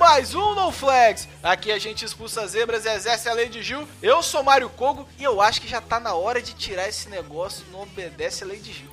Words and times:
Mais 0.00 0.34
um 0.34 0.54
No 0.54 0.72
Flags. 0.72 1.28
Aqui 1.42 1.70
a 1.70 1.78
gente 1.78 2.06
expulsa 2.06 2.46
zebras 2.46 2.86
e 2.86 2.88
exerce 2.88 3.28
a 3.28 3.34
lei 3.34 3.50
de 3.50 3.62
Gil. 3.62 3.86
Eu 4.02 4.22
sou 4.22 4.42
Mário 4.42 4.70
Kogo 4.70 5.06
e 5.18 5.22
eu 5.22 5.42
acho 5.42 5.60
que 5.60 5.68
já 5.68 5.78
tá 5.78 6.00
na 6.00 6.14
hora 6.14 6.40
de 6.40 6.54
tirar 6.54 6.88
esse 6.88 7.10
negócio, 7.10 7.66
não 7.70 7.82
obedece 7.82 8.42
a 8.42 8.46
lei 8.46 8.58
de 8.60 8.72
Gil. 8.72 8.88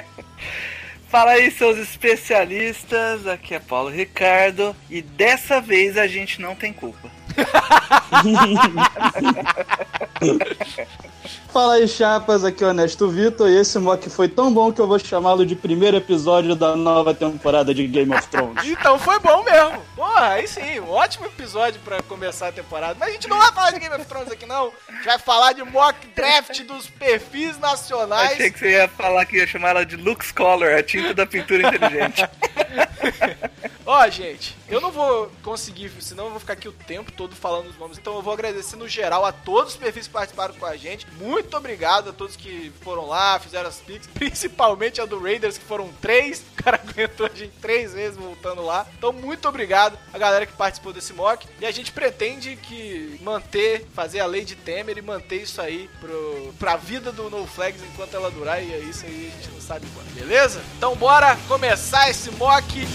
Fala 1.06 1.32
aí, 1.32 1.50
seus 1.50 1.76
especialistas. 1.76 3.26
Aqui 3.26 3.54
é 3.54 3.58
Paulo 3.58 3.90
Ricardo. 3.90 4.74
E 4.88 5.02
dessa 5.02 5.60
vez 5.60 5.98
a 5.98 6.06
gente 6.06 6.40
não 6.40 6.54
tem 6.54 6.72
culpa. 6.72 7.10
Fala 11.52 11.74
aí, 11.74 11.86
chapas, 11.88 12.44
aqui 12.44 12.62
é 12.62 12.68
o 12.68 12.70
Ernesto 12.70 13.08
Vitor 13.08 13.48
e 13.48 13.56
esse 13.56 13.76
mock 13.78 14.08
foi 14.08 14.28
tão 14.28 14.54
bom 14.54 14.72
que 14.72 14.80
eu 14.80 14.86
vou 14.86 15.00
chamá-lo 15.00 15.44
de 15.44 15.56
primeiro 15.56 15.96
episódio 15.96 16.54
da 16.54 16.76
nova 16.76 17.12
temporada 17.12 17.74
de 17.74 17.88
Game 17.88 18.14
of 18.14 18.28
Thrones. 18.28 18.64
Então 18.64 18.96
foi 19.00 19.18
bom 19.18 19.42
mesmo. 19.42 19.82
Porra, 19.96 20.28
aí 20.28 20.46
sim, 20.46 20.78
um 20.78 20.90
ótimo 20.90 21.26
episódio 21.26 21.80
pra 21.84 22.00
começar 22.02 22.46
a 22.48 22.52
temporada. 22.52 22.96
Mas 23.00 23.08
a 23.08 23.12
gente 23.12 23.28
não 23.28 23.38
vai 23.38 23.52
falar 23.52 23.72
de 23.72 23.80
Game 23.80 23.94
of 23.94 24.04
Thrones 24.04 24.30
aqui 24.30 24.46
não. 24.46 24.70
A 24.88 24.92
gente 24.92 25.04
vai 25.04 25.18
falar 25.18 25.52
de 25.52 25.64
mock 25.64 26.06
draft 26.14 26.62
dos 26.62 26.88
perfis 26.88 27.58
nacionais. 27.58 28.30
Achei 28.32 28.52
que 28.52 28.58
você 28.58 28.70
ia 28.70 28.88
falar 28.88 29.26
que 29.26 29.38
ia 29.38 29.46
chamar 29.46 29.70
ela 29.70 29.84
de 29.84 29.96
Lux 29.96 30.30
Color, 30.30 30.74
a 30.74 30.82
tinta 30.84 31.12
da 31.14 31.26
pintura 31.26 31.66
inteligente. 31.66 32.28
Ó, 33.92 34.08
gente, 34.08 34.56
eu 34.68 34.80
não 34.80 34.92
vou 34.92 35.28
conseguir, 35.42 35.90
senão 36.00 36.26
eu 36.26 36.30
vou 36.30 36.38
ficar 36.38 36.52
aqui 36.52 36.68
o 36.68 36.72
tempo 36.72 37.10
todo 37.10 37.34
falando 37.34 37.70
os 37.70 37.76
nomes. 37.76 37.98
Então 37.98 38.14
eu 38.14 38.22
vou 38.22 38.32
agradecer 38.32 38.76
no 38.76 38.86
geral 38.86 39.24
a 39.24 39.32
todos 39.32 39.72
os 39.72 39.80
perfis 39.80 40.06
que 40.06 40.12
participaram 40.12 40.54
com 40.54 40.64
a 40.64 40.76
gente. 40.76 41.08
Muito 41.18 41.56
obrigado 41.56 42.10
a 42.10 42.12
todos 42.12 42.36
que 42.36 42.72
foram 42.82 43.08
lá, 43.08 43.40
fizeram 43.40 43.68
as 43.68 43.78
pics, 43.80 44.06
principalmente 44.14 45.00
a 45.00 45.04
do 45.04 45.20
Raiders, 45.20 45.58
que 45.58 45.64
foram 45.64 45.90
três. 46.00 46.38
O 46.38 46.62
cara 46.62 46.78
aguentou 46.88 47.26
a 47.26 47.30
gente 47.30 47.52
três 47.60 47.92
vezes 47.92 48.16
voltando 48.16 48.62
lá. 48.62 48.86
Então, 48.96 49.12
muito 49.12 49.48
obrigado 49.48 49.98
a 50.12 50.18
galera 50.18 50.46
que 50.46 50.52
participou 50.52 50.92
desse 50.92 51.12
mock. 51.12 51.48
E 51.60 51.66
a 51.66 51.72
gente 51.72 51.90
pretende 51.90 52.54
que 52.54 53.18
manter, 53.20 53.88
fazer 53.92 54.20
a 54.20 54.26
lei 54.26 54.44
de 54.44 54.54
Temer 54.54 54.98
e 54.98 55.02
manter 55.02 55.42
isso 55.42 55.60
aí 55.60 55.90
pro, 55.98 56.54
pra 56.60 56.76
vida 56.76 57.10
do 57.10 57.28
No 57.28 57.44
Flags 57.44 57.82
enquanto 57.82 58.14
ela 58.14 58.30
durar. 58.30 58.62
E 58.62 58.72
é 58.72 58.78
isso 58.78 59.04
aí, 59.04 59.32
a 59.34 59.36
gente 59.36 59.52
não 59.52 59.60
sabe 59.60 59.84
quando, 59.92 60.14
beleza? 60.14 60.62
Então, 60.76 60.94
bora 60.94 61.36
começar 61.48 62.08
esse 62.08 62.30
mock. 62.30 62.86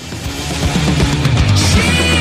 She 1.76 1.82
will 1.82 2.15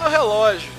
No 0.00 0.08
relógio. 0.08 0.70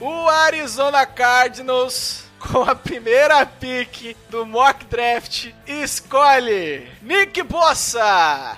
O 0.00 0.28
Arizona 0.28 1.04
Cardinals, 1.04 2.24
com 2.38 2.62
a 2.62 2.74
primeira 2.74 3.44
pick 3.44 4.16
do 4.30 4.46
mock 4.46 4.84
draft, 4.86 5.48
escolhe 5.66 6.88
Nick 7.02 7.42
Bossa, 7.42 8.56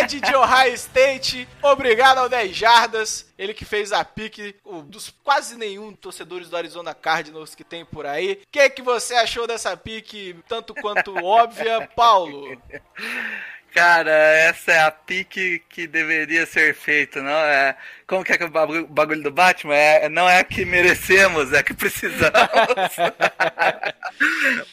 Ed 0.00 0.20
de 0.20 0.34
Ohio 0.34 0.74
State. 0.74 1.46
Obrigado 1.62 2.18
ao 2.18 2.28
10 2.28 2.56
Jardas. 2.56 3.26
Ele 3.38 3.54
que 3.54 3.64
fez 3.64 3.92
a 3.92 4.04
pick 4.04 4.56
o- 4.64 4.82
dos 4.82 5.14
quase 5.22 5.56
nenhum 5.56 5.92
torcedores 5.92 6.48
do 6.48 6.56
Arizona 6.56 6.92
Cardinals 6.92 7.54
que 7.54 7.62
tem 7.62 7.84
por 7.84 8.04
aí. 8.04 8.40
O 8.42 8.46
que, 8.50 8.68
que 8.70 8.82
você 8.82 9.14
achou 9.14 9.46
dessa 9.46 9.76
pick, 9.76 10.34
tanto 10.48 10.74
quanto 10.74 11.14
óbvia, 11.24 11.88
Paulo? 11.94 12.60
Cara, 13.74 14.10
essa 14.10 14.72
é 14.72 14.80
a 14.80 14.90
pique 14.90 15.62
que 15.68 15.86
deveria 15.86 16.44
ser 16.44 16.74
feita, 16.74 17.22
não 17.22 17.30
é? 17.30 17.76
Como 18.06 18.24
que 18.24 18.32
é 18.32 18.36
que 18.36 18.42
é 18.42 18.46
o 18.46 18.50
bagulho, 18.50 19.22
do 19.22 19.30
Batman? 19.30 19.76
É, 19.76 20.08
não 20.08 20.28
é 20.28 20.40
a 20.40 20.44
que 20.44 20.64
merecemos, 20.64 21.52
é 21.52 21.58
a 21.58 21.62
que 21.62 21.72
precisamos. 21.72 22.32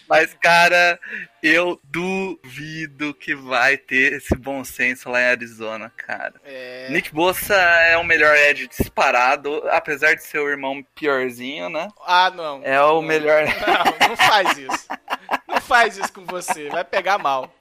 Mas, 0.09 0.33
cara, 0.41 0.99
eu 1.43 1.79
duvido 1.83 3.13
que 3.13 3.35
vai 3.35 3.77
ter 3.77 4.13
esse 4.13 4.35
bom 4.35 4.63
senso 4.63 5.09
lá 5.09 5.21
em 5.21 5.25
Arizona, 5.25 5.91
cara. 5.95 6.33
É. 6.43 6.87
Nick 6.89 7.13
Bossa 7.13 7.53
é 7.53 7.95
o 7.97 8.03
melhor 8.03 8.35
Edge 8.35 8.67
disparado, 8.67 9.63
apesar 9.69 10.15
de 10.15 10.23
ser 10.23 10.39
o 10.39 10.49
irmão 10.49 10.83
piorzinho, 10.95 11.69
né? 11.69 11.87
Ah, 12.05 12.31
não. 12.31 12.61
É 12.63 12.81
o 12.81 12.95
Não. 12.95 13.01
melhor. 13.03 13.43
Não, 13.45 14.09
não 14.09 14.17
faz 14.17 14.57
isso. 14.57 14.87
Não 15.47 15.61
faz 15.61 15.97
isso 15.97 16.11
com 16.11 16.25
você, 16.25 16.69
vai 16.69 16.83
pegar 16.83 17.17
mal. 17.17 17.51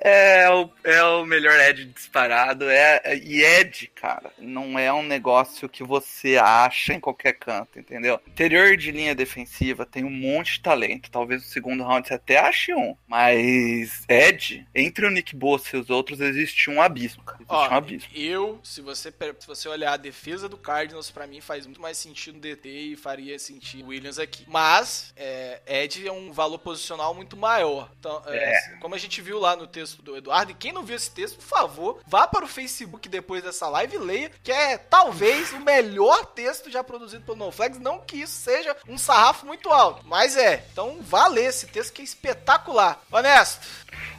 É 0.00 0.48
o, 0.50 0.70
é 0.84 1.02
o 1.02 1.24
melhor 1.24 1.58
Ed 1.60 1.84
disparado. 1.86 2.68
É, 2.68 3.16
e 3.16 3.42
Ed, 3.42 3.90
cara, 3.94 4.32
não 4.38 4.78
é 4.78 4.92
um 4.92 5.02
negócio 5.02 5.68
que 5.68 5.82
você 5.84 6.36
acha 6.36 6.92
em 6.92 7.00
qualquer 7.00 7.34
canto, 7.34 7.78
entendeu? 7.78 8.20
Interior 8.26 8.76
de 8.76 8.90
linha 8.90 9.14
defensiva 9.14 9.86
tem 9.86 10.04
um 10.04 10.10
monte 10.10 10.54
de 10.54 10.60
talento. 10.60 11.10
Talvez 11.10 11.42
no 11.42 11.48
segundo 11.48 11.84
round 11.84 12.06
você 12.08 12.14
até 12.14 12.38
ache 12.38 12.74
um. 12.74 12.96
Mas 13.06 14.04
Ed, 14.08 14.66
entre 14.74 15.06
o 15.06 15.10
Nick 15.10 15.34
Bossa 15.36 15.76
e 15.76 15.80
os 15.80 15.90
outros, 15.90 16.20
existe 16.20 16.68
um 16.70 16.82
abismo, 16.82 17.22
cara. 17.22 17.38
Existe 17.38 17.54
Ó, 17.54 17.68
um 17.68 17.74
abismo. 17.74 18.10
eu, 18.14 18.60
se 18.64 18.80
você, 18.80 19.12
se 19.38 19.46
você 19.46 19.68
olhar 19.68 19.92
a 19.92 19.96
defesa 19.96 20.48
do 20.48 20.56
Cardinals, 20.56 21.10
pra 21.10 21.26
mim 21.26 21.40
faz 21.40 21.64
muito 21.66 21.80
mais 21.80 21.96
sentido 21.96 22.40
DT 22.40 22.68
e 22.68 22.96
faria 22.96 23.38
sentido 23.38 23.84
o 23.84 23.88
Williams 23.88 24.18
aqui. 24.18 24.44
Mas, 24.48 25.12
é, 25.16 25.60
Ed 25.66 26.06
é 26.06 26.12
um 26.12 26.17
valor 26.32 26.58
posicional 26.58 27.14
muito 27.14 27.36
maior. 27.36 27.90
Então, 27.98 28.22
é, 28.26 28.76
como 28.80 28.94
a 28.94 28.98
gente 28.98 29.20
viu 29.20 29.38
lá 29.38 29.56
no 29.56 29.66
texto 29.66 30.02
do 30.02 30.16
Eduardo, 30.16 30.52
e 30.52 30.54
quem 30.54 30.72
não 30.72 30.82
viu 30.82 30.96
esse 30.96 31.10
texto, 31.10 31.36
por 31.36 31.46
favor, 31.46 32.00
vá 32.06 32.26
para 32.26 32.44
o 32.44 32.48
Facebook 32.48 33.08
depois 33.08 33.42
dessa 33.42 33.68
live 33.68 33.96
e 33.96 33.98
leia, 33.98 34.32
que 34.42 34.52
é 34.52 34.76
talvez 34.76 35.52
o 35.52 35.60
melhor 35.60 36.26
texto 36.26 36.70
já 36.70 36.82
produzido 36.82 37.24
pelo 37.24 37.38
NoFlex. 37.38 37.78
Não 37.78 38.00
que 38.00 38.16
isso 38.16 38.40
seja 38.40 38.76
um 38.88 38.98
sarrafo 38.98 39.46
muito 39.46 39.70
alto, 39.70 40.06
mas 40.06 40.36
é. 40.36 40.64
Então, 40.72 40.98
vá 41.00 41.26
ler 41.28 41.46
esse 41.46 41.66
texto 41.66 41.92
que 41.92 42.02
é 42.02 42.04
espetacular. 42.04 43.00
Honesto. 43.10 43.66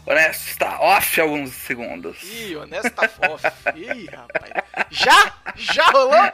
Honesto, 0.06 0.48
está 0.50 0.80
off 0.80 1.22
alguns 1.22 1.52
segundos. 1.54 2.18
Ih, 2.24 2.56
honesto 2.56 2.90
tá 2.92 3.10
off. 3.30 3.46
Ih, 3.76 4.06
rapaz. 4.08 4.52
Já? 4.90 5.34
Já 5.56 5.86
rolou? 5.92 6.32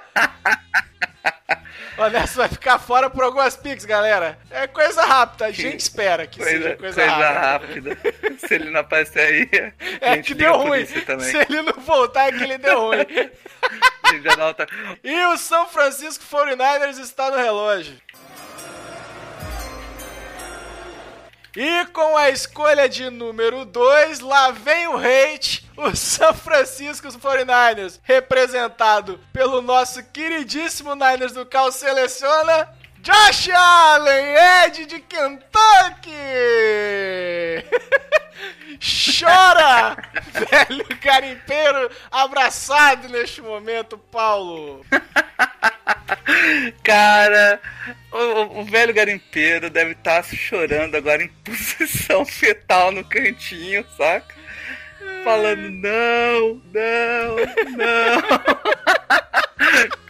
O 1.98 2.02
Honesto 2.04 2.36
vai 2.38 2.48
ficar 2.50 2.80
fora 2.80 3.10
por 3.10 3.24
algumas 3.24 3.58
pics, 3.58 3.84
galera. 3.86 4.38
É 4.52 4.68
coisa 4.68 5.04
rápida. 5.04 5.46
A 5.48 5.52
gente 5.52 5.80
espera 5.82 6.26
que 6.28 6.38
Coisa, 6.40 6.52
seja 6.52 6.76
coisa, 6.78 7.02
coisa 7.02 7.12
rápida. 7.12 7.90
rápida. 7.94 8.38
Se 8.48 8.54
ele 8.56 8.70
não 8.70 8.80
aparecer 8.82 9.20
aí, 9.20 9.50
É 10.02 10.22
que 10.22 10.34
deu 10.34 10.56
ruim. 10.58 10.86
Se 10.86 11.38
ele 11.50 11.62
não 11.62 11.74
voltar, 11.82 12.28
é 12.30 12.32
que 12.38 12.44
ele 12.44 12.58
deu 12.58 12.80
ruim. 12.80 13.06
E 15.04 15.26
o 15.26 15.38
São 15.38 15.68
Francisco 15.68 16.24
49ers 16.32 17.00
está 17.00 17.32
no 17.32 17.38
relógio. 17.38 17.98
E 21.56 21.86
com 21.94 22.18
a 22.18 22.30
escolha 22.30 22.90
de 22.90 23.10
número 23.10 23.64
2, 23.64 24.20
lá 24.20 24.52
vem 24.52 24.90
o 24.90 24.98
hate, 24.98 25.66
o 25.78 25.96
São 25.96 26.34
Francisco 26.34 27.08
49ers, 27.08 27.98
representado 28.04 29.18
pelo 29.32 29.62
nosso 29.62 30.04
queridíssimo 30.04 30.94
Niners 30.96 31.32
do 31.32 31.46
Cal 31.46 31.72
seleciona 31.72 32.68
Josh 33.00 33.50
Allen, 33.52 34.36
Ed 34.66 34.86
de 34.86 35.00
Kentucky! 35.00 36.12
Chora, 38.80 39.96
velho 40.52 40.86
garimpeiro, 41.02 41.90
abraçado 42.12 43.08
neste 43.10 43.42
momento, 43.42 43.98
Paulo. 43.98 44.86
Cara, 46.84 47.60
o, 48.12 48.60
o- 48.62 48.66
velho 48.66 48.94
garimpeiro 48.94 49.70
deve 49.70 49.92
estar 49.92 50.24
chorando 50.24 50.96
agora 50.96 51.24
em 51.24 51.28
posição 51.44 52.26
fetal 52.26 52.92
no 52.92 53.04
cantinho, 53.04 53.86
saca? 53.98 54.34
Falando, 55.24 55.70
não, 55.72 56.62
não, 56.74 57.36
não. 57.78 58.65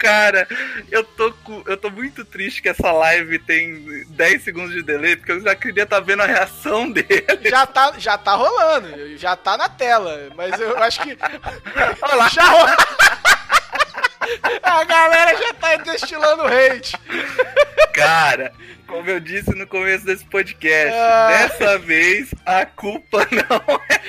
Cara, 0.05 0.47
eu 0.91 1.03
tô, 1.03 1.33
eu 1.65 1.75
tô 1.77 1.89
muito 1.89 2.23
triste 2.23 2.61
que 2.61 2.69
essa 2.69 2.91
live 2.91 3.39
tem 3.39 4.05
10 4.09 4.43
segundos 4.43 4.71
de 4.73 4.83
delay, 4.83 5.15
porque 5.15 5.31
eu 5.31 5.41
já 5.41 5.55
queria 5.55 5.83
estar 5.83 5.99
vendo 5.99 6.21
a 6.21 6.25
reação 6.27 6.89
dele. 6.93 7.25
Já 7.49 7.65
tá, 7.65 7.93
já 7.97 8.17
tá 8.17 8.33
rolando, 8.35 9.17
já 9.17 9.35
tá 9.35 9.57
na 9.57 9.67
tela, 9.69 10.29
mas 10.35 10.59
eu 10.59 10.77
acho 10.83 11.01
que 11.01 11.17
Olha 12.01 12.15
lá. 12.15 12.29
já 12.29 12.43
A 14.63 14.83
galera 14.83 15.37
já 15.37 15.53
tá 15.53 15.75
destilando 15.77 16.43
hate. 16.47 16.97
Cara, 17.93 18.51
como 18.87 19.09
eu 19.09 19.19
disse 19.19 19.51
no 19.55 19.67
começo 19.67 20.05
desse 20.05 20.25
podcast, 20.25 20.95
Ah. 20.97 21.27
dessa 21.29 21.77
vez 21.77 22.33
a 22.45 22.65
culpa 22.65 23.19
não 23.31 23.81
é 23.89 23.99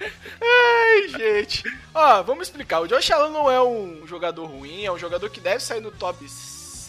Ai, 0.00 1.08
gente. 1.08 1.62
Ó, 1.94 2.22
vamos 2.22 2.48
explicar. 2.48 2.80
O 2.80 2.86
Josh 2.86 3.10
Allen 3.10 3.32
não 3.32 3.50
é 3.50 3.62
um 3.62 4.06
jogador 4.06 4.46
ruim, 4.46 4.84
é 4.84 4.92
um 4.92 4.98
jogador 4.98 5.28
que 5.30 5.40
deve 5.40 5.60
sair 5.60 5.80
no 5.80 5.90
top 5.90 6.26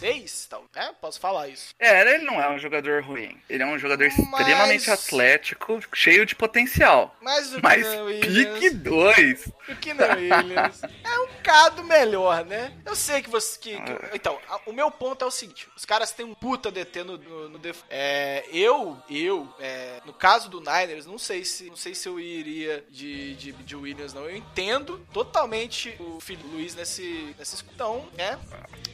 6, 0.02 0.46
tal, 0.50 0.64
né? 0.74 0.92
Posso 1.00 1.18
falar 1.20 1.48
isso. 1.48 1.74
É, 1.78 2.00
ele 2.14 2.24
não 2.24 2.40
é 2.40 2.50
um 2.50 2.58
jogador 2.58 3.02
ruim. 3.02 3.40
Ele 3.48 3.62
é 3.62 3.66
um 3.66 3.78
jogador 3.78 4.04
Mas- 4.08 4.18
extremamente 4.18 4.90
atlético, 4.90 5.80
cheio 5.94 6.26
de 6.26 6.34
potencial. 6.34 7.16
Mas 7.20 7.54
o 7.54 7.60
Mas 7.62 7.82
Keenan 7.86 8.06
pique 8.06 8.26
Williams... 8.28 8.74
2. 8.82 9.46
O 9.68 9.76
Keenan 9.76 10.14
Williams 10.16 10.82
é 10.82 11.18
um 11.20 11.28
cado 11.42 11.84
melhor, 11.84 12.44
né? 12.44 12.72
Eu 12.84 12.96
sei 12.96 13.22
que 13.22 13.30
você... 13.30 13.58
Que, 13.58 13.80
que- 13.80 14.16
então, 14.16 14.38
a- 14.48 14.60
o 14.66 14.72
meu 14.72 14.90
ponto 14.90 15.24
é 15.24 15.26
o 15.26 15.30
seguinte. 15.30 15.68
Os 15.76 15.84
caras 15.84 16.10
têm 16.12 16.26
um 16.26 16.34
puta 16.34 16.70
DT 16.70 17.04
no, 17.04 17.16
no, 17.18 17.48
no 17.50 17.58
def- 17.58 17.82
É, 17.88 18.44
eu, 18.52 19.00
eu, 19.08 19.48
é, 19.60 20.00
no 20.04 20.12
caso 20.12 20.48
do 20.48 20.60
Niners, 20.60 21.06
não 21.06 21.18
sei 21.18 21.44
se 21.44 21.68
não 21.70 21.76
sei 21.76 21.94
se 21.94 22.08
eu 22.08 22.18
iria 22.18 22.84
de, 22.90 23.34
de, 23.36 23.52
de 23.52 23.76
Williams, 23.76 24.12
não. 24.12 24.24
Eu 24.24 24.36
entendo 24.36 24.98
totalmente 25.12 25.94
o 26.00 26.20
filho 26.20 26.44
Luiz 26.48 26.74
nesse, 26.74 27.34
nesse 27.38 27.54
escutão, 27.54 28.08
né? 28.16 28.38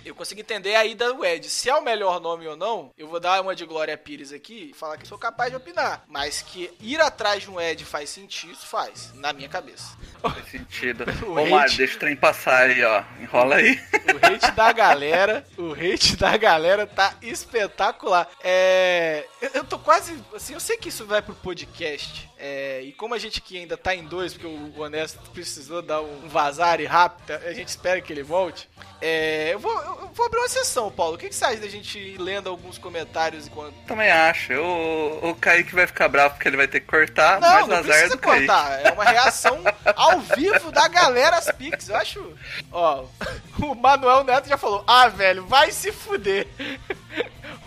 Eu 0.04 0.14
consigo 0.14 0.40
entender 0.40 0.74
a 0.74 0.84
ida 0.84 1.12
do 1.12 1.24
Ed. 1.24 1.48
Se 1.48 1.68
é 1.68 1.74
o 1.74 1.82
melhor 1.82 2.20
nome 2.20 2.46
ou 2.46 2.56
não, 2.56 2.92
eu 2.96 3.06
vou 3.08 3.20
dar 3.20 3.40
uma 3.42 3.54
de 3.54 3.64
Glória 3.66 3.96
Pires 3.96 4.32
aqui 4.32 4.70
e 4.70 4.74
falar 4.74 4.96
que 4.96 5.06
sou 5.06 5.18
capaz 5.18 5.50
de 5.50 5.56
opinar. 5.56 6.04
Mas 6.08 6.40
que 6.42 6.70
ir 6.80 7.00
atrás 7.00 7.42
de 7.42 7.50
um 7.50 7.60
Ed 7.60 7.84
faz 7.84 8.08
sentido, 8.10 8.52
isso 8.52 8.66
faz, 8.66 9.12
na 9.14 9.32
minha 9.32 9.48
cabeça. 9.48 9.96
Faz 10.20 10.48
sentido. 10.50 11.04
O 11.26 11.32
Ô, 11.32 11.34
Mário, 11.46 11.56
hate- 11.66 11.76
deixa 11.76 11.96
o 11.96 11.98
trem 11.98 12.16
passar 12.16 12.62
aí, 12.68 12.82
ó. 12.82 13.02
Enrola 13.20 13.56
aí. 13.56 13.78
O 14.14 14.26
hate 14.26 14.50
da 14.52 14.72
galera, 14.72 15.46
o 15.58 15.72
hate 15.72 16.16
da 16.16 16.36
galera 16.36 16.86
tá 16.86 17.14
espetacular. 17.22 18.28
É, 18.42 19.26
eu, 19.54 19.64
tô 19.64 19.78
quase, 19.78 20.16
assim, 20.34 20.54
eu 20.54 20.60
sei 20.60 20.76
que 20.76 20.88
isso 20.88 21.04
vai 21.06 21.20
pro 21.20 21.34
podcast. 21.34 22.28
é, 22.38 22.80
e 22.82 22.92
como 22.92 23.14
a 23.14 23.18
gente 23.18 23.40
aqui 23.40 23.58
ainda 23.58 23.76
tá 23.76 23.94
em 23.94 24.04
dois, 24.04 24.32
porque 24.32 24.46
o, 24.46 24.72
o 24.76 24.80
Honesto 24.80 25.18
precisou 25.30 25.82
dar 25.82 26.00
um 26.00 26.28
vazar 26.28 26.80
e 26.80 26.84
rápido, 26.86 27.32
a 27.32 27.52
gente 27.52 27.68
espera 27.68 28.00
que 28.00 28.12
ele 28.12 28.22
volte. 28.22 28.68
é, 29.00 29.50
eu, 29.52 29.58
vou, 29.58 29.72
eu 29.82 29.97
vou 30.14 30.26
abrir 30.26 30.38
uma 30.38 30.48
sessão, 30.48 30.90
Paulo. 30.90 31.14
O 31.14 31.18
que, 31.18 31.28
que 31.28 31.34
você 31.34 31.44
acha 31.44 31.56
da 31.58 31.68
gente 31.68 31.98
ir 31.98 32.18
lendo 32.18 32.48
alguns 32.48 32.78
comentários 32.78 33.46
enquanto. 33.46 33.74
Também 33.86 34.10
acho. 34.10 34.52
O, 34.54 35.30
o 35.30 35.34
Kaique 35.34 35.74
vai 35.74 35.86
ficar 35.86 36.08
bravo 36.08 36.34
porque 36.34 36.48
ele 36.48 36.56
vai 36.56 36.68
ter 36.68 36.80
que 36.80 36.86
cortar, 36.86 37.40
Não, 37.40 37.48
mas 37.48 37.66
não 37.66 37.76
azar 37.76 37.84
precisa 37.84 38.16
Kaique. 38.18 38.46
cortar. 38.46 38.80
É 38.86 38.92
uma 38.92 39.04
reação 39.04 39.62
ao 39.96 40.20
vivo 40.20 40.70
da 40.70 40.86
galera 40.88 41.36
as 41.36 41.50
Pix. 41.52 41.88
Eu 41.88 41.96
acho. 41.96 42.32
Ó, 42.70 43.04
o 43.60 43.74
Manuel 43.74 44.24
Neto 44.24 44.48
já 44.48 44.56
falou: 44.56 44.84
Ah, 44.86 45.08
velho, 45.08 45.44
vai 45.46 45.70
se 45.72 45.90
fuder. 45.92 46.46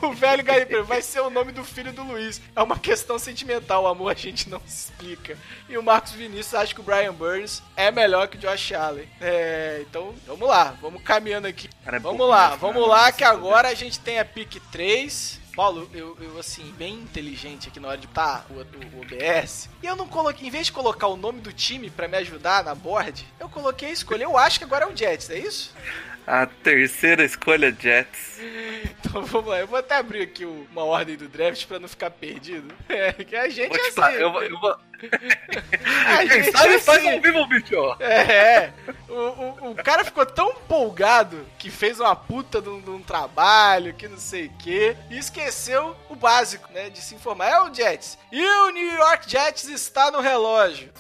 O 0.01 0.13
velho 0.13 0.43
garimpeiro 0.43 0.83
vai 0.83 1.01
ser 1.01 1.19
o 1.19 1.29
nome 1.29 1.51
do 1.51 1.63
filho 1.63 1.93
do 1.93 2.03
Luiz. 2.03 2.41
É 2.55 2.61
uma 2.61 2.77
questão 2.77 3.19
sentimental, 3.19 3.83
o 3.83 3.87
amor 3.87 4.11
a 4.11 4.15
gente 4.15 4.49
não 4.49 4.59
se 4.65 4.91
explica. 4.91 5.37
E 5.69 5.77
o 5.77 5.83
Marcos 5.83 6.13
Vinícius 6.13 6.55
acha 6.55 6.73
que 6.73 6.81
o 6.81 6.83
Brian 6.83 7.13
Burns 7.13 7.61
é 7.75 7.91
melhor 7.91 8.27
que 8.27 8.37
o 8.37 8.39
Josh 8.39 8.71
Allen. 8.73 9.07
É, 9.19 9.83
então, 9.87 10.15
vamos 10.25 10.47
lá, 10.47 10.75
vamos 10.81 11.03
caminhando 11.03 11.47
aqui. 11.47 11.69
Cara, 11.83 11.97
é 11.97 11.99
vamos 11.99 12.17
pouco 12.17 12.31
lá, 12.31 12.55
vamos 12.55 12.81
né? 12.81 12.87
lá, 12.87 13.11
que 13.11 13.23
agora 13.23 13.69
a 13.69 13.73
gente 13.73 13.99
tem 13.99 14.19
a 14.19 14.25
pick 14.25 14.59
3. 14.71 15.39
Paulo, 15.55 15.89
eu, 15.93 16.17
eu, 16.21 16.39
assim, 16.39 16.73
bem 16.77 16.93
inteligente 16.95 17.67
aqui 17.67 17.79
na 17.79 17.89
hora 17.89 17.97
de 17.97 18.07
tá 18.07 18.45
o, 18.49 18.53
o, 18.53 19.01
OBS. 19.01 19.69
E 19.83 19.85
eu 19.85 19.95
não 19.95 20.07
coloquei, 20.07 20.47
em 20.47 20.51
vez 20.51 20.67
de 20.67 20.71
colocar 20.71 21.07
o 21.07 21.17
nome 21.17 21.41
do 21.41 21.51
time 21.51 21.89
pra 21.89 22.07
me 22.07 22.17
ajudar 22.17 22.63
na 22.63 22.73
board, 22.73 23.27
eu 23.39 23.49
coloquei 23.49 23.89
a 23.89 23.91
escolha. 23.91 24.23
Eu 24.23 24.37
acho 24.37 24.57
que 24.57 24.63
agora 24.63 24.85
é 24.85 24.87
o 24.87 24.95
Jets, 24.95 25.29
é 25.29 25.37
isso? 25.37 25.75
A 26.25 26.45
terceira 26.45 27.23
escolha, 27.23 27.75
Jets. 27.77 28.39
Então 29.11 29.23
vamos 29.27 29.49
lá, 29.49 29.59
eu 29.59 29.67
vou 29.67 29.77
até 29.77 29.97
abrir 29.97 30.21
aqui 30.23 30.45
uma 30.45 30.83
ordem 30.83 31.17
do 31.17 31.27
draft 31.27 31.65
pra 31.67 31.79
não 31.79 31.87
ficar 31.87 32.09
perdido. 32.09 32.73
É, 32.91 33.13
que 33.13 33.35
a 33.35 33.47
gente 33.47 33.73
é 33.73 33.87
assim. 33.87 34.15
eu 34.15 34.31
vou. 34.31 34.43
Eu 34.43 34.59
vou... 34.59 34.71
A 36.05 36.17
Quem 36.17 36.43
gente 36.43 36.51
sabe 36.51 36.73
é 36.75 36.79
faz 36.79 36.99
assim. 36.99 37.11
ao 37.15 37.21
vivo, 37.21 37.47
bicho. 37.47 37.95
É, 37.99 38.71
o, 39.09 39.13
o, 39.13 39.71
o 39.71 39.75
cara 39.75 40.03
ficou 40.03 40.25
tão 40.25 40.51
empolgado 40.51 41.43
que 41.57 41.71
fez 41.71 41.99
uma 41.99 42.15
puta 42.15 42.61
de 42.61 42.69
um, 42.69 42.79
de 42.81 42.89
um 42.89 43.01
trabalho, 43.01 43.93
que 43.93 44.07
não 44.07 44.17
sei 44.17 44.47
o 44.47 44.53
quê, 44.59 44.95
e 45.09 45.17
esqueceu 45.17 45.95
o 46.09 46.15
básico, 46.15 46.71
né, 46.71 46.89
de 46.89 47.01
se 47.01 47.15
informar. 47.15 47.49
É 47.49 47.61
o 47.61 47.73
Jets. 47.73 48.17
E 48.31 48.45
o 48.45 48.69
New 48.71 48.95
York 48.97 49.29
Jets 49.29 49.67
está 49.69 50.11
no 50.11 50.19
relógio. 50.19 50.91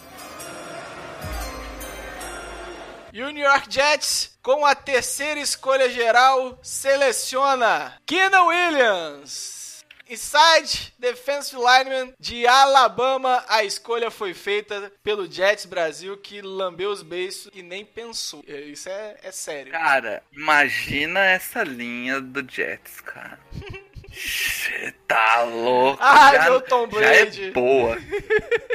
E 3.13 3.21
o 3.21 3.29
New 3.29 3.43
York 3.43 3.67
Jets, 3.69 4.37
com 4.41 4.65
a 4.65 4.73
terceira 4.73 5.39
escolha 5.39 5.89
geral, 5.89 6.57
seleciona 6.63 7.93
Keenan 8.05 8.45
Williams. 8.45 9.83
Inside 10.09 10.93
Defensive 10.99 11.57
Lineman 11.57 12.13
de 12.19 12.45
Alabama, 12.45 13.45
a 13.47 13.63
escolha 13.63 14.11
foi 14.11 14.33
feita 14.33 14.91
pelo 15.01 15.29
Jets 15.29 15.65
Brasil, 15.65 16.17
que 16.17 16.41
lambeu 16.41 16.89
os 16.89 17.01
beiços 17.01 17.49
e 17.53 17.61
nem 17.61 17.85
pensou. 17.85 18.43
É, 18.45 18.59
Isso 18.59 18.89
é, 18.89 19.17
é 19.23 19.31
sério. 19.31 19.71
Cara, 19.71 20.21
imagina 20.33 21.21
essa 21.21 21.63
linha 21.63 22.19
do 22.19 22.45
Jets, 22.49 22.99
cara. 22.99 23.39
Você 24.23 24.93
tá 25.07 25.43
louco. 25.43 25.97
Ai, 26.01 26.35
já, 26.35 26.43
meu 26.43 26.61
Tom 26.61 26.87
já 26.91 27.13
é 27.13 27.25
Brady. 27.25 27.51
boa. 27.51 27.97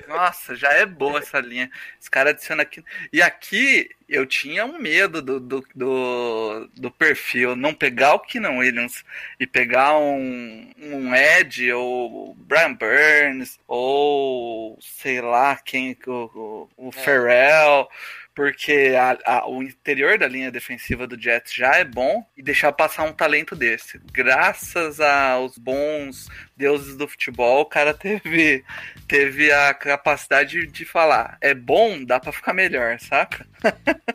Nossa, 0.09 0.57
já 0.57 0.73
é 0.73 0.85
boa 0.85 1.21
essa 1.21 1.39
linha. 1.39 1.71
Os 2.01 2.09
caras 2.09 2.33
adicionam 2.35 2.63
aqui. 2.63 2.85
E 3.13 3.23
aqui 3.23 3.89
eu 4.09 4.27
tinha 4.27 4.65
um 4.65 4.79
medo 4.79 5.23
do, 5.23 5.39
do, 5.39 5.65
do, 5.75 6.71
do 6.75 6.91
perfil. 6.91 7.55
Não 7.55 7.73
pegar 7.73 8.15
o 8.15 8.21
Keenan 8.21 8.59
Williams 8.59 9.05
e 9.39 9.47
pegar 9.47 9.97
um, 9.97 10.71
um 10.79 11.15
Ed 11.15 11.73
ou 11.73 12.35
Brian 12.35 12.75
Burns 12.75 13.61
ou 13.69 14.79
sei 14.81 15.21
lá 15.21 15.57
quem, 15.57 15.97
o, 16.07 16.69
o, 16.77 16.89
o 16.89 16.93
Ferrell. 16.93 17.89
Porque 18.37 18.93
a- 18.97 19.39
a- 19.39 19.49
o 19.49 19.63
interior 19.63 20.19
da 20.19 20.29
linha 20.29 20.51
defensiva 20.51 21.07
do 21.07 21.19
Jets 21.21 21.55
já 21.55 21.75
é 21.77 21.85
bom 21.85 22.23
e 22.37 22.43
deixar 22.43 22.71
passar 22.71 23.05
um 23.05 23.13
talento 23.13 23.57
desse. 23.57 23.99
Graças 24.13 25.01
aos 25.01 25.57
bons 25.57 26.29
deuses 26.55 26.97
do 26.99 27.09
futebol, 27.09 27.63
o 27.63 27.67
cara 27.67 27.95
teve, 27.99 28.63
teve 29.09 29.51
a 29.51 29.73
capacidade 29.73 30.67
de 30.67 30.85
falar: 30.85 31.39
é 31.41 31.55
bom, 31.55 32.05
dá 32.05 32.21
pra 32.21 32.31
ficar 32.31 32.53
melhor, 32.53 33.01
saca? 33.01 33.47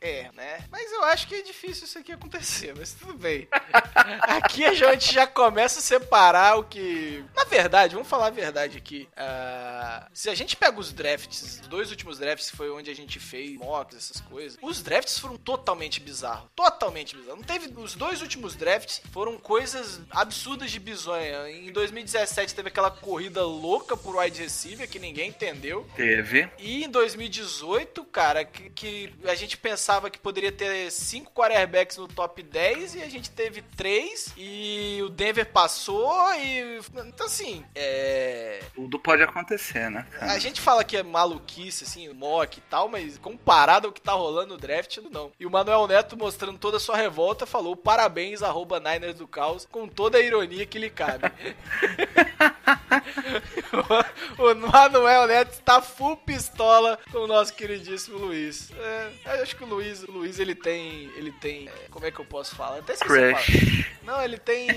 É, 0.00 0.30
né? 0.34 0.58
Mas 0.70 0.90
eu 0.92 1.04
acho 1.04 1.28
que 1.28 1.34
é 1.34 1.42
difícil 1.42 1.84
isso 1.84 1.98
aqui 1.98 2.10
acontecer, 2.10 2.74
mas 2.76 2.94
tudo 2.94 3.14
bem. 3.14 3.46
Aqui 4.22 4.64
a 4.64 4.72
gente 4.72 5.12
já 5.12 5.26
começa 5.26 5.78
a 5.78 5.82
separar 5.82 6.56
o 6.58 6.64
que. 6.64 7.22
Na 7.34 7.44
verdade, 7.44 7.94
vamos 7.94 8.08
falar 8.08 8.28
a 8.28 8.30
verdade 8.30 8.78
aqui. 8.78 9.06
Ah, 9.16 10.08
se 10.12 10.30
a 10.30 10.34
gente 10.34 10.56
pega 10.56 10.78
os 10.80 10.92
drafts, 10.92 11.60
os 11.60 11.68
dois 11.68 11.90
últimos 11.90 12.18
drafts 12.18 12.50
foi 12.50 12.70
onde 12.70 12.90
a 12.90 12.94
gente 12.94 13.20
fez 13.20 13.35
mocks, 13.58 13.96
essas 13.96 14.20
coisas, 14.20 14.58
os 14.62 14.82
drafts 14.82 15.18
foram 15.18 15.36
totalmente 15.36 16.00
bizarros. 16.00 16.48
Totalmente 16.54 17.16
bizarros. 17.16 17.38
Não 17.38 17.44
teve. 17.44 17.72
Os 17.76 17.94
dois 17.94 18.22
últimos 18.22 18.54
drafts 18.54 19.02
foram 19.12 19.36
coisas 19.36 20.00
absurdas 20.10 20.70
de 20.70 20.78
bizonha. 20.78 21.50
Em 21.50 21.72
2017 21.72 22.54
teve 22.54 22.68
aquela 22.68 22.90
corrida 22.90 23.44
louca 23.44 23.96
por 23.96 24.16
wide 24.16 24.40
receiver 24.42 24.88
que 24.88 24.98
ninguém 24.98 25.28
entendeu. 25.28 25.86
Teve. 25.94 26.48
E 26.58 26.84
em 26.84 26.88
2018, 26.88 28.04
cara, 28.04 28.44
que, 28.44 28.70
que 28.70 29.12
a 29.24 29.34
gente 29.34 29.56
pensava 29.56 30.10
que 30.10 30.18
poderia 30.18 30.52
ter 30.52 30.90
cinco 30.90 31.32
quarterbacks 31.32 31.96
no 31.96 32.08
top 32.08 32.42
10 32.42 32.96
e 32.96 33.02
a 33.02 33.08
gente 33.08 33.30
teve 33.30 33.62
três 33.76 34.32
e 34.36 35.00
o 35.02 35.08
Denver 35.08 35.46
passou 35.46 36.32
e 36.34 36.80
então 37.06 37.26
assim, 37.26 37.64
é 37.74 38.60
Tudo 38.74 38.98
pode 38.98 39.22
acontecer, 39.22 39.90
né? 39.90 40.06
cara? 40.12 40.32
a 40.32 40.38
gente 40.38 40.60
fala 40.60 40.84
que 40.84 40.96
é 40.96 41.02
maluquice, 41.02 41.84
assim, 41.84 42.08
mock 42.12 42.58
e 42.58 42.62
tal, 42.62 42.88
mas 42.88 43.18
comparado 43.26 43.88
ao 43.88 43.92
que 43.92 44.00
tá 44.00 44.12
rolando 44.12 44.54
no 44.54 44.56
draft, 44.56 44.98
não. 45.10 45.32
E 45.40 45.44
o 45.44 45.50
Manuel 45.50 45.88
Neto, 45.88 46.16
mostrando 46.16 46.60
toda 46.60 46.76
a 46.76 46.80
sua 46.80 46.96
revolta, 46.96 47.44
falou 47.44 47.74
parabéns, 47.74 48.40
arroba 48.40 48.78
Niners 48.78 49.16
do 49.16 49.26
Caos, 49.26 49.66
com 49.68 49.88
toda 49.88 50.16
a 50.16 50.20
ironia 50.20 50.64
que 50.64 50.78
lhe 50.78 50.88
cabe. 50.88 51.24
o 54.38 54.54
Manuel 54.54 55.26
Neto 55.26 55.54
está 55.54 55.82
full 55.82 56.16
pistola 56.18 57.00
com 57.10 57.18
o 57.18 57.26
nosso 57.26 57.52
queridíssimo 57.52 58.16
Luiz. 58.16 58.70
É, 58.78 59.10
eu 59.24 59.42
acho 59.42 59.56
que 59.56 59.64
o 59.64 59.66
Luiz, 59.66 60.04
o 60.04 60.12
Luiz, 60.12 60.38
ele 60.38 60.54
tem, 60.54 61.10
ele 61.16 61.32
tem, 61.32 61.66
é, 61.66 61.88
como 61.90 62.06
é 62.06 62.12
que 62.12 62.20
eu 62.20 62.24
posso 62.24 62.54
falar? 62.54 62.78
Até. 62.78 62.94
Crush. 62.94 63.90
Não, 64.04 64.22
ele 64.22 64.38
tem. 64.38 64.68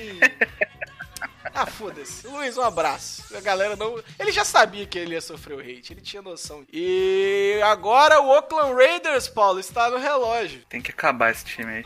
Ah, 1.53 1.65
foda-se. 1.65 2.27
Luiz, 2.27 2.57
um 2.57 2.61
abraço. 2.61 3.35
A 3.35 3.41
galera 3.41 3.75
não. 3.75 4.01
Ele 4.19 4.31
já 4.31 4.43
sabia 4.43 4.85
que 4.85 4.97
ele 4.97 5.13
ia 5.13 5.21
sofrer 5.21 5.55
o 5.55 5.59
hate, 5.59 5.93
ele 5.93 6.01
tinha 6.01 6.21
noção. 6.21 6.65
E 6.71 7.59
agora 7.63 8.21
o 8.21 8.29
Oakland 8.29 8.73
Raiders, 8.73 9.27
Paulo, 9.27 9.59
está 9.59 9.89
no 9.89 9.97
relógio. 9.97 10.61
Tem 10.69 10.81
que 10.81 10.91
acabar 10.91 11.31
esse 11.31 11.45
time 11.45 11.77
aí. 11.77 11.85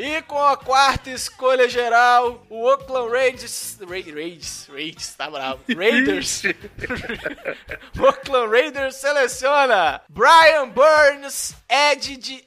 E 0.00 0.22
com 0.22 0.38
a 0.38 0.56
quarta 0.56 1.10
escolha 1.10 1.68
geral, 1.68 2.46
o 2.48 2.62
Oakland 2.66 3.10
Raiders. 3.10 3.76
Ra 3.80 3.86
Raiders, 3.88 4.68
Raiders, 4.68 5.14
tá 5.16 5.28
bravo. 5.28 5.60
Raiders. 5.76 6.42
Oakland 7.98 8.48
Raiders 8.48 8.94
seleciona 8.94 10.00
Brian 10.08 10.68
Burns, 10.68 11.56
Ed 11.68 12.16
de 12.16 12.44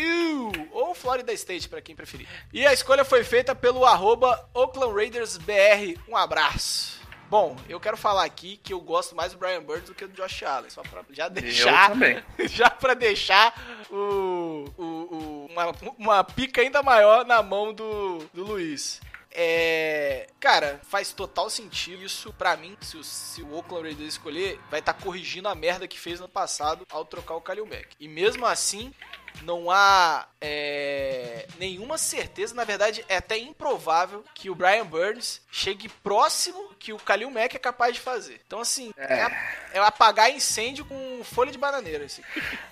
FSU, 0.00 0.68
ou 0.72 0.94
Florida 0.94 1.32
State, 1.32 1.68
pra 1.68 1.80
quem 1.80 1.94
preferir. 1.96 2.28
E 2.52 2.66
a 2.66 2.72
escolha 2.72 3.04
foi 3.04 3.24
feita 3.24 3.54
pelo 3.54 3.84
arroba 3.84 4.48
Oakland 4.54 4.94
Raiders 4.94 5.36
BR. 5.38 5.98
Um 6.08 6.16
abraço. 6.16 6.96
Bom, 7.28 7.56
eu 7.68 7.80
quero 7.80 7.96
falar 7.96 8.24
aqui 8.24 8.56
que 8.58 8.72
eu 8.72 8.80
gosto 8.80 9.16
mais 9.16 9.32
do 9.32 9.38
Brian 9.38 9.60
Burns 9.60 9.84
do 9.86 9.94
que 9.94 10.06
do 10.06 10.12
Josh 10.14 10.44
Allen, 10.44 10.70
só 10.70 10.82
pra 10.82 11.02
já 11.10 11.28
deixar. 11.28 11.90
também. 11.90 12.22
Já 12.46 12.70
pra 12.70 12.94
deixar 12.94 13.52
o, 13.90 14.64
o- 14.78 14.82
o- 14.84 15.46
uma, 15.50 15.72
uma 15.98 16.24
pica 16.24 16.60
ainda 16.60 16.82
maior 16.84 17.24
na 17.26 17.42
mão 17.42 17.72
do, 17.74 18.18
do 18.32 18.44
Luiz. 18.44 19.00
É. 19.38 20.28
Cara, 20.40 20.80
faz 20.88 21.12
total 21.12 21.50
sentido 21.50 22.02
isso 22.04 22.32
pra 22.32 22.56
mim. 22.56 22.76
Se 22.80 22.96
o, 22.96 23.02
se 23.04 23.42
o 23.42 23.54
Oakland 23.54 23.88
Raiders 23.88 24.08
escolher, 24.14 24.58
vai 24.70 24.78
estar 24.80 24.94
corrigindo 24.94 25.48
a 25.48 25.54
merda 25.54 25.86
que 25.88 25.98
fez 25.98 26.20
no 26.20 26.28
passado 26.28 26.86
ao 26.90 27.04
trocar 27.04 27.34
o 27.34 27.40
Kalil 27.40 27.66
Mack. 27.66 27.88
E 28.00 28.06
mesmo 28.08 28.46
assim, 28.46 28.94
não 29.42 29.70
há 29.70 30.26
é, 30.40 31.46
nenhuma 31.58 31.98
certeza, 31.98 32.54
na 32.54 32.64
verdade 32.64 33.04
é 33.08 33.16
até 33.16 33.36
improvável 33.38 34.24
que 34.34 34.50
o 34.50 34.54
Brian 34.54 34.84
Burns 34.86 35.40
chegue 35.50 35.88
próximo 36.02 36.74
que 36.78 36.92
o 36.92 36.98
Kalil 36.98 37.30
Mack 37.30 37.54
é 37.56 37.58
capaz 37.58 37.94
de 37.94 38.00
fazer. 38.00 38.40
Então 38.46 38.60
assim, 38.60 38.92
é, 38.96 39.22
a- 39.22 39.50
é 39.74 39.78
apagar 39.78 40.30
incêndio 40.30 40.84
com 40.84 41.20
folha 41.24 41.50
de 41.52 41.58
bananeira. 41.58 42.04
Assim. 42.04 42.22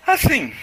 Assim, 0.06 0.54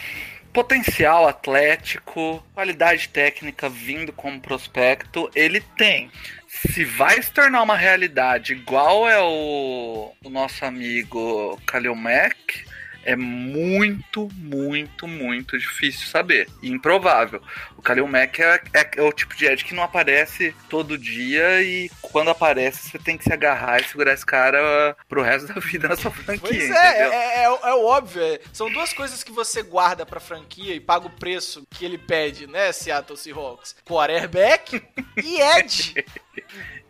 potencial 0.54 1.28
atlético, 1.28 2.44
qualidade 2.54 3.10
técnica 3.10 3.70
vindo 3.70 4.12
como 4.14 4.40
prospecto, 4.40 5.30
ele 5.34 5.62
tem. 5.78 6.12
Se 6.48 6.84
vai 6.84 7.22
se 7.22 7.32
tornar 7.32 7.62
uma 7.62 7.78
realidade 7.78 8.54
igual 8.54 9.10
é 9.10 9.20
o, 9.22 10.14
o 10.24 10.30
nosso 10.30 10.66
amigo 10.66 11.60
Kalil 11.66 11.96
Mack, 11.96 12.66
é 13.04 13.16
muito, 13.16 14.30
muito, 14.36 15.08
muito 15.08 15.58
difícil 15.58 16.08
saber. 16.08 16.48
E 16.62 16.70
improvável. 16.70 17.42
O 17.78 17.82
Kalil 17.82 18.08
Mack 18.08 18.40
é, 18.42 18.62
é- 18.74 18.92
é 18.98 19.02
o 19.02 19.12
tipo 19.12 19.36
de 19.36 19.46
Ed 19.46 19.64
que 19.64 19.74
não 19.74 19.84
aparece 19.84 20.54
todo 20.70 20.98
dia 20.98 21.62
e 21.62 21.90
quando 22.02 22.30
aparece 22.30 22.90
você 22.90 23.00
tem 23.00 23.18
que 23.18 23.24
se 23.24 23.34
agarrar 23.34 23.80
e 23.82 23.84
segurar 23.86 24.14
esse 24.14 24.26
cara 24.26 24.96
pro 25.10 25.22
resto 25.24 25.48
da 25.54 25.60
vida 25.60 25.88
na 25.88 25.96
sua 25.96 26.12
franquia. 26.12 26.40
Pois 26.48 26.70
é, 26.70 27.02
é, 27.02 27.36
é, 27.40 27.44
é 27.44 27.50
o 27.74 27.86
óbvio. 27.86 28.22
é. 28.24 28.40
São 28.54 28.70
duas 28.72 28.94
coisas 28.94 29.24
que 29.24 29.32
você 29.32 29.62
guarda 29.64 30.06
pra 30.06 30.20
franquia 30.20 30.74
e 30.76 30.80
paga 30.80 31.08
o 31.08 31.10
preço 31.12 31.66
que 31.72 31.84
ele 31.86 31.98
pede, 31.98 32.48
né, 32.48 32.72
Seattle 32.72 33.18
Seahawks? 33.18 33.76
Quarterback 33.86 34.82
e 35.24 35.42
Edge. 35.42 35.96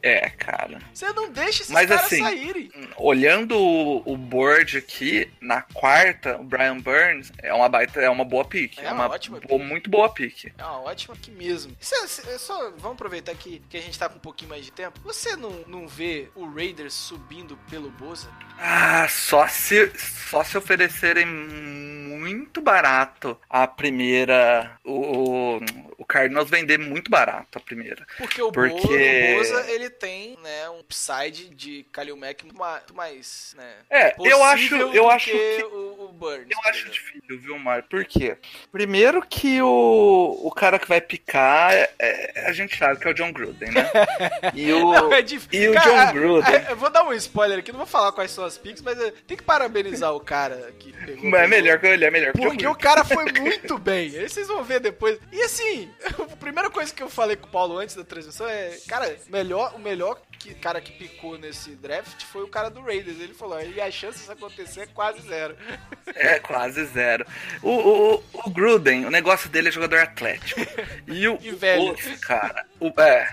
É, 0.02 0.30
cara. 0.32 0.80
Você 0.94 1.12
não 1.14 1.32
deixa 1.32 1.62
esses 1.62 1.70
Mas 1.70 1.88
caras 1.88 2.06
assim, 2.06 2.20
saírem. 2.24 2.72
Olhando 2.98 3.58
o, 3.58 4.02
o 4.14 4.18
board 4.18 4.78
aqui, 4.78 5.30
na 5.40 5.62
quarta, 5.62 6.38
o 6.38 6.44
Brian 6.44 6.80
Burns 6.80 7.32
é 7.40 7.54
uma 7.54 7.70
baita, 7.70 8.02
é 8.02 8.10
uma 8.10 8.26
boa 8.26 8.44
pick. 8.46 8.80
É 8.80 8.86
É, 8.86 8.92
uma 8.92 9.08
ótima 9.08 9.40
bo- 9.40 9.60
muito 9.60 9.90
boa 9.90 10.10
pick. 10.14 10.52
É 10.58 10.64
uma 10.64 10.82
ótima 10.82 11.14
aqui 11.14 11.30
mesmo. 11.32 11.72
É- 11.80 12.06
isso 12.06 12.30
é 12.30 12.38
só, 12.38 12.72
vamos 12.78 12.94
aproveitar 12.94 13.36
que, 13.36 13.62
que 13.70 13.78
a 13.78 13.82
gente 13.82 13.98
tá 13.98 14.10
com 14.10 14.16
um 14.16 14.20
pouquinho 14.22 14.50
mais 14.50 14.66
de 14.66 14.72
tempo. 14.72 15.00
Você 15.04 15.36
não, 15.36 15.52
não 15.68 15.88
vê 15.88 16.30
o 16.36 16.46
Raiders 16.50 16.94
subindo 16.94 17.58
pelo 17.70 17.90
Boza? 17.92 18.30
Ah, 18.60 19.08
só 19.08 19.48
se, 19.48 19.92
só 19.98 20.44
se 20.44 20.58
oferecerem 20.58 21.26
muito 21.26 22.62
barato 22.62 23.38
a 23.50 23.68
primeira. 23.68 24.78
O, 24.84 25.58
o, 25.58 25.60
o 26.02 26.06
Cardinals 26.06 26.50
vender 26.50 26.78
muito 26.80 27.10
barato 27.12 27.58
a 27.58 27.62
primeira. 27.62 28.06
Porque 28.18 28.42
o, 28.42 28.52
Porque- 28.52 28.78
Bo- 28.80 29.34
o 29.34 29.38
Boza, 29.38 29.72
ele 29.72 29.90
tem, 29.90 30.38
né, 30.44 30.70
um 30.70 30.80
upside 30.80 31.50
de 31.50 31.86
Kalil 31.92 32.18
Mack 32.18 32.44
muito 32.44 32.58
ma- 32.58 32.72
muito 32.78 32.96
mais, 32.96 33.54
né, 33.58 33.74
É, 33.90 34.16
eu 34.20 34.44
acho, 34.44 34.76
eu 34.76 35.10
acho 35.10 35.26
que 35.32 35.64
o, 35.64 36.06
o 36.06 36.08
Burns. 36.12 36.48
Eu 36.50 36.60
acho 36.66 36.80
exemplo. 36.88 36.92
difícil, 36.94 37.40
viu, 37.40 37.60
Mário? 37.60 37.84
Por 37.90 38.04
quê? 38.06 38.38
Primeiro 38.72 39.22
que 39.26 39.62
o, 39.62 40.40
o 40.44 40.52
cara 40.52 40.80
que 40.80 40.88
vai 40.88 41.00
picar, 41.00 41.72
é- 41.74 41.90
é- 42.00 42.46
a 42.48 42.52
gente 42.54 42.76
sabe 42.78 43.00
que 43.00 43.08
é 43.08 43.12
o 43.12 43.14
John 43.14 43.32
Gruden, 43.32 43.72
né? 43.72 43.90
E 44.56 44.72
o, 44.74 44.92
Não, 44.92 45.14
é 45.14 45.22
difícil. 45.22 45.64
e 45.66 45.70
o 45.70 45.74
Cara, 45.74 46.06
John 46.08 46.14
Gruden. 46.14 46.54
é, 46.56 46.72
Eu 46.72 46.76
vou 46.76 46.90
dar 46.90 47.04
um 47.04 47.14
spoiler 47.14 47.60
aqui, 47.60 47.72
não 47.72 47.78
vou 47.80 47.88
falar 47.88 48.12
quais 48.12 48.32
são 48.32 48.44
as 48.44 48.58
picks, 48.58 48.82
mas 48.82 49.00
é, 49.00 49.12
tem 49.28 49.38
que 49.38 49.44
parabenizar 49.44 50.14
o 50.16 50.20
cara 50.20 50.74
que 50.80 50.92
pegou. 50.94 51.36
é 51.36 51.48
melhor 51.48 51.80
que 51.80 51.86
ele 51.88 52.06
é 52.06 52.12
melhor 52.12 52.34
que 52.34 52.40
o 52.40 52.42
John 52.42 52.50
Porque 52.50 52.68
o 52.68 52.76
cara 52.76 53.04
foi 53.06 53.26
muito 53.32 53.78
bem. 53.78 54.16
Aí 54.18 54.28
vocês 54.30 54.48
vão 54.48 54.64
ver 54.64 54.80
depois. 54.80 55.20
E 55.32 55.42
assim, 55.44 55.91
a 56.32 56.36
primeira 56.36 56.70
coisa 56.70 56.94
que 56.94 57.04
eu 57.04 57.10
falei 57.10 57.36
com 57.36 57.48
o 57.48 57.52
Paulo 57.52 57.78
antes 57.78 57.96
da 57.96 58.04
transmissão 58.04 58.48
é, 58.48 58.78
cara, 58.88 59.18
melhor, 59.30 59.74
o 59.76 59.80
melhor 59.80 60.20
que, 60.42 60.54
cara 60.56 60.82
que 60.82 60.92
picou 60.92 61.38
nesse 61.38 61.72
draft 61.76 62.24
foi 62.26 62.44
o 62.44 62.48
cara 62.48 62.70
do 62.70 62.82
Raiders. 62.82 63.20
Ele 63.20 63.34
falou, 63.34 63.62
e 63.62 63.80
a 63.80 63.92
chance 63.92 64.20
disso 64.20 64.32
acontecer 64.32 64.82
é 64.82 64.86
quase 64.88 65.22
zero. 65.28 65.56
É, 66.14 66.40
quase 66.40 66.84
zero. 66.88 67.26
O, 67.62 67.70
o, 67.70 68.14
o- 68.16 68.24
o 68.46 68.50
Gruden, 68.50 69.06
o 69.06 69.10
negócio 69.10 69.50
dele 69.50 69.70
é 69.70 69.72
jogador 69.72 70.00
atlético. 70.00 70.60
E 71.08 71.26
o, 71.28 71.38
E 71.42 71.52
o 71.52 71.58
velho. 71.58 71.86
Bossa, 71.94 72.18
cara. 72.22 72.66
O, 72.82 72.92
é. 73.00 73.30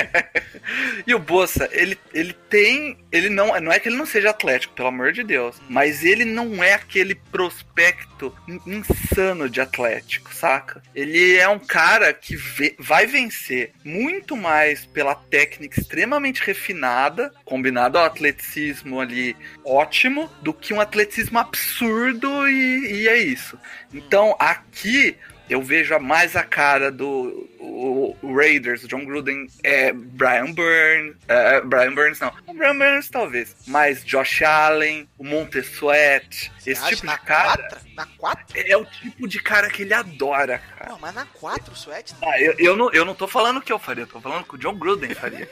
e 1.06 1.14
o 1.14 1.18
Bossa, 1.18 1.68
ele, 1.72 1.98
ele 2.14 2.32
tem. 2.48 2.96
Ele 3.12 3.28
não. 3.28 3.58
Não 3.60 3.70
é 3.72 3.78
que 3.78 3.88
ele 3.88 3.96
não 3.96 4.06
seja 4.06 4.30
atlético, 4.30 4.74
pelo 4.74 4.88
amor 4.88 5.12
de 5.12 5.22
Deus. 5.22 5.56
Mas 5.68 6.04
ele 6.04 6.24
não 6.24 6.62
é 6.64 6.72
aquele 6.74 7.14
prospecto 7.14 8.34
in- 8.48 8.60
insano 8.66 9.48
de 9.50 9.60
atlético, 9.60 10.32
saca? 10.34 10.82
Ele 10.94 11.36
é 11.36 11.48
um 11.48 11.58
cara 11.58 12.12
que 12.14 12.34
vê- 12.36 12.74
vai 12.78 13.06
vencer 13.06 13.72
muito 13.84 14.36
mais 14.36 14.86
pela 14.86 15.14
técnica 15.14 15.78
extremamente 15.80 16.35
refinada, 16.42 17.32
combinado 17.44 17.98
ao 17.98 18.04
atleticismo 18.04 19.00
ali 19.00 19.36
ótimo, 19.64 20.30
do 20.42 20.52
que 20.52 20.72
um 20.72 20.80
atleticismo 20.80 21.38
absurdo 21.38 22.48
e, 22.48 23.02
e 23.02 23.08
é 23.08 23.18
isso. 23.18 23.58
Então 23.92 24.36
aqui 24.38 25.16
eu 25.48 25.62
vejo 25.62 25.98
mais 25.98 26.36
a 26.36 26.42
cara 26.42 26.90
do 26.90 27.48
o, 27.58 28.16
o 28.22 28.36
Raiders, 28.36 28.84
o 28.84 28.88
John 28.88 29.04
Gruden 29.04 29.46
é 29.62 29.92
Brian 29.92 30.52
Burns, 30.52 31.16
é, 31.28 31.60
Brian 31.60 31.94
Burns 31.94 32.20
não, 32.20 32.32
o 32.46 32.54
Brian 32.54 32.76
Burns 32.78 33.08
talvez, 33.08 33.56
mas 33.66 34.04
Josh 34.04 34.42
Allen, 34.42 35.08
o 35.18 35.24
Montesuet, 35.24 36.52
Você 36.58 36.70
esse 36.70 36.82
acha 36.82 36.96
tipo 36.96 37.06
na 37.06 37.16
de 37.16 37.22
cara 37.22 37.56
quatro? 37.56 37.86
Na 37.96 38.06
4? 38.18 38.44
é 38.54 38.76
o 38.76 38.84
tipo 38.84 39.26
de 39.26 39.40
cara 39.40 39.70
que 39.70 39.82
ele 39.82 39.94
adora, 39.94 40.58
cara. 40.58 40.90
Não, 40.90 40.98
mas 40.98 41.14
na 41.14 41.24
4 41.24 41.72
o 41.72 41.76
Sweat. 41.76 42.14
Ah, 42.22 42.40
eu, 42.40 42.54
eu, 42.58 42.76
não, 42.76 42.92
eu 42.92 43.04
não 43.06 43.14
tô 43.14 43.26
falando 43.26 43.62
que 43.62 43.72
eu 43.72 43.78
faria, 43.78 44.02
eu 44.02 44.06
tô 44.06 44.20
falando 44.20 44.44
que 44.44 44.54
o 44.54 44.58
John 44.58 44.74
Gruden 44.74 45.14
faria. 45.14 45.48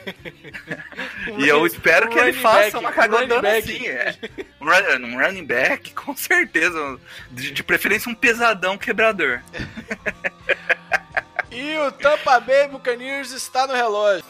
e 1.39 1.49
eu 1.49 1.67
espero 1.67 2.09
que 2.11 2.19
ele 2.19 2.35
faça 2.35 2.73
back, 2.73 2.77
uma 2.77 2.91
um 2.91 2.93
cagadona 2.93 3.57
assim. 3.57 3.87
É. 3.87 4.15
Um, 4.61 5.07
um 5.07 5.19
running 5.19 5.47
back, 5.47 5.93
com 5.95 6.15
certeza. 6.15 7.01
De, 7.31 7.51
de 7.51 7.63
preferência 7.63 8.11
um 8.11 8.15
pesadão 8.15 8.77
quebrador. 8.77 9.41
E 11.51 11.79
o 11.79 11.93
Tampa 11.93 12.41
Bay 12.41 12.67
Buccaneers 12.67 13.31
está 13.31 13.65
no 13.65 13.75
relógio. 13.75 14.25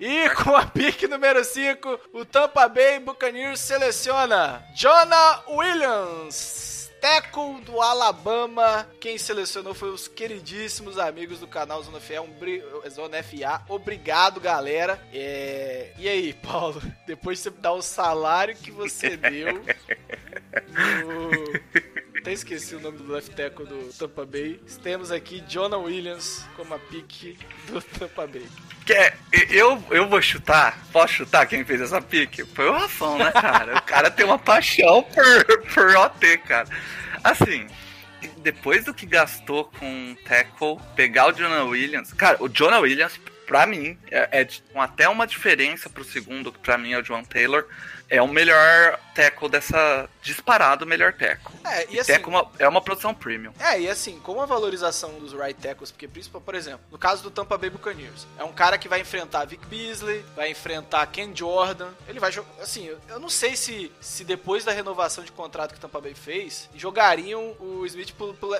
E 0.00 0.28
com 0.30 0.56
a 0.56 0.64
pique 0.66 1.06
número 1.06 1.44
5, 1.44 2.00
o 2.14 2.24
Tampa 2.24 2.66
Bay 2.66 2.98
Buccaneers 2.98 3.60
seleciona 3.60 4.64
Jonah 4.74 5.42
Williams, 5.48 6.90
tackle 6.98 7.60
do 7.60 7.80
Alabama. 7.80 8.88
Quem 8.98 9.18
selecionou 9.18 9.74
foi 9.74 9.90
os 9.90 10.08
queridíssimos 10.08 10.98
amigos 10.98 11.38
do 11.40 11.46
canal 11.46 11.82
Zona 11.82 12.00
FA. 12.00 12.22
Um 12.22 12.90
Zona 12.90 13.22
FA. 13.22 13.62
Obrigado, 13.68 14.40
galera. 14.40 14.98
É, 15.12 15.92
E 15.98 16.08
aí, 16.08 16.32
Paulo? 16.32 16.82
Depois 17.06 17.36
de 17.38 17.44
você 17.44 17.50
dar 17.50 17.72
o 17.72 17.82
salário 17.82 18.56
que 18.56 18.70
você 18.70 19.16
deu 19.16 19.62
no... 20.72 21.43
Até 22.24 22.32
esqueci 22.32 22.74
o 22.74 22.80
nome 22.80 22.96
do 22.96 23.12
left 23.12 23.36
tackle 23.36 23.66
do 23.66 23.92
Tampa 23.98 24.24
Bay. 24.24 24.58
Temos 24.82 25.12
aqui 25.12 25.44
Jonah 25.46 25.76
Williams 25.76 26.42
como 26.56 26.72
a 26.72 26.78
pique 26.78 27.36
do 27.68 27.82
Tampa 28.00 28.26
Bay. 28.26 28.46
Quer, 28.86 29.18
eu, 29.50 29.84
eu 29.90 30.08
vou 30.08 30.22
chutar. 30.22 30.82
Posso 30.90 31.12
chutar 31.12 31.44
quem 31.44 31.66
fez 31.66 31.82
essa 31.82 32.00
pique? 32.00 32.42
Foi 32.46 32.66
o 32.66 32.72
Rafão, 32.72 33.18
né, 33.18 33.30
cara? 33.30 33.76
O 33.76 33.82
cara 33.82 34.10
tem 34.10 34.24
uma 34.24 34.38
paixão 34.38 35.02
por, 35.02 35.62
por 35.74 35.94
OT, 35.94 36.38
cara. 36.38 36.66
Assim, 37.22 37.66
depois 38.38 38.86
do 38.86 38.94
que 38.94 39.04
gastou 39.04 39.66
com 39.78 40.16
tackle, 40.24 40.78
pegar 40.96 41.26
o 41.26 41.32
Jonah 41.32 41.64
Williams. 41.64 42.14
Cara, 42.14 42.42
o 42.42 42.48
Jonah 42.48 42.78
Williams, 42.78 43.20
pra 43.46 43.66
mim, 43.66 43.98
é, 44.10 44.40
é 44.40 44.48
até 44.76 45.06
uma 45.10 45.26
diferença 45.26 45.90
pro 45.90 46.02
segundo, 46.02 46.50
que 46.50 46.58
pra 46.58 46.78
mim 46.78 46.92
é 46.92 46.98
o 46.98 47.02
John 47.02 47.22
Taylor. 47.22 47.66
É 48.10 48.20
o 48.20 48.28
melhor 48.28 48.98
tackle 49.14 49.48
dessa. 49.48 50.08
Disparado 50.22 50.84
o 50.84 50.88
melhor 50.88 51.12
tackle. 51.12 51.54
É, 51.64 51.90
e 51.90 51.96
E 51.96 52.00
assim... 52.00 52.12
tackle 52.12 52.32
é 52.32 52.36
uma- 52.36 52.50
é 52.60 52.68
uma 52.68 52.80
produção 52.80 53.14
premium. 53.14 53.52
É, 53.60 53.78
e 53.80 53.88
assim, 53.88 54.18
com 54.20 54.40
a 54.40 54.46
valorização 54.46 55.18
dos 55.18 55.32
right 55.32 55.54
tackles, 55.60 55.90
porque 55.90 56.06
principal, 56.08 56.40
por 56.40 56.54
exemplo, 56.54 56.80
no 56.90 56.98
caso 56.98 57.22
do 57.22 57.30
Tampa 57.30 57.56
Bay 57.58 57.70
Buccaneers, 57.70 58.26
é 58.38 58.44
um 58.44 58.52
cara 58.52 58.76
que 58.78 58.88
vai 58.88 59.00
enfrentar 59.00 59.44
Vic 59.46 59.64
Beasley, 59.66 60.24
vai 60.34 60.50
enfrentar 60.50 61.06
Ken 61.08 61.30
Jordan, 61.34 61.90
ele 62.08 62.18
vai 62.20 62.32
jogar, 62.32 62.48
assim, 62.62 62.86
eu, 62.86 62.98
eu 63.08 63.18
não 63.20 63.28
sei 63.28 63.54
se, 63.56 63.90
se 64.00 64.24
depois 64.24 64.64
da 64.64 64.72
renovação 64.72 65.22
de 65.24 65.32
contrato 65.32 65.72
que 65.72 65.78
o 65.78 65.80
Tampa 65.80 66.00
Bay 66.00 66.14
fez, 66.14 66.68
jogariam 66.74 67.54
o 67.60 67.84
Smith 67.86 68.14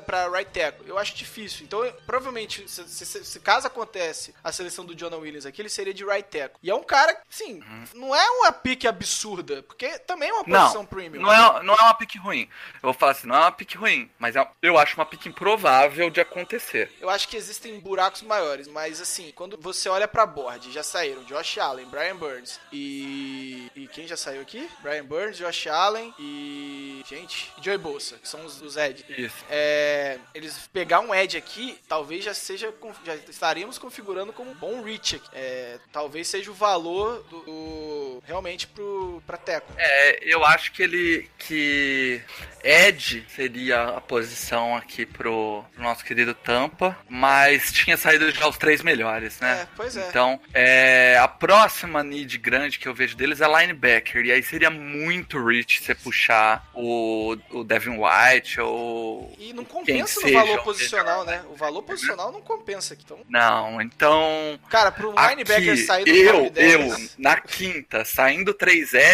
pra 0.07 0.29
right 0.29 0.51
tackle. 0.51 0.87
Eu 0.89 0.99
acho 0.99 1.15
difícil. 1.15 1.65
Então, 1.65 1.85
eu- 1.85 1.93
provavelmente, 2.07 2.69
se, 2.69 2.87
se- 2.89 3.25
se- 3.25 3.41
caso 3.41 3.67
acontece 3.67 4.35
a 4.43 4.53
seleção 4.53 4.85
do 4.85 4.95
Jonah 4.95 5.17
Williams 5.17 5.47
aqui, 5.47 5.63
ele 5.63 5.69
seria 5.69 5.95
de 5.95 6.05
right 6.05 6.29
tackle. 6.29 6.59
E 6.63 6.71
é 6.71 6.75
um 6.75 6.83
cara, 6.83 7.17
sim, 7.29 7.63
não 7.95 8.15
é 8.15 8.29
uma 8.31 8.53
pique 8.53 8.87
absurda, 8.87 9.34
porque 9.63 9.99
também 10.01 10.29
é 10.29 10.33
uma 10.33 10.45
posição 10.45 10.83
Não, 10.83 10.87
premium. 10.87 11.23
não 11.23 11.33
é, 11.33 11.63
não 11.63 11.75
é 11.75 11.83
uma 11.83 11.95
pique 11.95 12.19
ruim. 12.19 12.49
Eu 12.75 12.81
vou 12.83 12.93
falar 12.95 13.13
assim, 13.13 13.27
não 13.27 13.35
é 13.37 13.41
uma 13.41 13.53
pique 13.53 13.77
ruim, 13.77 14.11
mas 14.19 14.37
é- 14.37 14.49
eu 14.63 14.79
acho 14.79 14.95
uma 14.97 15.07
pique 15.07 15.29
improvável 15.29 16.11
de 16.11 16.21
acontecer. 16.21 16.91
Eu 17.01 17.09
acho 17.11 17.27
que 17.29 17.37
existem 17.37 17.79
buracos 17.81 18.23
maiores, 18.23 18.69
mas 18.69 19.01
assim, 19.01 19.33
quando 19.35 19.57
você 19.61 19.89
olha 19.89 20.07
pra 20.07 20.27
board, 20.27 20.71
já 20.71 20.83
saíram 20.83 21.25
Josh 21.25 21.59
Allen, 21.59 21.87
Brian 21.87 22.17
Burns 22.17 22.61
e. 22.73 23.71
E 23.75 23.89
quem 23.89 24.07
já 24.07 24.17
saiu 24.17 24.41
aqui? 24.43 24.69
Brian 24.81 25.05
Burns, 25.05 25.37
Josh 25.39 25.67
Allen 25.67 26.15
e. 26.19 27.03
Gente, 27.07 27.53
Joey 27.61 27.79
Bolsa, 27.79 28.17
que 28.17 28.29
são 28.29 28.45
os, 28.45 28.61
os 28.63 28.77
Ed. 28.77 29.05
Isso. 29.09 29.45
É, 29.51 30.19
eles 30.35 30.69
pegar 30.73 31.01
um 31.01 31.15
Ed 31.15 31.37
aqui, 31.37 31.79
talvez 31.89 32.25
já 32.25 32.35
seja. 32.35 32.73
Já 33.05 33.15
estaríamos 33.17 33.79
configurando 33.79 34.33
como 34.33 34.51
um 34.51 34.55
bom 34.55 34.83
aqui. 34.83 35.21
É, 35.33 35.79
talvez 35.93 36.29
seja 36.29 36.51
o 36.51 36.55
valor 36.55 37.23
do. 37.25 37.41
do- 37.41 38.23
realmente 38.25 38.67
pro, 38.67 39.23
pra 39.27 39.37
Teco. 39.37 39.73
É, 39.77 40.19
eu 40.23 40.45
acho 40.45 40.73
que 40.73 40.83
ele. 40.83 41.29
que 41.39 42.23
Ed 42.63 43.27
seria 43.29 43.83
a 43.83 44.01
posição 44.01 44.75
aqui 44.75 45.05
pro, 45.05 45.65
pro 45.75 45.83
nosso 45.83 46.03
querido 46.03 46.33
Tampa, 46.33 46.97
mas 47.09 47.71
tinha 47.73 47.97
saído 47.97 48.31
já 48.31 48.49
os 48.49 48.57
três 48.57 48.83
melhores, 48.83 49.39
né? 49.41 49.63
É, 49.63 49.69
pois 49.77 49.97
é. 49.97 50.09
Então, 50.09 50.41
é, 50.55 51.19
a 51.21 51.29
próxima 51.29 52.03
need 52.03 52.39
grande 52.39 52.79
que 52.79 52.89
eu 52.89 52.95
vejo 52.95 53.17
deles 53.17 53.41
é 53.43 53.47
linebacker. 53.47 54.25
E 54.25 54.33
aí 54.33 54.43
seria 54.43 54.71
muito 54.71 55.45
rich 55.45 55.83
você 55.83 55.95
puxar 55.95 56.67
o, 56.73 57.37
o 57.51 57.65
Devin 57.65 57.99
White 57.99 58.61
ou. 58.61 59.35
E 59.39 59.53
não 59.53 59.65
compensa 59.65 60.21
no 60.21 60.33
valor 60.33 60.63
posicional, 60.63 61.25
né? 61.25 61.45
O 61.51 61.55
valor 61.55 61.83
posicional 61.83 62.33
não 62.33 62.41
compensa 62.41 62.95
aqui. 62.95 63.05
Então, 63.05 63.19
Não, 63.29 63.81
então. 63.83 64.59
cara, 64.71 64.91
pro 64.91 65.11
um 65.11 65.19
Aqui, 65.19 65.37
linebacker 65.37 65.85
sair 65.85 66.05
do 66.05 66.11
eu, 66.11 66.33
top 66.33 66.51
10, 66.51 66.73
eu, 66.73 67.11
na 67.19 67.37
quinta, 67.37 68.05
saindo 68.05 68.55
3 68.55 68.95
Ed, 68.95 69.14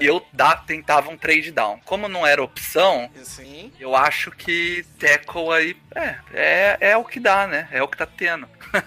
eu 0.00 0.24
da, 0.32 0.56
tentava 0.56 1.10
um 1.10 1.16
trade 1.16 1.50
down. 1.50 1.80
Como 1.84 2.08
não 2.08 2.26
era 2.26 2.42
opção, 2.42 3.10
Sim. 3.22 3.72
eu 3.78 3.94
acho 3.94 4.30
que 4.30 4.84
tackle 4.98 5.52
aí 5.52 5.74
é, 5.94 6.16
é, 6.32 6.76
é 6.90 6.96
o 6.96 7.04
que 7.04 7.20
dá, 7.20 7.46
né? 7.46 7.68
É 7.70 7.82
o 7.82 7.88
que 7.88 7.96
tá 7.96 8.06
tendo. 8.06 8.48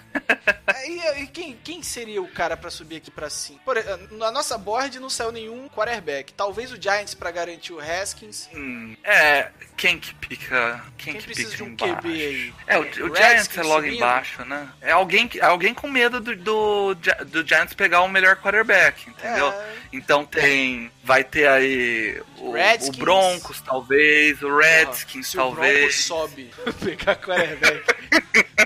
E, 0.86 1.22
e 1.22 1.26
quem, 1.26 1.58
quem 1.62 1.82
seria 1.82 2.20
o 2.22 2.28
cara 2.28 2.56
pra 2.56 2.70
subir 2.70 2.96
aqui 2.96 3.10
pra 3.10 3.28
cima? 3.28 3.58
Por, 3.64 3.76
na 4.12 4.30
nossa 4.30 4.56
board 4.56 4.98
não 4.98 5.10
saiu 5.10 5.32
nenhum 5.32 5.68
quarterback. 5.68 6.32
Talvez 6.32 6.70
o 6.72 6.80
Giants 6.80 7.14
pra 7.14 7.30
garantir 7.30 7.72
o 7.72 7.80
Haskins. 7.80 8.48
Hum, 8.54 8.96
é, 9.02 9.50
quem 9.76 9.98
que 9.98 10.14
pica. 10.14 10.82
Quem, 10.96 11.12
Quem 11.12 11.20
que 11.20 11.26
precisa 11.26 11.50
pica 11.50 11.64
de 11.64 11.70
um? 11.70 11.76
QB 11.76 12.08
aí? 12.08 12.54
É, 12.66 12.78
o, 12.78 12.80
o 12.80 12.84
Redskins 12.84 13.16
Giants 13.16 13.58
é 13.58 13.62
logo 13.62 13.82
subindo? 13.82 13.96
embaixo, 13.96 14.44
né? 14.44 14.68
É 14.80 14.92
alguém, 14.92 15.30
alguém 15.42 15.74
com 15.74 15.88
medo 15.88 16.20
do, 16.20 16.36
do, 16.36 16.94
do 16.94 17.46
Giants 17.46 17.74
pegar 17.74 18.02
o 18.02 18.08
melhor 18.08 18.36
quarterback, 18.36 19.08
entendeu? 19.08 19.50
É. 19.50 19.74
Então 19.92 20.24
tem. 20.24 20.90
Vai 21.08 21.24
ter 21.24 21.48
aí 21.48 22.20
o, 22.36 22.50
o 22.50 22.92
Broncos, 22.98 23.62
talvez, 23.62 24.42
o 24.42 24.54
Redskins, 24.58 25.28
Se 25.28 25.38
o 25.38 25.50
Broncos 25.52 25.56
talvez. 25.56 26.04
sobe 26.04 26.50
pegar 26.84 27.16
quarterback. 27.16 27.82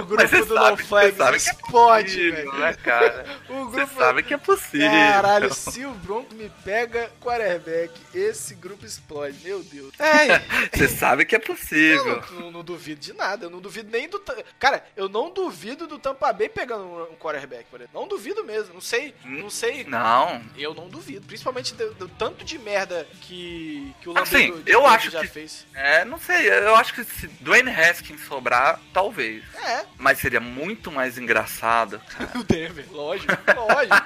O 0.00 0.04
grupo 0.06 0.26
você 0.28 0.44
do 0.44 0.54
sabe, 0.54 0.70
No 0.70 0.76
você 0.76 0.84
Flags 0.84 1.16
sabe 1.16 1.38
que 1.40 1.48
é 1.48 1.52
explode, 1.52 2.04
possível, 2.06 2.34
velho. 2.52 2.58
né, 2.58 2.72
cara? 2.74 3.24
O 3.48 3.64
Você 3.66 3.76
grupo... 3.76 3.94
sabe 3.98 4.22
que 4.22 4.34
é 4.34 4.36
possível. 4.36 4.88
Caralho, 4.90 5.54
se 5.54 5.84
o 5.84 5.92
Broncos 5.92 6.36
me 6.36 6.50
pega 6.64 7.10
quarterback, 7.20 7.92
esse 8.14 8.54
grupo 8.54 8.84
explode. 8.86 9.36
Meu 9.44 9.62
Deus. 9.62 9.92
É, 9.98 10.38
Você 10.76 10.88
sabe 10.88 11.24
que 11.24 11.34
é 11.34 11.38
Eu 11.38 11.42
possível. 11.42 12.22
não, 12.32 12.40
não- 12.40 12.50
não 12.52 12.64
duvido 12.64 13.00
de 13.00 13.12
nada, 13.12 13.46
eu 13.46 13.50
não 13.50 13.60
duvido 13.60 13.90
nem 13.90 14.08
do. 14.08 14.22
Cara, 14.58 14.84
eu 14.96 15.08
não 15.08 15.30
duvido 15.30 15.86
do 15.86 15.98
Tampa 15.98 16.32
Bay 16.32 16.48
pegando 16.48 16.84
um, 16.84 17.02
um 17.12 17.16
quarterback, 17.16 17.64
por 17.70 17.80
exemplo. 17.80 18.00
Não 18.00 18.06
duvido 18.08 18.44
mesmo, 18.44 18.74
não 18.74 18.80
sei, 18.80 19.14
não 19.24 19.50
sei. 19.50 19.84
Não, 19.84 20.40
Eu 20.56 20.72
não 20.74 20.88
duvido, 20.88 21.13
principalmente 21.20 21.74
do, 21.74 21.94
do 21.94 22.08
tanto 22.08 22.44
de 22.44 22.58
merda 22.58 23.06
que, 23.22 23.94
que 24.00 24.08
o 24.08 24.18
Assim, 24.18 24.50
Lambeau 24.50 24.62
eu 24.66 24.86
acho 24.86 25.10
já 25.10 25.20
que- 25.20 25.26
fez. 25.28 25.66
é, 25.74 26.04
não 26.04 26.18
sei, 26.18 26.48
eu 26.48 26.74
acho 26.76 26.94
que 26.94 27.04
se 27.04 27.26
Dwayne 27.40 27.70
Haskins 27.70 28.20
sobrar, 28.26 28.80
talvez. 28.92 29.42
É, 29.54 29.84
Mas 29.98 30.18
seria 30.18 30.40
muito 30.40 30.90
mais 30.90 31.18
engraçado. 31.18 32.00
o 32.34 32.42
Denver, 32.42 32.86
lógico, 32.90 33.32
lógico. 33.54 33.96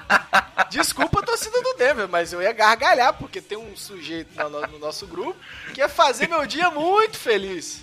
Desculpa 0.71 1.21
a 1.21 1.23
torcida 1.23 1.63
do 1.63 1.75
Denver, 1.75 2.09
mas 2.09 2.33
eu 2.33 2.43
ia 2.43 2.53
gargalhar, 2.53 3.15
porque 3.15 3.41
tem 3.41 3.57
um 3.57 3.77
sujeito 3.77 4.35
no, 4.37 4.51
no- 4.51 4.67
no 4.67 4.79
nosso 4.79 5.07
grupo 5.07 5.37
que 5.73 5.81
ia 5.81 5.89
fazer 5.89 6.29
meu 6.29 6.45
dia 6.47 6.71
muito 6.71 7.17
feliz. 7.17 7.81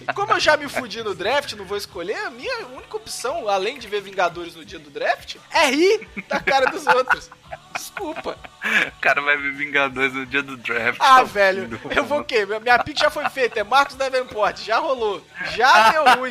E 0.00 0.12
como 0.12 0.32
eu 0.32 0.40
já 0.40 0.56
me 0.56 0.68
fudi 0.68 1.02
no 1.02 1.14
draft, 1.14 1.52
não 1.54 1.64
vou 1.64 1.76
escolher, 1.76 2.16
a 2.18 2.30
minha 2.30 2.66
única 2.68 2.96
opção, 2.96 3.48
além 3.48 3.78
de 3.78 3.88
ver 3.88 4.00
Vingadores 4.02 4.54
no 4.54 4.64
dia 4.64 4.78
do 4.78 4.90
draft, 4.90 5.36
é 5.50 5.66
rir 5.70 6.06
da 6.28 6.40
cara 6.40 6.66
dos 6.66 6.86
outros. 6.86 7.30
Desculpa. 7.74 8.36
O 8.88 9.00
cara 9.00 9.20
vai 9.20 9.36
ver 9.36 9.52
Vingadores 9.52 10.12
no 10.14 10.24
dia 10.26 10.42
do 10.42 10.56
draft. 10.56 10.98
Ah, 11.00 11.16
Tá 11.16 11.22
velho, 11.24 11.68
fudido. 11.68 11.94
eu 11.94 12.04
vou 12.04 12.20
o 12.20 12.24
quê? 12.24 12.46
Minha- 12.46 12.60
Minha 12.60 12.78
pick 12.82 12.98
já 12.98 13.10
foi 13.10 13.28
feita, 13.30 13.60
é 13.60 13.64
Marcos 13.64 13.94
Davenport, 13.96 14.58
já 14.60 14.78
rolou. 14.78 15.24
Já 15.54 15.90
deu 15.90 16.04
ruim. 16.18 16.30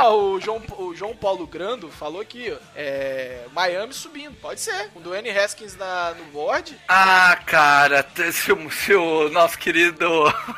Ó, 0.00 0.14
o, 0.16 0.40
João, 0.40 0.62
o 0.78 0.94
João 0.94 1.16
Paulo 1.16 1.44
Grando 1.44 1.90
falou 1.90 2.20
aqui, 2.20 2.56
é, 2.76 3.44
Miami 3.52 3.92
subindo, 3.92 4.34
pode 4.36 4.60
ser. 4.60 4.90
Com 4.90 5.00
o 5.00 5.02
Dwayne 5.02 5.28
Haskins 5.30 5.76
na, 5.76 6.14
no 6.14 6.24
board, 6.26 6.78
Ah, 6.86 7.36
cara, 7.44 8.06
se 8.30 8.52
o, 8.52 8.70
se 8.70 8.94
o 8.94 9.28
nosso 9.30 9.58
querido 9.58 10.08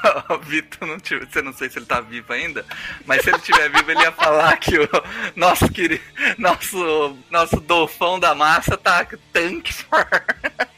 Vitor 0.44 0.86
não 0.86 1.00
tiver, 1.00 1.26
você 1.26 1.40
não 1.40 1.54
sei 1.54 1.70
se 1.70 1.78
ele 1.78 1.86
tá 1.86 2.02
vivo 2.02 2.30
ainda, 2.34 2.66
mas 3.06 3.22
se 3.22 3.30
ele 3.30 3.38
tiver 3.38 3.70
vivo, 3.70 3.90
ele 3.90 4.02
ia 4.02 4.12
falar 4.12 4.54
que 4.58 4.78
o 4.78 4.88
nosso 5.34 5.70
querido, 5.72 6.04
nosso, 6.36 7.16
nosso 7.30 7.60
dolfão 7.60 8.20
da 8.20 8.34
massa 8.34 8.76
tá 8.76 9.06
tanque 9.32 9.72
for 9.72 10.06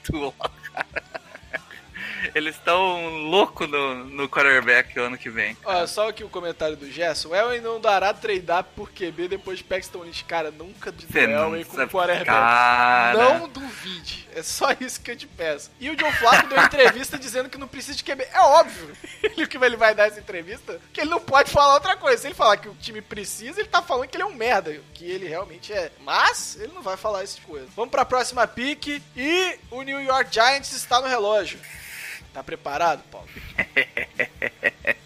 tua, 0.04 0.32
cara. 0.72 1.21
Eles 2.34 2.56
estão 2.56 3.08
loucos 3.08 3.68
no, 3.68 4.04
no 4.04 4.28
quarterback 4.28 4.98
o 4.98 5.02
ano 5.02 5.18
que 5.18 5.30
vem. 5.30 5.56
Ó, 5.64 5.86
só 5.86 6.08
aqui 6.08 6.24
o 6.24 6.28
comentário 6.28 6.76
do 6.76 6.90
Gerson. 6.90 7.30
O 7.30 7.34
Elway 7.34 7.60
não 7.60 7.80
dará 7.80 8.12
trade-up 8.12 8.70
por 8.74 8.90
QB 8.90 9.28
depois 9.28 9.58
de 9.58 9.64
Paxton 9.64 10.04
Lynch. 10.04 10.24
Cara, 10.24 10.50
nunca 10.50 10.92
não 10.92 11.46
Elway 11.46 11.64
com 11.64 11.76
quarterback. 11.88 12.26
Cara. 12.26 13.38
Não 13.38 13.48
duvide. 13.48 14.28
É 14.34 14.42
só 14.42 14.68
isso 14.80 15.00
que 15.00 15.10
eu 15.10 15.16
te 15.16 15.26
peço. 15.26 15.70
E 15.78 15.90
o 15.90 15.96
John 15.96 16.12
Flacco 16.12 16.48
deu 16.48 16.62
entrevista 16.62 17.18
dizendo 17.18 17.48
que 17.50 17.58
não 17.58 17.68
precisa 17.68 17.96
de 17.96 18.04
QB. 18.04 18.24
É 18.32 18.40
óbvio. 18.40 18.96
Ele, 19.22 19.44
o 19.44 19.48
que 19.48 19.56
ele 19.56 19.76
vai 19.76 19.94
dar 19.94 20.08
essa 20.08 20.20
entrevista? 20.20 20.80
Que 20.92 21.00
ele 21.00 21.10
não 21.10 21.20
pode 21.20 21.50
falar 21.50 21.74
outra 21.74 21.96
coisa. 21.96 22.20
Se 22.20 22.26
ele 22.28 22.34
falar 22.34 22.56
que 22.56 22.68
o 22.68 22.74
time 22.74 23.00
precisa, 23.00 23.60
ele 23.60 23.68
tá 23.68 23.80
falando 23.80 24.08
que 24.08 24.16
ele 24.16 24.24
é 24.24 24.26
um 24.26 24.34
merda. 24.34 24.80
Que 24.92 25.04
ele 25.04 25.28
realmente 25.28 25.72
é. 25.72 25.92
Mas 26.00 26.58
ele 26.60 26.72
não 26.72 26.82
vai 26.82 26.96
falar 26.96 27.22
esse 27.22 27.36
tipo 27.36 27.46
de 27.46 27.52
coisa. 27.52 27.68
Vamos 27.76 27.90
pra 27.90 28.04
próxima 28.04 28.46
pick. 28.46 29.02
E 29.16 29.58
o 29.70 29.82
New 29.82 30.00
York 30.00 30.32
Giants 30.32 30.72
está 30.72 31.00
no 31.00 31.06
relógio. 31.06 31.58
Tá 32.32 32.42
preparado, 32.42 33.02
Paulo? 33.10 33.28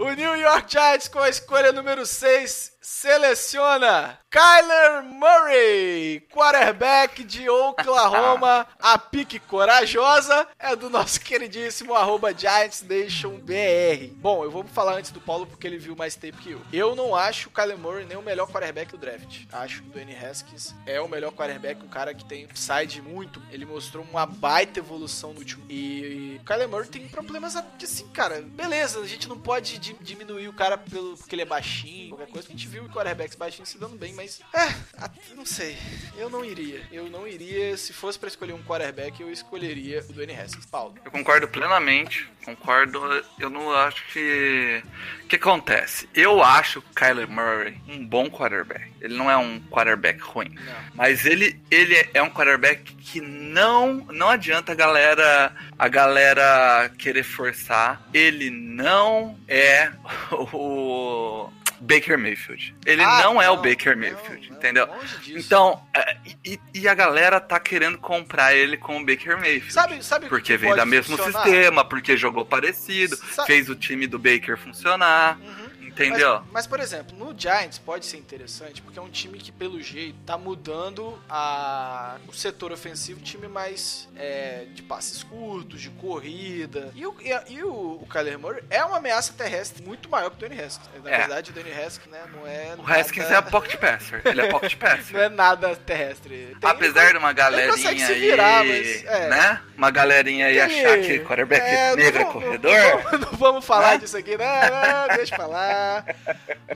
O 0.00 0.12
New 0.12 0.36
York 0.36 0.70
Giants 0.70 1.08
com 1.08 1.18
a 1.18 1.28
escolha 1.28 1.72
número 1.72 2.06
6 2.06 2.77
seleciona 2.88 4.18
Kyler 4.30 5.02
Murray, 5.04 6.20
quarterback 6.32 7.22
de 7.24 7.48
Oklahoma. 7.48 8.66
A 8.80 8.98
pique 8.98 9.38
corajosa 9.38 10.46
é 10.58 10.74
do 10.76 10.88
nosso 10.90 11.20
queridíssimo 11.20 11.94
arroba 11.94 12.32
Giants 12.34 12.82
Nation 12.82 13.38
BR. 13.38 14.12
Bom, 14.16 14.44
eu 14.44 14.50
vou 14.50 14.64
falar 14.64 14.94
antes 14.94 15.10
do 15.10 15.20
Paulo 15.20 15.46
porque 15.46 15.66
ele 15.66 15.78
viu 15.78 15.94
mais 15.96 16.14
tempo 16.14 16.38
que 16.38 16.50
eu. 16.52 16.60
Eu 16.72 16.94
não 16.94 17.14
acho 17.14 17.48
o 17.48 17.52
Kyler 17.52 17.78
Murray 17.78 18.04
nem 18.06 18.16
o 18.16 18.22
melhor 18.22 18.46
quarterback 18.48 18.90
do 18.92 18.98
draft. 18.98 19.44
Acho 19.52 19.82
que 19.82 19.88
o 19.88 19.92
Dwayne 19.92 20.16
Haskins 20.16 20.74
é 20.86 21.00
o 21.00 21.08
melhor 21.08 21.32
quarterback, 21.32 21.82
um 21.84 21.88
cara 21.88 22.14
que 22.14 22.24
tem 22.24 22.44
upside 22.44 23.00
muito. 23.02 23.42
Ele 23.50 23.64
mostrou 23.66 24.04
uma 24.10 24.26
baita 24.26 24.78
evolução 24.80 25.32
no 25.32 25.38
último. 25.40 25.64
E 25.70 26.38
o 26.40 26.44
Kyler 26.44 26.68
Murray 26.68 26.88
tem 26.88 27.08
problemas 27.08 27.54
assim, 27.56 28.08
cara. 28.08 28.42
Beleza, 28.42 29.00
a 29.00 29.06
gente 29.06 29.28
não 29.28 29.38
pode 29.38 29.78
di- 29.78 29.96
diminuir 30.00 30.48
o 30.48 30.52
cara 30.52 30.76
pelo, 30.78 31.16
porque 31.16 31.34
ele 31.34 31.42
é 31.42 31.46
baixinho, 31.46 32.10
qualquer 32.10 32.30
coisa. 32.30 32.48
A 32.48 32.50
gente 32.50 32.66
viu 32.68 32.77
quarterbacks 32.86 33.34
baixinhos 33.34 33.70
se 33.70 33.78
dando 33.78 33.96
bem, 33.96 34.12
mas. 34.12 34.40
É, 34.54 35.34
não 35.34 35.46
sei. 35.46 35.76
Eu 36.16 36.28
não 36.28 36.44
iria. 36.44 36.82
Eu 36.92 37.08
não 37.08 37.26
iria. 37.26 37.76
Se 37.76 37.92
fosse 37.92 38.18
pra 38.18 38.28
escolher 38.28 38.52
um 38.52 38.62
quarterback, 38.62 39.20
eu 39.20 39.30
escolheria 39.30 40.04
o 40.08 40.12
Dwayne 40.12 40.34
Haskins. 40.34 40.66
Paulo. 40.66 40.94
Eu 41.04 41.10
concordo 41.10 41.48
plenamente, 41.48 42.28
concordo. 42.44 43.00
Eu 43.38 43.48
não 43.48 43.72
acho 43.72 44.04
que. 44.12 44.82
O 45.24 45.26
que 45.26 45.36
acontece? 45.36 46.08
Eu 46.14 46.42
acho 46.42 46.78
o 46.80 46.82
Kyler 46.94 47.28
Murray 47.28 47.80
um 47.88 48.04
bom 48.06 48.28
quarterback. 48.28 48.92
Ele 49.00 49.16
não 49.16 49.30
é 49.30 49.36
um 49.36 49.60
quarterback 49.70 50.20
ruim. 50.20 50.50
Não. 50.50 50.74
Mas 50.94 51.24
ele, 51.24 51.60
ele 51.70 51.94
é 52.12 52.22
um 52.22 52.30
quarterback 52.30 52.94
que 52.94 53.20
não 53.20 53.94
não 54.12 54.28
adianta 54.28 54.72
a 54.72 54.74
galera 54.74 55.54
a 55.78 55.88
galera 55.88 56.90
querer 56.98 57.22
forçar. 57.22 58.02
Ele 58.12 58.50
não 58.50 59.38
é 59.46 59.92
o 60.32 61.50
Baker 61.80 62.18
Mayfield. 62.18 62.74
Ele 62.84 63.02
Ah, 63.02 63.22
não 63.22 63.40
é 63.40 63.48
o 63.50 63.56
não, 63.56 63.62
Baker 63.62 63.96
não, 63.96 64.02
Mayfield, 64.08 64.50
não, 64.50 64.56
entendeu? 64.56 64.88
Então, 65.28 65.82
é, 65.94 66.16
e, 66.44 66.58
e 66.74 66.88
a 66.88 66.94
galera 66.94 67.40
tá 67.40 67.58
querendo 67.60 67.98
comprar 67.98 68.54
ele 68.54 68.76
com 68.76 69.00
o 69.00 69.04
Baker 69.06 69.36
Mayfield. 69.38 69.72
Sabe, 69.72 70.04
sabe 70.04 70.26
Porque 70.28 70.52
que 70.52 70.58
vem 70.58 70.74
da 70.74 70.84
mesmo 70.84 71.16
funcionar? 71.16 71.42
sistema, 71.44 71.84
porque 71.84 72.16
jogou 72.16 72.44
parecido, 72.44 73.16
Sa- 73.16 73.46
fez 73.46 73.68
o 73.68 73.74
time 73.74 74.06
do 74.06 74.18
Baker 74.18 74.56
funcionar, 74.56 75.38
Uhum. 75.38 75.67
Entendeu? 76.06 76.34
Mas, 76.40 76.48
mas, 76.52 76.66
por 76.66 76.80
exemplo, 76.80 77.16
no 77.16 77.34
Giants 77.38 77.78
pode 77.78 78.06
ser 78.06 78.16
interessante, 78.18 78.80
porque 78.82 78.98
é 78.98 79.02
um 79.02 79.08
time 79.08 79.38
que, 79.38 79.50
pelo 79.52 79.80
jeito, 79.82 80.16
tá 80.26 80.36
mudando 80.36 81.18
a, 81.28 82.16
o 82.28 82.32
setor 82.32 82.72
ofensivo, 82.72 83.20
um 83.20 83.22
time 83.22 83.48
mais 83.48 84.08
é, 84.16 84.66
de 84.74 84.82
passes 84.82 85.22
curtos, 85.22 85.80
de 85.80 85.90
corrida. 85.90 86.90
E, 86.94 87.06
o, 87.06 87.14
e, 87.20 87.52
e 87.54 87.62
o, 87.62 87.98
o 88.02 88.06
Kyler 88.10 88.38
Murray 88.38 88.62
é 88.70 88.84
uma 88.84 88.98
ameaça 88.98 89.32
terrestre 89.32 89.82
muito 89.82 90.08
maior 90.08 90.30
que 90.30 90.36
o 90.44 90.48
Danny 90.48 90.60
Haskins. 90.60 90.88
Na 91.02 91.10
É. 91.10 91.18
verdade, 91.18 91.50
o 91.50 91.54
Danny 91.54 91.72
Haskins 91.72 92.10
né, 92.10 92.22
não 92.32 92.46
é. 92.46 92.74
O 92.76 92.86
Haskins 92.92 93.30
é 93.30 93.40
pocket 93.42 93.76
passer, 93.76 94.22
ele 94.24 94.40
é 94.40 94.48
pocket 94.48 94.72
Não 94.78 94.78
passer. 94.78 95.16
é 95.16 95.28
nada 95.28 95.74
terrestre. 95.76 96.56
Tem- 96.60 96.70
Apesar 96.70 97.12
de 97.12 97.18
uma 97.18 97.32
galerinha 97.32 97.76
se 97.76 97.86
aí, 98.12 98.20
virar, 98.20 98.64
mas, 98.64 99.04
é. 99.04 99.28
né? 99.28 99.60
Uma 99.76 99.90
galerinha 99.90 100.46
aí 100.46 100.58
Ele- 100.58 100.84
achar 100.84 100.98
que 101.00 101.18
quarterback 101.20 101.62
É, 101.64 101.90
não 101.90 101.96
negro 101.96 102.20
é 102.22 102.24
corredor. 102.24 102.72
Não, 102.72 102.98
vamos- 103.02 103.20
não 103.30 103.38
vamos 103.38 103.64
falar 103.64 103.92
Né? 103.92 103.98
disso 103.98 104.16
aqui, 104.16 104.36
não, 104.36 104.44
não, 104.46 105.16
deixa 105.16 105.36
pra 105.36 105.46
lá. 105.46 105.68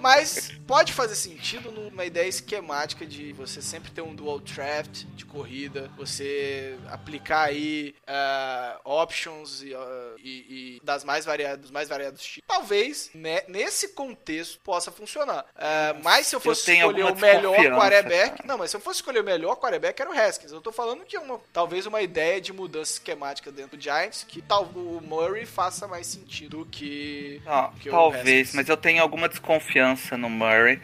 Mas 0.01 0.53
pode 0.67 0.93
fazer 0.93 1.15
sentido 1.15 1.71
numa 1.71 2.05
ideia 2.05 2.29
esquemática 2.29 3.07
de 3.07 3.33
você 3.33 3.61
sempre 3.63 3.91
ter 3.91 4.01
um 4.03 4.15
dual 4.15 4.39
draft 4.41 5.05
de 5.15 5.25
corrida, 5.25 5.91
você 5.97 6.77
aplicar 6.91 7.43
aí 7.49 7.95
ah, 8.07 8.81
options 8.85 9.63
e, 9.63 9.75
ah, 9.75 10.15
e- 10.19 10.79
e 10.79 10.81
das 10.85 11.05
mais 11.05 11.25
variadas, 11.25 11.61
dos 11.61 11.71
mais 11.71 11.89
variados 11.89 12.23
tipos. 12.23 12.47
Talvez 12.49 13.11
né, 13.15 13.43
nesse 13.49 13.89
contexto 13.91 14.59
possa 14.61 14.91
funcionar. 14.91 15.45
Ah, 15.57 15.95
mas 16.03 16.27
se 16.27 16.37
eu 16.37 16.41
fosse 16.41 16.65
tenho 16.65 16.87
escolher 16.87 17.05
o 17.13 17.17
melhor 17.17 17.57
quarterback, 17.79 18.47
não, 18.47 18.59
mas 18.59 18.71
se 18.71 18.77
eu 18.77 18.81
fosse 18.81 18.99
escolher 18.99 19.21
o 19.21 19.25
melhor 19.25 19.57
quarterback 19.57 20.01
era 20.01 20.11
o 20.11 20.19
Haskins. 20.19 20.53
Eu 20.53 20.61
tô 20.61 20.73
falando 20.73 21.05
que 21.05 21.17
uma, 21.19 21.41
talvez 21.53 21.87
uma 21.87 22.03
ideia 22.03 22.41
de 22.41 22.53
mudança 22.53 22.93
esquemática 22.95 23.51
dentro 23.51 23.77
do 23.77 23.83
Giants 23.83 24.25
que 24.27 24.41
tal 24.43 24.65
o 24.65 25.01
Murray 25.03 25.47
faça 25.47 25.87
mais 25.87 26.07
sentido 26.07 26.53
do 26.53 26.67
que 26.67 27.41
Não, 27.45 27.73
que 27.75 27.89
talvez, 27.89 28.53
mas 28.53 28.69
eu 28.69 28.77
tenho 28.77 29.02
alguma 29.03 29.29
desconfiança 29.29 30.17
no 30.17 30.31
Murray. 30.31 30.81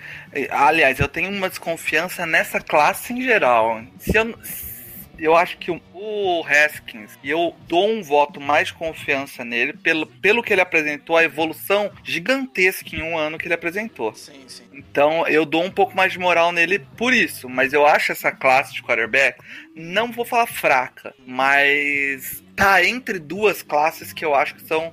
Aliás, 0.50 1.00
eu 1.00 1.08
tenho 1.08 1.30
uma 1.30 1.48
desconfiança 1.48 2.26
nessa 2.26 2.60
classe 2.60 3.12
em 3.12 3.22
geral. 3.22 3.82
Se 3.98 4.16
eu, 4.16 4.34
eu 5.18 5.36
acho 5.36 5.58
que 5.58 5.70
o, 5.70 5.80
o 5.92 6.44
Haskins, 6.46 7.18
e 7.22 7.30
eu 7.30 7.54
dou 7.66 7.88
um 7.88 8.02
voto 8.02 8.40
mais 8.40 8.68
de 8.68 8.74
confiança 8.74 9.44
nele 9.44 9.72
pelo, 9.72 10.06
pelo 10.06 10.42
que 10.42 10.52
ele 10.52 10.60
apresentou, 10.60 11.16
a 11.16 11.24
evolução 11.24 11.90
gigantesca 12.04 12.94
em 12.94 13.02
um 13.02 13.16
ano 13.16 13.38
que 13.38 13.46
ele 13.46 13.54
apresentou. 13.54 14.14
sim, 14.14 14.44
sim. 14.46 14.64
Então 14.72 15.26
eu 15.26 15.44
dou 15.44 15.64
um 15.64 15.70
pouco 15.70 15.96
mais 15.96 16.12
de 16.12 16.18
moral 16.18 16.52
nele 16.52 16.78
por 16.96 17.12
isso. 17.12 17.48
Mas 17.48 17.72
eu 17.72 17.84
acho 17.84 18.12
essa 18.12 18.30
classe 18.30 18.72
de 18.72 18.82
quarterback, 18.82 19.40
não 19.74 20.12
vou 20.12 20.24
falar 20.24 20.46
fraca, 20.46 21.12
mas 21.26 22.42
tá 22.58 22.84
entre 22.84 23.18
duas 23.18 23.62
classes 23.62 24.12
que 24.12 24.24
eu 24.24 24.34
acho 24.34 24.56
que 24.56 24.66
são 24.66 24.92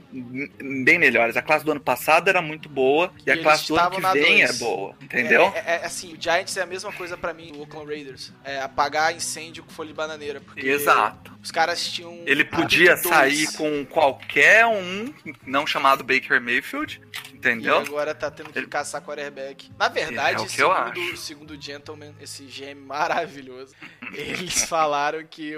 bem 0.83 0.99
melhores. 0.99 1.35
A 1.35 1.41
classe 1.41 1.65
do 1.65 1.71
ano 1.71 1.79
passado 1.81 2.29
era 2.29 2.41
muito 2.41 2.69
boa 2.69 3.11
e, 3.25 3.29
E 3.29 3.31
a 3.33 3.41
classe 3.41 3.67
do 3.67 3.75
ano 3.77 3.91
que 3.91 4.01
vem 4.13 4.37
dois. 4.45 4.49
é 4.49 4.53
boa, 4.63 4.95
entendeu? 5.01 5.51
É, 5.55 5.59
é- 5.59 5.79
é 5.81 5.85
assim, 5.85 6.13
o 6.13 6.21
Giants 6.21 6.55
é 6.57 6.61
a 6.61 6.65
mesma 6.65 6.91
coisa 6.93 7.17
pra 7.17 7.33
mim, 7.33 7.51
o 7.55 7.61
Oakland 7.61 7.87
Raiders. 7.91 8.31
É 8.43 8.61
apagar 8.61 9.15
incêndio 9.15 9.63
com 9.63 9.71
folha 9.71 9.87
de 9.89 9.93
bananeira. 9.95 10.39
Porque 10.39 10.65
Exato. 10.67 11.33
Os 11.43 11.51
caras 11.51 11.85
tinham. 11.87 12.21
Ele 12.25 12.45
podia 12.45 12.95
sair 12.97 13.51
com 13.53 13.85
qualquer 13.85 14.65
um, 14.65 15.13
não 15.45 15.65
chamado 15.67 16.03
Baker 16.03 16.39
Mayfield, 16.41 17.01
E 17.49 17.51
entendeu? 17.53 17.77
agora 17.77 18.13
tá 18.15 18.29
tendo 18.31 18.51
que 18.51 18.59
Ele- 18.59 18.67
caçar 18.67 19.01
quarterback. 19.01 19.71
Na 19.77 19.87
verdade, 19.87 20.41
É 20.41 20.45
eu 20.45 20.49
segundo, 20.49 21.17
segundo 21.17 21.51
o 21.51 21.61
Gentleman, 21.61 22.15
esse 22.19 22.43
GM 22.45 22.75
maravilhoso, 22.81 23.73
eles 24.13 24.63
falaram 24.65 25.25
que 25.25 25.53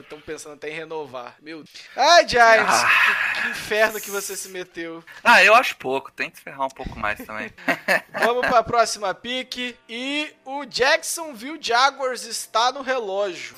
estão 0.00 0.20
pensando 0.20 0.54
até 0.54 0.68
em 0.70 0.74
renovar. 0.74 1.36
Meu 1.40 1.58
Deus. 1.58 1.70
Ai, 1.96 2.28
Giants, 2.28 2.72
Ah. 2.74 2.88
que, 3.34 3.42
que 3.42 3.48
inferno 3.50 4.00
que 4.00 4.10
você 4.10 4.36
se 4.36 4.48
meteu. 4.48 5.02
Ah, 5.24 5.42
eu 5.44 5.54
acho 5.54 5.76
pouco. 5.76 6.10
Tem 6.12 6.30
que 6.30 6.40
ferrar 6.40 6.66
um 6.66 6.70
pouco 6.70 6.98
mais 6.98 7.18
também. 7.24 7.50
Vamos 8.24 8.46
pra 8.46 8.62
próxima 8.62 9.12
pique. 9.14 9.76
E 9.88 10.32
o 10.44 10.64
Jacksonville 10.64 11.58
Jaguars 11.60 12.24
está 12.24 12.70
no 12.72 12.82
relógio. 12.82 13.54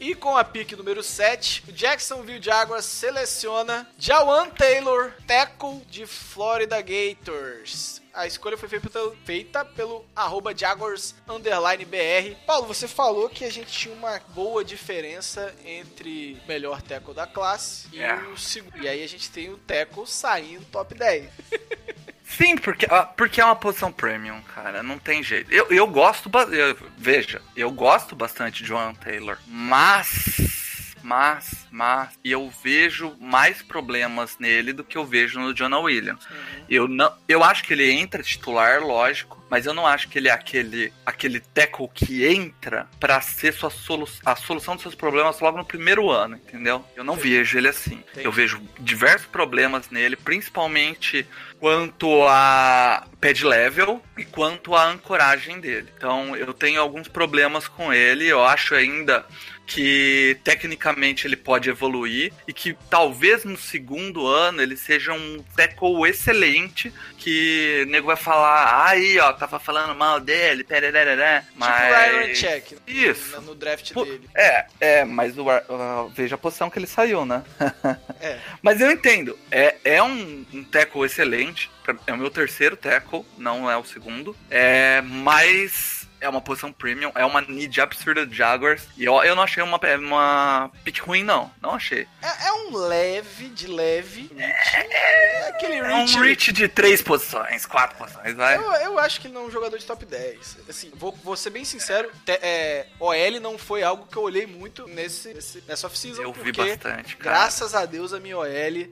E 0.00 0.14
com 0.14 0.34
a 0.34 0.42
pique 0.42 0.74
número 0.74 1.02
7, 1.02 1.64
o 1.68 1.72
Jacksonville 1.72 2.42
Jaguars 2.42 2.86
seleciona 2.86 3.86
Jawan 3.98 4.48
Taylor, 4.48 5.12
tackle 5.26 5.82
de 5.90 6.06
Florida 6.06 6.80
Gators. 6.80 8.00
A 8.12 8.26
escolha 8.26 8.56
foi 8.56 8.68
feita 8.68 8.88
pelo, 8.88 9.16
feita 9.24 9.64
pelo 9.64 10.04
arroba 10.16 10.56
Jaguars 10.56 11.14
underline 11.28 11.84
BR. 11.84 12.34
Paulo, 12.46 12.66
você 12.66 12.88
falou 12.88 13.28
que 13.28 13.44
a 13.44 13.50
gente 13.52 13.70
tinha 13.70 13.94
uma 13.94 14.18
boa 14.30 14.64
diferença 14.64 15.54
entre 15.64 16.40
o 16.42 16.48
melhor 16.48 16.80
tackle 16.80 17.14
da 17.14 17.26
classe 17.26 17.86
e 17.92 18.00
É. 18.00 18.14
o 18.16 18.36
segundo. 18.38 18.82
E 18.82 18.88
aí 18.88 19.04
a 19.04 19.08
gente 19.08 19.30
tem 19.30 19.50
o 19.50 19.58
tackle 19.58 20.06
saindo 20.06 20.64
top 20.72 20.94
10. 20.94 21.28
Sim, 22.36 22.56
porque, 22.56 22.86
ah, 22.90 23.02
porque 23.04 23.40
é 23.40 23.44
uma 23.44 23.56
posição 23.56 23.90
premium, 23.92 24.40
cara. 24.54 24.82
Não 24.82 24.98
tem 24.98 25.22
jeito. 25.22 25.52
Eu, 25.52 25.66
eu 25.70 25.86
gosto. 25.86 26.30
eu- 26.52 26.76
veja, 26.96 27.42
eu 27.56 27.70
gosto 27.70 28.14
bastante 28.14 28.62
de 28.62 28.68
Joan 28.68 28.94
Taylor. 28.94 29.36
Mas. 29.46 30.69
Mas, 31.02 31.66
mas, 31.70 32.18
eu 32.24 32.50
vejo 32.62 33.16
mais 33.20 33.62
problemas 33.62 34.36
nele 34.38 34.72
do 34.72 34.84
que 34.84 34.96
eu 34.96 35.04
vejo 35.04 35.40
no 35.40 35.54
Jonah 35.54 35.80
Williams. 35.80 36.26
Eu 36.68 36.86
não, 36.86 37.12
eu 37.28 37.42
acho 37.42 37.64
que 37.64 37.72
ele 37.72 37.90
entra 37.90 38.22
titular, 38.22 38.82
lógico, 38.82 39.40
mas 39.50 39.66
eu 39.66 39.74
não 39.74 39.86
acho 39.86 40.08
que 40.08 40.18
ele 40.18 40.28
é 40.28 40.32
aquele, 40.32 40.92
aquele 41.04 41.40
tackle 41.40 41.88
que 41.92 42.24
entra 42.24 42.88
pra 43.00 43.20
ser 43.20 43.52
sua 43.52 43.68
solu 43.68 44.08
a 44.24 44.36
solução 44.36 44.74
dos 44.74 44.82
seus 44.82 44.94
problemas 44.94 45.40
logo 45.40 45.58
no 45.58 45.64
primeiro 45.64 46.08
ano, 46.08 46.36
entendeu? 46.36 46.84
Eu 46.94 47.02
não 47.02 47.16
vejo 47.16 47.58
ele 47.58 47.68
assim. 47.68 47.96
Entendi. 48.12 48.24
Eu 48.24 48.30
vejo 48.30 48.62
diversos 48.78 49.26
problemas 49.26 49.90
nele, 49.90 50.14
principalmente 50.14 51.26
quanto 51.58 52.24
a 52.28 53.06
pad 53.20 53.44
level 53.44 54.02
e 54.16 54.24
quanto 54.24 54.74
a 54.74 54.84
ancoragem 54.84 55.60
dele. 55.60 55.88
Então 55.96 56.36
eu 56.36 56.54
tenho 56.54 56.80
alguns 56.80 57.08
problemas 57.08 57.66
com 57.66 57.92
ele. 57.92 58.26
Eu 58.26 58.44
acho 58.44 58.74
ainda 58.74 59.26
que 59.70 60.36
tecnicamente 60.42 61.28
ele 61.28 61.36
pode 61.36 61.70
evoluir 61.70 62.32
e 62.46 62.52
que 62.52 62.76
talvez 62.90 63.44
no 63.44 63.56
segundo 63.56 64.26
ano 64.26 64.60
ele 64.60 64.76
seja 64.76 65.12
um 65.12 65.44
tackle 65.54 66.08
excelente 66.08 66.92
que 67.16 67.84
o 67.86 67.90
nego 67.90 68.08
vai 68.08 68.16
falar, 68.16 68.88
aí 68.88 69.16
ó, 69.20 69.32
tava 69.32 69.60
falando 69.60 69.94
mal 69.94 70.18
dele, 70.18 70.64
perereré, 70.64 71.44
mas... 71.54 71.70
Tipo 71.70 71.86
o 71.86 71.94
Ryan 71.94 72.34
Check 72.34 72.72
Isso. 72.84 73.40
no 73.42 73.54
draft 73.54 73.92
Pô, 73.92 74.04
dele. 74.04 74.28
É, 74.34 74.66
é, 74.80 75.04
mas 75.04 75.38
o, 75.38 75.48
ah, 75.48 76.08
veja 76.12 76.34
a 76.34 76.38
posição 76.38 76.68
que 76.68 76.76
ele 76.76 76.88
saiu, 76.88 77.24
né? 77.24 77.42
É. 78.22 78.38
Mas 78.60 78.82
eu 78.82 78.90
entendo, 78.90 79.38
é, 79.50 79.76
é 79.82 80.02
um, 80.02 80.44
um 80.52 80.62
tackle 80.62 81.06
excelente, 81.06 81.70
é 82.06 82.12
o 82.12 82.18
meu 82.18 82.30
terceiro 82.30 82.76
tackle, 82.76 83.24
não 83.38 83.70
é 83.70 83.76
o 83.78 83.84
segundo, 83.84 84.36
é, 84.50 85.00
mas 85.00 85.99
é 86.20 86.28
uma 86.28 86.40
posição 86.40 86.72
premium, 86.72 87.10
é 87.14 87.24
uma 87.24 87.40
need 87.40 87.80
absurda 87.80 88.26
de 88.26 88.34
Jaguars. 88.36 88.82
E 88.96 89.04
eu, 89.04 89.14
eu 89.24 89.34
não 89.34 89.42
achei 89.42 89.62
uma, 89.62 89.78
uma 89.98 90.70
pick 90.84 90.98
ruim, 91.00 91.22
não. 91.24 91.50
Não 91.60 91.74
achei. 91.74 92.06
É, 92.22 92.48
é 92.48 92.52
um 92.52 92.76
leve, 92.76 93.48
de 93.48 93.66
leve. 93.66 94.30
É, 94.38 95.48
aquele 95.48 95.74
É 95.76 95.82
um 95.94 96.04
reach. 96.06 96.18
reach 96.20 96.52
de 96.52 96.68
três 96.68 97.02
posições, 97.02 97.66
quatro 97.66 97.96
posições, 97.96 98.34
vai. 98.34 98.56
Eu, 98.56 98.72
eu 98.74 98.98
acho 98.98 99.20
que 99.20 99.28
não 99.28 99.42
é 99.42 99.44
um 99.44 99.50
jogador 99.50 99.78
de 99.78 99.84
top 99.84 100.04
10. 100.04 100.58
Assim, 100.68 100.90
vou, 100.94 101.12
vou 101.24 101.36
ser 101.36 101.50
bem 101.50 101.64
sincero, 101.64 102.10
te- 102.24 102.38
é, 102.42 102.86
OL 102.98 103.40
não 103.40 103.56
foi 103.58 103.82
algo 103.82 104.06
que 104.06 104.16
eu 104.16 104.22
olhei 104.22 104.46
muito 104.46 104.86
nesse, 104.86 105.32
nesse- 105.34 105.62
nessa 105.66 105.86
off-season. 105.86 106.22
Eu 106.22 106.32
vi 106.32 106.52
porque, 106.52 106.70
bastante, 106.70 107.16
cara. 107.16 107.36
Graças 107.36 107.74
a 107.74 107.84
Deus, 107.86 108.12
a 108.12 108.20
minha 108.20 108.36
OL 108.38 108.46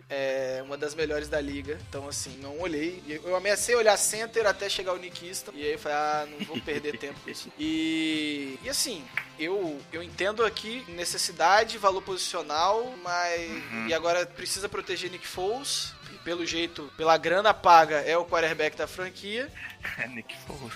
é 0.09 0.62
uma 0.64 0.77
das 0.77 0.95
melhores 0.95 1.29
da 1.29 1.41
liga. 1.41 1.79
Então, 1.88 2.09
assim, 2.09 2.38
não 2.41 2.59
olhei. 2.61 3.03
E 3.07 3.12
Eu 3.12 3.37
ameacei 3.37 3.75
olhar 3.75 3.97
center 3.97 4.47
até 4.47 4.69
chegar 4.69 4.93
o 4.93 4.97
Nick 4.99 5.27
Easton. 5.27 5.53
E 5.55 5.64
aí 5.64 5.73
eu 5.73 5.79
falei, 5.79 5.97
ah, 5.99 6.27
não 6.31 6.47
vou 6.47 6.61
perder 6.61 6.97
tempo 6.99 7.18
isso. 7.27 7.51
E, 7.59 8.59
e 8.63 8.69
assim, 8.69 9.05
eu, 9.39 9.81
eu 9.93 10.03
entendo 10.03 10.45
aqui 10.45 10.85
necessidade, 10.89 11.79
valor 11.79 12.03
posicional, 12.03 12.95
mas. 13.03 13.51
Uhum. 13.51 13.87
E 13.89 13.95
agora 13.95 14.27
precisa 14.27 14.69
proteger 14.69 15.11
Nick 15.11 15.27
Foles. 15.27 15.95
E 16.13 16.19
pelo 16.19 16.45
jeito, 16.47 16.91
pela 16.97 17.17
grana 17.17 17.53
paga, 17.53 17.97
é 17.97 18.17
o 18.17 18.25
quarterback 18.25 18.77
da 18.77 18.87
franquia. 18.87 19.51
É 19.99 20.09
Nick 20.09 20.35
Foles. 20.47 20.75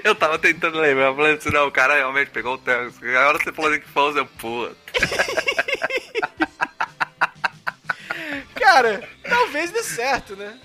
eu 0.04 0.14
tava 0.14 0.38
tentando 0.38 0.78
lembrar, 0.78 1.06
eu 1.06 1.16
falei 1.16 1.34
assim, 1.34 1.50
não, 1.50 1.68
o 1.68 1.72
cara 1.72 1.94
realmente 1.94 2.30
pegou 2.30 2.54
o 2.54 2.58
Terence. 2.58 2.98
Agora 3.16 3.38
você 3.38 3.52
falou 3.52 3.70
Nick 3.70 3.88
Foles, 3.88 4.16
eu, 4.16 4.26
puta. 4.26 4.76
Cara, 8.72 9.08
talvez 9.28 9.70
dê 9.72 9.82
certo, 9.82 10.36
né? 10.36 10.56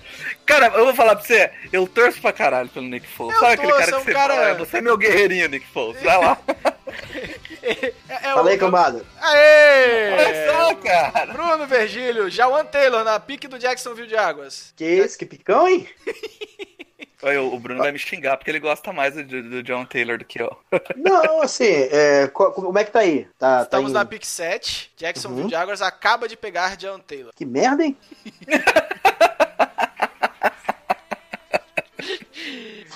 Cara, 0.44 0.68
eu 0.68 0.84
vou 0.84 0.94
falar 0.94 1.16
pra 1.16 1.24
você, 1.24 1.50
eu 1.72 1.86
torço 1.88 2.20
pra 2.20 2.32
caralho 2.32 2.68
pelo 2.68 2.86
Nick 2.86 3.06
Foles. 3.06 3.34
Eu 3.34 3.40
Sabe 3.40 3.54
aquele 3.54 3.72
cara 3.72 3.82
é 3.82 3.86
que 3.86 3.94
um 3.96 4.00
você 4.04 4.12
cara- 4.12 4.34
fala, 4.34 4.48
"É, 4.48 4.54
você 4.54 4.76
é 4.76 4.80
meu 4.80 4.96
guerreirinho, 4.96 5.48
Nick 5.48 5.66
Foles, 5.66 6.00
vai 6.02 6.18
lá. 6.18 6.38
É, 7.62 7.92
é 8.08 8.18
Fala 8.32 8.48
aí, 8.50 8.56
o- 8.56 8.60
cambada. 8.60 9.04
Aê! 9.20 10.12
Olha 10.12 10.52
só, 10.52 10.74
cara. 10.76 11.32
Bruno 11.32 11.66
Virgílio, 11.66 12.30
Jawan 12.30 12.64
Taylor 12.64 13.02
na 13.02 13.18
pique 13.18 13.48
do 13.48 13.58
Jacksonville 13.58 14.08
Jaguars. 14.08 14.72
Que 14.76 14.84
isso, 14.84 15.18
que 15.18 15.26
picão, 15.26 15.66
hein? 15.68 15.88
Olha, 17.22 17.42
o 17.42 17.58
Bruno 17.58 17.80
vai 17.80 17.92
me 17.92 17.98
xingar 17.98 18.36
porque 18.36 18.50
ele 18.50 18.60
gosta 18.60 18.92
mais 18.92 19.14
do, 19.14 19.24
do 19.24 19.62
John 19.62 19.84
Taylor 19.86 20.18
do 20.18 20.24
que 20.24 20.40
eu. 20.40 20.54
Não, 20.96 21.40
assim, 21.42 21.64
é, 21.64 22.26
co- 22.28 22.52
como 22.52 22.78
é 22.78 22.84
que 22.84 22.90
tá 22.90 23.00
aí? 23.00 23.26
Tá, 23.38 23.58
tá 23.58 23.62
Estamos 23.62 23.90
em- 23.90 23.94
na 23.94 24.04
pick 24.04 24.24
7. 24.24 24.92
Jacksonville 24.96 25.44
Uhum. 25.44 25.48
Jaguars 25.50 25.80
acaba 25.82 26.28
de 26.28 26.36
pegar 26.36 26.78
Jawan 26.78 27.00
Taylor. 27.00 27.32
Que 27.34 27.44
merda, 27.46 27.84
hein? 27.84 27.96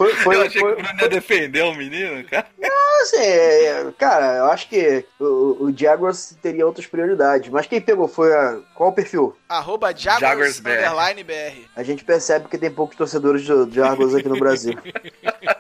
Foi, 0.01 0.15
foi, 0.15 0.37
eu 0.37 0.41
achei 0.47 0.61
foi, 0.63 0.75
que 0.77 0.81
o 0.81 0.83
Bruno 0.83 1.01
ia 1.03 1.09
defender 1.11 1.63
o 1.63 1.75
menino, 1.75 2.25
cara. 2.25 2.47
assim, 3.03 3.19
é, 3.19 3.93
cara, 3.99 4.39
eu 4.39 4.45
acho 4.47 4.67
que 4.67 5.05
o, 5.21 5.65
o 5.65 5.75
Jaguars 5.77 6.35
teria 6.41 6.67
outras 6.67 6.87
prioridades. 6.87 7.51
Mas 7.51 7.67
quem 7.67 7.83
pegou 7.83 8.09
foi 8.09 8.33
a. 8.33 8.61
Qual 8.75 8.89
o 8.89 8.95
perfil? 8.95 9.37
Arroba 9.47 9.95
Jaguars, 9.95 10.21
Jaguars 10.21 10.61
BR. 10.61 10.71
underline 10.71 11.23
BR. 11.23 11.69
A 11.77 11.83
gente 11.83 12.03
percebe 12.03 12.49
que 12.49 12.57
tem 12.57 12.71
poucos 12.71 12.97
torcedores 12.97 13.43
de 13.43 13.67
de 13.67 13.75
Jaguars 13.75 14.15
aqui 14.15 14.29
no 14.29 14.39
Brasil. 14.39 14.73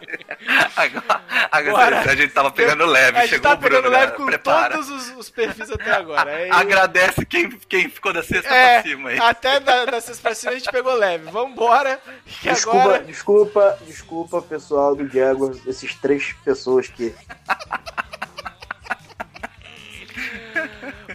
Agora, 0.77 1.21
agora 1.53 1.97
Bora. 1.97 2.11
a 2.13 2.17
gente 2.17 2.33
tava 2.33 2.51
pegando 2.51 2.85
leve, 2.87 3.19
A 3.19 3.21
gente 3.23 3.31
chegou 3.31 3.51
tá 3.51 3.55
o 3.55 3.59
Bruno, 3.59 3.77
pegando 3.77 3.91
leve 3.93 4.05
galera, 4.07 4.17
com 4.17 4.27
prepara. 4.27 4.75
todos 4.75 4.89
os, 4.91 5.11
os 5.17 5.31
perfis 5.31 5.71
até 5.71 5.91
agora. 5.93 6.31
É, 6.31 6.51
Agradece 6.51 7.25
quem, 7.27 7.51
quem 7.51 7.89
ficou 7.89 8.13
da 8.13 8.23
sexta 8.23 8.49
é, 8.55 8.81
pra 8.81 8.91
cima 8.91 9.09
aí. 9.11 9.19
até 9.21 9.61
da, 9.61 9.85
da 9.87 10.01
sexta 10.01 10.23
pra 10.23 10.35
cima 10.35 10.53
a 10.53 10.55
gente 10.55 10.71
pegou 10.71 10.95
leve. 10.95 11.31
Vambora, 11.31 12.01
que 12.27 12.51
Desculpa, 12.51 12.81
agora... 12.81 13.03
desculpa, 13.05 13.79
desculpa, 13.87 14.43
pessoal 14.43 14.95
do 14.95 15.09
Jaguars, 15.09 15.67
esses 15.67 15.95
três 15.97 16.33
pessoas 16.45 16.89
que. 16.89 17.15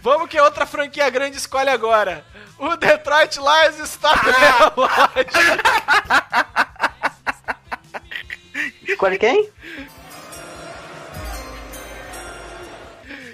Vamos 0.02 0.28
que 0.28 0.40
outra 0.40 0.66
franquia 0.66 1.08
grande 1.10 1.36
escolhe 1.36 1.68
agora. 1.70 2.24
O 2.58 2.76
Detroit 2.76 3.36
Lions 3.36 3.78
está 3.80 4.12
Ah. 4.12 5.10
Escolhe 8.86 9.18
quem? 9.18 9.50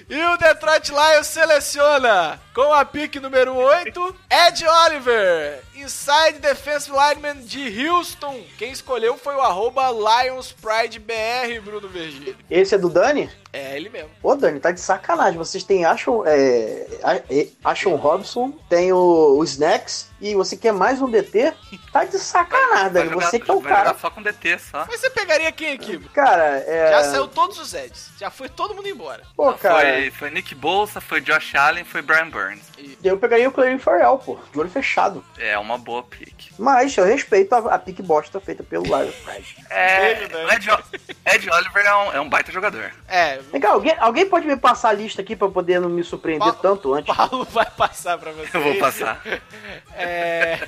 E 0.08 0.24
o 0.26 0.36
Detroit 0.36 0.90
Lions 0.90 1.26
seleciona, 1.26 2.38
com 2.54 2.70
a 2.72 2.84
pick 2.84 3.16
número 3.16 3.54
8, 3.54 4.16
Ed 4.30 4.66
Oliver, 4.66 5.62
inside 5.74 6.38
defensive 6.38 6.94
lineman 6.94 7.42
de 7.42 7.88
Houston. 7.88 8.44
Quem 8.58 8.72
escolheu 8.72 9.16
foi 9.16 9.34
o 9.34 9.40
arroba 9.40 9.88
LionsPrideBR, 9.90 11.62
Bruno 11.64 11.88
Virgílio. 11.88 12.36
Esse 12.50 12.74
é 12.74 12.78
do 12.78 12.90
Dani? 12.90 13.30
É 13.52 13.76
ele 13.76 13.90
mesmo. 13.90 14.08
Ô, 14.22 14.34
Dani, 14.34 14.58
tá 14.60 14.70
de 14.70 14.80
sacanagem. 14.80 15.36
Vocês 15.36 15.62
têm 15.62 15.84
Ashon, 15.84 16.22
é, 16.26 16.86
A- 17.02 17.20
E- 17.30 17.52
Ashon 17.62 17.96
Robson, 17.96 18.50
tem 18.68 18.92
o, 18.92 19.36
o 19.38 19.44
Snacks, 19.44 20.08
e 20.20 20.34
você 20.34 20.56
quer 20.56 20.72
mais 20.72 21.02
um 21.02 21.10
DT? 21.10 21.52
Tá 21.92 22.04
de 22.06 22.18
sacanagem, 22.18 22.92
Dani. 22.92 23.10
jogar- 23.10 23.26
Você 23.30 23.38
que 23.38 23.50
é 23.50 23.54
o 23.54 23.60
vai 23.60 23.72
cara. 23.72 23.88
jogar 23.88 24.00
só 24.00 24.10
com 24.10 24.22
DT, 24.22 24.58
só. 24.58 24.86
Mas 24.88 25.00
você 25.00 25.10
pegaria 25.10 25.52
quem 25.52 25.72
aqui? 25.74 25.96
Bruno? 25.98 26.08
Cara, 26.14 26.64
é. 26.66 26.90
Já 26.92 27.04
saiu 27.10 27.28
todos 27.28 27.58
os 27.58 27.74
Eds. 27.74 28.10
Já 28.18 28.30
foi 28.30 28.48
todo 28.48 28.74
mundo 28.74 28.88
embora. 28.88 29.22
Pô, 29.36 29.52
cara, 29.52 29.80
Foi, 29.80 30.10
foi 30.12 30.30
Nick 30.30 30.54
Bolsa, 30.54 31.00
foi 31.02 31.20
Josh 31.20 31.54
Allen, 31.54 31.84
foi 31.84 32.00
Brian 32.00 32.30
Burns. 32.30 32.62
eu 33.04 33.18
pegaria 33.18 33.48
o 33.48 33.52
Clarin 33.52 33.78
Farrell, 33.78 34.16
pô, 34.16 34.38
de 34.50 34.58
olho 34.58 34.70
fechado. 34.70 35.22
É 35.36 35.58
uma 35.58 35.76
boa 35.76 36.02
pick. 36.02 36.52
Mas 36.58 36.96
eu 36.96 37.04
respeito 37.04 37.52
a, 37.54 37.74
a 37.74 37.78
pick 37.78 38.00
bosta 38.00 38.40
feita 38.40 38.62
pelo 38.62 38.84
Lions. 38.84 39.14
É, 39.68 40.12
Ele, 40.12 40.28
né? 40.28 40.44
o 40.44 40.52
Ed, 40.52 40.68
Ed 41.34 41.50
Oliver 41.50 41.84
é 41.84 41.94
um, 41.96 42.12
é 42.12 42.20
um 42.20 42.28
baita 42.28 42.50
jogador. 42.52 42.90
É, 43.08 43.41
Vem 43.50 43.60
cá, 43.60 43.70
alguém, 43.70 43.94
alguém 43.98 44.26
pode 44.28 44.46
me 44.46 44.56
passar 44.56 44.90
a 44.90 44.92
lista 44.92 45.20
aqui 45.22 45.34
pra 45.36 45.46
eu 45.48 45.52
poder 45.52 45.80
não 45.80 45.88
me 45.88 46.04
surpreender 46.04 46.52
Pa- 46.52 46.58
tanto 46.60 46.90
o 46.90 46.94
antes? 46.94 47.14
Paulo 47.14 47.44
vai 47.50 47.66
passar 47.70 48.18
pra 48.18 48.32
você. 48.32 48.56
Eu 48.56 48.62
vou 48.62 48.74
passar. 48.76 49.20
É. 49.96 50.58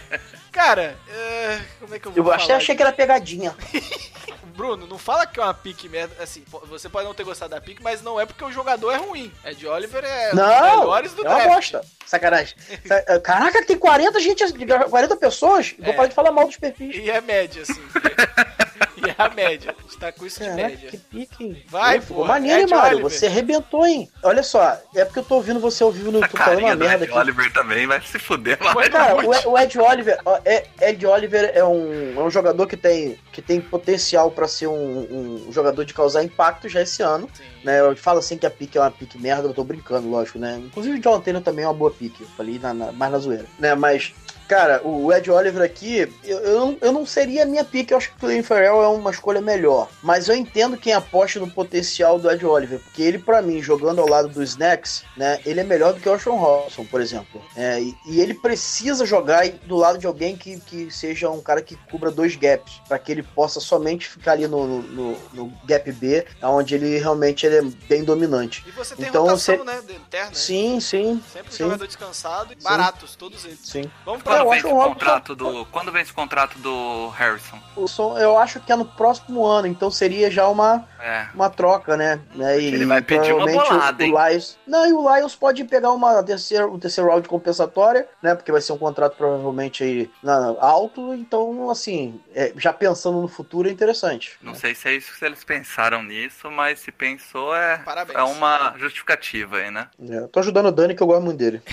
Cara, 0.52 0.96
é, 1.08 1.60
como 1.80 1.94
é 1.94 1.98
que 1.98 2.06
eu 2.06 2.12
vou 2.12 2.24
Eu 2.26 2.32
até 2.32 2.54
achei 2.54 2.74
que 2.76 2.82
era 2.82 2.92
pegadinha. 2.92 3.54
Bruno, 4.54 4.86
não 4.86 4.98
fala 4.98 5.26
que 5.26 5.40
é 5.40 5.42
uma 5.42 5.52
pique 5.52 5.88
merda. 5.88 6.14
Assim, 6.22 6.44
você 6.68 6.88
pode 6.88 7.04
não 7.06 7.12
ter 7.14 7.24
gostado 7.24 7.50
da 7.50 7.60
pique, 7.60 7.82
mas 7.82 8.00
não 8.02 8.20
é 8.20 8.24
porque 8.24 8.44
o 8.44 8.52
jogador 8.52 8.92
é 8.92 8.96
ruim. 8.98 9.32
Ed 9.44 9.66
Oliver 9.66 10.04
é 10.04 10.28
um 10.28 10.36
dos 10.36 10.38
Não, 10.38 10.78
melhores 10.80 11.12
do 11.12 11.22
é 11.22 11.28
draft. 11.28 11.48
bosta. 11.48 11.80
Sacanagem. 12.06 12.54
Sa- 12.86 13.18
Caraca, 13.20 13.64
tem 13.66 13.76
40 13.76 14.20
gente, 14.20 14.44
40 14.88 15.16
pessoas. 15.16 15.74
Vou 15.76 15.92
É. 15.92 15.96
parar 15.96 16.08
de 16.08 16.14
falar 16.14 16.30
mal 16.30 16.46
dos 16.46 16.56
perfis. 16.56 16.94
E 16.94 17.10
é 17.10 17.20
média, 17.20 17.62
assim. 17.62 17.74
é 19.10 19.14
a 19.18 19.28
média. 19.28 19.74
A 19.78 19.82
gente 19.82 19.96
tá 19.98 20.12
com 20.12 20.26
isso 20.26 20.40
de 20.40 20.46
Caraca, 20.46 20.68
média. 20.68 20.90
que 20.90 20.96
pique. 20.98 21.44
hein? 21.44 21.62
Vai, 21.68 22.00
Pô, 22.00 22.24
maneiro, 22.24 22.58
hein, 22.60 22.64
Ed 22.64 22.74
Mário. 22.74 22.96
Oliver. 22.98 23.10
Você 23.10 23.26
arrebentou, 23.26 23.86
hein? 23.86 24.10
Olha 24.22 24.42
só, 24.42 24.78
é 24.94 25.04
porque 25.04 25.18
eu 25.20 25.24
tô 25.24 25.36
ouvindo 25.36 25.60
você 25.60 25.82
ao 25.82 25.90
vivo 25.92 26.10
no 26.10 26.20
YouTube 26.20 26.38
falando 26.38 26.58
uma 26.60 26.76
merda 26.76 27.04
Ed 27.04 27.10
aqui. 27.10 27.18
Oliver 27.18 27.52
também 27.52 27.86
vai 27.86 28.00
se 28.00 28.18
fuder. 28.18 28.58
Mas... 28.60 28.88
Cara, 28.88 29.14
muito. 29.14 29.28
o 29.28 29.34
Ed- 29.34 29.46
o 29.48 29.58
Ed 29.58 29.78
Oliver, 29.78 30.18
ó, 30.24 30.38
é- 30.44 30.64
Ed 30.80 31.06
Oliver 31.06 31.50
é 31.54 31.64
um, 31.64 32.20
é 32.20 32.22
um 32.22 32.30
jogador 32.30 32.66
que 32.66 32.76
tem, 32.76 33.18
que 33.32 33.40
tem 33.42 33.60
potencial 33.60 34.30
pra 34.30 34.46
ser 34.48 34.66
um, 34.66 35.46
um 35.48 35.52
jogador 35.52 35.84
de 35.84 35.94
causar 35.94 36.22
impacto 36.24 36.68
já 36.68 36.80
esse 36.82 37.02
ano. 37.02 37.28
Sim. 37.34 37.42
Né, 37.64 37.80
eu 37.80 37.96
falo 37.96 38.18
assim 38.18 38.36
que 38.36 38.44
a 38.44 38.50
pique 38.50 38.76
é 38.76 38.80
uma 38.82 38.90
pique 38.90 39.16
merda, 39.18 39.48
eu 39.48 39.54
tô 39.54 39.64
brincando, 39.64 40.06
lógico, 40.10 40.38
né? 40.38 40.60
Inclusive 40.66 40.98
o 40.98 41.00
John 41.00 41.18
Taylor 41.20 41.40
também 41.42 41.64
é 41.64 41.68
uma 41.68 41.72
boa 41.72 41.90
pique, 41.90 42.20
eu 42.20 42.28
falei 42.36 42.58
na, 42.58 42.74
na- 42.74 42.92
mais 42.92 43.10
na 43.10 43.18
zoeira, 43.18 43.46
né? 43.58 43.74
Mas, 43.74 44.12
cara, 44.48 44.80
o 44.86 45.12
Ed 45.12 45.30
Oliver 45.30 45.62
aqui, 45.62 46.10
eu, 46.22 46.38
eu, 46.40 46.60
não, 46.60 46.78
eu 46.80 46.92
não 46.92 47.06
seria 47.06 47.42
a 47.42 47.46
minha 47.46 47.64
pique, 47.64 47.92
eu 47.92 47.98
acho 47.98 48.10
que 48.10 48.16
o 48.16 48.20
Colin 48.20 48.42
Farrell 48.42 48.82
é 48.82 48.88
uma 48.88 49.10
escolha 49.10 49.40
melhor. 49.40 49.88
Mas 50.02 50.28
eu 50.28 50.34
entendo 50.34 50.76
quem 50.76 50.92
aposta 50.92 51.40
no 51.40 51.50
potencial 51.50 52.18
do 52.18 52.30
Ed 52.30 52.44
Oliver, 52.44 52.78
porque 52.80 53.02
ele, 53.02 53.18
pra 53.18 53.40
mim, 53.42 53.62
jogando 53.62 54.00
ao 54.00 54.08
lado 54.08 54.28
do 54.28 54.42
Snacks, 54.42 55.04
né? 55.16 55.40
Ele 55.44 55.60
é 55.60 55.64
melhor 55.64 55.92
do 55.92 56.00
que 56.00 56.08
o 56.08 56.18
Sean 56.18 56.32
Robson, 56.34 56.84
por 56.84 57.00
exemplo. 57.00 57.42
É, 57.56 57.80
e, 57.80 57.94
e 58.06 58.20
ele 58.20 58.34
precisa 58.34 59.04
jogar 59.06 59.48
do 59.64 59.76
lado 59.76 59.98
de 59.98 60.06
alguém 60.06 60.36
que, 60.36 60.60
que 60.60 60.90
seja 60.90 61.30
um 61.30 61.40
cara 61.40 61.62
que 61.62 61.76
cubra 61.90 62.10
dois 62.10 62.36
gaps, 62.36 62.80
para 62.88 62.98
que 62.98 63.10
ele 63.12 63.22
possa 63.22 63.60
somente 63.60 64.08
ficar 64.08 64.32
ali 64.32 64.46
no, 64.46 64.66
no, 64.66 64.82
no- 64.82 65.18
no 65.32 65.52
gap 65.64 65.90
B, 65.92 66.26
onde 66.42 66.74
ele 66.74 66.98
realmente 66.98 67.46
ele 67.46 67.56
é 67.58 67.62
bem 67.88 68.04
dominante. 68.04 68.64
E 68.66 68.70
você 68.72 68.94
tem 68.94 69.08
Então, 69.08 69.22
rotação, 69.24 69.56
você- 69.58 69.64
né? 69.64 69.80
Interna. 69.94 70.34
Sim, 70.34 70.80
sim, 70.80 71.22
Sempre 71.32 71.52
sim, 71.52 71.64
jogador 71.64 71.86
descansado 71.86 72.52
e 72.52 72.62
baratos, 72.62 73.14
todos 73.16 73.44
eles. 73.44 73.58
sim. 73.62 73.90
Vamos 74.04 74.22
pra. 74.22 74.33
Eu 74.38 74.44
Quando 74.44 74.52
acho 74.52 74.62
vence 74.62 74.66
o 74.66 74.70
o 74.70 74.74
Robson- 74.74 74.92
contrato 74.94 75.34
do. 75.36 75.66
Quando 75.66 75.92
vence 75.92 76.10
o 76.10 76.14
contrato 76.14 76.58
do 76.58 77.08
Harrison? 77.08 77.58
O 77.76 77.86
som, 77.88 78.16
eu 78.18 78.38
acho 78.38 78.60
que 78.60 78.70
é 78.72 78.76
no 78.76 78.84
próximo 78.84 79.44
ano, 79.44 79.66
então 79.66 79.90
seria 79.90 80.30
já 80.30 80.48
uma, 80.48 80.86
É. 81.00 81.26
uma 81.34 81.50
troca, 81.50 81.96
né? 81.96 82.20
né? 82.34 82.60
E 82.60 82.66
Ele 82.66 82.86
vai 82.86 83.02
pedir 83.02 83.32
uma 83.34 83.46
bolada, 83.46 84.02
o, 84.02 84.06
hein? 84.06 84.12
o 84.14 84.28
Lions. 84.28 84.58
Não, 84.66 84.86
e 84.86 84.92
o 84.92 85.14
Lions 85.16 85.34
pode 85.34 85.64
pegar 85.64 85.90
uma 85.92 86.22
terceira, 86.22 86.66
um 86.68 86.78
terceiro 86.78 87.10
round 87.10 87.28
compensatória, 87.28 88.06
né? 88.22 88.34
Porque 88.34 88.52
vai 88.52 88.60
ser 88.60 88.72
um 88.72 88.78
contrato 88.78 89.16
provavelmente 89.16 89.82
aí 89.82 90.10
na, 90.22 90.54
alto. 90.60 91.12
Então, 91.14 91.68
assim, 91.70 92.20
é, 92.34 92.52
já 92.56 92.72
pensando 92.72 93.20
no 93.20 93.28
futuro 93.28 93.68
é 93.68 93.72
interessante. 93.72 94.36
Não 94.40 94.54
sei 94.54 94.74
se 94.74 94.88
é 94.88 94.92
isso 94.94 95.12
se 95.14 95.24
eles 95.24 95.42
pensaram 95.44 96.02
nisso, 96.02 96.50
mas 96.50 96.78
se 96.80 96.92
pensou 96.92 97.54
é, 97.54 97.78
Parabéns. 97.78 98.18
é 98.18 98.22
uma 98.22 98.74
justificativa 98.78 99.56
aí, 99.56 99.70
né? 99.70 99.88
É, 100.08 100.18
eu 100.18 100.28
tô 100.28 100.40
ajudando 100.40 100.66
o 100.66 100.72
Dani 100.72 100.94
que 100.94 101.02
eu 101.02 101.06
gosto 101.06 101.22
muito 101.24 101.38
dele. 101.38 101.62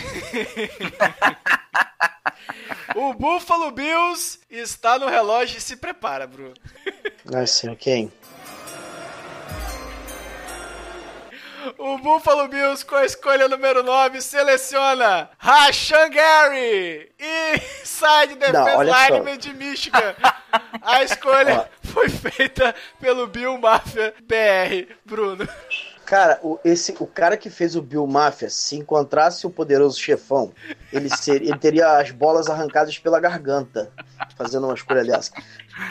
O 2.95 3.13
Buffalo 3.13 3.71
Bills 3.71 4.39
está 4.49 4.97
no 4.99 5.07
relógio 5.07 5.57
e 5.57 5.61
se 5.61 5.75
prepara, 5.75 6.27
Bruno. 6.27 6.53
Ser 7.47 7.75
quem? 7.75 8.11
O 11.77 11.97
Buffalo 11.99 12.47
Bills, 12.47 12.83
com 12.83 12.95
a 12.95 13.05
escolha 13.05 13.47
número 13.47 13.83
9, 13.83 14.19
seleciona 14.19 15.29
Rashan 15.37 16.09
Gary 16.09 17.11
e 17.19 17.59
side 17.85 18.35
defense 18.35 18.53
Não, 18.53 18.77
olha 18.77 18.93
só. 18.93 19.05
lineman 19.07 19.37
de 19.37 19.53
Michigan. 19.53 20.15
A 20.81 21.03
escolha 21.03 21.69
foi 21.83 22.09
feita 22.09 22.73
pelo 22.99 23.27
Bill 23.27 23.59
Mafia 23.59 24.13
BR, 24.23 24.91
Bruno. 25.05 25.47
Cara, 26.11 26.41
o, 26.43 26.59
esse, 26.65 26.93
o 26.99 27.07
cara 27.07 27.37
que 27.37 27.49
fez 27.49 27.73
o 27.73 27.81
Bill 27.81 28.05
Mafia, 28.05 28.49
se 28.49 28.75
encontrasse 28.75 29.47
o 29.47 29.49
poderoso 29.49 29.97
chefão, 29.97 30.51
ele, 30.91 31.07
ser, 31.07 31.41
ele 31.41 31.57
teria 31.57 31.99
as 31.99 32.11
bolas 32.11 32.49
arrancadas 32.49 32.99
pela 32.99 33.17
garganta, 33.17 33.89
fazendo 34.35 34.65
uma 34.65 34.73
escolha 34.73 35.05
dessa. 35.05 35.31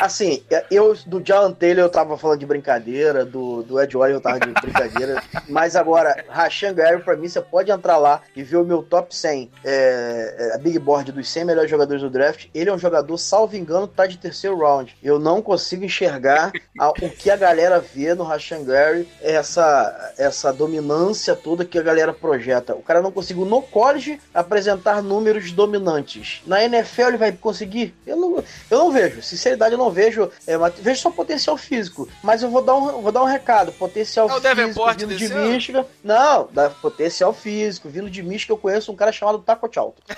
Assim, 0.00 0.42
eu 0.70 0.94
do 1.06 1.20
John 1.20 1.52
Taylor 1.52 1.84
eu 1.84 1.88
tava 1.90 2.16
falando 2.16 2.38
de 2.40 2.46
brincadeira, 2.46 3.24
do, 3.24 3.62
do 3.62 3.80
Ed 3.80 3.96
Warren 3.96 4.14
eu 4.14 4.20
tava 4.20 4.40
de 4.40 4.52
brincadeira, 4.52 5.22
mas 5.48 5.76
agora, 5.76 6.24
Rashan 6.28 6.74
Gary, 6.74 7.02
pra 7.02 7.16
mim, 7.16 7.28
você 7.28 7.40
pode 7.40 7.70
entrar 7.70 7.96
lá 7.98 8.20
e 8.34 8.42
ver 8.42 8.56
o 8.56 8.64
meu 8.64 8.82
top 8.82 9.14
100, 9.14 9.50
é, 9.64 10.34
é, 10.38 10.54
a 10.54 10.58
Big 10.58 10.78
Board 10.78 11.12
dos 11.12 11.28
100 11.28 11.44
melhores 11.44 11.70
jogadores 11.70 12.02
do 12.02 12.10
draft. 12.10 12.46
Ele 12.54 12.70
é 12.70 12.72
um 12.72 12.78
jogador, 12.78 13.16
salvo 13.18 13.56
engano, 13.56 13.86
tá 13.86 14.06
de 14.06 14.18
terceiro 14.18 14.58
round. 14.58 14.96
Eu 15.02 15.18
não 15.18 15.42
consigo 15.42 15.84
enxergar 15.84 16.52
a- 16.78 16.90
o 16.90 16.94
que 17.10 17.30
a 17.30 17.36
galera 17.36 17.80
vê 17.80 18.14
no 18.14 18.24
Rashan 18.24 18.64
Gary, 18.64 19.08
essa, 19.20 20.12
essa 20.18 20.52
dominância 20.52 21.34
toda 21.34 21.64
que 21.64 21.78
a 21.78 21.82
galera 21.82 22.12
projeta. 22.12 22.74
O 22.74 22.82
cara 22.82 23.00
não 23.02 23.10
conseguiu 23.12 23.44
no 23.44 23.62
college 23.62 24.20
apresentar 24.32 25.02
números 25.02 25.52
dominantes. 25.52 26.42
Na 26.46 26.62
NFL 26.62 27.08
ele 27.08 27.16
vai 27.16 27.32
conseguir? 27.32 27.94
Eu 28.06 28.16
não, 28.16 28.29
eu 28.70 28.79
não 28.79 28.90
vejo. 28.90 29.22
Sinceridade, 29.22 29.72
eu 29.72 29.79
não 29.79 29.90
vejo. 29.90 30.31
É, 30.46 30.57
mas 30.57 30.74
vejo 30.79 31.00
só 31.00 31.11
potencial 31.11 31.57
físico. 31.57 32.09
Mas 32.22 32.42
eu 32.42 32.50
vou 32.50 32.62
dar 32.62 32.74
um, 32.74 33.00
vou 33.00 33.12
dar 33.12 33.22
um 33.22 33.26
recado. 33.26 33.72
Potencial 33.72 34.29
É 34.29 34.35
o 34.35 34.40
físico 34.40 34.92
vindo 34.94 35.16
de? 35.16 35.29
Michigan. 35.35 35.87
Não, 36.03 36.48
da 36.53 36.70
potencial 36.70 37.33
físico. 37.33 37.88
Vindo 37.88 38.11
de 38.11 38.22
Michigan, 38.22 38.55
eu 38.55 38.59
conheço 38.59 38.92
um 38.92 38.96
cara 38.96 39.12
chamado 39.12 39.38
Taco 39.38 39.70
Alto. 39.76 40.03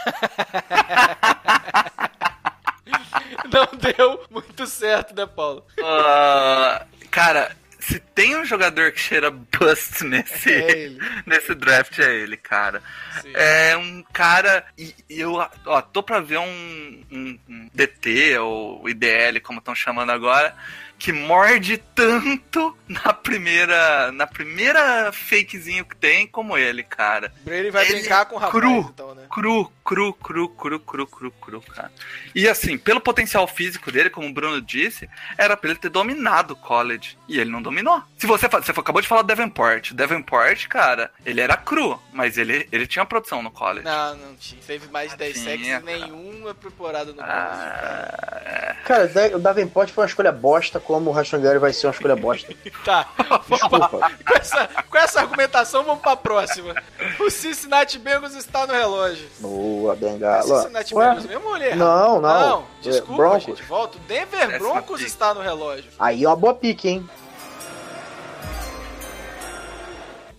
Não 3.53 3.69
deu 3.79 4.25
muito 4.31 4.67
certo, 4.67 5.15
né, 5.15 5.27
Paulo? 5.27 5.65
Ah, 5.83 6.87
cara, 7.11 7.55
se 7.83 7.99
tem 7.99 8.37
um 8.37 8.45
jogador 8.45 8.92
que 8.92 9.01
cheira 9.01 9.31
bust 9.31 10.05
nesse, 10.05 10.51
É 10.53 10.71
ele. 10.71 10.99
nesse 11.27 11.55
draft, 11.55 11.99
é 11.99 12.14
ele, 12.16 12.37
cara. 12.37 12.83
Sim. 13.21 13.33
É 13.35 13.77
um 13.77 14.03
cara. 14.12 14.64
E 14.79 14.95
e 15.09 15.21
eu 15.21 15.35
ó, 15.66 15.83
tô 15.83 16.03
pra 16.03 16.21
ver 16.21 16.38
um, 16.38 17.05
um- 17.11 17.38
um 17.49 17.71
DT 17.75 18.38
ou 18.38 18.88
IDL, 18.88 19.40
como 19.42 19.59
estão 19.59 19.75
chamando 19.75 20.11
agora, 20.11 20.55
que 21.03 21.11
morde 21.12 21.79
tanto 21.97 22.77
na 22.87 23.12
primeira. 23.12 24.12
Na 24.12 24.25
primeira 24.25 25.11
fakezinho 25.11 25.85
que 25.85 25.97
tem 25.97 26.29
como 26.29 26.57
ele, 26.57 26.85
cara. 26.85 27.33
Brady 27.41 27.71
vai 27.71 27.85
Ele 27.87 27.95
brincar 28.01 28.25
com 28.27 28.37
o 28.37 28.38
rapaz, 28.38 28.62
cru. 28.62 28.79
então, 28.95 29.12
né? 29.12 29.25
Cru, 29.29 29.73
cru, 29.85 30.12
cru, 30.15 30.49
cru, 30.49 30.79
cru, 30.79 31.07
cru, 31.09 31.31
cru, 31.33 31.61
cara. 31.62 31.91
E 32.33 32.49
assim, 32.49 32.79
pelo 32.79 33.01
potencial 33.01 33.49
físico 33.49 33.91
dele, 33.91 34.11
como 34.11 34.29
o 34.29 34.33
Bruno 34.33 34.61
disse, 34.62 35.11
era 35.37 35.57
pra 35.57 35.71
ele 35.71 35.79
ter 35.81 35.88
dominado 35.88 36.53
o 36.55 36.57
college. 36.57 37.19
E 37.29 37.41
ele 37.41 37.51
não 37.51 37.61
dominou. 37.61 38.01
Se 38.17 38.25
você, 38.29 38.47
você 38.47 38.71
acabou 38.71 39.03
de 39.03 39.09
falar 39.09 39.23
do 39.23 39.27
Davenport. 39.29 39.93
Davenport, 39.95 40.69
cara, 40.69 41.11
ele 41.27 41.41
era 41.41 41.57
cru, 41.57 42.01
mas 42.12 42.38
ele, 42.38 42.69
ele 42.71 42.87
tinha 42.87 43.05
produção 43.05 43.43
no 43.43 43.51
college. 43.51 43.85
Não, 43.85 44.15
não 44.19 44.37
tinha. 44.37 44.62
Teve 44.65 44.87
mais 44.87 45.11
de 45.11 45.17
10 45.17 45.33
Tinha, 45.35 45.45
sacks 45.51 45.69
cara. 45.69 45.81
e 45.81 45.85
nenhuma 45.85 46.55
preparada 46.55 47.07
no 47.07 47.15
college. 47.17 47.33
Ah, 47.33 48.77
Cara, 48.85 49.11
o 49.35 49.38
Davenport 49.41 49.91
foi 49.91 50.03
uma 50.05 50.09
escolha 50.09 50.31
bosta, 50.33 50.79
como 50.93 51.11
o 51.11 51.13
Rashan 51.13 51.41
Gary 51.41 51.59
vai 51.59 51.73
ser 51.73 51.87
uma 51.87 51.93
escolha 51.93 52.17
bosta. 52.17 52.53
Tá. 52.85 53.07
Desculpa. 53.49 53.89
com, 54.27 54.35
essa, 54.35 54.69
com 54.91 54.97
essa 54.99 55.21
argumentação, 55.21 55.85
vamos 55.85 56.03
pra 56.03 56.17
próxima. 56.17 56.75
O 57.21 57.31
Cincinnati 57.31 57.99
Bengals 57.99 58.35
está 58.35 58.67
no 58.67 58.73
relógio. 58.73 59.29
Boa, 59.39 59.93
É 59.93 59.97
Bengala. 59.97 60.43
Cincinnati 60.63 60.95
Ué? 60.95 61.05
Bengals 61.09 61.27
mesmo 61.27 61.57
errado? 61.57 61.79
Não, 61.79 62.21
não. 62.21 62.41
Não, 62.41 62.59
É, 62.61 62.65
desculpa, 62.91 63.17
Broncos. 63.23 63.43
gente. 63.45 63.63
Volta. 63.63 63.99
O 63.99 64.01
Denver 64.01 64.59
Broncos 64.59 65.01
está 65.03 65.33
no 65.35 65.41
relógio. 65.41 65.91
Aí 65.99 66.25
é 66.25 66.29
uma 66.29 66.37
boa 66.37 66.55
pique, 66.55 66.89
hein? 66.89 67.09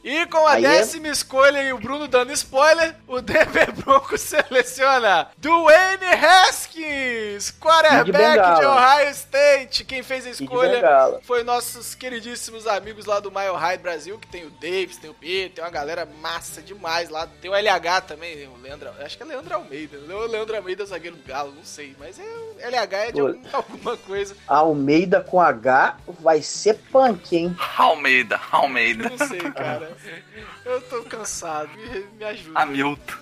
E 0.03 0.25
com 0.25 0.45
a 0.45 0.53
Aí 0.53 0.65
é- 0.65 0.69
décima 0.69 1.07
escolha 1.07 1.63
e 1.63 1.71
o 1.71 1.77
Bruno 1.77 2.07
dando 2.07 2.31
spoiler, 2.33 2.95
o 3.07 3.21
Denver 3.23 3.71
Broncos 3.73 4.19
seleciona 4.21 5.27
Dwayne 5.37 6.05
Haskins, 6.05 7.51
quarterback 7.51 8.11
Bengala. 8.11 8.59
de 8.59 8.65
Ohio 8.65 9.09
State. 9.11 9.85
Quem 9.85 10.03
fez 10.03 10.25
a 10.25 10.31
de 10.31 10.43
escolha 10.43 11.19
foi 11.23 11.43
nossos 11.43 11.95
queridíssimos 11.95 12.67
amigos 12.67 13.05
lá 13.05 13.19
do 13.19 13.31
Mile 13.31 13.55
High 13.55 13.77
Brasil, 13.77 14.17
que 14.19 14.27
tem 14.27 14.45
o 14.45 14.49
Davis, 14.49 14.97
tem 14.97 15.09
o 15.09 15.13
Peter, 15.13 15.51
tem 15.51 15.63
uma 15.63 15.69
galera 15.69 16.05
massa 16.21 16.61
demais 16.61 17.09
lá. 17.09 17.27
Tem 17.41 17.49
o 17.49 17.55
LH 17.55 18.01
também, 18.01 18.47
o 18.47 18.57
Leandro, 18.61 18.89
acho 18.99 19.15
que 19.17 19.23
é 19.23 19.25
Leandro 19.25 19.53
Almeida. 19.55 19.97
O 19.97 20.27
Leandro 20.27 20.55
Almeida 20.55 20.83
é 20.83 20.85
zagueiro 20.85 21.15
do 21.15 21.23
Galo, 21.27 21.53
não 21.55 21.63
sei, 21.63 21.95
mas 21.99 22.19
é, 22.19 22.23
o 22.23 22.55
LH 22.59 22.97
é 23.07 23.11
de 23.11 23.19
algum- 23.21 23.41
alguma 23.53 23.97
coisa, 23.97 24.35
Almeida 24.47 25.21
com 25.21 25.39
H 25.39 25.97
vai 26.19 26.41
ser 26.41 26.75
punk, 26.91 27.35
hein? 27.35 27.55
Almeida, 27.77 28.39
Almeida. 28.51 29.09
não 29.09 29.27
sei, 29.27 29.39
cara. 29.51 29.92
Eu 30.65 30.81
tô 30.81 31.03
cansado, 31.03 31.69
me, 31.77 32.05
me 32.17 32.25
ajuda. 32.25 32.59
Hamilton. 32.59 33.17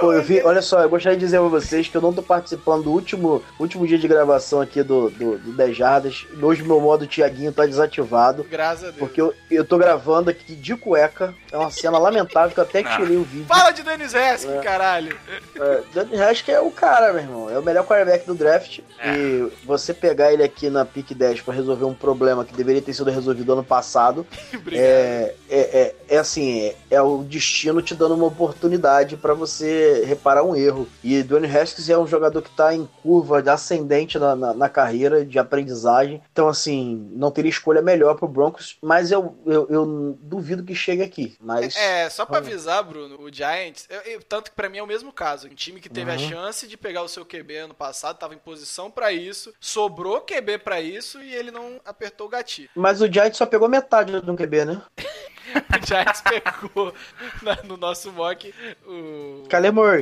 Pô, 0.00 0.12
eu 0.12 0.22
vi, 0.22 0.42
olha 0.42 0.60
só, 0.60 0.80
eu 0.80 0.88
gostaria 0.88 1.16
de 1.16 1.24
dizer 1.24 1.38
pra 1.38 1.48
vocês 1.48 1.86
que 1.88 1.96
eu 1.96 2.00
não 2.00 2.12
tô 2.12 2.22
participando 2.22 2.84
do 2.84 2.90
último, 2.90 3.42
último 3.60 3.86
dia 3.86 3.96
de 3.96 4.08
gravação 4.08 4.60
aqui 4.60 4.82
do, 4.82 5.08
do, 5.10 5.38
do 5.38 5.52
10 5.52 5.76
Jardas. 5.76 6.26
Hoje 6.42 6.62
meu 6.64 6.80
modo 6.80 7.06
Tiaguinho 7.06 7.52
tá 7.52 7.64
desativado. 7.64 8.44
Graças 8.50 8.82
a 8.84 8.86
Deus. 8.88 8.98
Porque 8.98 9.20
eu, 9.20 9.32
eu 9.50 9.64
tô 9.64 9.78
gravando 9.78 10.30
aqui 10.30 10.54
de 10.56 10.76
cueca. 10.76 11.32
É 11.52 11.56
uma 11.56 11.70
cena 11.70 11.96
lamentável 11.98 12.50
que 12.52 12.58
eu 12.58 12.64
até 12.64 12.80
Ah. 12.80 12.96
tirei 12.96 13.16
o 13.16 13.22
vídeo. 13.22 13.46
Fala 13.46 13.70
de 13.70 13.82
Dennis 13.84 14.14
Haskins, 14.14 14.52
É. 14.52 14.60
caralho. 14.60 15.16
É, 15.56 15.80
Danny 15.94 16.20
Haskins 16.20 16.54
é 16.56 16.60
o 16.60 16.70
cara, 16.72 17.12
meu 17.12 17.22
irmão. 17.22 17.50
É 17.50 17.58
o 17.58 17.62
melhor 17.62 17.86
quarterback 17.86 18.26
do 18.26 18.34
draft. 18.34 18.80
É. 18.98 19.14
E 19.14 19.52
você 19.64 19.94
pegar 19.94 20.32
ele 20.32 20.42
aqui 20.42 20.68
na 20.68 20.84
pick 20.84 21.14
10 21.14 21.40
pra 21.42 21.54
resolver 21.54 21.84
um 21.84 21.94
problema 21.94 22.44
que 22.44 22.52
deveria 22.52 22.82
ter 22.82 22.92
sido 22.92 23.10
resolvido 23.10 23.52
ano 23.52 23.62
passado, 23.64 24.26
é, 24.72 25.34
é, 25.48 25.60
é, 25.60 25.94
é 26.08 26.18
assim, 26.18 26.62
é, 26.62 26.74
é 26.90 27.00
o 27.02 27.22
destino 27.22 27.80
te 27.80 27.94
dando 27.94 28.14
uma 28.14 28.26
oportunidade 28.26 29.16
pra 29.16 29.34
você 29.34 29.83
reparar 30.04 30.42
um 30.42 30.54
erro. 30.56 30.88
E 31.02 31.22
Dwayne 31.22 31.46
Haskins 31.46 31.88
é 31.88 31.96
um 31.98 32.06
jogador 32.06 32.42
que 32.42 32.50
tá 32.50 32.74
em 32.74 32.88
curva 33.02 33.42
de 33.42 33.50
ascendente 33.50 34.18
na, 34.18 34.34
na, 34.34 34.54
na 34.54 34.68
carreira 34.68 35.24
de 35.24 35.38
aprendizagem. 35.38 36.22
Então, 36.32 36.48
assim, 36.48 37.08
não 37.12 37.30
teria 37.30 37.50
escolha 37.50 37.82
melhor 37.82 38.14
pro 38.16 38.28
Broncos, 38.28 38.76
mas 38.82 39.10
eu, 39.10 39.36
eu, 39.46 39.66
eu 39.68 40.18
duvido 40.20 40.62
que 40.64 40.74
chegue 40.74 41.02
aqui. 41.02 41.36
Mas 41.40 41.76
É, 41.76 42.08
só 42.10 42.24
pra 42.26 42.40
Vamos. 42.40 42.52
avisar, 42.52 42.82
Bruno, 42.84 43.20
o 43.20 43.32
Giants, 43.32 43.86
eu- 43.90 44.00
eu- 44.12 44.22
tanto 44.22 44.50
que 44.50 44.56
pra 44.56 44.68
mim 44.68 44.78
é 44.78 44.82
o 44.82 44.86
mesmo 44.86 45.12
caso. 45.12 45.46
Um 45.46 45.54
time 45.54 45.80
que 45.80 45.88
teve 45.88 46.10
a 46.10 46.14
Uhum. 46.14 46.28
chance 46.28 46.66
de 46.66 46.76
pegar 46.76 47.02
o 47.02 47.08
seu 47.08 47.24
QB 47.24 47.56
ano 47.56 47.74
passado, 47.74 48.18
tava 48.18 48.34
em 48.34 48.38
posição 48.38 48.90
pra 48.90 49.12
isso, 49.12 49.52
sobrou 49.60 50.20
QB 50.20 50.58
pra 50.58 50.80
isso 50.80 51.20
e 51.22 51.34
ele 51.34 51.50
não 51.50 51.80
apertou 51.84 52.26
o 52.26 52.30
gatilho. 52.30 52.70
Mas 52.74 53.00
o 53.00 53.10
Giants 53.12 53.36
só 53.36 53.46
pegou 53.46 53.68
metade 53.68 54.20
do 54.20 54.34
QB, 54.36 54.64
né? 54.64 54.82
O 55.82 55.86
Giants 55.86 56.22
pegou 56.22 56.94
na- 57.42 57.58
no 57.64 57.76
nosso 57.76 58.10
mock 58.12 58.54
o 58.86 59.44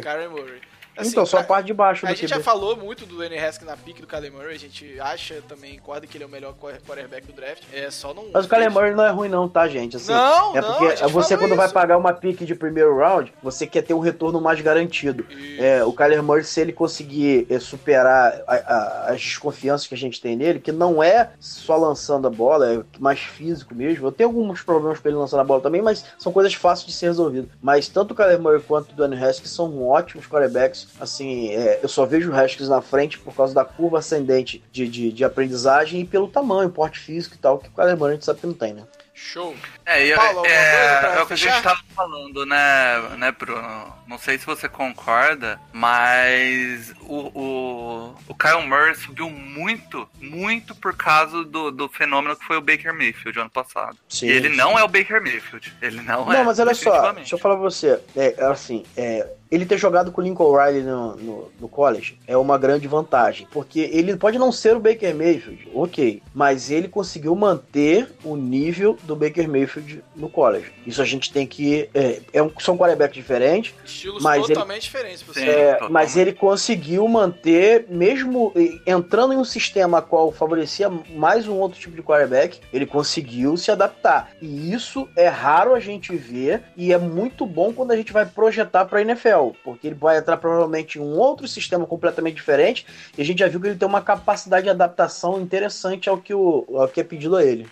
Kyler 0.00 0.30
Murray. 0.30 0.60
Assim, 0.96 1.10
então, 1.10 1.24
só 1.24 1.38
a 1.38 1.42
parte 1.44 1.66
de 1.66 1.74
baixo 1.74 2.04
A 2.06 2.10
do 2.10 2.14
gente 2.16 2.28
QB. 2.28 2.34
já 2.38 2.40
falou 2.44 2.76
muito 2.76 3.06
do 3.06 3.14
Dwayne 3.16 3.38
Haskins 3.38 3.66
na 3.68 3.76
pique 3.76 4.00
do 4.00 4.06
Kyler 4.06 4.32
Murray, 4.32 4.54
a 4.54 4.58
gente 4.58 5.00
acha 5.00 5.42
também, 5.48 5.78
concorda 5.78 6.06
que 6.06 6.16
ele 6.16 6.24
é 6.24 6.26
o 6.26 6.30
melhor 6.30 6.52
quar- 6.54 6.78
quarterback 6.86 7.26
do 7.26 7.32
draft. 7.32 7.62
É 7.72 7.90
só 7.90 8.12
não. 8.12 8.26
Mas 8.32 8.44
o 8.44 8.48
Kyler 8.48 8.70
Murray 8.70 8.94
não 8.94 9.04
é 9.04 9.10
ruim 9.10 9.28
não, 9.28 9.48
tá, 9.48 9.66
gente? 9.68 9.96
Assim, 9.96 10.12
Não, 10.12 10.56
é 10.56 10.60
porque 10.62 10.96
você 11.08 11.36
quando 11.36 11.56
vai 11.56 11.66
isso. 11.66 11.74
pagar 11.74 11.96
uma 11.96 12.12
pique 12.12 12.44
de 12.44 12.54
primeiro 12.54 12.96
round, 12.96 13.32
você 13.42 13.66
quer 13.66 13.82
ter 13.82 13.94
um 13.94 14.00
retorno 14.00 14.40
mais 14.40 14.60
garantido. 14.60 15.26
É, 15.58 15.82
o 15.84 15.92
Kyler 15.92 16.22
Murray, 16.22 16.44
se 16.44 16.60
ele 16.60 16.72
conseguir 16.72 17.46
é, 17.48 17.58
superar 17.58 18.42
a- 18.46 18.54
a- 18.54 19.04
as 19.12 19.20
desconfianças 19.20 19.86
que 19.86 19.94
a 19.94 19.98
gente 19.98 20.20
tem 20.20 20.36
nele, 20.36 20.60
que 20.60 20.72
não 20.72 21.02
é 21.02 21.30
só 21.40 21.76
lançando 21.76 22.26
a 22.26 22.30
bola, 22.30 22.70
é 22.72 22.82
mais 22.98 23.18
físico 23.20 23.74
mesmo. 23.74 24.06
Eu 24.06 24.12
tenho 24.12 24.28
alguns 24.28 24.62
problemas 24.62 24.98
com 25.00 25.08
ele 25.08 25.16
lançando 25.16 25.40
a 25.40 25.44
bola 25.44 25.60
também, 25.60 25.80
mas 25.82 26.04
são 26.18 26.32
coisas 26.32 26.52
fáceis 26.54 26.86
de 26.86 26.92
ser 26.92 27.06
resolvidas. 27.06 27.48
Mas 27.62 27.88
tanto 27.88 28.12
o 28.12 28.14
Kyler 28.14 28.40
Murray 28.40 28.60
quanto 28.60 28.90
o 28.92 28.94
Dwayne 28.94 29.16
Haskins 29.22 29.50
são 29.50 29.82
ótimos 29.88 30.26
quarterbacks. 30.26 30.81
Assim, 31.00 31.50
é, 31.50 31.80
eu 31.82 31.88
só 31.88 32.04
vejo 32.04 32.30
o 32.30 32.34
Haskins 32.34 32.68
na 32.68 32.80
frente 32.80 33.18
por 33.18 33.34
causa 33.34 33.54
da 33.54 33.64
curva 33.64 33.98
ascendente 33.98 34.62
de, 34.70 34.88
de, 34.88 35.12
de 35.12 35.24
aprendizagem 35.24 36.00
e 36.00 36.04
pelo 36.04 36.28
tamanho, 36.28 36.70
porte 36.70 36.98
físico 36.98 37.34
e 37.34 37.38
tal, 37.38 37.58
que 37.58 37.68
o 37.68 37.72
Kyler 37.72 37.96
Murray 37.96 38.12
a 38.12 38.14
gente 38.14 38.24
sabe 38.24 38.40
que 38.40 38.46
não 38.46 38.54
tem, 38.54 38.74
né? 38.74 38.84
Show. 39.22 39.56
É, 39.86 40.06
e- 40.06 40.14
Paulo, 40.14 40.44
é, 40.44 41.16
é 41.16 41.22
o 41.22 41.26
que 41.26 41.32
a 41.32 41.36
gente 41.36 41.48
fechar? 41.48 41.62
tava 41.62 41.80
falando, 41.94 42.44
né, 42.44 43.16
né, 43.16 43.32
Bruno? 43.32 43.94
Não 44.06 44.18
sei 44.18 44.36
se 44.36 44.44
você 44.44 44.68
concorda, 44.68 45.58
mas 45.72 46.92
o, 47.02 47.30
o, 47.40 48.14
o 48.28 48.34
Kyle 48.34 48.66
Murray 48.66 48.94
subiu 48.94 49.30
muito, 49.30 50.08
muito 50.20 50.74
por 50.74 50.94
causa 50.94 51.44
do, 51.44 51.70
do 51.70 51.88
fenômeno 51.88 52.36
que 52.36 52.44
foi 52.44 52.56
o 52.56 52.60
Baker 52.60 52.92
Mayfield 52.92 53.38
ano 53.38 53.50
passado. 53.50 53.96
Sim, 54.08 54.26
e 54.26 54.30
ele 54.30 54.50
sim. 54.50 54.56
não 54.56 54.78
é 54.78 54.84
o 54.84 54.88
Baker 54.88 55.22
Mayfield. 55.22 55.72
Ele 55.80 56.02
não, 56.02 56.30
é. 56.30 56.38
Não, 56.38 56.44
mas 56.44 56.58
olha 56.58 56.74
só, 56.74 57.12
deixa 57.12 57.34
eu 57.34 57.38
falar 57.38 57.54
pra 57.54 57.64
você. 57.64 58.00
É, 58.16 58.44
assim, 58.44 58.84
é, 58.96 59.26
ele 59.52 59.66
ter 59.66 59.76
jogado 59.76 60.10
com 60.10 60.22
o 60.22 60.24
Lincoln 60.24 60.56
Riley 60.56 60.82
no, 60.82 61.14
no, 61.16 61.52
no 61.60 61.68
college 61.68 62.18
é 62.26 62.34
uma 62.38 62.56
grande 62.56 62.88
vantagem. 62.88 63.46
Porque 63.50 63.80
ele 63.80 64.16
pode 64.16 64.38
não 64.38 64.50
ser 64.50 64.74
o 64.74 64.80
Baker 64.80 65.14
Mayfield, 65.14 65.68
ok. 65.74 66.22
Mas 66.34 66.70
ele 66.70 66.88
conseguiu 66.88 67.36
manter 67.36 68.10
o 68.24 68.34
nível 68.34 68.98
do 69.02 69.11
Baker 69.16 69.48
Mayfield 69.48 70.02
no 70.14 70.28
college. 70.28 70.72
Isso 70.86 71.00
a 71.00 71.04
gente 71.04 71.32
tem 71.32 71.46
que. 71.46 71.88
É, 71.94 72.20
é 72.32 72.42
um, 72.42 72.50
são 72.58 72.76
quarterbacks 72.76 73.14
diferentes. 73.16 73.74
Estilos 73.84 74.22
Mas 74.22 74.44
ele- 74.44 74.54
totalmente 74.54 74.82
diferentes. 74.82 75.22
Você. 75.22 75.42
É, 75.42 75.72
totalmente. 75.72 75.92
mas 75.92 76.16
ele 76.16 76.32
conseguiu 76.32 77.06
manter, 77.08 77.86
mesmo 77.88 78.52
entrando 78.86 79.32
em 79.32 79.36
um 79.36 79.44
sistema 79.44 80.00
qual 80.02 80.30
favorecia 80.32 80.90
mais 81.14 81.46
um 81.48 81.54
outro 81.54 81.78
tipo 81.78 81.94
de 81.96 82.02
quarterback, 82.02 82.60
ele 82.72 82.86
conseguiu 82.86 83.56
se 83.56 83.70
adaptar. 83.70 84.30
E 84.40 84.72
isso 84.72 85.08
é 85.16 85.28
raro 85.28 85.74
a 85.74 85.80
gente 85.80 86.14
ver 86.16 86.62
e 86.76 86.92
é 86.92 86.98
muito 86.98 87.46
bom 87.46 87.72
quando 87.72 87.92
a 87.92 87.96
gente 87.96 88.12
vai 88.12 88.26
projetar 88.26 88.84
para 88.84 88.98
a 88.98 89.02
NFL, 89.02 89.50
porque 89.64 89.88
ele 89.88 89.96
vai 89.96 90.18
entrar 90.18 90.36
provavelmente 90.36 90.98
em 90.98 91.02
um 91.02 91.18
outro 91.18 91.46
sistema 91.46 91.86
completamente 91.86 92.34
diferente 92.34 92.86
e 93.16 93.22
a 93.22 93.24
gente 93.24 93.38
já 93.40 93.48
viu 93.48 93.60
que 93.60 93.68
ele 93.68 93.76
tem 93.76 93.88
uma 93.88 94.00
capacidade 94.02 94.64
de 94.64 94.70
adaptação 94.70 95.40
interessante 95.40 96.08
ao 96.08 96.18
que, 96.18 96.34
o, 96.34 96.66
ao 96.74 96.88
que 96.88 97.00
é 97.00 97.04
pedido 97.04 97.36
a 97.36 97.44
ele. 97.44 97.66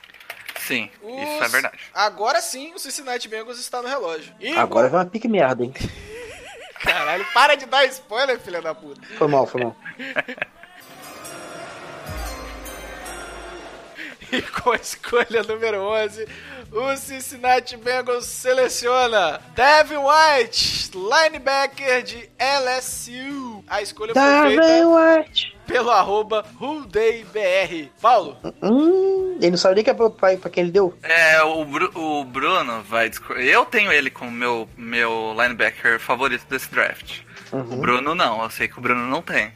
Sim, 0.66 0.90
isso 1.02 1.38
Os- 1.38 1.42
é 1.42 1.48
verdade. 1.48 1.78
Agora 1.94 2.40
sim, 2.40 2.72
o 2.74 2.78
Cincinnati 2.78 3.28
Bengals 3.28 3.58
está 3.58 3.80
no 3.82 3.88
relógio. 3.88 4.34
E 4.40 4.52
Agora 4.56 4.88
vai 4.88 5.00
uma 5.00 5.06
pique 5.10 5.26
merda, 5.28 5.64
hein? 5.64 5.72
Caralho, 6.80 7.26
para 7.34 7.54
de 7.56 7.66
dar 7.66 7.84
spoiler, 7.86 8.38
filha 8.40 8.62
da 8.62 8.74
puta. 8.74 9.00
Foi 9.18 9.28
mal, 9.28 9.46
foi 9.46 9.62
mal. 9.64 9.76
E 14.32 14.42
com 14.42 14.70
a 14.70 14.76
escolha 14.76 15.42
número 15.42 15.80
11, 15.82 16.24
o 16.72 16.96
Cincinnati 16.96 17.76
Bengals 17.76 18.26
seleciona 18.26 19.40
Devin 19.54 19.96
White, 19.98 20.90
linebacker 20.94 22.02
de 22.02 22.28
LSU. 22.38 23.64
A 23.68 23.82
escolha 23.82 24.12
foi 24.14 24.48
feita 24.56 24.88
White. 24.88 25.56
pelo 25.66 25.90
arroba 25.90 26.44
WhoDayBR. 26.60 27.90
Paulo, 28.00 28.36
Hum, 28.62 29.36
ele 29.40 29.50
não 29.52 29.58
sabe 29.58 29.76
nem 29.76 29.84
que 29.84 29.90
é 29.90 29.94
pra, 29.94 30.10
pra, 30.10 30.36
pra 30.36 30.50
quem 30.50 30.64
ele 30.64 30.72
deu. 30.72 30.94
É, 31.02 31.42
o, 31.42 31.64
Bru- 31.64 31.90
o 31.94 32.24
Bruno 32.24 32.82
vai. 32.82 33.10
Eu 33.36 33.64
tenho 33.64 33.90
ele 33.92 34.10
como 34.10 34.30
meu, 34.30 34.68
meu 34.76 35.34
linebacker 35.40 35.98
favorito 35.98 36.44
desse 36.48 36.70
draft. 36.70 37.20
O 37.52 37.56
Uhum. 37.56 37.80
Bruno 37.80 38.14
não, 38.14 38.42
eu 38.42 38.50
sei 38.50 38.68
que 38.68 38.78
o 38.78 38.80
Bruno 38.80 39.06
não 39.06 39.20
tem. 39.22 39.52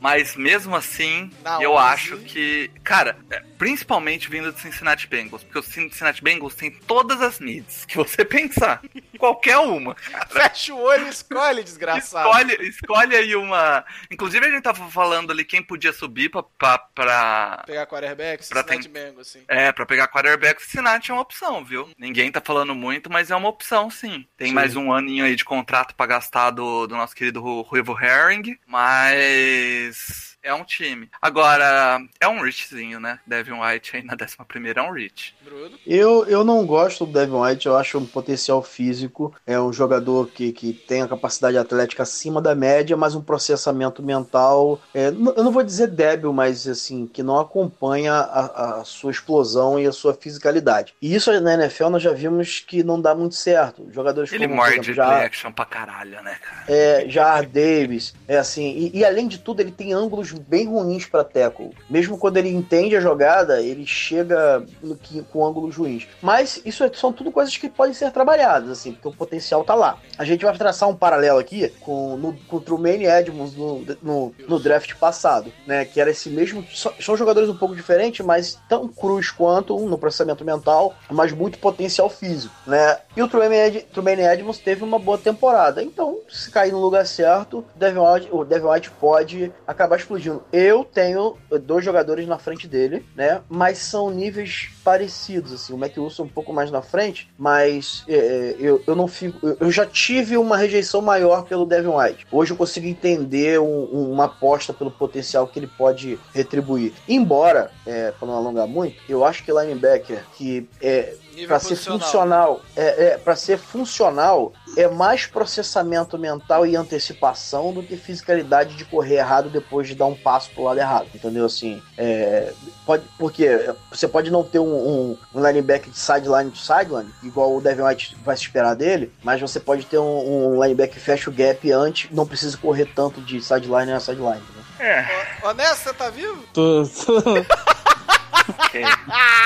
Mas 0.00 0.36
mesmo 0.36 0.76
assim, 0.76 1.30
Na 1.42 1.62
eu 1.62 1.72
11. 1.72 1.86
acho 1.92 2.16
que. 2.18 2.70
Cara, 2.84 3.16
é, 3.30 3.40
principalmente 3.58 4.28
vindo 4.30 4.52
do 4.52 4.58
Cincinnati 4.58 5.06
Bengals, 5.06 5.42
porque 5.44 5.58
o 5.58 5.62
Cincinnati 5.62 6.22
Bengals 6.22 6.54
tem 6.54 6.70
todas 6.70 7.20
as 7.22 7.40
needs 7.40 7.84
que 7.86 7.96
você 7.96 8.22
pensar. 8.26 8.82
Qualquer 9.18 9.58
uma. 9.58 9.96
fecha 10.28 10.74
o 10.74 10.80
olho 10.80 11.06
e 11.06 11.10
escolhe, 11.10 11.64
desgraçado. 11.64 12.28
Escolhe, 12.28 12.68
escolhe 12.68 13.16
aí 13.16 13.34
uma. 13.34 13.84
Inclusive, 14.10 14.46
a 14.46 14.50
gente 14.50 14.62
tava 14.62 14.88
falando 14.90 15.30
ali 15.32 15.44
quem 15.44 15.62
podia 15.62 15.92
subir 15.92 16.28
pra. 16.30 16.42
pra, 16.42 16.78
pra- 16.78 17.62
Pegar 17.66 17.86
quarterback, 17.86 18.42
Cincinnati 18.44 18.68
ten- 18.82 18.90
Bengals, 18.92 19.28
sim. 19.28 19.42
É, 19.48 19.72
pra 19.72 19.86
pegar 19.86 20.08
quarterback, 20.08 20.60
o 20.60 20.64
Cincinnati 20.64 21.10
é 21.10 21.14
uma 21.14 21.22
opção, 21.22 21.64
viu? 21.64 21.88
Ninguém 21.98 22.30
tá 22.30 22.40
falando 22.44 22.74
muito, 22.74 23.10
mas 23.10 23.30
é 23.30 23.36
uma 23.36 23.48
opção, 23.48 23.90
sim. 23.90 24.26
Tem 24.36 24.48
Sim. 24.48 24.54
mais 24.54 24.76
um 24.76 24.92
aninho 24.92 25.24
aí 25.24 25.34
de 25.34 25.44
contrato 25.44 25.94
pra 25.94 26.06
gastar 26.06 26.50
do, 26.50 26.86
do 26.86 26.96
nosso 26.96 27.14
querido 27.14 27.37
Ru- 27.38 27.62
Ruivo 27.62 27.94
Herring, 27.94 28.56
mas 28.66 30.37
é 30.42 30.54
um 30.54 30.64
time. 30.64 31.08
Agora, 31.20 32.00
é 32.20 32.28
um 32.28 32.40
reachzinho, 32.40 33.00
né? 33.00 33.18
Devin 33.26 33.52
White 33.52 33.96
aí 33.96 34.02
na 34.02 34.14
11 34.14 34.36
é 34.74 34.82
um 34.82 34.92
reach. 34.92 35.34
Bruno. 35.42 35.78
Eu, 35.86 36.24
eu 36.26 36.44
não 36.44 36.64
gosto 36.64 37.04
do 37.04 37.12
Devin 37.12 37.34
White, 37.34 37.66
eu 37.66 37.76
acho 37.76 37.98
um 37.98 38.06
potencial 38.06 38.62
físico. 38.62 39.34
É 39.46 39.60
um 39.60 39.72
jogador 39.72 40.28
que, 40.28 40.52
que 40.52 40.72
tem 40.72 41.02
a 41.02 41.08
capacidade 41.08 41.58
atlética 41.58 42.02
acima 42.02 42.40
da 42.40 42.54
média, 42.54 42.96
mas 42.96 43.14
um 43.14 43.22
processamento 43.22 44.02
mental. 44.02 44.80
é, 44.94 45.08
eu 45.08 45.44
não 45.44 45.52
vou 45.52 45.62
dizer 45.62 45.88
débil, 45.88 46.32
mas 46.32 46.66
assim, 46.66 47.06
que 47.06 47.22
não 47.22 47.38
acompanha 47.38 48.14
a, 48.14 48.80
a 48.80 48.84
sua 48.84 49.10
explosão 49.10 49.78
e 49.78 49.86
a 49.86 49.92
sua 49.92 50.14
fisicalidade. 50.14 50.94
E 51.00 51.14
isso 51.14 51.32
na 51.40 51.54
NFL 51.54 51.88
nós 51.88 52.02
já 52.02 52.12
vimos 52.12 52.60
que 52.60 52.82
não 52.82 53.00
dá 53.00 53.14
muito 53.14 53.34
certo. 53.34 53.88
Jogadores 53.92 54.32
Ele 54.32 54.46
como, 54.46 54.60
por 54.60 54.64
morde 54.64 54.78
exemplo, 54.78 54.94
já, 54.94 55.24
action 55.24 55.52
pra 55.52 55.64
caralho, 55.64 56.22
né, 56.22 56.36
cara? 56.40 56.64
é, 56.68 57.08
Jar 57.08 57.46
Davis, 57.46 58.14
é 58.26 58.38
assim, 58.38 58.90
e, 58.92 58.98
e 58.98 59.04
além 59.04 59.26
de 59.26 59.38
tudo, 59.38 59.60
ele 59.60 59.72
tem 59.72 59.92
ângulos 59.92 60.32
bem 60.38 60.66
ruins 60.66 61.06
para 61.06 61.24
tackle. 61.24 61.70
Mesmo 61.88 62.18
quando 62.18 62.36
ele 62.36 62.48
entende 62.48 62.96
a 62.96 63.00
jogada, 63.00 63.60
ele 63.60 63.86
chega 63.86 64.64
no 64.82 64.98
com 65.30 65.46
ângulos 65.46 65.76
ruins. 65.76 66.06
Mas 66.22 66.60
isso 66.64 66.84
é- 66.84 66.90
são 66.92 67.12
tudo 67.12 67.32
coisas 67.32 67.56
que 67.56 67.68
podem 67.68 67.94
ser 67.94 68.10
trabalhadas, 68.10 68.70
assim, 68.70 68.92
porque 68.92 69.08
o 69.08 69.12
potencial 69.12 69.64
tá 69.64 69.74
lá. 69.74 69.98
A 70.18 70.24
gente 70.24 70.44
vai 70.44 70.56
traçar 70.56 70.88
um 70.88 70.94
paralelo 70.94 71.38
aqui 71.38 71.72
com, 71.80 72.16
no, 72.16 72.32
com 72.46 72.56
o 72.56 72.60
Trumaine 72.60 73.06
Edmonds 73.06 73.54
no, 73.56 73.84
no, 74.02 74.34
no 74.46 74.58
draft 74.58 74.94
passado, 74.94 75.52
né? 75.66 75.84
Que 75.84 76.00
era 76.00 76.10
esse 76.10 76.28
mesmo. 76.28 76.64
São 77.00 77.16
jogadores 77.16 77.48
um 77.48 77.56
pouco 77.56 77.74
diferentes, 77.74 78.24
mas 78.24 78.58
tão 78.68 78.88
cruz 78.88 79.30
quanto 79.30 79.78
no 79.78 79.98
processamento 79.98 80.44
mental, 80.44 80.94
mas 81.10 81.32
muito 81.32 81.58
potencial 81.58 82.10
físico, 82.10 82.54
né? 82.66 82.98
E 83.16 83.22
o 83.22 83.28
Trumaine 83.28 84.22
Edmonds 84.22 84.58
teve 84.58 84.84
uma 84.84 84.98
boa 84.98 85.18
temporada. 85.18 85.82
Então, 85.82 86.18
se 86.28 86.50
cair 86.50 86.72
no 86.72 86.80
lugar 86.80 87.06
certo, 87.06 87.58
o 87.58 87.78
Devin 87.78 87.98
White, 87.98 88.28
o 88.30 88.44
Devin 88.44 88.66
White 88.66 88.90
pode 88.92 89.52
acabar 89.66 89.96
explodindo. 89.96 90.17
Eu 90.52 90.84
tenho 90.84 91.36
dois 91.62 91.84
jogadores 91.84 92.26
na 92.26 92.38
frente 92.38 92.66
dele, 92.66 93.04
né? 93.14 93.40
Mas 93.48 93.78
são 93.78 94.10
níveis 94.10 94.68
parecidos, 94.84 95.52
assim. 95.52 95.72
O 95.72 95.78
Mac 95.78 95.96
Wilson 95.96 96.24
um 96.24 96.28
pouco 96.28 96.52
mais 96.52 96.70
na 96.70 96.82
frente, 96.82 97.28
mas 97.38 98.04
é, 98.08 98.56
eu, 98.58 98.82
eu 98.86 98.96
não 98.96 99.06
fico. 99.06 99.38
eu- 99.60 99.70
já 99.70 99.84
tive 99.86 100.36
uma 100.36 100.56
rejeição 100.56 101.00
maior 101.00 101.44
pelo 101.44 101.64
Devin 101.66 101.88
White. 101.88 102.26
Hoje 102.32 102.52
eu 102.52 102.56
consigo 102.56 102.86
entender 102.86 103.60
um- 103.60 103.88
um- 103.92 104.12
uma 104.12 104.24
aposta 104.24 104.72
pelo 104.72 104.90
potencial 104.90 105.46
que 105.46 105.58
ele 105.58 105.66
pode 105.68 106.18
retribuir. 106.34 106.92
Embora, 107.08 107.70
é, 107.86 108.10
para 108.12 108.26
não 108.26 108.34
alongar 108.36 108.66
muito, 108.66 108.96
eu 109.08 109.24
acho 109.24 109.44
que 109.44 109.52
linebacker 109.52 110.24
que 110.36 110.68
é 110.82 111.14
para 111.46 111.60
ser 111.60 111.76
funcional, 112.00 112.60
é, 112.74 113.04
é 113.04 113.18
para 113.18 113.36
ser 113.36 113.58
funcional 113.58 114.52
é 114.76 114.88
mais 114.88 115.24
processamento 115.26 116.18
mental 116.18 116.66
e 116.66 116.74
antecipação 116.74 117.72
do 117.72 117.80
que 117.82 117.96
fisicalidade 117.96 118.74
de 118.76 118.84
correr 118.84 119.16
errado 119.18 119.48
depois 119.48 119.86
de 119.86 119.94
dar 119.94 120.06
um 120.08 120.14
passo 120.16 120.50
pro 120.50 120.64
lado 120.64 120.78
errado, 120.80 121.06
entendeu? 121.14 121.44
Assim, 121.44 121.82
é, 121.96 122.52
pode, 122.86 123.04
porque 123.18 123.70
você 123.90 124.08
pode 124.08 124.30
não 124.30 124.42
ter 124.42 124.58
um, 124.58 124.64
um, 124.64 125.18
um 125.34 125.46
linebacker 125.46 125.90
de 125.90 125.98
sideline 125.98 126.50
to 126.50 126.58
sideline, 126.58 127.10
igual 127.22 127.54
o 127.56 127.60
Devin 127.60 127.82
White 127.82 128.16
vai 128.24 128.36
se 128.36 128.42
esperar 128.42 128.74
dele, 128.74 129.12
mas 129.22 129.40
você 129.40 129.60
pode 129.60 129.84
ter 129.86 129.98
um, 129.98 130.54
um 130.56 130.62
linebacker 130.62 130.94
que 130.94 131.00
fecha 131.00 131.30
o 131.30 131.32
gap 131.32 131.70
antes, 131.72 132.10
não 132.10 132.26
precisa 132.26 132.56
correr 132.56 132.86
tanto 132.94 133.20
de 133.20 133.40
sideline 133.42 133.92
a 133.92 134.00
sideline. 134.00 134.42
Né? 134.78 135.06
Ho- 135.42 135.48
Honesto, 135.48 135.84
você 135.84 135.92
tá 135.94 136.08
vivo? 136.10 136.42
Tô, 136.52 136.82
tô- 137.06 137.22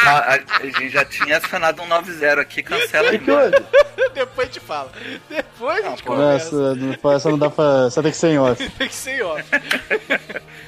A, 0.04 0.34
a- 0.34 0.38
a 0.60 0.64
gente 0.64 0.88
já 0.90 1.04
tinha 1.04 1.36
acionado 1.38 1.82
um 1.82 1.88
9-0 1.88 2.38
aqui, 2.40 2.62
cancela 2.62 3.10
que, 3.10 3.18
que? 3.18 3.30
Depois 4.14 4.48
te 4.48 4.60
fala. 4.60 4.90
Depois 5.28 5.84
a 5.84 5.88
gente 5.90 6.02
pô, 6.02 6.12
conversa. 6.12 6.46
essa, 6.46 6.74
não 6.74 7.12
essa 7.12 7.30
não 7.30 7.38
dá 7.38 7.50
pra. 7.50 7.90
Só 7.90 8.02
tem 8.02 8.10
que 8.10 8.16
ser 8.16 8.28
em 8.28 8.38
off. 8.38 8.68
Tem 8.78 8.88
que 8.88 8.94
ser 8.94 9.22
off. 9.24 9.44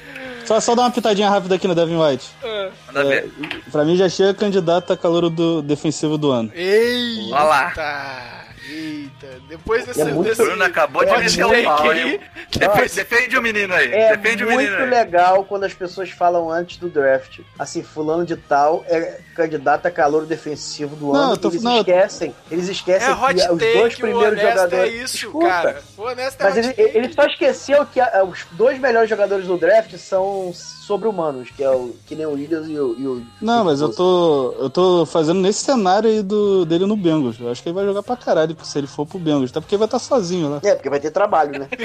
Só, 0.45 0.59
só 0.59 0.75
dar 0.75 0.83
uma 0.83 0.91
pitadinha 0.91 1.27
rápida 1.27 1.55
aqui 1.55 1.67
no 1.67 1.73
Devin 1.73 1.97
White. 1.97 2.27
Ah. 2.43 2.69
Manda 2.85 3.03
ver. 3.03 3.31
Pra 3.71 3.83
mim 3.83 3.95
já 3.97 4.07
chega 4.07 4.31
candidato 4.31 4.93
a 4.93 4.97
calor 4.97 5.27
do 5.27 5.59
defensivo 5.63 6.19
do 6.19 6.29
ano. 6.31 6.51
Eita! 6.53 7.35
Olha 7.35 7.43
lá. 7.43 8.44
Eita! 8.67 9.27
Depois 9.47 9.85
desse. 9.85 10.01
É 10.01 10.05
muito- 10.05 10.35
Bruno 10.35 10.63
acabou 10.63 11.03
de 11.05 11.11
É 11.11 11.17
meter 11.19 11.45
o 11.45 11.63
pau, 11.63 11.93
hein? 11.93 12.19
aí, 12.21 12.21
Defende, 12.57 12.95
defende 12.95 13.37
o 13.37 13.41
menino 13.41 13.73
aí. 13.73 13.91
É 13.93 14.15
defende 14.17 14.43
o 14.43 14.47
muito 14.47 14.57
menino 14.69 14.83
aí. 14.83 14.89
legal 14.89 15.43
quando 15.45 15.63
as 15.65 15.73
pessoas 15.73 16.09
falam 16.09 16.49
antes 16.49 16.77
do 16.77 16.89
draft. 16.89 17.39
Assim, 17.59 17.83
fulano 17.83 18.25
de 18.25 18.35
tal 18.35 18.83
é 18.87 19.19
candidato 19.35 19.85
a 19.85 19.91
calor 19.91 20.25
defensivo 20.25 20.95
do 20.95 21.07
Não, 21.13 21.15
ano. 21.15 21.37
tô- 21.37 21.49
eles 21.49 21.61
não, 21.61 21.77
esquecem. 21.79 22.33
Eles 22.49 22.67
esquecem 22.69 23.09
É 23.11 23.33
que 23.33 23.51
os 23.51 23.57
dois 23.57 23.95
primeiros 23.95 24.39
honesto 24.39 24.49
jogadores. 24.57 24.93
é 24.93 25.03
isso, 25.03 25.15
Escuta, 25.27 25.47
cara. 25.47 25.83
O 25.97 26.01
honesto 26.03 26.41
é 26.41 26.43
Mas 26.43 26.57
ele, 26.57 26.73
ele 26.77 27.13
só 27.13 27.25
esqueceu 27.25 27.85
que 27.85 27.99
a- 27.99 28.23
os 28.23 28.45
dois 28.51 28.79
melhores 28.79 29.09
jogadores 29.09 29.45
do 29.45 29.57
draft 29.57 29.95
são 29.97 30.51
sobre-humanos, 30.53 31.49
que 31.49 31.63
é 31.63 31.69
o 31.69 31.95
que 32.05 32.15
nem 32.15 32.25
o 32.25 32.31
Williams 32.33 32.67
e 32.69 32.79
o. 32.79 32.95
e 32.97 33.07
o- 33.07 33.25
Não, 33.41 33.65
mas 33.65 33.81
eu 33.81 33.91
tô. 33.93 34.55
Eu 34.59 34.69
tô 34.69 35.05
fazendo 35.05 35.39
nesse 35.41 35.59
cenário 35.63 36.09
aí 36.09 36.21
do, 36.21 36.65
dele 36.65 36.85
no 36.85 36.95
Bengals. 36.95 37.37
Eu 37.39 37.51
acho 37.51 37.61
que 37.61 37.69
ele 37.69 37.75
vai 37.75 37.85
jogar 37.85 38.03
pra 38.03 38.15
caralho 38.15 38.54
se 38.63 38.77
ele 38.77 38.87
for 38.87 39.05
pro 39.05 39.19
Bengals. 39.19 39.51
Até 39.51 39.59
porque 39.59 39.77
vai 39.77 39.85
estar 39.85 39.99
sozinho 39.99 40.49
lá. 40.49 40.61
É, 40.63 40.75
porque 40.75 40.89
vai 40.89 40.99
ter 40.99 41.11
trabalho, 41.11 41.59
né? 41.59 41.67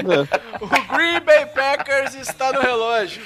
É. 0.00 0.64
O 0.64 0.96
Green 0.96 1.20
Bay 1.20 1.46
Packers 1.46 2.14
está 2.14 2.52
no 2.52 2.60
relógio. 2.60 3.22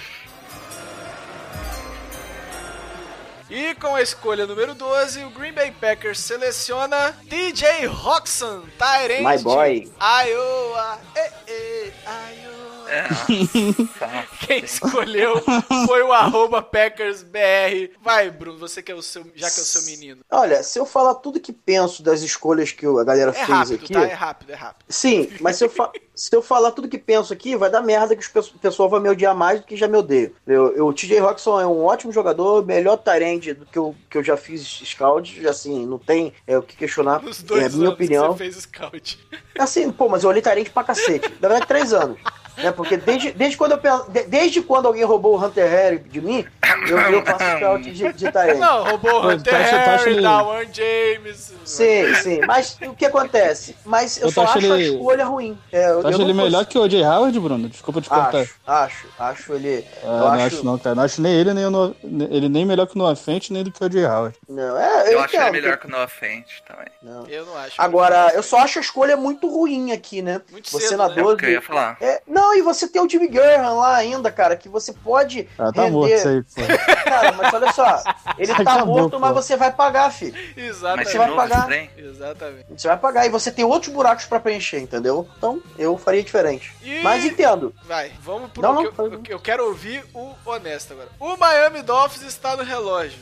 E 3.51 3.75
com 3.77 3.95
a 3.95 4.03
escolha 4.03 4.47
número 4.47 4.75
12, 4.75 5.25
o 5.25 5.31
Green 5.31 5.53
Bay 5.53 5.71
Packers 5.71 6.19
seleciona 6.19 7.15
TJ 7.29 7.87
Roxon, 7.87 8.63
Tyrant 8.79 9.23
My 9.23 9.43
boy. 9.43 9.91
Iowa. 10.01 10.99
Iowa. 11.15 12.54
Nossa. 13.03 14.29
Quem 14.47 14.65
escolheu 14.65 15.43
foi 15.87 16.03
o 16.03 16.13
arroba 16.13 16.63
PackersBR. 16.63 17.91
Vai, 18.03 18.31
Bruno, 18.31 18.59
você 18.59 18.83
que 18.83 18.93
é 18.93 18.95
o 18.95 19.03
seu, 19.03 19.23
já 19.35 19.51
que 19.51 19.61
é 19.61 19.63
o 19.63 19.67
seu 19.67 19.83
menino. 19.83 20.21
Olha, 20.31 20.63
se 20.63 20.79
eu 20.79 20.87
falar 20.87 21.15
tudo 21.17 21.41
que 21.41 21.53
penso 21.53 22.03
das 22.03 22.23
escolhas 22.23 22.73
que 22.73 22.87
a 22.87 23.05
galera 23.05 23.31
É 23.31 23.35
fez 23.35 23.49
rápido, 23.49 23.75
aqui. 23.85 23.93
tá? 23.93 24.03
É 24.07 24.13
rápido, 24.13 24.51
é 24.53 24.55
rápido. 24.55 24.85
Sim, 24.89 25.31
mas 25.41 25.57
se 25.57 25.65
eu, 25.65 25.71
fa- 25.71 25.91
se 26.15 26.35
eu 26.35 26.43
falar 26.43 26.71
tudo 26.73 26.89
que 26.89 26.99
penso 26.99 27.33
aqui, 27.33 27.57
vai 27.57 27.71
dar 27.71 27.81
merda 27.83 28.15
que 28.15 28.25
o 28.39 28.59
pessoal 28.59 28.89
vai 28.89 29.01
me 29.01 29.09
odiar 29.09 29.35
mais 29.35 29.61
do 29.61 29.67
que 29.67 29.77
já 29.77 29.89
me 29.89 29.97
odeia. 29.97 30.33
Eu, 30.47 30.77
eu- 30.77 30.87
o 30.87 30.93
TJ 30.93 31.19
Roxon 31.21 31.61
é 31.61 31.67
um 31.67 31.83
ótimo 31.85 32.13
jogador, 32.13 32.65
melhor 32.65 32.97
tarende 32.97 33.55
do 33.55 33.67
que 33.67 33.79
eu, 33.79 33.95
que 34.11 34.19
eu 34.19 34.23
já 34.25 34.37
fiz 34.37 34.63
scout, 34.85 35.47
assim, 35.47 35.87
não 35.87 35.99
tem 35.99 36.33
é, 36.47 36.57
o 36.59 36.63
que 36.63 36.77
questionar. 36.77 37.23
Nos 37.23 37.43
dois 37.43 37.63
é 37.63 37.67
a 37.67 37.69
minha 37.71 37.83
anos 37.89 37.95
opinião. 37.95 38.25
que 38.33 38.39
você 38.39 38.39
fez 38.39 38.57
scout. 38.57 39.19
Assim, 39.59 39.91
pô, 39.91 40.09
mas 40.09 40.23
eu 40.25 40.31
olhei 40.31 40.43
tarente 40.43 40.71
pra 40.71 40.85
cacete. 40.85 41.29
Na 41.41 41.49
verdade, 41.49 41.67
três 41.67 41.93
anos. 41.93 42.19
Né? 42.57 42.71
Porque 42.73 42.97
desde, 42.97 43.33
desde, 43.33 43.57
quando 43.57 43.73
eu, 43.73 44.05
desde 44.29 44.63
quando 44.63 44.87
alguém 44.87 45.05
roubou 45.05 45.37
o 45.37 45.45
Hunter 45.45 45.69
Harry 45.69 45.99
de 45.99 46.21
mim, 46.21 46.45
eu, 46.89 46.99
eu 46.99 47.25
faço 47.27 47.57
scout 47.57 47.91
de, 47.91 48.13
de 48.13 48.33
tarente. 48.33 48.59
Não, 48.61 48.85
roubou 48.85 49.13
o 49.25 49.29
Hunter 49.29 49.53
tu 49.53 49.57
acha 49.57 49.77
Harry, 49.77 50.11
ele- 50.13 50.23
Dawan 50.23 50.65
James. 50.73 51.53
Sim, 51.65 52.15
sim. 52.23 52.41
Mas 52.47 52.79
o 52.87 52.95
que 52.95 53.07
acontece? 53.07 53.75
Mas 53.85 54.19
eu 54.19 54.25
Eu 54.29 54.31
só 54.31 54.45
acho 54.45 54.59
acho 54.59 54.73
a 54.73 54.79
ele- 54.81 54.95
escolha 54.95 55.25
ruim. 55.25 55.59
É, 55.73 55.91
eu, 55.91 56.01
Tu 56.01 56.07
acha 56.07 56.15
eu 56.15 56.19
não 56.19 56.27
ele 56.27 56.33
melhor 56.35 56.65
consigo- 56.65 56.71
que 56.71 56.79
o 56.79 56.83
O.J. 56.83 57.05
Howard, 57.05 57.41
Bruno? 57.41 57.69
Desculpa 57.69 58.01
te 58.01 58.09
cortar. 58.09 58.39
Acho, 58.41 58.55
acho, 58.67 59.07
acho 59.19 59.53
ele. 59.55 59.85
Eu 60.03 60.09
não 60.11 60.27
acho, 60.33 60.45
acho 60.47 60.65
não, 60.65 60.79
cara. 60.79 60.95
Não 60.95 61.03
acho 61.03 61.21
nem 61.21 61.33
ele, 61.33 61.55
nem 61.55 61.67
o 61.67 61.71
Noah- 61.71 61.95
ele 62.31 62.49
nem 62.49 62.65
melhor 62.67 62.87
que 62.87 62.95
o 62.95 62.99
Noah 62.99 63.17
Fent, 63.17 63.51
nem 63.51 63.65
do 63.65 63.73
que 63.73 63.83
o 63.83 63.87
O.J. 63.87 64.07
Howard. 64.07 64.37
Não, 64.49 64.79
é, 64.79 65.09
eu, 65.09 65.13
Eu 65.13 65.21
acho 65.21 65.37
ele 65.37 65.51
melhor 65.51 65.77
que- 65.79 65.87
o 65.87 65.91
Noah 65.91 66.09
Fent 66.09 66.45
também. 66.69 66.87
não. 67.03 67.27
Eu 67.27 67.47
não 67.47 67.57
acho. 67.57 67.75
Agora, 67.81 68.31
eu 68.35 68.43
só 68.43 68.59
acho 68.59 68.79
a 68.79 68.83
escolha 68.83 69.17
muito 69.17 69.49
ruim 69.49 69.91
aqui, 69.93 70.23
né? 70.23 70.41
Muito 70.53 70.71
você 70.71 70.89
cedo, 70.89 70.99
na 70.99 71.09
né? 71.09 71.15
É 71.17 71.21
o 71.21 71.25
12. 71.25 71.37
que 71.39 71.47
eu 71.47 71.51
ia 71.51 71.63
falar. 71.63 71.97
É, 72.01 72.21
não, 72.29 72.44
e 72.53 72.61
você 72.63 72.87
tem 72.89 73.01
o 73.01 73.09
Jimmy 73.09 73.29
Graham 73.29 73.75
lá 73.79 73.95
ainda, 73.97 74.31
cara, 74.31 74.57
que 74.57 74.69
você 74.69 74.93
pode. 74.93 75.49
Ah, 75.59 75.73
tá 75.73 75.85
render- 75.85 75.91
morto 75.93 76.13
isso 76.15 76.29
aí, 76.29 76.43
pô. 76.43 77.05
Cara, 77.05 77.33
mas 77.33 77.55
olha 77.55 77.73
só, 77.73 78.03
ele 78.37 78.53
tá 78.55 78.61
Acabou, 78.75 78.97
morto, 78.99 79.11
pô. 79.13 79.19
mas 79.21 79.33
você 79.35 79.57
vai 79.57 79.73
pagar, 79.73 80.11
filho. 80.11 80.35
Mas 80.35 80.65
Exatamente. 80.67 81.07
de 81.07 81.13
você 81.13 81.19
vai 81.19 81.35
pagar. 81.35 81.73
Exatamente. 81.97 82.67
Você 82.77 82.89
vai 82.89 82.97
pagar 82.99 83.27
e 83.27 83.29
você 83.31 83.51
tem 83.53 83.65
outros 83.65 83.93
buracos 83.93 84.27
pra 84.27 84.41
preencher, 84.41 84.81
entendeu? 84.81 85.27
Então, 85.39 85.63
eu 85.79 85.97
faria 85.97 86.23
diferente. 86.23 86.75
E- 86.83 87.01
Mas 87.03 87.25
entendo. 87.25 87.75
Vai, 87.85 88.13
vamos 88.21 88.51
pro 88.51 88.61
Não, 88.63 88.71
que 88.77 88.83
não, 88.83 88.85
eu, 88.85 88.93
fala. 88.93 89.09
eu- 89.15 89.23
eu 89.29 89.39
quero 89.41 89.65
ouvir 89.67 90.05
o 90.13 90.35
honesto 90.45 90.93
agora. 90.93 91.09
O 91.21 91.37
Miami 91.37 91.83
Dolphins 91.83 92.23
está 92.25 92.57
no 92.57 92.63
relógio. 92.65 93.19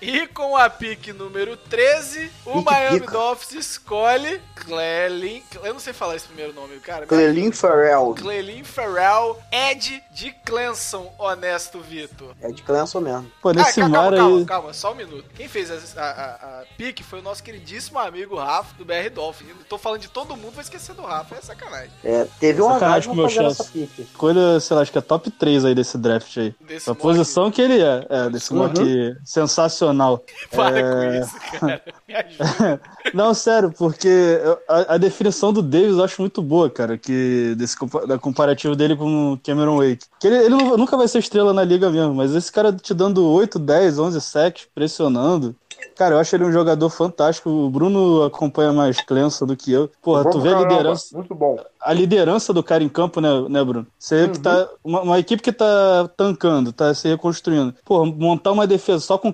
E 0.00 0.26
com 0.28 0.56
a 0.56 0.70
pique 0.70 1.12
número 1.12 1.56
13, 1.56 2.30
o 2.46 2.52
Pique 2.54 2.64
Miami 2.64 3.00
pica. 3.00 3.12
Dolphins 3.12 3.52
escolhe 3.66 4.40
Clelin. 4.54 5.42
Eu 5.64 5.72
não 5.72 5.80
sei 5.80 5.92
falar 5.92 6.14
esse 6.14 6.26
primeiro 6.26 6.52
nome, 6.52 6.78
cara. 6.78 7.04
Clelin 7.06 7.50
Farrell. 7.50 8.14
Clelin 8.14 8.62
Farrell, 8.62 9.36
Ed 9.50 10.02
de 10.12 10.30
Clemson, 10.44 11.12
honesto 11.18 11.80
Vitor. 11.80 12.34
É 12.40 12.50
de 12.52 12.62
Clemson 12.62 13.00
mesmo. 13.00 13.30
Pô, 13.42 13.50
nesse 13.52 13.80
Ah, 13.80 13.90
calma, 13.90 14.16
calma, 14.16 14.38
aí. 14.38 14.44
calma, 14.44 14.72
só 14.72 14.92
um 14.92 14.94
minuto. 14.94 15.24
Quem 15.34 15.48
fez 15.48 15.70
a, 15.96 16.00
a, 16.00 16.04
a- 16.10 16.60
a 16.60 16.64
pique 16.76 17.02
foi 17.02 17.18
o 17.18 17.22
nosso 17.22 17.42
queridíssimo 17.42 17.98
amigo 17.98 18.36
Rafa, 18.36 18.74
do 18.78 18.84
BR 18.84 19.10
Dolphin. 19.12 19.46
Eu 19.48 19.56
tô 19.68 19.78
falando 19.78 20.00
de 20.02 20.08
todo 20.08 20.36
mundo, 20.36 20.52
vou 20.52 20.62
esquecer 20.62 20.94
do 20.94 21.02
Rafa, 21.02 21.34
é 21.36 21.40
sacanagem. 21.40 21.90
É, 22.04 22.26
teve 22.38 22.60
uma 22.62 22.74
Sacanagem 22.74 23.08
com 23.08 23.14
o 23.14 23.26
meu 23.26 23.54
pique. 23.72 24.02
Escolha, 24.02 24.60
sei 24.60 24.76
lá, 24.76 24.82
acho 24.82 24.92
que 24.92 24.98
é 24.98 25.00
top 25.00 25.28
3 25.30 25.64
aí 25.64 25.74
desse 25.74 25.98
draft 25.98 26.36
aí. 26.36 26.54
Desse 26.60 26.88
A 26.88 26.92
mock. 26.92 27.02
posição 27.02 27.50
que 27.50 27.60
ele 27.60 27.80
é. 27.82 28.06
É, 28.08 28.30
desse 28.30 28.52
Uhum. 28.52 28.58
mock 28.60 28.78
sensacional. 29.24 29.87
Para 30.54 30.78
É. 30.78 30.82
com 30.82 31.24
isso, 31.24 31.34
cara. 31.60 31.82
Me 32.06 32.14
ajuda. 32.14 32.80
Não, 33.14 33.32
sério, 33.34 33.72
porque 33.76 34.38
a, 34.68 34.94
a 34.94 34.98
definição 34.98 35.52
do 35.52 35.62
Davis 35.62 35.96
eu 35.96 36.04
acho 36.04 36.20
muito 36.20 36.42
boa, 36.42 36.68
cara, 36.68 36.98
que 36.98 37.54
desse 37.56 37.76
da 38.06 38.18
comparativo 38.18 38.76
dele 38.76 38.96
com 38.96 39.32
o 39.32 39.38
Cameron 39.38 39.78
Wake. 39.78 40.06
Que 40.20 40.26
ele, 40.26 40.36
ele 40.36 40.54
nu- 40.54 40.76
nunca 40.76 40.96
vai 40.96 41.08
ser 41.08 41.18
estrela 41.20 41.52
na 41.54 41.64
liga 41.64 41.88
mesmo, 41.90 42.14
mas 42.14 42.34
esse 42.34 42.52
cara 42.52 42.72
te 42.72 42.92
dando 42.92 43.24
8, 43.26 43.58
10, 43.58 43.98
11 43.98 44.20
sacks, 44.20 44.66
pressionando. 44.74 45.54
Cara, 45.96 46.16
eu 46.16 46.18
acho 46.18 46.34
ele 46.34 46.44
um 46.44 46.50
jogador 46.52 46.90
fantástico. 46.90 47.48
O 47.50 47.70
Bruno 47.70 48.24
acompanha 48.24 48.72
mais 48.72 49.00
Clemson 49.00 49.46
do 49.46 49.56
que 49.56 49.70
eu. 49.72 49.88
Porra, 50.02 50.28
tu 50.28 50.40
vê 50.40 50.52
a 50.52 50.58
liderança, 50.58 51.16
Muito 51.16 51.32
bom. 51.36 51.56
a 51.80 51.92
liderança 51.92 52.52
do 52.52 52.64
cara 52.64 52.82
em 52.82 52.88
campo, 52.88 53.20
né, 53.20 53.28
né 53.48 53.62
Bruno? 53.62 53.86
Você 53.96 54.26
vê 54.26 54.32
que 54.32 54.40
tá. 54.40 54.68
Uma, 54.82 55.02
uma 55.02 55.18
equipe 55.20 55.40
que 55.40 55.52
tá 55.52 56.10
tancando, 56.16 56.72
tá 56.72 56.92
se 56.94 57.06
reconstruindo. 57.06 57.72
Pô, 57.84 58.04
montar 58.04 58.50
uma 58.50 58.66
defesa 58.66 58.98
só 59.04 59.16
com 59.18 59.32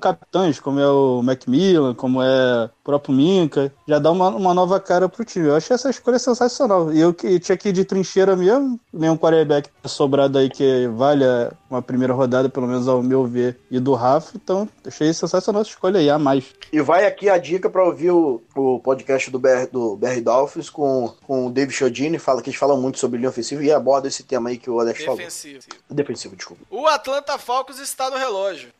como 0.60 0.80
é 0.80 0.88
o 0.88 1.22
Macmillan, 1.22 1.94
como 1.94 2.22
é 2.22 2.64
o 2.64 2.70
próprio 2.84 3.14
Minka, 3.14 3.72
já 3.86 3.98
dá 3.98 4.10
uma, 4.10 4.28
uma 4.28 4.54
nova 4.54 4.78
cara 4.80 5.08
pro 5.08 5.24
time. 5.24 5.48
Eu 5.48 5.56
achei 5.56 5.74
essa 5.74 5.90
escolha 5.90 6.18
sensacional. 6.18 6.92
E 6.92 7.00
eu 7.00 7.14
que 7.14 7.38
tinha 7.40 7.56
que 7.56 7.68
ir 7.68 7.72
de 7.72 7.84
trincheira 7.84 8.36
mesmo, 8.36 8.78
nenhum 8.92 9.16
quarterback 9.16 9.70
sobrado 9.84 10.38
aí 10.38 10.50
que 10.50 10.88
valha 10.88 11.52
uma 11.70 11.82
primeira 11.82 12.12
rodada, 12.12 12.48
pelo 12.48 12.66
menos 12.66 12.86
ao 12.86 13.02
meu 13.02 13.24
ver, 13.24 13.58
e 13.70 13.80
do 13.80 13.94
Rafa. 13.94 14.32
Então, 14.36 14.68
achei 14.86 15.12
sensacional 15.12 15.62
essa 15.62 15.70
escolha 15.70 15.98
aí, 15.98 16.10
a 16.10 16.18
mais. 16.18 16.44
E 16.72 16.80
vai 16.80 17.06
aqui 17.06 17.28
a 17.28 17.38
dica 17.38 17.68
pra 17.68 17.84
ouvir 17.84 18.10
o, 18.10 18.42
o 18.54 18.80
podcast 18.80 19.30
do 19.30 19.38
BR, 19.38 19.66
do 19.70 19.96
BR 19.96 20.20
Dolphins 20.22 20.70
com, 20.70 21.12
com 21.26 21.46
o 21.46 21.50
David 21.50 21.74
Chodini, 21.74 22.18
fala 22.18 22.42
que 22.42 22.50
eles 22.50 22.58
falam 22.58 22.80
muito 22.80 22.98
sobre 22.98 23.18
linha 23.18 23.30
ofensiva 23.30 23.62
e 23.62 23.72
aborda 23.72 24.08
esse 24.08 24.22
tema 24.22 24.50
aí 24.50 24.58
que 24.58 24.70
o 24.70 24.80
Alex 24.80 25.04
falou. 25.04 25.18
Defensivo. 25.18 25.64
Defensivo, 25.90 26.36
desculpa. 26.36 26.62
O 26.70 26.86
Atlanta 26.86 27.38
Falcons 27.38 27.78
está 27.78 28.10
no 28.10 28.16
relógio. 28.16 28.70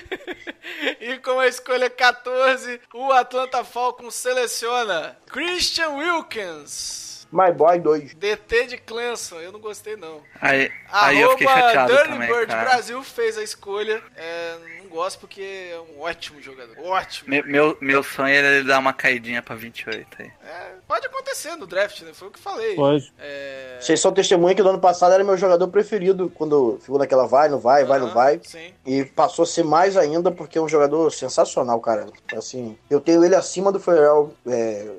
e 1.00 1.18
com 1.18 1.38
a 1.38 1.46
escolha 1.46 1.88
14, 1.88 2.80
o 2.94 3.12
Atlanta 3.12 3.64
Falcons 3.64 4.14
seleciona 4.14 5.16
Christian 5.26 5.90
Wilkins. 5.90 7.26
My 7.32 7.50
Boy 7.50 7.78
2. 7.78 8.14
DT 8.14 8.66
de 8.66 8.76
Clemson, 8.76 9.40
eu 9.40 9.52
não 9.52 9.60
gostei 9.60 9.96
não. 9.96 10.22
Aí, 10.38 10.70
aí 10.90 11.18
eu 11.18 11.30
fiquei 11.30 11.46
Arroba 11.46 11.66
chateado 11.66 11.92
Dirty 11.94 12.08
também, 12.10 12.28
Bird 12.28 12.46
cara. 12.46 12.70
Brasil 12.70 13.02
fez 13.02 13.38
a 13.38 13.42
escolha. 13.42 14.02
É, 14.14 14.58
gosto 14.92 15.18
porque 15.20 15.40
é 15.40 15.80
um 15.96 16.02
ótimo 16.02 16.40
jogador. 16.40 16.76
Ótimo. 16.84 17.30
Me- 17.30 17.42
Meu, 17.42 17.76
meu 17.80 18.02
sonho 18.02 18.34
era 18.34 18.48
ele 18.48 18.66
dar 18.68 18.78
uma 18.78 18.92
caidinha 18.92 19.42
pra 19.42 19.54
28 19.56 20.06
aí. 20.20 20.30
É, 20.44 20.72
pode 20.86 21.06
acontecer 21.06 21.56
no 21.56 21.66
draft, 21.66 22.02
né? 22.02 22.10
Foi 22.12 22.28
o 22.28 22.30
que 22.30 22.38
falei. 22.38 22.74
Pode. 22.76 23.12
É, 23.18 23.78
Vocês 23.80 24.00
são 24.00 24.12
testemunha 24.12 24.54
que 24.54 24.62
no 24.62 24.68
ano 24.70 24.78
passado 24.80 25.12
era 25.12 25.24
meu 25.24 25.36
jogador 25.36 25.66
preferido 25.68 26.30
quando 26.34 26.78
ficou 26.80 26.98
naquela 26.98 27.26
vai, 27.26 27.48
não 27.48 27.58
vai, 27.58 27.84
vai, 27.84 27.98
não 27.98 28.10
vai. 28.10 28.40
Sim. 28.44 28.72
E 28.86 29.04
passou 29.04 29.42
a 29.42 29.46
ser 29.46 29.64
mais 29.64 29.96
ainda 29.96 30.30
porque 30.30 30.58
é 30.58 30.60
um 30.60 30.68
jogador 30.68 31.10
sensacional, 31.10 31.80
cara. 31.80 32.06
Assim, 32.36 32.76
eu 32.90 33.00
tenho 33.00 33.24
ele 33.24 33.34
acima 33.34 33.72
do 33.72 33.80
Ferrell 33.80 34.34
é, 34.46 34.90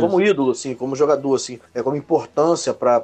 como 0.00 0.20
ídolo, 0.20 0.52
assim, 0.52 0.74
como 0.74 0.94
jogador, 0.96 1.34
assim, 1.34 1.58
é, 1.74 1.82
como 1.82 1.96
importância 1.96 2.72
para 2.72 3.00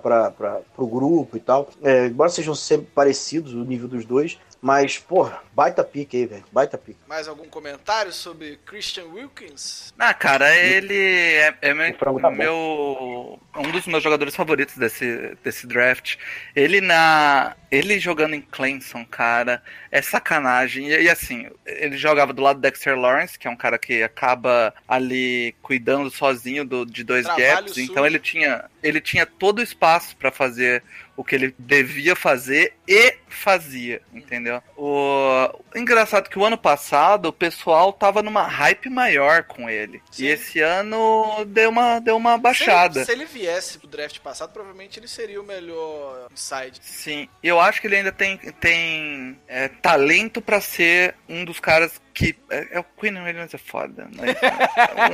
pro 0.75 0.87
grupo 0.87 1.37
e 1.37 1.41
tal. 1.41 1.69
É, 1.83 2.07
embora 2.07 2.31
sejam 2.31 2.55
sempre 2.55 2.87
parecidos 2.95 3.53
o 3.55 3.65
nível 3.65 3.89
dos 3.89 4.05
dois, 4.05 4.39
mas, 4.61 4.99
porra, 4.99 5.41
baita 5.59 5.83
pique 5.83 6.17
aí, 6.19 6.27
velho. 6.27 6.45
Baita 6.53 6.79
pique. 6.79 7.01
Mais 7.09 7.27
algum 7.27 7.49
comentário 7.49 8.13
sobre 8.13 8.61
Christian 8.65 9.07
Wilkins? 9.07 9.93
Ah, 9.99 10.15
cara, 10.15 10.55
ele 10.57 10.95
é, 10.95 11.53
é 11.63 11.75
meu, 11.75 11.93
tá 12.21 12.31
meu- 12.31 13.41
um 13.57 13.73
dos 13.73 13.85
meus 13.89 14.01
jogadores 14.01 14.37
favoritos 14.37 14.77
desse, 14.77 15.37
desse 15.43 15.67
draft. 15.67 16.15
Ele 16.55 16.81
na 16.81 17.57
ele 17.73 17.99
jogando 17.99 18.35
em 18.35 18.41
Clemson, 18.41 19.05
cara, 19.05 19.61
é 19.91 20.01
sacanagem. 20.01 20.91
E, 20.91 21.03
e, 21.03 21.11
assim, 21.11 21.51
ele 21.67 21.97
jogava 21.97 22.33
do 22.33 22.41
lado 22.41 22.59
do 22.59 22.63
Dexter 22.63 22.97
Lawrence, 22.97 23.37
que 23.37 23.49
é 23.49 23.51
um 23.51 23.57
cara 23.57 23.79
que 23.79 24.01
acaba 24.01 24.73
ali 24.87 25.57
cuidando 25.61 26.09
sozinho 26.09 26.65
do, 26.65 26.87
de 26.87 27.03
dois 27.03 27.25
Trabalho 27.25 27.47
gaps. 27.57 27.75
sujo. 27.75 27.91
Então 27.91 28.07
ele 28.07 28.21
tinha 28.21 28.65
ele 28.81 29.01
tinha 29.01 29.27
todo 29.27 29.59
o 29.59 29.63
espaço 29.63 30.17
pra 30.17 30.31
fazer 30.31 30.85
o 31.19 31.25
que 31.25 31.35
ele 31.35 31.53
devia 31.59 32.15
fazer 32.15 32.75
e 32.87 33.17
fazia, 33.27 34.01
entendeu? 34.15 34.63
O 34.77 35.49
engraçado 35.75 36.31
que 36.31 36.39
o 36.39 36.45
ano 36.45 36.57
passado 36.57 37.27
o 37.27 37.33
pessoal 37.33 37.93
tava 37.93 38.23
numa 38.23 38.45
hype 38.47 38.89
maior 38.89 39.43
com 39.43 39.69
ele. 39.69 40.01
Sim. 40.13 40.25
E 40.25 40.29
esse 40.29 40.61
ano 40.61 41.45
deu 41.45 41.71
uma 41.71 41.99
deu 41.99 42.17
uma 42.17 42.37
Se 42.37 42.41
baixada. 42.41 43.01
ele, 43.01 43.05
se 43.07 43.13
ele 43.13 43.25
viesse 43.25 43.79
pro 43.79 43.89
draft 43.89 44.21
passado, 44.21 44.53
provavelmente 44.53 45.01
ele 45.01 45.09
seria 45.09 45.41
o 45.41 45.45
melhor 45.45 46.29
inside. 46.33 46.79
Sim, 46.81 47.29
eu 47.43 47.59
acho 47.59 47.81
que 47.81 47.89
ele 47.89 47.97
ainda 47.97 48.13
tem, 48.13 48.37
tem 48.61 49.37
é, 49.49 49.67
talento 49.67 50.41
pra 50.41 50.61
ser 50.61 51.17
um 51.29 51.45
dos 51.45 51.59
caras 51.59 52.01
que. 52.19 52.37
É, 52.51 52.69
é 52.73 52.81
o 52.81 52.85
Queen 52.99 53.17
Williams 53.23 53.55
é 53.55 53.59
foda, 53.59 54.09
mas 54.17 54.35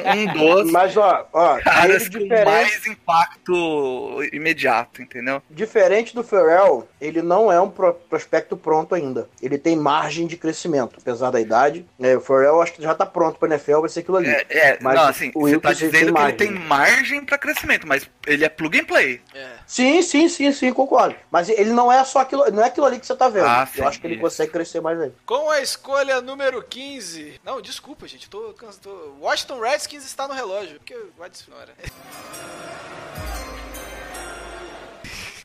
é 0.05 0.15
um 0.15 0.27
dos 0.63 0.71
Mas, 0.73 0.97
ó, 0.97 1.29
ó, 1.33 1.59
caras 1.61 2.03
ele 2.03 2.11
com 2.11 2.19
diferente, 2.21 2.45
mais 2.45 2.87
impacto 2.87 4.23
imediato, 4.33 5.03
entendeu? 5.03 5.43
diferente 5.51 6.15
do 6.15 6.23
Ferrell, 6.25 6.89
ele 7.01 7.23
não 7.23 7.51
é 7.53 7.61
um 7.61 7.69
pro- 7.69 7.95
prospecto 7.95 8.57
pronto 8.57 8.95
ainda. 8.95 9.29
Ele 9.43 9.59
tem 9.59 9.77
margem 9.77 10.27
de 10.27 10.37
crescimento, 10.37 10.99
apesar 11.01 11.31
da 11.31 11.41
idade. 11.41 11.85
É, 12.01 12.17
o 12.17 12.21
Ferrell 12.21 12.61
acho 12.63 12.73
que 12.73 12.83
já 12.83 12.95
tá 12.95 13.05
pronto 13.05 13.39
pra 13.39 13.49
NFL, 13.49 13.81
vai 13.81 13.91
ser 13.91 14.01
aquilo 14.01 14.17
ali. 14.17 14.29
É, 14.29 14.47
é, 14.49 14.79
Mas 14.81 14.95
não, 14.95 15.05
assim, 15.07 15.31
o 15.35 15.43
você 15.49 15.59
tá 15.61 15.73
dizendo 15.73 16.13
que 16.15 16.21
tem 16.21 16.25
ele 16.29 16.33
tem 16.37 16.51
margem 16.51 17.25
pra 17.25 17.37
crescimento, 17.39 17.87
mas 17.87 18.09
ele 18.27 18.45
é 18.45 18.49
plug 18.49 18.79
and 18.81 18.85
play. 18.85 19.21
É. 19.35 19.47
Sim, 19.67 20.01
sim, 20.03 20.29
sim, 20.29 20.53
sim, 20.53 20.73
concordo. 20.73 21.15
Mas 21.31 21.49
ele 21.49 21.71
não 21.73 21.91
é 21.93 22.03
só 22.05 22.21
aquilo, 22.21 22.51
não 22.51 22.63
é 22.63 22.67
aquilo 22.69 22.87
ali 22.87 22.99
que 22.99 23.07
você 23.07 23.15
tá 23.17 23.29
vendo. 23.29 23.47
Ah, 23.47 23.69
Eu 23.75 23.83
sim, 23.83 23.89
acho 23.89 24.01
que 24.01 24.07
ele 24.07 24.15
isso. 24.15 24.23
consegue 24.23 24.53
crescer 24.53 24.81
mais 24.81 25.01
aí. 25.01 25.13
Com 25.27 25.51
a 25.51 25.61
escolha 25.61 26.21
número 26.21 26.63
15. 26.63 26.93
Não, 27.45 27.61
desculpa, 27.61 28.07
gente. 28.07 28.28
Tô, 28.28 28.55
tô... 28.82 29.16
Washington 29.20 29.61
Redskins 29.61 30.05
está 30.05 30.28
no 30.28 30.34
relógio. 30.34 30.78
Porque 30.78 30.97
vai 31.16 31.30
desfilora. 31.30 31.74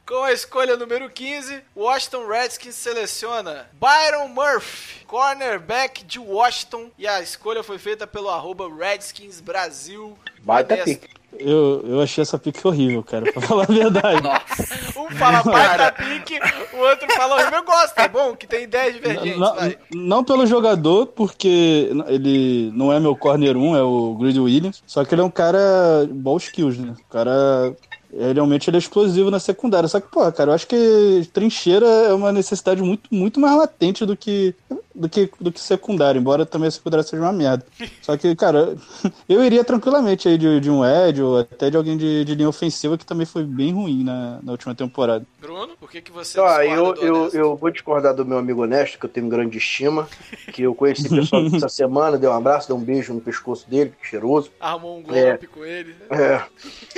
Com 0.10 0.24
a 0.24 0.34
escolha 0.34 0.76
número 0.76 1.08
15, 1.08 1.62
Washington 1.78 2.26
Redskins 2.26 2.74
seleciona 2.74 3.68
Byron 3.80 4.30
Murphy, 4.30 5.06
cornerback 5.06 6.04
de 6.04 6.18
Washington. 6.18 6.90
E 6.98 7.06
a 7.06 7.22
escolha 7.22 7.62
foi 7.62 7.78
feita 7.78 8.08
pelo 8.08 8.28
arroba 8.28 8.68
Redskins 8.68 9.40
Brasil. 9.40 10.18
Baita 10.42 10.78
pique. 10.78 11.08
Eu, 11.38 11.86
eu 11.88 12.02
achei 12.02 12.24
essa 12.24 12.40
pique 12.40 12.68
horrível, 12.68 13.04
cara, 13.04 13.32
pra 13.32 13.40
falar 13.40 13.66
a 13.70 13.72
verdade. 13.72 14.24
Nossa. 14.24 15.00
Um 15.00 15.12
fala 15.12 15.44
baita 15.44 15.92
pique, 15.92 16.40
o 16.74 16.78
outro 16.78 17.08
fala 17.16 17.36
horrível. 17.36 17.60
Eu 17.60 17.66
gosto, 17.66 18.00
é 18.00 18.08
bom 18.08 18.36
que 18.36 18.48
tem 18.48 18.64
ideias 18.64 18.96
divergentes. 18.96 19.38
Não, 19.38 19.56
vai. 19.56 19.78
não 19.94 20.24
pelo 20.24 20.48
jogador, 20.48 21.06
porque 21.06 21.88
ele 22.08 22.72
não 22.74 22.92
é 22.92 23.00
meu 23.00 23.16
corner 23.16 23.56
1, 23.56 23.78
é 23.78 23.84
o 23.84 24.16
Grid 24.16 24.40
Williams. 24.40 24.82
Só 24.88 25.06
que 25.06 25.14
ele 25.14 25.22
é 25.22 25.26
um 25.26 25.30
cara 25.30 26.10
ball 26.10 26.38
skills, 26.38 26.80
né? 26.80 26.96
O 27.00 27.12
cara. 27.12 27.76
Realmente 28.12 28.70
ele 28.70 28.78
é 28.78 28.80
explosivo 28.80 29.30
na 29.30 29.40
secundária. 29.40 29.88
Só 29.88 30.00
que, 30.00 30.10
pô, 30.10 30.32
cara, 30.32 30.52
eu 30.52 30.56
acho 30.56 30.68
que 30.68 31.28
trincheira 31.34 31.86
é 31.86 32.14
uma 32.14 32.32
necessidade 32.32 32.82
muito, 32.82 33.14
muito 33.14 33.40
mais 33.40 33.56
latente 33.56 34.06
do 34.06 34.18
que, 34.18 34.56
do 35.00 35.08
que, 35.08 35.32
do 35.40 35.52
que 35.52 35.60
secundária, 35.60 36.20
embora 36.20 36.46
também 36.46 36.68
a 36.68 36.72
secundária 36.72 37.04
seja 37.04 37.24
uma 37.24 37.32
merda. 37.32 37.66
Só 38.02 38.18
que, 38.18 38.36
cara, 38.36 38.76
eu 39.30 39.44
iria 39.44 39.64
tranquilamente 39.64 40.28
aí 40.28 40.38
de, 40.38 40.60
de 40.60 40.70
um 40.70 40.84
Ed 40.86 41.22
ou 41.22 41.40
até 41.40 41.70
de 41.70 41.78
alguém 41.78 41.98
de, 41.98 42.26
de 42.26 42.36
linha 42.36 42.50
ofensiva 42.50 42.98
que 42.98 43.06
também 43.06 43.26
foi 43.26 43.44
bem 43.44 43.72
ruim 43.74 44.04
na, 44.04 44.40
na 44.44 44.52
última 44.52 44.76
temporada. 44.76 45.26
Bruno, 45.40 45.76
por 45.80 45.90
que, 45.90 46.02
que 46.02 46.12
você 46.12 46.34
discorda 46.34 46.66
eu, 46.66 46.94
do 46.94 47.02
eu, 47.02 47.30
eu 47.30 47.56
vou 47.56 47.72
discordar 47.72 48.14
do 48.14 48.26
meu 48.26 48.38
amigo 48.38 48.62
Honesto, 48.64 49.00
que 49.00 49.06
eu 49.06 49.10
tenho 49.10 49.30
grande 49.30 49.58
estima, 49.58 50.08
que 50.52 50.64
eu 50.64 50.76
conheci 50.76 51.08
pessoal 51.08 51.46
essa 51.56 51.70
semana, 51.70 52.18
dei 52.18 52.30
um 52.30 52.34
abraço, 52.34 52.68
dei 52.68 52.76
um 52.76 52.82
beijo 52.84 53.14
no 53.14 53.22
pescoço 53.22 53.70
dele, 53.70 53.94
que 54.02 54.06
cheiroso. 54.08 54.52
Armou 54.60 54.98
um 54.98 55.16
É. 55.16 55.30
golpe 55.32 55.48
com 55.48 55.64
ele. 55.64 55.96
É. 56.10 56.42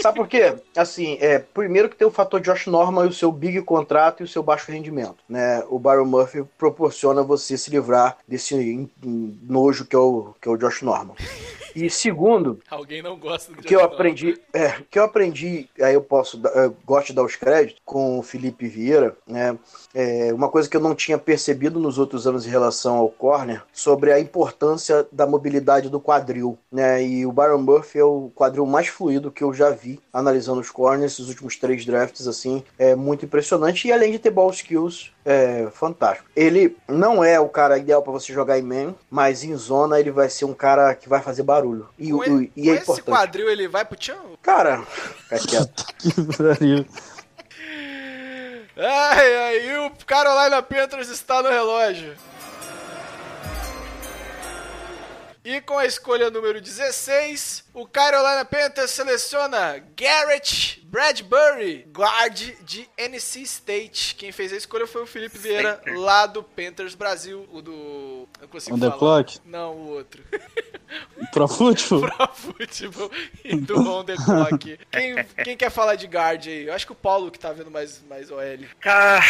Sabe 0.02 0.18
por 0.18 0.28
quê? 0.28 0.56
Assim, 0.76 1.18
é, 1.22 1.38
primeiro 1.38 1.88
que 1.88 1.96
tem 1.96 2.08
o 2.08 2.12
fator 2.12 2.42
Josh 2.42 2.66
Norman 2.66 3.06
e 3.06 3.10
o 3.10 3.14
seu 3.14 3.32
big 3.32 3.62
contrato 3.62 4.22
e 4.22 4.24
o 4.24 4.28
seu 4.28 4.42
baixo 4.42 4.72
rendimento. 4.72 5.18
Né? 5.30 5.64
O 5.70 5.78
Byron 5.78 6.06
Murphy 6.06 6.44
proporciona 6.58 7.22
você 7.22 7.58
se 7.58 7.70
livrar 7.70 7.91
desse 8.28 8.56
in- 8.56 8.90
in- 9.04 9.40
nojo 9.44 9.86
que 9.86 9.96
é, 9.96 10.00
o, 10.00 10.34
que 10.42 10.48
é 10.48 10.52
o 10.52 10.58
Josh 10.58 10.82
Norman. 10.82 11.14
E 11.74 11.90
segundo, 11.90 12.60
Alguém 12.70 13.02
não 13.02 13.18
gosta 13.18 13.54
do 13.54 13.62
que 13.62 13.74
eu 13.74 13.82
aprendi, 13.82 14.38
é, 14.54 14.74
que 14.90 15.00
eu 15.00 15.04
aprendi, 15.06 15.70
aí 15.82 15.94
eu 15.94 16.02
posso, 16.02 16.42
eu 16.54 16.76
gosto 16.86 17.08
de 17.08 17.14
dar 17.14 17.24
os 17.24 17.38
créditos 17.38 17.82
com 17.86 18.20
o 18.20 18.24
Felipe 18.24 18.68
Vieira, 18.68 19.16
né? 19.26 19.58
É, 19.94 20.34
uma 20.34 20.50
coisa 20.50 20.70
que 20.70 20.76
eu 20.76 20.82
não 20.82 20.94
tinha 20.94 21.18
percebido 21.18 21.80
nos 21.80 21.98
outros 21.98 22.28
anos 22.28 22.46
em 22.46 22.50
relação 22.50 22.98
ao 22.98 23.08
corner, 23.08 23.64
sobre 23.72 24.12
a 24.12 24.20
importância 24.20 25.08
da 25.14 25.26
mobilidade 25.26 25.90
do 25.90 26.00
quadril, 26.02 26.58
né? 26.70 27.02
E 27.06 27.26
o 27.26 27.32
Byron 27.32 27.60
Murphy 27.62 28.00
é 28.00 28.04
o 28.04 28.30
quadril 28.36 28.66
mais 28.66 28.88
fluido 28.88 29.32
que 29.32 29.44
eu 29.44 29.54
já 29.54 29.70
vi 29.70 29.98
analisando 30.12 30.60
os 30.60 30.70
corners, 30.70 31.14
esses 31.14 31.30
últimos 31.30 31.56
três 31.56 31.86
drafts, 31.86 32.28
assim, 32.28 32.64
é 32.78 32.96
muito 32.96 33.24
impressionante. 33.24 33.88
E 33.88 33.94
além 33.94 34.12
de 34.12 34.20
ter 34.20 34.30
ball 34.32 34.52
skills, 34.52 35.12
é 35.26 35.68
fantástico. 35.74 36.28
Ele 36.36 36.76
não 36.88 37.24
é 37.24 37.40
o 37.40 37.48
cara 37.50 37.78
ideal 37.78 38.02
para 38.02 38.12
você 38.12 38.34
jogar 38.34 38.58
em 38.58 38.62
man, 38.64 38.96
mas 39.10 39.44
em 39.44 39.56
zona 39.56 40.00
ele 40.00 40.12
vai 40.12 40.30
ser 40.30 40.46
um 40.46 40.54
cara 40.54 40.94
que 40.96 41.08
vai 41.10 41.22
fazer 41.22 41.44
barulho. 41.44 41.88
E, 41.98 42.12
Com, 42.12 42.18
o- 42.18 42.24
ele- 42.24 42.52
e 42.56 42.64
com 42.66 42.72
é 42.72 42.74
esse 42.74 42.84
importante. 42.84 43.06
quadril 43.06 43.50
ele 43.50 43.68
vai 43.68 43.86
pro 43.86 43.96
tchão? 43.98 44.38
Cara, 44.42 44.82
fica 44.84 45.40
quieto. 45.48 45.86
Que 45.98 46.12
pariu. 46.38 46.86
Ai, 48.78 49.36
ai, 49.36 49.70
e 49.70 49.78
o 49.86 49.92
Carolina 50.08 50.62
Panthers 50.64 51.10
está 51.10 51.42
no 51.44 51.50
relógio. 51.50 52.16
E 55.44 55.60
com 55.62 55.78
a 55.78 55.86
escolha 55.86 56.30
número 56.30 56.62
16, 56.62 57.64
o 57.74 57.88
Carolina 57.88 58.44
Panthers 58.46 58.92
seleciona 58.92 59.82
Garrett 59.96 60.82
Bradbury, 60.86 61.88
guard 61.94 62.38
de 62.66 62.88
NC 62.98 63.42
State. 63.44 64.16
Quem 64.16 64.32
fez 64.32 64.52
a 64.52 64.58
escolha 64.58 64.86
foi 64.86 65.04
o 65.04 65.08
Felipe 65.08 65.38
Vieira, 65.38 65.82
lá 65.96 66.26
do 66.26 66.44
Panthers 66.44 66.96
Brasil, 66.96 67.48
o 67.52 67.62
do... 67.62 68.28
Não 68.42 68.48
consigo 68.50 68.76
On 68.76 68.80
the 68.80 68.88
falar. 68.88 68.98
clock? 69.24 69.40
Não, 69.46 69.74
o 69.74 69.88
outro. 69.92 70.22
Pro 71.32 71.48
futebol? 71.48 72.02
Pro 72.12 72.28
futebol 72.36 73.10
e 73.46 73.56
do 73.56 73.80
On 73.90 74.04
The 74.04 74.16
Clock. 74.18 74.78
Quem, 74.92 75.16
quem 75.46 75.56
quer 75.56 75.70
falar 75.72 75.96
de 75.96 76.06
guard 76.06 76.46
aí? 76.46 76.68
Eu 76.68 76.74
acho 76.74 76.86
que 76.86 76.92
o 76.92 76.96
Paulo 76.96 77.32
que 77.32 77.40
tá 77.40 77.54
vendo 77.54 77.72
mais, 77.72 78.04
mais 78.10 78.30
OL. 78.30 78.42
Cara, 78.82 79.24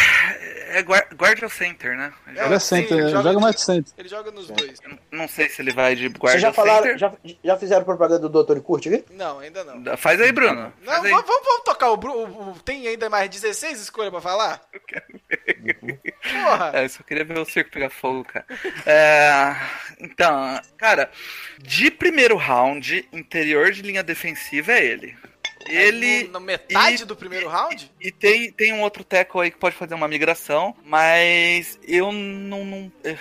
é 0.70 0.82
guar- 0.82 1.06
guarda 1.14 1.48
center, 1.48 1.96
né? 1.96 2.12
É, 2.34 2.44
Ele 2.46 2.54
é 2.54 2.58
sim, 2.58 2.66
center, 2.66 2.98
ele 2.98 3.10
joga, 3.10 3.22
joga 3.28 3.38
mais 3.40 3.54
de- 3.54 3.60
center. 3.60 3.92
Ele 3.96 4.08
joga 4.08 4.30
nos 4.32 4.48
dois. 4.48 4.80
Não 5.12 5.28
sei 5.28 5.48
se 5.48 5.62
ele 5.62 5.70
vai 5.70 5.94
de 5.94 6.08
Vocês 6.08 6.18
guarda 6.18 6.40
já 6.40 6.52
falaram, 6.52 6.82
center. 6.82 6.98
já, 6.98 7.12
já 7.44 7.56
fizeram 7.56 7.84
propaganda 7.84 8.28
do 8.28 8.31
Dr. 8.32 8.58
Kurt 8.60 8.86
aqui? 8.86 9.04
Não, 9.10 9.38
ainda 9.38 9.62
não. 9.64 9.96
Faz 9.96 10.20
aí, 10.20 10.32
Bruno. 10.32 10.72
Não, 10.82 10.92
Faz 10.92 11.04
aí. 11.04 11.10
vamos, 11.10 11.26
vamos- 11.26 11.62
tocar 11.64 11.90
o, 11.90 11.96
Bru- 11.96 12.12
o- 12.12 12.50
o- 12.52 12.60
Tem 12.60 12.86
ainda 12.88 13.08
mais 13.08 13.30
16 13.30 13.80
escolhas 13.80 14.10
pra 14.10 14.20
falar? 14.20 14.60
Porra! 16.22 16.70
É, 16.74 16.84
eu 16.84 16.88
só 16.88 17.02
queria 17.02 17.24
ver 17.24 17.38
o 17.38 17.44
circo 17.44 17.70
pegar 17.70 17.90
fogo, 17.90 18.24
cara. 18.24 18.44
É, 18.86 19.54
então, 20.00 20.60
cara, 20.76 21.10
de 21.58 21.90
primeiro 21.90 22.36
round, 22.36 23.08
interior 23.12 23.70
de 23.70 23.82
linha 23.82 24.02
defensiva 24.02 24.72
é 24.72 24.84
ele. 24.84 25.16
Ele. 25.68 26.24
No- 26.24 26.32
Na 26.32 26.40
metade 26.40 27.02
e- 27.02 27.06
do 27.06 27.14
primeiro 27.16 27.48
round? 27.48 27.90
E 28.00 28.10
tem, 28.10 28.50
tem 28.52 28.72
um 28.72 28.82
outro 28.82 29.04
tackle 29.04 29.42
aí 29.42 29.50
que 29.50 29.58
pode 29.58 29.74
fazer 29.76 29.94
uma 29.94 30.08
migração, 30.08 30.74
mas 30.84 31.78
eu 31.86 32.10
não. 32.12 32.64
não 32.64 32.92
eh, 33.04 33.16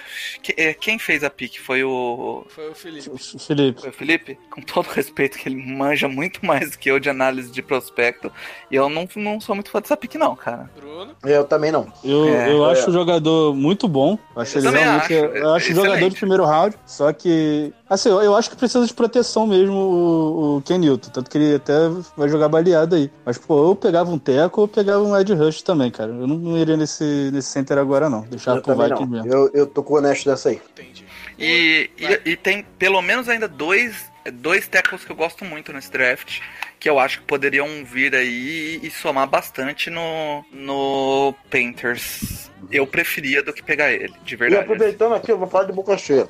eh, 0.58 0.74
quem 0.74 0.98
fez 1.00 1.24
a 1.24 1.30
pick 1.30 1.58
foi 1.60 1.84
o, 1.84 2.46
Foi 2.50 2.70
o 2.70 2.76
Felipe. 2.76 3.10
Felipe. 3.40 3.82
foi 3.82 3.90
o 3.90 3.94
Felipe? 3.94 4.40
Com 4.50 4.62
todo 4.62 4.88
respeito, 4.88 5.38
que 5.38 5.48
ele 5.50 5.56
manja 5.56 6.08
muito 6.08 6.44
mais 6.46 6.72
do 6.72 6.78
que 6.78 6.90
eu 6.90 7.00
de 7.00 7.10
análise 7.10 7.52
de 7.52 7.62
prospecto. 7.62 8.32
E 8.70 8.76
eu 8.76 8.90
não, 8.90 9.08
não 9.16 9.40
sou 9.40 9.56
muito 9.56 9.70
fã 9.70 9.80
dessa 9.82 9.96
pick, 9.98 10.16
não, 10.16 10.36
cara. 10.36 10.70
Bruno. 10.76 11.16
Eu 11.24 11.44
também 11.46 11.72
não. 11.72 11.92
Eu, 12.04 12.28
É, 12.30 12.52
eu 12.52 12.66
é. 12.66 12.72
acho 12.72 12.90
o 12.90 12.94
jogador 12.94 13.54
muito 13.56 13.88
bom. 13.88 14.18
Eu 14.36 14.42
acho 14.42 14.58
Eu 14.58 14.62
ele 14.62 14.68
também 14.68 14.84
realmente. 14.84 15.04
acho, 15.04 15.14
eu 15.14 15.54
acho 15.54 15.66
excelente. 15.72 15.86
jogador 15.88 16.10
de 16.10 16.16
primeiro 16.18 16.46
round. 16.46 16.76
Só 16.86 17.12
que. 17.14 17.74
Assim, 17.90 18.10
eu, 18.10 18.22
eu 18.22 18.36
acho 18.36 18.50
que 18.50 18.56
precisa 18.56 18.86
de 18.86 18.94
proteção 18.94 19.46
mesmo 19.46 19.76
o, 19.76 20.58
o 20.58 20.62
Ken 20.62 20.78
Newton. 20.78 21.10
Tanto 21.10 21.30
que 21.30 21.38
ele 21.38 21.56
até 21.56 21.74
vai 22.16 22.30
jogar 22.32 22.50
baleado 22.50 22.96
aí. 22.96 23.12
Mas, 23.26 23.38
pô, 23.38 23.70
eu 23.70 23.76
pegava 23.76 24.10
um 24.10 24.18
teco 24.18 24.62
ou 24.62 24.66
eu 24.66 24.68
pegava 24.70 25.04
um 25.04 25.18
Ed 25.18 25.34
Rush 25.34 25.62
também, 25.62 25.92
cara. 25.92 26.12
Eu 26.12 26.26
não, 26.28 26.38
não 26.38 26.58
iria 26.58 26.78
nesse, 26.78 27.30
nesse 27.32 27.50
center 27.50 27.78
agora, 27.78 28.10
não. 28.10 28.22
Deixava 28.22 28.58
Eu 28.60 28.64
pro 28.64 28.76
Vikings 28.76 29.02
não. 29.02 29.08
mesmo. 29.08 29.32
Eu, 29.34 29.52
eu 29.54 29.68
tô 29.68 29.84
com 29.84 29.94
o 29.94 29.98
honesto 29.98 30.30
dessa 30.30 30.50
aí. 30.50 30.62
Entendi. 30.72 31.06
E, 31.38 31.90
e, 31.98 32.32
e 32.32 32.36
tem 32.38 32.66
pelo 32.78 33.02
menos 33.02 33.28
ainda 33.28 33.48
dois, 33.48 34.12
dois 34.34 34.68
tackles 34.68 35.04
que 35.04 35.12
eu 35.12 35.16
gosto 35.16 35.44
muito 35.44 35.74
nesse 35.74 35.92
draft, 35.92 36.40
que 36.80 36.90
eu 36.90 37.00
acho 37.00 37.20
que 37.20 37.26
poderiam 37.26 37.68
vir 37.84 38.16
aí 38.16 38.80
e 38.82 38.90
somar 38.92 39.28
bastante 39.28 39.90
no, 39.90 40.44
no 40.52 41.34
Panthers. 41.50 42.52
Eu 42.72 42.86
preferia 42.86 43.42
do 43.44 43.52
que 43.54 43.64
pegar 43.64 43.92
ele, 43.92 44.14
de 44.24 44.34
E 44.34 44.38
verdade. 44.38 44.64
aproveitando 44.64 45.16
aqui, 45.16 45.32
eu 45.32 45.38
vou 45.38 45.48
falar 45.48 45.66
de 45.66 45.74
boca 45.74 45.98
cheia. 45.98 46.28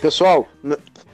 Pessoal, 0.00 0.48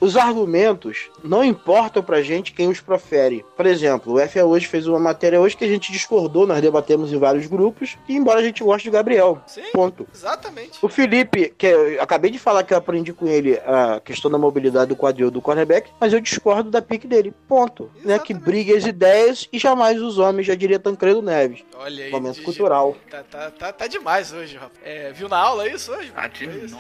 os 0.01 0.17
argumentos 0.17 1.11
não 1.23 1.45
importam 1.45 2.03
pra 2.03 2.23
gente 2.23 2.53
quem 2.53 2.69
os 2.69 2.81
profere. 2.81 3.45
Por 3.57 3.67
exemplo, 3.67 4.15
o 4.15 4.29
FA 4.29 4.45
hoje 4.45 4.67
fez 4.67 4.87
uma 4.87 4.99
matéria 4.99 5.41
hoje 5.41 5.57
que 5.57 5.65
a 5.65 5.69
gente 5.69 5.93
discordou, 5.93 6.47
nós 6.47 6.61
debatemos 6.61 7.13
em 7.13 7.19
vários 7.19 7.47
grupos, 7.47 7.97
e 8.09 8.17
embora 8.17 8.41
a 8.41 8.43
gente 8.43 8.63
goste 8.63 8.89
de 8.89 8.93
Gabriel. 8.93 9.41
Sim, 9.47 9.63
Ponto. 9.73 10.07
exatamente. 10.15 10.79
O 10.83 10.89
Felipe, 10.89 11.55
que 11.57 11.67
eu 11.67 12.01
acabei 12.03 12.31
de 12.31 12.39
falar 12.39 12.63
que 12.63 12.73
eu 12.73 12.79
aprendi 12.79 13.13
com 13.13 13.27
ele 13.27 13.57
a 13.59 14.01
questão 14.01 14.31
da 14.31 14.39
mobilidade 14.39 14.89
do 14.89 14.97
quadril 14.97 15.31
do 15.31 15.41
cornerback, 15.41 15.91
mas 16.01 16.13
eu 16.13 16.21
discordo 16.21 16.71
da 16.71 16.81
pique 16.81 17.07
dele. 17.07 17.35
Ponto. 17.49 17.91
Né? 18.05 18.19
Que 18.19 18.35
brigue 18.35 18.75
as 18.75 18.85
ideias 18.87 19.49
e 19.53 19.59
jamais 19.59 20.01
os 20.01 20.19
homens, 20.19 20.47
já 20.47 20.55
diria 20.55 20.79
Tancredo 20.79 21.23
Neves. 21.23 21.65
Olha 21.77 22.05
aí. 22.05 22.11
Momento 22.11 22.43
cultural. 22.43 22.97
Tá, 23.11 23.23
tá, 23.23 23.51
tá, 23.51 23.73
tá 23.73 23.87
demais 23.87 24.33
hoje, 24.33 24.57
rapaz. 24.57 24.79
É, 24.85 25.13
viu 25.13 25.29
na 25.29 25.39
aula 25.39 25.69
isso 25.69 25.93
hoje? 25.93 26.13
Ah, 26.15 26.29
de 26.29 26.47
novo. 26.47 26.79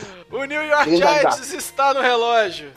O 0.40 0.44
New 0.46 0.62
York. 0.62 0.96
Giants 0.96 1.52
está 1.52 1.92
no 1.92 2.00
relógio. 2.00 2.72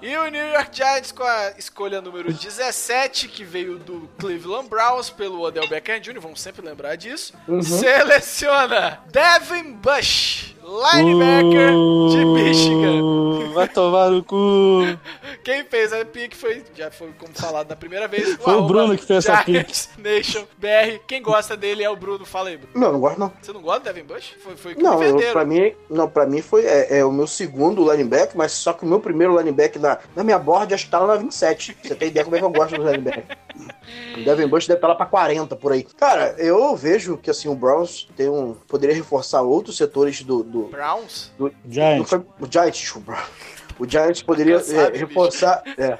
E 0.00 0.16
o 0.16 0.30
New 0.30 0.52
York 0.54 0.70
Giants 0.74 1.12
com 1.12 1.22
a 1.22 1.52
escolha 1.58 2.00
número 2.00 2.32
17, 2.32 3.28
que 3.28 3.44
veio 3.44 3.78
do 3.78 4.08
Cleveland 4.18 4.66
Browns 4.66 5.10
pelo 5.10 5.42
Odell 5.42 5.68
Beckham 5.68 6.00
Jr., 6.00 6.20
vamos 6.20 6.40
sempre 6.40 6.64
lembrar 6.64 6.96
disso. 6.96 7.34
Seleciona 7.62 9.02
Devin 9.08 9.74
Bush, 9.74 10.54
linebacker 10.70 11.72
de 12.10 12.24
Michigan. 12.24 13.02
Uh, 13.02 13.52
Vai 13.52 13.66
tomar 13.66 14.10
no 14.10 14.22
cu. 14.22 14.82
Quem 15.42 15.64
fez 15.64 15.92
a 15.92 16.04
pick 16.04 16.36
foi, 16.36 16.62
já 16.76 16.90
foi 16.90 17.12
como 17.18 17.32
falado 17.34 17.68
na 17.68 17.76
primeira 17.76 18.06
vez, 18.06 18.36
Foi 18.36 18.54
o 18.54 18.62
Bruno 18.62 18.96
que 18.96 19.04
fez 19.04 19.24
essa 19.26 19.42
Giants 19.42 19.90
Nation 19.98 20.44
BR. 20.58 21.00
Quem 21.06 21.20
gosta 21.20 21.56
dele 21.56 21.82
é 21.82 21.90
o 21.90 21.96
Bruno. 21.96 22.24
Fala 22.24 22.50
aí, 22.50 22.56
Bruno. 22.56 22.72
Não, 22.74 22.92
não 22.92 23.00
gosto 23.00 23.18
não. 23.18 23.32
Você 23.40 23.52
não 23.52 23.60
gosta 23.60 23.80
do 23.80 23.84
Devin 23.84 24.06
Bush? 24.06 24.34
Foi, 24.42 24.56
foi 24.56 24.74
Não, 24.76 25.02
eu, 25.02 25.32
pra 25.32 25.44
mim, 25.44 25.74
não, 25.88 26.08
pra 26.08 26.26
mim 26.26 26.40
foi 26.40 26.64
é, 26.64 26.98
é 26.98 27.04
o 27.04 27.10
meu 27.10 27.26
segundo 27.26 27.90
linebacker, 27.90 28.36
mas 28.36 28.52
só 28.52 28.72
que 28.72 28.84
o 28.84 28.88
meu 28.88 29.00
primeiro 29.00 29.36
linebacker 29.36 29.82
na, 29.82 29.98
na 30.14 30.22
minha 30.22 30.38
board 30.38 30.72
acho 30.72 30.84
que 30.84 30.90
tá 30.90 31.00
lá 31.00 31.08
na 31.08 31.16
27. 31.16 31.76
Você 31.82 31.94
tem 31.94 32.08
ideia 32.08 32.24
como 32.24 32.36
é 32.36 32.38
que 32.38 32.44
eu 32.44 32.50
gosto 32.50 32.76
do 32.76 32.84
linebacker. 32.84 33.24
O 34.16 34.24
Devin 34.24 34.46
Bush 34.46 34.66
deve 34.66 34.78
estar 34.78 34.88
lá 34.88 34.94
pra 34.94 35.06
40 35.06 35.56
por 35.56 35.72
aí. 35.72 35.82
Cara, 35.82 36.34
eu 36.38 36.74
vejo 36.76 37.16
que 37.16 37.30
assim, 37.30 37.48
o 37.48 37.54
Browns 37.54 38.08
tem 38.16 38.28
um. 38.28 38.54
poderia 38.68 38.94
reforçar 38.94 39.42
outros 39.42 39.76
setores 39.76 40.22
do. 40.22 40.42
do, 40.42 40.62
Browns? 40.64 41.32
do- 41.38 41.52
Giants. 41.68 41.98
não 41.98 42.04
foi- 42.04 42.18
o 42.40 42.50
Giants, 42.50 42.78
desculpa. 42.80 43.18
O 43.78 43.88
Giants 43.88 44.22
poderia 44.22 44.60
sabe, 44.60 44.96
é, 44.96 44.98
reforçar. 45.00 45.62
é, 45.78 45.98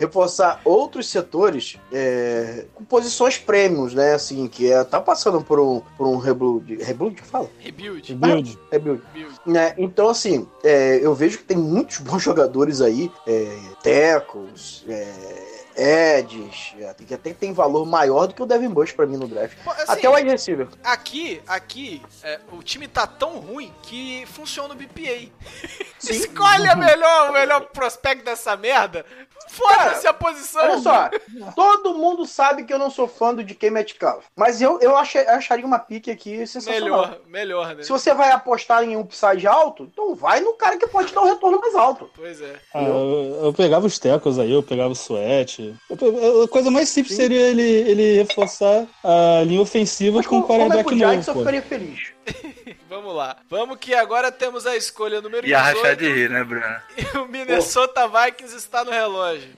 reforçar 0.00 0.62
outros 0.64 1.10
setores 1.10 1.78
é, 1.92 2.64
com 2.74 2.82
posições 2.82 3.36
prêmios, 3.36 3.92
né? 3.92 4.14
Assim, 4.14 4.48
que 4.48 4.72
é, 4.72 4.82
tá 4.82 4.98
passando 4.98 5.42
por 5.42 5.60
um, 5.60 5.80
por 5.98 6.06
um 6.06 6.16
rebuild. 6.16 6.82
Rebuild 6.82 7.20
que 7.20 7.28
fala? 7.28 7.50
Rebuild. 7.58 8.14
Build. 8.14 8.58
Rebuild. 8.72 9.02
Rebuild. 9.12 9.40
né? 9.44 9.74
Então, 9.76 10.08
assim, 10.08 10.48
é, 10.64 10.98
eu 11.02 11.14
vejo 11.14 11.36
que 11.36 11.44
tem 11.44 11.58
muitos 11.58 11.98
bons 12.00 12.22
jogadores 12.22 12.80
aí, 12.80 13.12
é, 13.26 13.58
tackles, 13.82 14.86
é, 14.88 16.18
edges, 16.18 16.74
é, 16.78 16.94
que 16.94 17.12
até 17.12 17.34
tem 17.34 17.52
valor 17.52 17.84
maior 17.84 18.26
do 18.26 18.34
que 18.34 18.42
o 18.42 18.46
Devin 18.46 18.68
Bush 18.68 18.92
pra 18.92 19.06
mim 19.06 19.18
no 19.18 19.28
draft. 19.28 19.56
Pô, 19.62 19.70
assim, 19.70 19.84
até 19.86 20.08
o 20.08 20.14
wide 20.14 20.30
receiver. 20.30 20.68
Aqui, 20.82 21.42
aqui, 21.46 22.02
é, 22.22 22.40
o 22.52 22.62
time 22.62 22.88
tá 22.88 23.06
tão 23.06 23.38
ruim 23.38 23.72
que 23.82 24.24
funciona 24.26 24.72
o 24.72 24.76
BPA. 24.76 25.28
Sim. 25.98 26.14
Escolhe 26.14 26.66
a 26.66 26.74
melhor, 26.74 27.30
o 27.30 27.32
melhor 27.34 27.60
prospecto 27.66 28.24
dessa 28.24 28.56
merda. 28.56 29.04
Foda-se 29.48 30.06
a 30.06 30.12
posição. 30.12 30.62
Olha 30.62 30.78
só, 30.78 31.10
todo 31.56 31.94
mundo 31.94 32.24
sabe 32.26 32.64
que 32.64 32.72
eu 32.72 32.78
não 32.78 32.90
sou 32.90 33.08
fã 33.08 33.34
do 33.34 33.42
DK 33.42 33.70
Metcalf, 33.70 34.24
mas 34.36 34.60
eu, 34.62 34.78
eu 34.80 34.96
achei- 34.96 35.26
acharia 35.26 35.66
uma 35.66 35.78
pique 35.78 36.10
aqui 36.10 36.46
sensacional. 36.46 36.80
Melhor, 36.80 37.18
melhor, 37.26 37.74
né? 37.74 37.82
Se 37.82 37.90
você 37.90 38.14
vai 38.14 38.30
apostar 38.30 38.84
em 38.84 38.96
um 38.96 39.00
upside 39.00 39.46
alto, 39.46 39.88
então 39.92 40.14
vai 40.14 40.40
no 40.40 40.52
cara 40.54 40.76
que 40.76 40.86
pode 40.86 41.12
dar 41.12 41.22
um 41.22 41.26
retorno 41.26 41.60
mais 41.60 41.74
alto. 41.74 42.08
Pois 42.14 42.40
é. 42.40 42.54
Ah, 42.74 42.82
eu, 42.82 43.38
eu 43.44 43.52
pegava 43.52 43.86
os 43.86 43.98
tecos 43.98 44.38
aí, 44.38 44.52
eu 44.52 44.62
pegava 44.62 44.90
o 44.90 44.94
suete. 44.96 45.74
A 45.90 46.48
coisa 46.48 46.70
mais 46.70 46.88
simples 46.88 47.16
Sim. 47.16 47.22
seria 47.22 47.40
ele, 47.48 47.62
ele 47.62 48.16
reforçar 48.22 48.86
a 49.02 49.42
linha 49.44 49.60
ofensiva 49.60 50.18
Mas 50.18 50.26
com 50.26 50.42
como 50.42 50.62
é 50.62 50.66
quarterback 50.68 50.84
pro 50.88 50.96
Giants, 50.96 51.26
novo, 51.26 51.30
eu 51.30 51.34
pô. 51.34 51.40
ficaria 51.50 51.62
feliz. 51.62 52.12
Vamos 52.88 53.14
lá. 53.14 53.36
Vamos 53.48 53.78
que 53.78 53.94
agora 53.94 54.30
temos 54.32 54.66
a 54.66 54.76
escolha 54.76 55.20
número 55.20 55.46
E 55.46 55.54
a 55.54 55.60
rachar 55.62 55.96
18. 55.96 55.98
de 55.98 56.12
rir, 56.12 56.30
né, 56.30 56.44
Bruno? 56.44 56.66
E 56.96 57.18
o 57.18 57.26
Minnesota 57.26 58.06
Vikings 58.08 58.54
está 58.54 58.84
no 58.84 58.90
relógio. 58.90 59.50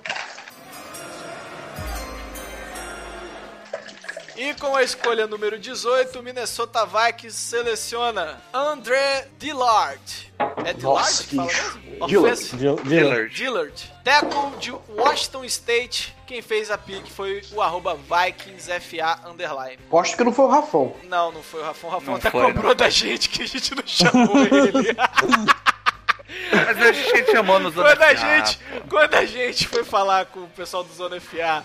E 4.43 4.55
com 4.55 4.75
a 4.75 4.83
escolha 4.83 5.25
número 5.25 5.57
18, 5.57 6.19
o 6.19 6.21
Minnesota 6.21 6.85
Vikings 6.85 7.37
seleciona 7.37 8.43
André 8.53 9.29
Dillard. 9.39 10.33
É 10.67 10.73
Dillard 10.73 10.83
Nossa, 10.83 11.23
que 11.23 11.37
fala 11.37 11.47
mesmo? 11.47 11.81
Dillard. 12.09 12.57
Dillard. 12.83 13.35
Dillard. 13.37 13.93
Tackle 14.03 14.59
de 14.59 14.73
Washington 14.99 15.45
State. 15.45 16.13
Quem 16.27 16.43
fez 16.43 16.73
a 16.73 16.77
pick 16.77 17.07
foi 17.07 17.41
o 17.53 17.63
arroba 17.63 17.95
VikingsFA 17.95 19.21
underline. 19.31 19.79
Aposto 19.87 20.17
que 20.17 20.25
não 20.25 20.33
foi 20.33 20.47
o 20.47 20.49
Rafão. 20.49 20.93
Não, 21.05 21.31
não 21.31 21.43
foi 21.45 21.61
o 21.61 21.65
Rafão. 21.65 21.91
O 21.91 21.93
Rafão 21.93 22.15
até 22.17 22.29
foi, 22.29 22.43
cobrou 22.43 22.71
não. 22.71 22.75
da 22.75 22.91
gente 22.91 23.29
que 23.29 23.43
a 23.45 23.47
gente 23.47 23.77
não 23.77 23.85
chamou 23.87 24.39
ele. 24.39 24.89
Mas 26.53 26.79
a 26.81 26.93
gente 26.93 27.31
chamou 27.31 27.59
nos 27.61 27.75
Quando 27.75 28.03
a 28.03 28.07
anos- 28.09 28.21
gente, 28.21 28.59
quando 28.89 29.15
a 29.15 29.25
gente 29.25 29.69
foi 29.69 29.85
falar 29.85 30.27
com 30.27 30.41
o 30.41 30.49
pessoal 30.49 30.85
do 30.85 30.93
Zona 30.93 31.21
FA 31.21 31.63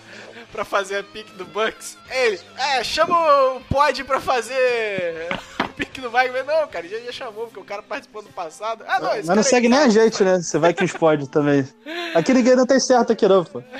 pra 0.52 0.64
fazer 0.64 0.98
a 0.98 1.02
pick 1.02 1.28
do 1.34 1.44
Bucks, 1.44 1.96
ele, 2.10 2.40
é, 2.56 2.82
chama 2.84 3.16
o 3.54 3.60
Pod 3.62 4.02
pra 4.04 4.20
fazer 4.20 5.28
a 5.58 5.68
pick 5.68 6.00
do 6.00 6.10
Wagner. 6.10 6.44
Não, 6.44 6.66
cara, 6.68 6.86
já, 6.88 6.98
já 7.00 7.12
chamou, 7.12 7.46
porque 7.46 7.60
o 7.60 7.64
cara 7.64 7.82
participou 7.82 8.22
no 8.22 8.28
passado. 8.30 8.84
Ah, 8.86 8.98
não, 9.00 9.08
Mas 9.10 9.26
não 9.28 9.42
segue 9.42 9.66
aí 9.66 9.70
nem 9.72 9.80
tá- 9.80 9.86
a 9.86 9.88
gente, 9.88 10.22
né? 10.24 10.40
Você 10.40 10.58
vai 10.58 10.72
que 10.72 10.84
os 10.84 10.92
pode 10.92 11.28
também. 11.28 11.66
Aqui 12.14 12.32
ninguém 12.32 12.56
não 12.56 12.66
tem 12.66 12.80
certo 12.80 13.12
aqui 13.12 13.26
não, 13.28 13.44
pô. 13.44 13.62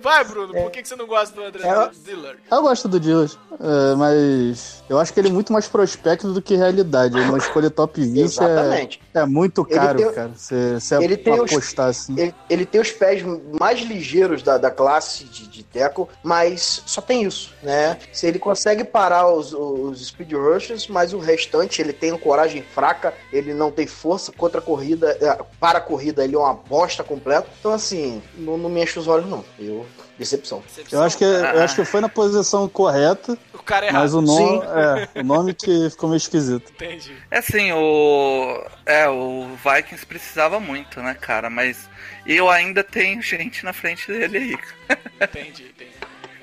Vai, 0.00 0.24
Bruno, 0.24 0.54
por 0.54 0.70
que, 0.70 0.80
que 0.80 0.88
você 0.88 0.96
não 0.96 1.06
gosta 1.06 1.34
do 1.34 1.44
André 1.44 1.68
É. 1.68 1.90
Dillard? 2.02 2.38
Eu 2.50 2.62
gosto 2.62 2.88
do 2.88 2.98
Dillas, 2.98 3.38
é, 3.60 3.94
mas 3.94 4.82
eu 4.88 4.98
acho 4.98 5.12
que 5.12 5.20
ele 5.20 5.28
é 5.28 5.30
muito 5.30 5.52
mais 5.52 5.68
prospecto 5.68 6.32
do 6.32 6.40
que 6.40 6.56
realidade. 6.56 7.14
Uma 7.20 7.36
escolha 7.36 7.68
top 7.68 8.00
20 8.00 8.18
é, 8.18 8.22
Exatamente. 8.22 9.02
é 9.11 9.11
muito 9.26 9.66
Ele 9.68 9.78
caro, 9.78 9.98
tem- 9.98 10.12
cara. 10.12 10.30
Você, 10.34 10.80
você 10.80 10.94
ele 11.04 11.16
tem 11.16 11.34
os- 11.40 11.52
apostar 11.52 11.88
assim. 11.88 12.14
Ele, 12.18 12.34
ele 12.48 12.64
tem 12.66 12.80
os 12.80 12.90
pés 12.90 13.22
mais 13.60 13.80
ligeiros 13.80 14.42
da, 14.42 14.56
da 14.58 14.70
classe 14.70 15.24
de, 15.24 15.46
de 15.46 15.62
tackle, 15.62 16.06
mas 16.22 16.82
só 16.86 17.00
tem 17.00 17.22
isso, 17.24 17.52
né? 17.62 17.98
Se 18.12 18.26
ele 18.26 18.38
consegue 18.38 18.84
parar 18.84 19.28
os, 19.30 19.52
os 19.52 20.06
speed 20.06 20.32
rushers, 20.32 20.88
mas 20.88 21.12
o 21.12 21.18
restante 21.18 21.80
ele 21.82 21.92
tem 21.92 22.12
uma 22.12 22.18
coragem 22.18 22.62
fraca, 22.62 23.12
ele 23.32 23.52
não 23.52 23.70
tem 23.70 23.86
força 23.86 24.32
contra 24.32 24.58
a 24.60 24.62
corrida, 24.62 25.16
é, 25.20 25.38
para 25.60 25.78
a 25.78 25.82
corrida 25.82 26.24
ele 26.24 26.34
é 26.34 26.38
uma 26.38 26.54
bosta 26.54 27.04
completa. 27.04 27.46
Então 27.60 27.72
assim, 27.72 28.22
não, 28.36 28.56
não 28.56 28.70
me 28.70 28.82
enche 28.82 28.98
os 28.98 29.08
olhos 29.08 29.28
não. 29.28 29.44
Eu 29.58 29.84
decepção. 30.22 30.62
Decepção. 30.66 30.98
Eu 30.98 31.04
acho, 31.04 31.18
que, 31.18 31.24
eu 31.24 31.62
acho 31.62 31.74
que 31.74 31.84
foi 31.84 32.00
na 32.00 32.08
posição 32.08 32.68
correta, 32.68 33.36
O 33.54 33.62
cara 33.62 33.86
é 33.86 33.88
errado. 33.90 34.02
mas 34.02 34.14
o 34.14 34.20
nome, 34.22 34.62
é, 35.14 35.20
o 35.20 35.24
nome 35.24 35.54
que 35.54 35.90
ficou 35.90 36.08
meio 36.08 36.16
esquisito. 36.16 36.70
Entendi. 36.72 37.16
É 37.30 37.38
assim, 37.38 37.72
o. 37.72 38.64
É, 38.86 39.08
o 39.08 39.48
Vikings 39.56 40.04
precisava 40.06 40.58
muito, 40.58 41.00
né, 41.00 41.14
cara? 41.14 41.48
Mas 41.50 41.88
eu 42.26 42.48
ainda 42.50 42.82
tenho 42.82 43.20
gente 43.22 43.64
na 43.64 43.72
frente 43.72 44.06
dele 44.10 44.38
aí. 44.38 44.58
Entendi, 45.20 45.64
entendi. 45.64 45.91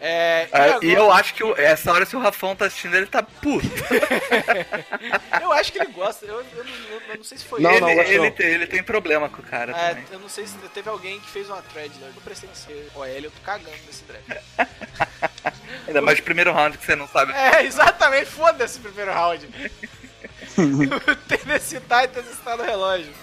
É, 0.02 0.48
e 0.52 0.56
Ah, 0.56 0.64
agora- 0.64 0.86
E 0.86 0.94
eu 0.94 1.12
acho 1.12 1.34
que 1.34 1.44
essa 1.62 1.92
hora, 1.92 2.06
se 2.06 2.16
o 2.16 2.20
Rafão 2.20 2.56
tá 2.56 2.66
assistindo, 2.66 2.96
ele 2.96 3.06
tá 3.08 3.22
puto. 3.22 3.68
eu 5.42 5.52
acho 5.52 5.72
que 5.72 5.80
ele 5.80 5.92
gosta. 5.92 6.26
Eu, 6.26 6.36
eu 6.40 6.64
não, 6.64 6.74
eu- 6.92 7.02
eu 7.10 7.18
não 7.18 7.24
sei 7.24 7.38
se 7.38 7.46
foi 7.46 7.62
Não, 7.62 7.72
ele. 7.72 7.80
não, 7.82 7.90
ele, 7.90 8.02
ele, 8.16 8.32
tem, 8.32 8.46
ele 8.48 8.68
tem 8.68 8.82
problema 8.84 9.28
com 9.30 9.42
o 9.42 9.46
cara 9.46 9.72
É, 9.76 9.90
também. 9.90 10.06
eu 10.12 10.20
não 10.20 10.30
sei 10.30 10.46
se 10.48 10.58
teve 10.74 10.90
alguém 10.90 11.20
que 11.20 11.30
fez 11.30 11.50
uma 11.50 11.62
thread 11.62 11.94
lá. 12.00 12.08
Eu 12.08 12.14
não 12.14 12.22
prestei 12.22 12.50
atenção. 12.50 12.72
OL, 12.96 13.06
eu 13.08 13.32
tô 13.32 13.42
cagando 13.44 13.72
nesse 13.86 14.04
draft. 14.04 14.44
Ainda 15.88 16.02
mais 16.02 16.18
de 16.18 16.24
primeiro 16.24 16.52
round 16.54 16.78
que 16.78 16.86
você 16.86 16.96
não 16.96 17.08
sabe. 17.08 17.34
É, 17.34 17.64
exatamente. 17.64 18.26
Foda-se 18.28 18.78
o 18.78 18.82
primeiro 18.82 19.12
round. 19.12 19.48
o 20.58 21.16
Tennessee 21.28 21.80
Titans 21.80 22.30
está 22.32 22.56
no 22.58 22.64
relógio. 22.64 23.14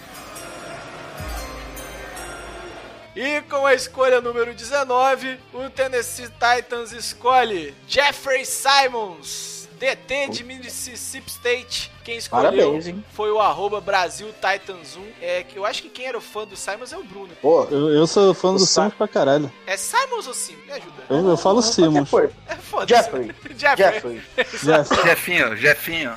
E 3.19 3.41
com 3.49 3.65
a 3.65 3.73
escolha 3.73 4.21
número 4.21 4.53
19, 4.53 5.39
o 5.51 5.67
Tennessee 5.71 6.29
Titans 6.29 6.91
escolhe 6.91 7.73
Jeffrey 7.87 8.45
Simons, 8.45 9.67
DT 9.79 10.27
de 10.29 10.43
Mississippi 10.43 11.27
State. 11.27 11.91
Quem 12.07 12.15
escolheu 12.17 12.51
Parabéns, 12.51 12.87
hein? 12.87 13.03
foi 13.11 13.29
o 13.31 13.39
arroba 13.41 13.81
Brasil 13.81 14.29
Titans 14.35 14.95
1. 14.95 15.01
É, 15.21 15.43
que 15.43 15.57
eu 15.59 15.65
acho 15.65 15.81
que 15.81 15.89
quem 15.89 16.05
era 16.07 16.17
o 16.17 16.21
fã 16.21 16.45
do 16.45 16.55
Simons 16.55 16.93
é 16.93 16.97
o 16.97 17.03
Bruno. 17.03 17.27
Pô, 17.41 17.65
Eu, 17.69 17.89
eu 17.89 18.07
sou 18.07 18.33
fã 18.33 18.51
do 18.51 18.55
O 18.55 18.59
Simmons 18.65 18.93
pra 18.93 19.09
caralho. 19.09 19.51
É 19.65 19.75
Simons 19.75 20.25
ou 20.25 20.33
Sim? 20.33 20.55
Me 20.65 20.71
ajuda. 20.71 21.03
Eu, 21.09 21.27
eu 21.27 21.35
falo 21.35 21.61
coisa. 22.09 22.31
É 22.47 22.55
foda 22.55 22.87
Jeffrey. 22.95 23.31
Jeffrey. 23.57 23.91
Jeffrey. 23.91 24.21
Jeff. 24.63 24.95
Jefinho, 25.03 25.57
Jefinho. 25.57 26.11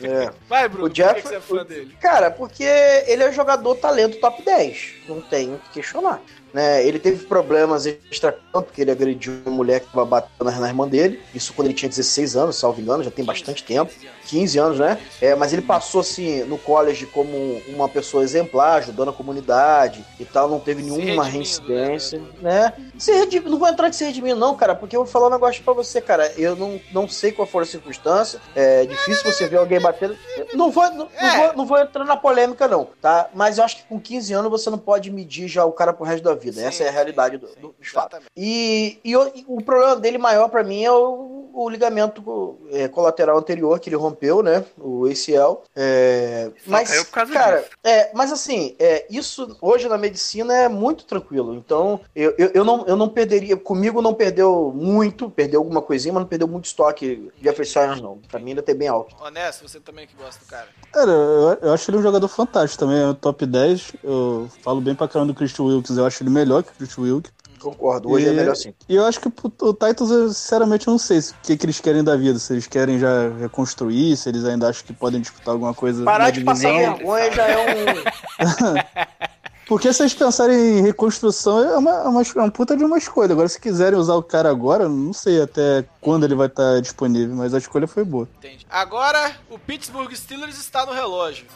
É. 0.00 0.30
Vai, 0.48 0.68
Bruno. 0.68 0.86
O 0.86 0.88
por 0.90 0.94
Jeff- 0.94 1.14
que 1.16 1.22
que 1.22 1.28
você 1.28 1.34
é 1.34 1.40
fã 1.40 1.64
dele? 1.64 1.96
Cara, 2.00 2.30
porque 2.30 2.62
ele 2.62 3.24
é 3.24 3.32
jogador 3.32 3.74
talento 3.74 4.20
top 4.20 4.44
10. 4.44 4.92
Não 5.08 5.20
tem 5.20 5.54
o 5.54 5.58
que 5.58 5.70
questionar. 5.70 6.20
Né? 6.52 6.86
Ele 6.86 6.98
teve 6.98 7.24
problemas 7.24 7.86
extra-campo, 7.86 8.64
porque 8.64 8.82
ele 8.82 8.90
agrediu 8.90 9.32
uma 9.46 9.56
mulher 9.56 9.80
que 9.80 9.86
estava 9.86 10.04
batendo 10.04 10.60
na 10.60 10.68
irmã 10.68 10.86
dele. 10.86 11.22
Isso 11.34 11.54
quando 11.54 11.68
ele 11.68 11.74
tinha 11.74 11.88
16 11.88 12.36
anos, 12.36 12.56
salvo 12.56 12.78
engano, 12.78 13.02
já 13.02 13.10
tem 13.10 13.24
bastante 13.24 13.64
tempo. 13.64 13.90
15 14.26 14.58
anos, 14.58 14.78
né? 14.78 14.98
É, 15.20 15.31
mas 15.34 15.52
ele 15.52 15.62
passou, 15.62 16.00
assim, 16.00 16.42
no 16.44 16.58
college 16.58 17.06
como 17.06 17.60
uma 17.68 17.88
pessoa 17.88 18.22
exemplar, 18.22 18.78
ajudando 18.78 19.10
a 19.10 19.12
comunidade 19.12 20.04
e 20.18 20.24
tal, 20.24 20.48
não 20.48 20.60
teve 20.60 20.82
nenhuma 20.82 21.00
redimindo, 21.02 21.22
reincidência, 21.22 22.22
né? 22.40 22.72
Se 22.98 23.12
redimindo, 23.12 23.50
não 23.50 23.58
vou 23.58 23.68
entrar 23.68 23.88
de 23.88 23.96
se 23.96 24.04
redimindo, 24.04 24.38
não, 24.38 24.54
cara, 24.56 24.74
porque 24.74 24.96
eu 24.96 25.04
vou 25.04 25.12
falar 25.12 25.28
um 25.28 25.30
negócio 25.30 25.62
pra 25.62 25.72
você, 25.72 26.00
cara. 26.00 26.32
Eu 26.36 26.56
não, 26.56 26.80
não 26.92 27.08
sei 27.08 27.32
qual 27.32 27.46
foi 27.46 27.62
a 27.62 27.66
circunstância, 27.66 28.40
é 28.54 28.84
difícil 28.86 29.30
você 29.30 29.46
ver 29.48 29.56
alguém 29.58 29.80
batendo. 29.80 30.16
Não 30.54 30.70
vou, 30.70 30.84
não, 30.90 30.96
não 31.20 31.28
É. 31.28 31.36
vou, 31.46 31.56
não 31.58 31.66
vou 31.66 31.78
entrar 31.78 32.04
na 32.04 32.16
polêmica, 32.16 32.66
não, 32.68 32.88
tá? 33.00 33.28
Mas 33.34 33.58
eu 33.58 33.64
acho 33.64 33.76
que 33.78 33.84
com 33.84 34.00
15 34.00 34.32
anos 34.32 34.50
você 34.50 34.70
não 34.70 34.78
pode 34.78 35.10
medir 35.10 35.48
já 35.48 35.64
o 35.64 35.72
cara 35.72 35.92
pro 35.92 36.04
resto 36.04 36.24
da 36.24 36.34
vida. 36.34 36.60
Sim, 36.60 36.66
Essa 36.66 36.84
é 36.84 36.88
a 36.88 36.92
realidade 36.92 37.38
sim, 37.38 37.60
do, 37.60 37.74
dos 37.78 37.88
fatos. 37.88 38.20
E, 38.36 38.98
e 39.04 39.16
o, 39.16 39.26
e 39.34 39.44
o 39.48 39.60
problema 39.62 39.96
dele 39.96 40.18
maior 40.18 40.48
pra 40.48 40.62
mim 40.62 40.84
é 40.84 40.92
o, 40.92 41.50
o 41.54 41.68
ligamento 41.68 42.58
é, 42.70 42.88
colateral 42.88 43.36
anterior 43.38 43.78
que 43.78 43.88
ele 43.88 43.96
rompeu, 43.96 44.42
né? 44.42 44.64
O 44.78 45.06
ACL. 45.22 45.62
É, 45.74 46.50
mas, 46.66 46.90
caiu 46.90 47.04
por 47.04 47.12
causa 47.12 47.32
cara, 47.32 47.56
disso. 47.58 47.70
é, 47.84 48.10
mas 48.14 48.32
assim, 48.32 48.74
é, 48.78 49.06
isso 49.10 49.56
hoje 49.60 49.88
na 49.88 49.98
medicina 49.98 50.54
é 50.54 50.68
muito 50.68 51.04
tranquilo. 51.04 51.54
Então, 51.54 52.00
eu, 52.14 52.34
eu, 52.38 52.50
eu 52.54 52.64
não, 52.64 52.84
eu 52.86 52.96
não 52.96 53.08
perderia. 53.08 53.56
Comigo 53.56 54.02
não 54.02 54.14
perdeu 54.14 54.72
muito, 54.74 55.30
perdeu 55.30 55.60
alguma 55.60 55.82
coisinha, 55.82 56.12
mas 56.12 56.22
não 56.22 56.28
perdeu 56.28 56.48
muito 56.48 56.66
estoque 56.66 57.30
Jeffrey 57.40 57.68
Irons, 57.68 58.00
não. 58.00 58.18
Pra 58.28 58.40
mim 58.40 58.50
ainda 58.50 58.62
tem 58.62 58.74
bem 58.74 58.88
alto. 58.88 59.14
Honesto, 59.20 59.68
você 59.68 59.80
também 59.80 60.06
que 60.06 60.16
gosta 60.16 60.44
do 60.44 60.48
cara. 60.48 60.68
Cara, 60.92 61.10
eu, 61.10 61.58
eu 61.62 61.72
acho 61.72 61.90
ele 61.90 61.98
um 61.98 62.02
jogador 62.02 62.28
fantástico 62.28 62.84
também, 62.84 63.00
é 63.00 63.08
o 63.08 63.14
top 63.14 63.46
10. 63.46 63.92
Eu 64.02 64.48
falo 64.62 64.80
bem 64.80 64.94
pra 64.94 65.08
caramba 65.08 65.32
do 65.32 65.36
Christian 65.36 65.64
Wilkes, 65.66 65.96
eu 65.96 66.06
acho 66.06 66.22
ele 66.22 66.30
melhor 66.30 66.62
que 66.62 66.70
o 66.70 66.74
Christian 66.74 67.04
Wilkes. 67.04 67.32
Concordo, 67.62 68.10
hoje 68.10 68.26
é 68.28 68.32
E- 68.32 68.36
melhor 68.36 68.56
sim. 68.56 68.74
E 68.88 68.94
eu 68.96 69.04
acho 69.06 69.20
que 69.20 69.28
o, 69.28 69.32
o 69.68 69.72
Titans, 69.72 70.10
eu, 70.10 70.28
sinceramente, 70.28 70.86
não 70.86 70.98
sei 70.98 71.20
se- 71.22 71.32
o 71.32 71.36
que, 71.42 71.56
que 71.56 71.64
eles 71.66 71.80
querem 71.80 72.02
da 72.04 72.16
vida. 72.16 72.38
Se 72.38 72.52
eles 72.52 72.66
querem 72.66 72.98
já 72.98 73.28
reconstruir, 73.40 74.16
se 74.16 74.28
eles 74.28 74.44
ainda 74.44 74.68
acham 74.68 74.84
que 74.86 74.92
podem 74.92 75.20
disputar 75.20 75.52
alguma 75.54 75.72
coisa 75.74 76.04
Parar 76.04 76.24
na 76.24 76.30
de 76.30 76.40
passar 76.42 76.70
divisão. 76.70 76.96
vergonha 76.96 77.32
já 77.32 77.46
é 77.46 77.58
um. 77.58 78.82
Porque 79.66 79.90
se 79.92 80.02
eles 80.02 80.12
pensarem 80.12 80.78
em 80.78 80.82
reconstrução, 80.82 81.62
é 81.62 81.78
uma, 81.78 81.90
é 81.90 82.08
uma, 82.08 82.20
é 82.22 82.38
uma 82.40 82.50
puta 82.50 82.76
de 82.76 82.84
uma 82.84 82.98
escolha. 82.98 83.32
Agora, 83.32 83.48
se 83.48 83.58
quiserem 83.60 83.98
usar 83.98 84.14
o 84.16 84.22
cara 84.22 84.50
agora, 84.50 84.88
não 84.88 85.12
sei 85.12 85.40
até 85.40 85.84
quando 86.00 86.24
ele 86.24 86.34
vai 86.34 86.48
estar 86.48 86.80
disponível, 86.80 87.34
mas 87.36 87.54
a 87.54 87.58
escolha 87.58 87.86
foi 87.86 88.04
boa. 88.04 88.28
Entende? 88.38 88.66
Agora, 88.68 89.32
o 89.48 89.58
Pittsburgh 89.58 90.12
Steelers 90.12 90.58
está 90.58 90.84
no 90.84 90.92
relógio. 90.92 91.46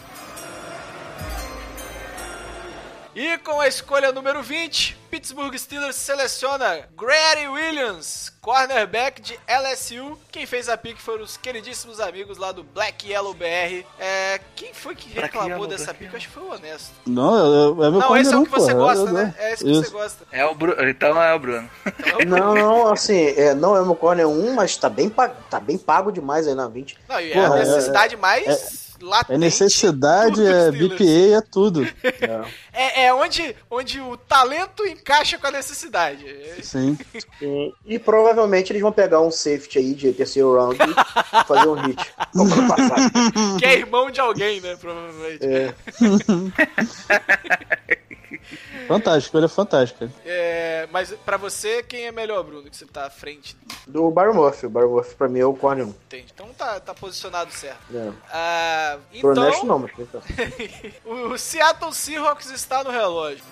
E 3.18 3.38
com 3.38 3.58
a 3.62 3.66
escolha 3.66 4.12
número 4.12 4.42
20, 4.42 4.94
Pittsburgh 5.10 5.56
Steelers 5.56 5.96
seleciona 5.96 6.86
Grady 6.94 7.48
Williams, 7.48 8.30
cornerback 8.42 9.22
de 9.22 9.40
LSU. 9.48 10.18
Quem 10.30 10.44
fez 10.44 10.68
a 10.68 10.76
pick 10.76 10.98
foram 11.00 11.24
os 11.24 11.34
queridíssimos 11.38 11.98
amigos 11.98 12.36
lá 12.36 12.52
do 12.52 12.62
Black 12.62 13.10
Yellow 13.10 13.32
BR. 13.32 13.86
É, 13.98 14.38
quem 14.54 14.74
foi 14.74 14.94
que 14.94 15.08
Black 15.08 15.28
reclamou 15.28 15.48
Yellow, 15.50 15.66
dessa 15.66 15.84
Black 15.94 15.98
pick? 16.00 16.12
Eu 16.12 16.16
acho 16.18 16.28
que 16.28 16.34
foi 16.34 16.42
o 16.42 16.52
Honesto. 16.52 16.92
Não, 17.06 17.34
é, 17.82 17.86
é 17.86 17.90
meu 17.90 18.00
Não, 18.00 18.16
esse 18.18 18.34
é 18.34 18.36
o 18.36 18.44
que 18.44 18.50
você 18.50 18.72
porra. 18.74 18.84
gosta, 18.94 19.06
Eu- 19.06 19.12
né? 19.14 19.34
É 19.38 19.52
esse 19.54 19.64
que 19.64 19.70
Isso. 19.70 19.82
você 19.84 19.90
gosta. 19.92 20.24
É 20.30 20.44
o 20.44 20.54
Bruno. 20.54 20.86
Então 20.86 21.22
é 21.22 21.34
o 21.34 21.38
Bruno. 21.38 21.70
Não, 22.26 22.54
não, 22.54 22.92
assim, 22.92 23.28
é, 23.28 23.54
não 23.54 23.74
é 23.74 23.82
meu 23.82 23.94
corner 23.94 24.28
1, 24.28 24.52
mas 24.54 24.76
tá 24.76 24.90
bem, 24.90 25.08
pago, 25.08 25.34
tá 25.48 25.58
bem 25.58 25.78
pago 25.78 26.12
demais 26.12 26.46
aí 26.46 26.54
na 26.54 26.68
20. 26.68 26.98
Não, 27.08 27.18
e 27.18 27.30
é 27.32 27.34
Porra, 27.34 27.54
a 27.54 27.58
é- 27.60 27.64
necessidade 27.64 28.14
mais 28.14 28.85
latente. 29.00 29.34
É 29.34 29.38
necessidade, 29.38 30.46
é. 30.46 30.70
BPA, 30.70 31.36
é 31.36 31.40
tudo. 31.40 31.86
É, 32.72 33.06
é 33.06 33.14
onde, 33.14 33.56
onde 33.70 34.00
o 34.00 34.16
talento 34.16 34.86
encaixa 34.86 35.38
com 35.38 35.46
a 35.46 35.50
necessidade. 35.50 36.26
É- 36.26 36.58
Sim. 36.62 36.98
E, 37.40 37.72
e 37.86 37.98
provavelmente 37.98 38.72
eles 38.72 38.82
vão 38.82 38.92
pegar 38.92 39.20
um 39.20 39.30
safety 39.30 39.78
aí 39.78 39.94
de 39.94 40.12
terceiro 40.12 40.54
round 40.54 40.76
e 40.78 41.44
fazer 41.46 41.68
um 41.68 41.74
hit. 41.74 41.96
Que 43.58 43.64
é 43.64 43.78
irmão 43.78 44.10
de 44.10 44.20
alguém, 44.20 44.60
né? 44.60 44.76
Provavelmente. 44.76 45.44
É, 45.44 45.74
Fantástico, 48.86 49.36
ele 49.36 49.46
é 49.46 49.48
fantástico. 49.48 50.08
É, 50.86 50.88
mas 50.92 51.12
pra 51.24 51.36
você, 51.36 51.82
quem 51.82 52.06
é 52.06 52.12
melhor, 52.12 52.42
Bruno? 52.44 52.70
Que 52.70 52.76
você 52.76 52.86
tá 52.86 53.06
à 53.06 53.10
frente. 53.10 53.56
do 53.86 54.10
Byron 54.10 54.34
Murphy. 54.34 54.66
O 54.66 54.70
Byron 54.70 54.90
Murphy 54.90 55.14
pra 55.14 55.28
mim 55.28 55.40
é 55.40 55.44
o 55.44 55.54
corner 55.54 55.86
1. 55.86 55.88
Entende? 55.88 56.26
Então 56.32 56.48
tá, 56.56 56.80
tá 56.80 56.94
posicionado 56.94 57.52
certo. 57.52 57.94
É. 57.94 58.12
Ah, 58.30 58.98
então, 59.12 59.30
honesto 59.30 59.66
não, 59.66 59.78
mas 59.80 59.92
então. 59.98 60.22
o 61.04 61.36
Seattle 61.36 61.92
Seahawks 61.92 62.50
está 62.50 62.82
no 62.84 62.90
relógio. 62.90 63.44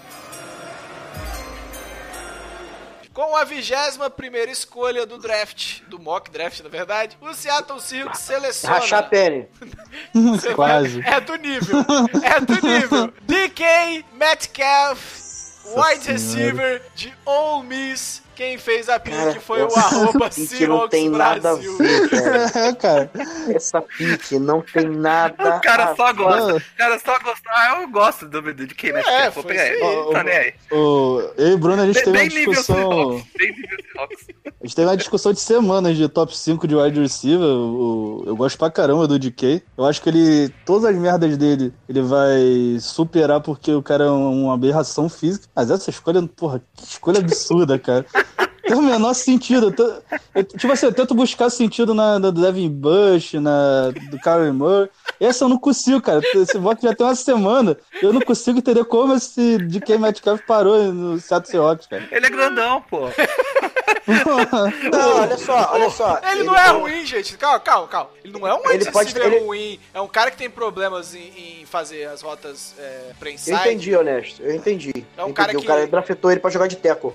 Com 3.13 3.37
a 3.37 3.45
vigésima 3.45 4.11
primeira 4.11 4.51
escolha 4.51 5.07
do 5.07 5.19
draft, 5.19 5.83
do 5.83 6.01
mock 6.01 6.29
draft, 6.33 6.61
na 6.63 6.69
verdade, 6.69 7.17
o 7.21 7.33
Seattle 7.33 7.81
Seahawks 7.81 8.19
seleciona... 8.19 8.75
Rachar 8.75 9.09
Quase. 10.57 11.01
É 11.01 11.21
do 11.21 11.37
nível. 11.37 11.79
É 12.25 12.41
do 12.41 12.55
nível. 12.67 13.13
DK 13.23 14.05
Metcalf, 14.15 15.24
wide 15.65 16.07
receiver 16.07 16.81
de 16.97 17.13
Ole 17.27 17.63
Miss. 17.65 18.21
Quem 18.35 18.59
fez 18.59 18.89
a 18.89 18.99
Cara, 18.99 19.41
foi 19.41 19.63
o 19.63 19.75
arroba 19.77 20.29
pique 20.35 20.67
não 20.67 20.89
tem 20.89 21.09
nada 21.09 21.51
a 21.51 21.55
ver, 21.55 22.09
cara. 22.11 22.51
É, 22.69 22.73
cara. 22.75 23.11
Essa 23.55 23.81
pique 23.83 24.39
não 24.39 24.61
tem 24.61 24.89
nada 24.89 25.57
O 25.57 25.61
cara 25.61 25.95
só 25.95 26.13
gosta. 26.13 26.57
O 26.57 26.63
cara 26.77 26.99
só 26.99 27.19
gosta. 27.21 27.43
Ah, 27.49 27.81
eu 27.83 27.89
gosto 27.89 28.27
do 28.27 28.43
do- 28.43 28.53
de 28.67 28.75
quem 28.75 28.93
mexe. 28.93 29.09
É, 29.09 29.31
Vou 29.31 29.43
foi 29.43 29.53
pegar 29.53 29.67
isso 29.73 29.85
ele. 29.85 29.99
aí. 30.09 30.13
Tá 30.13 30.23
nem 30.25 30.35
aí. 30.37 30.55
O, 30.73 31.21
eu 31.37 31.49
e 31.49 31.55
o 31.55 31.59
Bruno, 31.59 31.83
a 31.83 31.87
gente 31.87 32.03
teve 32.03 32.11
uma 32.19 32.29
discussão. 32.29 33.23
A 33.97 34.67
gente 34.67 34.75
teve 34.77 34.89
uma 34.89 34.97
discussão 34.97 35.33
de 35.33 35.41
semanas 35.41 35.97
de 35.97 36.09
top 36.09 36.37
5 36.37 36.67
de 36.67 36.75
wide 36.75 37.01
receiver. 37.01 37.47
O- 37.47 38.25
eu 38.27 38.35
gosto 38.37 38.59
pra 38.59 38.71
caramba 38.71 39.07
do 39.07 39.19
DK. 39.19 39.63
Eu 39.77 39.85
acho 39.85 40.01
que 40.03 40.09
ele. 40.09 40.49
Todas 40.65 40.85
as 40.87 40.97
merdas 40.97 41.37
dele, 41.37 41.73
ele 41.89 42.03
vai 42.03 42.77
superar 42.81 43.41
porque 43.41 43.73
o 43.73 43.83
cara 43.83 44.05
é 44.05 44.11
um- 44.11 44.45
uma 44.45 44.55
aberração 44.55 45.09
física. 45.09 45.47
Mas 45.55 45.71
essa 45.71 45.91
escolha, 45.91 46.23
porra, 46.35 46.61
que 46.77 46.85
escolha 46.85 47.21
absurda, 47.21 47.79
cara. 47.79 48.05
Tem 48.67 48.75
o 48.77 48.83
menor 48.83 49.15
sentido. 49.15 49.67
Eu 49.67 49.73
tô- 49.73 49.93
eu- 50.35 50.45
tipo 50.45 50.73
assim, 50.73 50.87
eu 50.87 50.93
tento 50.93 51.15
buscar 51.15 51.51
sentido 51.51 51.93
na, 51.95 52.19
na 52.19 52.31
do 52.31 52.41
Devin 52.41 52.69
Bush, 52.71 53.35
na 53.35 53.91
do 54.11 54.19
Karen 54.19 54.53
Moore. 54.53 54.91
Essa 55.21 55.45
eu 55.45 55.49
não 55.49 55.59
consigo, 55.59 56.01
cara. 56.01 56.21
Esse 56.35 56.59
voto 56.59 56.83
já 56.83 56.95
tem 56.95 57.07
uma 57.07 57.15
semana. 57.15 57.77
Eu 58.03 58.13
não 58.13 58.21
consigo 58.21 58.59
entender 58.59 58.85
como 58.85 59.15
esse 59.15 59.59
DK 59.59 59.99
Metcalf 59.99 60.41
parou 60.47 60.93
no 60.93 61.21
Seattle 61.21 61.51
Seahawks, 61.51 61.87
cara. 61.87 62.09
Ele 62.11 62.27
é 62.27 62.31
grandão, 62.31 62.83
pô. 62.89 63.09
Não, 64.93 65.17
olha 65.23 65.39
só, 65.39 65.71
olha 65.73 65.91
só. 65.91 66.21
Ele 66.31 66.43
não 66.45 66.57
é 66.57 66.69
ruim, 66.69 67.05
gente. 67.07 67.37
Calma, 67.37 67.61
calma, 67.61 67.89
calma. 67.89 68.11
Ele 68.23 68.33
não 68.33 68.47
é 68.47 68.55
um 68.55 68.71
Ele 68.71 68.85
pode- 68.91 69.13
receiver 69.13 69.33
ele- 69.33 69.45
ruim. 69.45 69.81
É 69.93 70.01
um 70.01 70.09
cara 70.09 70.31
que 70.31 70.37
tem 70.37 70.51
problemas 70.51 71.15
em, 71.15 71.61
em 71.63 71.67
fazer 71.67 72.05
as 72.07 72.23
rotas 72.23 72.75
é, 72.79 73.13
Eu 73.47 73.57
entendi, 73.57 73.97
honesto. 73.97 74.43
Eu 74.43 74.55
entendi. 74.55 74.93
É 75.17 75.25
um 75.25 75.31
entendi. 75.31 75.35
cara 75.35 75.59
O 75.59 75.61
que- 75.61 75.67
cara 75.67 75.87
draftou 75.87 76.31
ele 76.31 76.41
pra 76.41 76.51
jogar 76.51 76.67
de 76.67 76.77
teco. 76.77 77.15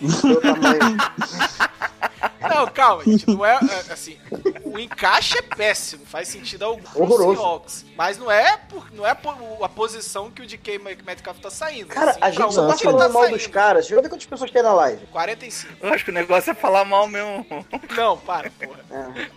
Não, 2.40 2.66
calma, 2.68 3.04
gente. 3.04 3.26
Não 3.26 3.44
é, 3.44 3.58
é, 3.60 3.92
assim. 3.92 4.18
O 4.64 4.78
encaixe 4.78 5.38
é 5.38 5.42
péssimo, 5.42 6.04
faz 6.06 6.28
sentido 6.28 6.64
algum 6.64 6.82
pro 6.82 7.02
Horroroso. 7.02 7.40
Seahawks. 7.40 7.84
Mas 7.96 8.18
não 8.18 8.30
é, 8.30 8.56
por, 8.56 8.92
não 8.92 9.06
é 9.06 9.14
por 9.14 9.36
a 9.62 9.68
posição 9.68 10.30
que 10.30 10.42
o 10.42 10.46
DK 10.46 10.78
Metcalf 11.04 11.38
tá 11.38 11.50
saindo. 11.50 11.88
Cara, 11.88 12.12
assim, 12.12 12.20
a 12.20 12.30
gente 12.30 12.54
só 12.54 12.68
tá 12.68 12.76
falando 12.76 13.12
mal 13.12 13.22
saindo. 13.22 13.36
dos 13.36 13.46
caras. 13.46 13.84
Deixa 13.84 13.94
eu 13.94 14.02
ver 14.02 14.08
quantas 14.08 14.26
pessoas 14.26 14.50
tem 14.50 14.62
na 14.62 14.72
live. 14.72 15.06
45. 15.06 15.74
Eu 15.80 15.92
acho 15.92 16.04
que 16.04 16.10
o 16.10 16.14
negócio 16.14 16.50
é 16.50 16.54
falar 16.54 16.84
mal 16.84 17.06
mesmo. 17.08 17.46
Não, 17.96 18.16
para, 18.18 18.50
porra. 18.50 18.80
É. 18.90 19.28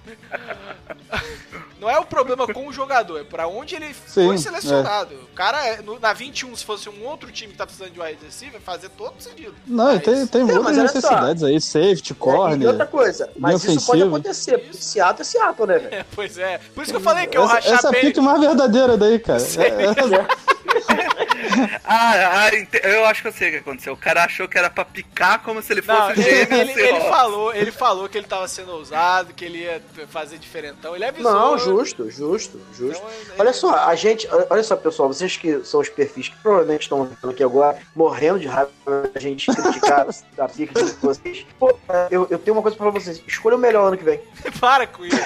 Não 1.81 1.89
é 1.89 1.97
o 1.99 2.05
problema 2.05 2.45
com 2.47 2.67
o 2.67 2.71
jogador, 2.71 3.19
é 3.19 3.23
pra 3.23 3.47
onde 3.47 3.75
ele 3.75 3.91
Sim, 4.05 4.27
foi 4.27 4.37
selecionado. 4.37 5.15
O 5.15 5.35
cara, 5.35 5.65
é- 5.67 5.81
no- 5.81 5.99
na 5.99 6.13
21, 6.13 6.55
se 6.55 6.63
fosse 6.63 6.87
um 6.87 7.03
outro 7.05 7.31
time 7.31 7.51
que 7.51 7.57
tá 7.57 7.65
precisando 7.65 7.91
de 7.91 7.99
wide 7.99 8.19
receiver, 8.23 8.61
vai 8.63 8.75
fazer 8.75 8.89
todo 8.89 9.19
sentido. 9.19 9.55
Não, 9.65 9.85
Mas- 9.85 10.03
tem, 10.03 10.27
tem 10.27 10.41
É, 10.41 10.59
olha 10.59 10.63
só. 10.75 10.81
necessidades 10.83 11.43
aí, 11.43 11.59
safety, 11.59 12.13
É, 12.13 12.15
e 12.15 12.19
corner. 12.19 12.67
outra 12.69 12.85
coisa, 12.85 13.29
mas 13.35 13.63
linha 13.63 13.77
isso 13.77 13.87
pode 13.87 14.03
acontecer. 14.03 14.59
porque 14.59 14.77
Seattle 14.77 15.21
é 15.21 15.23
Seattle, 15.23 15.67
né, 15.67 15.79
velho? 15.79 15.95
É, 15.95 16.05
pois 16.13 16.37
é. 16.37 16.59
Por 16.75 16.83
isso 16.83 16.91
que 16.91 16.97
eu 16.97 17.01
falei 17.01 17.25
que 17.25 17.35
eu 17.35 17.43
essa, 17.45 17.53
rachar 17.55 17.73
essa 17.73 17.87
é 17.87 17.89
a 17.89 17.91
bem. 17.93 18.01
pique 18.01 18.21
mais 18.21 18.39
verdadeira 18.39 18.95
daí, 18.95 19.17
cara. 19.17 19.41
É, 19.41 19.85
é- 19.85 20.51
Ah, 21.83 22.47
ah, 22.47 22.49
eu 22.87 23.05
acho 23.05 23.21
que 23.21 23.27
eu 23.27 23.31
sei 23.33 23.49
o 23.49 23.51
que 23.51 23.57
aconteceu. 23.57 23.93
O 23.93 23.97
cara 23.97 24.23
achou 24.23 24.47
que 24.47 24.57
era 24.57 24.69
pra 24.69 24.85
picar 24.85 25.39
como 25.43 25.61
se 25.61 25.73
ele 25.73 25.81
fosse 25.81 25.99
Não, 25.99 26.07
o 26.07 26.11
ele, 26.11 26.45
GM 26.45 26.53
ele, 26.59 26.71
ele 26.81 26.99
falou, 27.01 27.53
ele 27.53 27.71
falou 27.71 28.07
que 28.07 28.17
ele 28.17 28.27
tava 28.27 28.47
sendo 28.47 28.71
ousado, 28.71 29.33
que 29.33 29.43
ele 29.43 29.59
ia 29.59 29.81
fazer 30.09 30.37
diferentão. 30.37 30.95
Ele 30.95 31.03
avisou. 31.05 31.31
Não, 31.31 31.57
justo, 31.77 32.09
justo, 32.11 32.59
justo. 32.77 33.01
Então, 33.03 33.09
ele- 33.29 33.39
Olha 33.39 33.53
só, 33.53 33.73
a 33.75 33.95
gente, 33.95 34.27
olha 34.49 34.63
só, 34.63 34.75
pessoal, 34.75 35.07
vocês 35.11 35.35
que 35.37 35.63
são 35.63 35.79
os 35.79 35.89
perfis 35.89 36.29
que 36.29 36.35
provavelmente 36.37 36.83
estão 36.83 37.03
vendo 37.05 37.31
aqui 37.31 37.43
agora, 37.43 37.77
morrendo 37.95 38.39
de 38.39 38.47
raiva 38.47 38.69
da 39.13 39.19
gente 39.19 39.51
criticar 39.53 40.07
a 40.37 40.47
pica 40.47 40.83
de 40.83 40.91
vocês. 41.01 41.45
Pô, 41.59 41.73
eu, 42.09 42.27
eu 42.29 42.37
tenho 42.39 42.55
uma 42.55 42.61
coisa 42.61 42.77
pra 42.77 42.89
vocês. 42.89 43.21
Escolha 43.27 43.55
o 43.55 43.59
melhor 43.59 43.87
ano 43.87 43.97
que 43.97 44.03
vem. 44.03 44.19
Para 44.59 44.85
com 44.87 45.05
isso. 45.05 45.17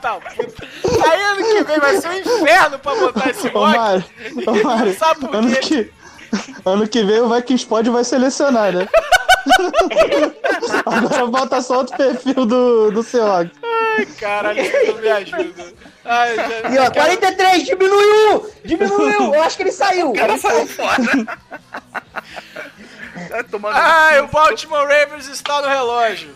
Tá. 0.00 0.18
Aí 1.10 1.22
ano 1.22 1.44
que 1.44 1.62
vem 1.64 1.78
vai 1.80 1.96
ser 2.00 2.08
um 2.08 2.12
inferno 2.14 2.78
pra 2.78 2.94
botar 2.94 3.30
esse 3.30 3.48
Ô, 3.48 3.52
mock. 3.60 3.76
Mário, 3.76 4.04
ô, 4.46 4.52
Mário, 4.64 4.98
sabe 4.98 5.20
por 5.20 5.34
ano 5.34 5.56
que, 5.56 5.90
ano 6.64 6.88
que 6.88 7.04
vem 7.04 7.20
o 7.20 7.28
Vikings 7.34 7.66
Pod 7.66 7.90
vai 7.90 8.04
selecionar, 8.04 8.72
né? 8.72 8.88
Agora 10.86 11.26
bota 11.26 11.60
só 11.62 11.78
outro 11.78 11.96
perfil 11.96 12.46
do, 12.46 12.90
do 12.90 13.02
Seahawks. 13.02 13.52
Ai, 14.00 14.06
caralho, 14.18 14.60
isso 14.60 14.86
não 14.86 14.98
me 15.00 15.08
ajuda. 15.08 15.74
Ai, 16.04 16.36
já, 16.36 16.70
E 16.70 16.78
ó, 16.78 16.90
43, 16.90 17.64
diminuiu! 17.64 18.50
Diminuiu! 18.64 19.34
Eu 19.34 19.42
acho 19.42 19.56
que 19.56 19.62
ele 19.62 19.72
saiu. 19.72 20.10
O 20.10 20.14
cara 20.14 20.36
saiu 20.38 20.66
fora. 20.66 20.96
Tá. 21.26 21.38
Ai, 23.72 24.20
o 24.20 24.26
Baltimore 24.28 24.86
Ravens 24.86 25.28
está 25.28 25.60
no 25.62 25.68
relógio. 25.68 26.34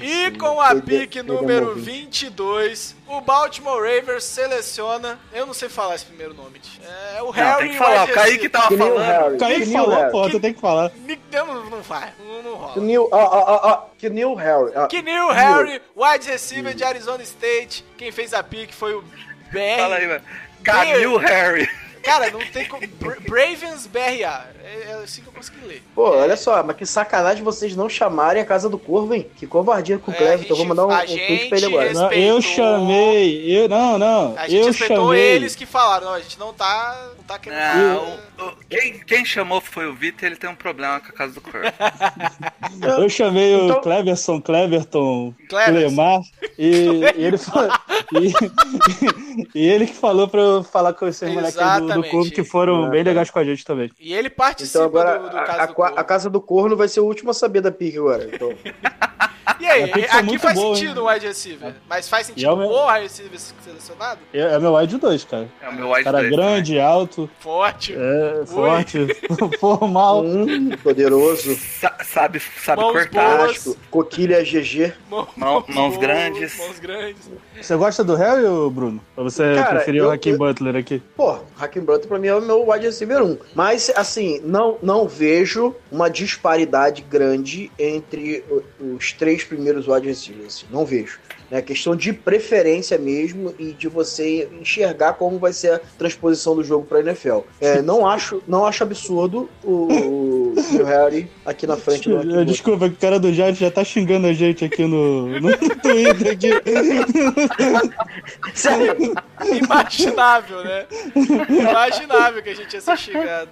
E 0.00 0.30
com 0.32 0.60
a 0.60 0.74
pique 0.76 1.22
número 1.22 1.66
um 1.66 1.68
ouvinte. 1.70 2.26
22, 2.26 2.94
o 3.06 3.20
Baltimore 3.20 3.80
Ravens 3.82 4.24
seleciona. 4.24 5.18
Eu 5.32 5.46
não 5.46 5.54
sei 5.54 5.68
falar 5.68 5.94
esse 5.94 6.04
primeiro 6.04 6.34
nome. 6.34 6.58
tch. 6.58 6.78
É 7.16 7.22
o 7.22 7.26
Não, 7.26 7.30
Harry 7.32 7.58
tem 7.64 7.72
que 7.72 7.78
falar. 7.78 8.04
O 8.04 8.12
Kaique 8.12 8.48
tava 8.48 8.76
falando. 8.76 9.34
O 9.34 9.38
Kaique 9.38 9.72
falou, 9.72 10.10
pô, 10.10 10.30
tu 10.30 10.40
tem 10.40 10.52
que 10.54 10.60
falar. 10.60 10.92
Não, 11.32 11.64
não 11.70 11.82
vai. 11.82 12.12
Não, 12.18 12.42
não 12.42 12.54
rola. 12.56 12.72
Que 12.74 12.80
Neil, 12.80 13.08
ó, 13.10 13.76
que 13.98 14.08
Neil 14.10 14.34
Harry. 14.34 14.72
ó. 14.74 14.86
Que 14.86 15.02
New 15.02 15.28
Harry, 15.30 15.80
wide 15.96 16.28
receiver 16.28 16.74
de 16.74 16.84
Arizona 16.84 17.22
State. 17.22 17.84
Quem 17.96 18.12
fez 18.12 18.32
a 18.34 18.42
pique 18.42 18.74
foi 18.74 18.94
o 18.94 19.02
BR. 19.50 19.76
Fala 19.78 19.96
aí, 19.96 20.06
mano. 20.06 20.22
Camil 20.62 21.16
Harry. 21.18 21.68
Cara, 22.02 22.30
não 22.30 22.40
tem 22.40 22.66
como. 22.66 22.86
Bra- 22.86 23.16
Bravens 23.20 23.86
BRA. 23.86 24.46
É, 24.68 24.90
é 24.90 24.94
assim 25.02 25.22
que 25.22 25.28
eu 25.28 25.32
consegui 25.32 25.64
ler. 25.66 25.82
Pô, 25.94 26.10
olha 26.10 26.36
só, 26.36 26.62
mas 26.62 26.76
que 26.76 26.84
sacanagem 26.84 27.42
vocês 27.42 27.74
não 27.74 27.88
chamarem 27.88 28.42
a 28.42 28.44
Casa 28.44 28.68
do 28.68 28.78
Corvo, 28.78 29.14
hein? 29.14 29.26
Que 29.36 29.46
covardia 29.46 29.98
com 29.98 30.10
o 30.10 30.14
É, 30.14 30.16
Clever. 30.18 30.38
a 30.38 30.42
Então 30.42 30.48
eu 30.50 30.56
vou 30.56 30.66
gente- 30.66 30.68
mandar 30.68 30.86
um, 30.86 30.92
um 30.92 31.06
tweet 31.06 31.48
pra 31.48 31.56
ele 31.58 31.66
agora. 31.66 31.92
Não, 31.94 32.12
eu 32.12 32.42
chamei, 32.42 33.50
eu, 33.58 33.68
não, 33.68 33.98
não, 33.98 34.36
A 34.36 34.42
gente 34.48 34.60
eu 34.60 34.66
respeitou 34.66 34.96
chamei. 35.06 35.20
eles 35.22 35.54
que 35.56 35.64
falaram. 35.64 36.06
Não, 36.08 36.14
a 36.14 36.20
gente 36.20 36.38
não 36.38 36.52
tá, 36.52 37.08
não 37.16 37.24
tá 37.24 37.38
querendo. 37.38 37.58
Não, 37.78 38.04
o- 38.46 38.48
o- 38.50 38.56
quem, 38.68 38.98
quem 39.00 39.24
chamou 39.24 39.60
foi 39.60 39.86
o 39.86 39.94
Vitor 39.94 40.26
ele 40.26 40.36
tem 40.36 40.50
um 40.50 40.54
problema 40.54 41.00
com 41.00 41.08
a 41.08 41.12
casa 41.12 41.32
do 41.34 41.40
corpo. 41.40 41.58
Eu 43.00 43.08
chamei 43.08 43.54
Então- 43.54 43.78
o 43.78 43.80
Cleverson, 43.80 44.40
Cleverton. 44.40 45.34
Clemar, 45.48 46.20
e, 46.58 47.00
e 47.16 47.24
ele 47.24 47.38
falou, 47.38 47.70
e, 48.12 48.32
e 49.58 49.66
ele 49.68 49.86
que 49.86 49.94
falou 49.94 50.28
pra 50.28 50.40
eu 50.40 50.62
falar 50.62 50.92
com 50.92 51.06
esses 51.06 51.28
moleques 51.32 51.58
aí 51.58 51.80
do, 51.80 51.94
do 51.94 52.02
clube 52.04 52.30
que 52.30 52.44
foram 52.44 52.88
bem 52.90 53.02
legais 53.02 53.30
com 53.30 53.38
a 53.38 53.44
gente 53.44 53.64
também. 53.64 53.90
E 53.98 54.12
ele 54.12 54.28
participa 54.58 54.78
Então 54.78 54.84
agora 54.84 55.18
do, 55.18 55.30
do 55.30 55.36
a, 55.36 55.42
a- 55.84 56.00
a 56.00 56.04
Casa 56.04 56.28
do 56.30 56.40
Corno 56.40 56.76
vai 56.76 56.88
ser 56.88 57.00
o 57.00 57.04
último 57.04 57.30
a 57.30 57.34
saber 57.34 57.60
da 57.60 57.70
pique 57.70 57.98
agora. 57.98 58.28
Então, 58.32 58.50
E 59.60 59.66
aí, 59.66 59.90
foi 59.90 60.04
aqui 60.04 60.38
faz 60.38 60.54
boa, 60.58 60.74
sentido 60.76 61.04
o 61.04 61.08
wide 61.10 61.26
receiver. 61.26 61.74
Mas 61.88 62.08
faz 62.08 62.28
E 62.28 62.32
é 62.32 62.34
sentido 62.34 62.52
o 62.52 62.56
meu- 62.56 62.68
o 62.68 62.86
wide 62.92 63.02
receiver 63.02 63.38
selecionado? 63.64 64.20
É, 64.32 64.40
é 64.40 64.58
meu 64.58 64.74
wide 64.74 64.96
2, 64.98 65.24
cara. 65.24 65.48
É 65.62 65.68
o 65.68 65.74
meu 65.74 65.90
wide 65.90 66.04
Cara 66.04 66.18
dois, 66.20 66.30
grande, 66.30 66.78
alto, 66.80 67.30
Forte. 67.40 67.94
é, 67.96 68.46
forte, 68.46 69.06
formal. 69.58 70.24
hum, 70.24 70.70
poderoso, 70.82 71.54
Sa- 71.56 71.96
sabe, 72.04 72.40
sabe 72.40 72.82
Mãos 72.82 72.92
cortar. 72.92 73.38
boas. 73.38 73.76
coquilha 73.90 74.42
GG. 74.44 74.92
Mão- 75.10 75.28
Mão- 75.36 75.64
mãos 75.68 75.94
boas, 75.94 75.96
grandes. 75.96 76.58
Mãos 76.58 76.78
grandes. 76.78 77.30
Você 77.60 77.74
gosta 77.76 78.04
do 78.04 78.14
Harry, 78.14 78.42
Bruno? 78.70 79.00
Ou 79.16 79.24
você 79.24 79.54
Cara, 79.54 79.76
preferiu 79.76 80.04
eu- 80.04 80.10
o 80.10 80.12
Hakim 80.12 80.30
eu- 80.30 80.38
Butler 80.38 80.76
aqui? 80.76 81.02
Pô, 81.16 81.38
Hakim 81.58 81.80
Butler 81.80 82.06
pra 82.08 82.18
mim 82.18 82.28
é 82.28 82.34
o 82.34 82.40
meu 82.40 82.68
wide 82.70 82.86
receiver 82.86 83.22
1. 83.22 83.38
Mas, 83.54 83.90
assim, 83.96 84.40
não, 84.44 84.78
não 84.82 85.08
vejo 85.08 85.74
uma 85.90 86.08
disparidade 86.08 87.02
grande 87.02 87.70
entre 87.78 88.44
os 88.80 89.12
três 89.12 89.37
primeiros 89.44 89.86
wide 89.88 90.06
receivers. 90.06 90.56
Assim, 90.56 90.66
não 90.70 90.84
vejo. 90.84 91.18
É 91.50 91.62
questão 91.62 91.96
de 91.96 92.12
preferência 92.12 92.98
mesmo 92.98 93.54
e 93.58 93.72
de 93.72 93.88
você 93.88 94.48
enxergar 94.60 95.14
como 95.14 95.38
vai 95.38 95.52
ser 95.52 95.72
a 95.72 95.80
transposição 95.98 96.54
do 96.54 96.62
jogo 96.62 96.84
pra 96.86 97.00
NFL. 97.00 97.40
É, 97.60 97.80
não, 97.82 98.06
acho, 98.06 98.42
não 98.46 98.66
acho 98.66 98.82
absurdo 98.82 99.48
o, 99.64 100.52
o, 100.52 100.54
Harry 100.84 101.30
aqui 101.44 101.66
na 101.66 101.76
frente 101.76 102.08
do. 102.08 102.44
Desculpa, 102.44 102.86
o 102.86 102.96
cara 102.96 103.18
do 103.18 103.32
Giants 103.32 103.58
já 103.58 103.70
tá 103.70 103.82
xingando 103.82 104.26
a 104.26 104.32
gente 104.32 104.64
aqui 104.64 104.84
no, 104.84 105.40
no 105.40 105.56
Twitter. 105.82 106.32
Aqui. 106.32 106.50
Sério, 108.54 109.14
Imaginável, 109.46 110.64
né? 110.64 110.86
Imaginável 111.48 112.42
que 112.42 112.50
a 112.50 112.54
gente 112.54 112.74
ia 112.74 112.80
ser 112.80 112.96
xingado. 112.98 113.50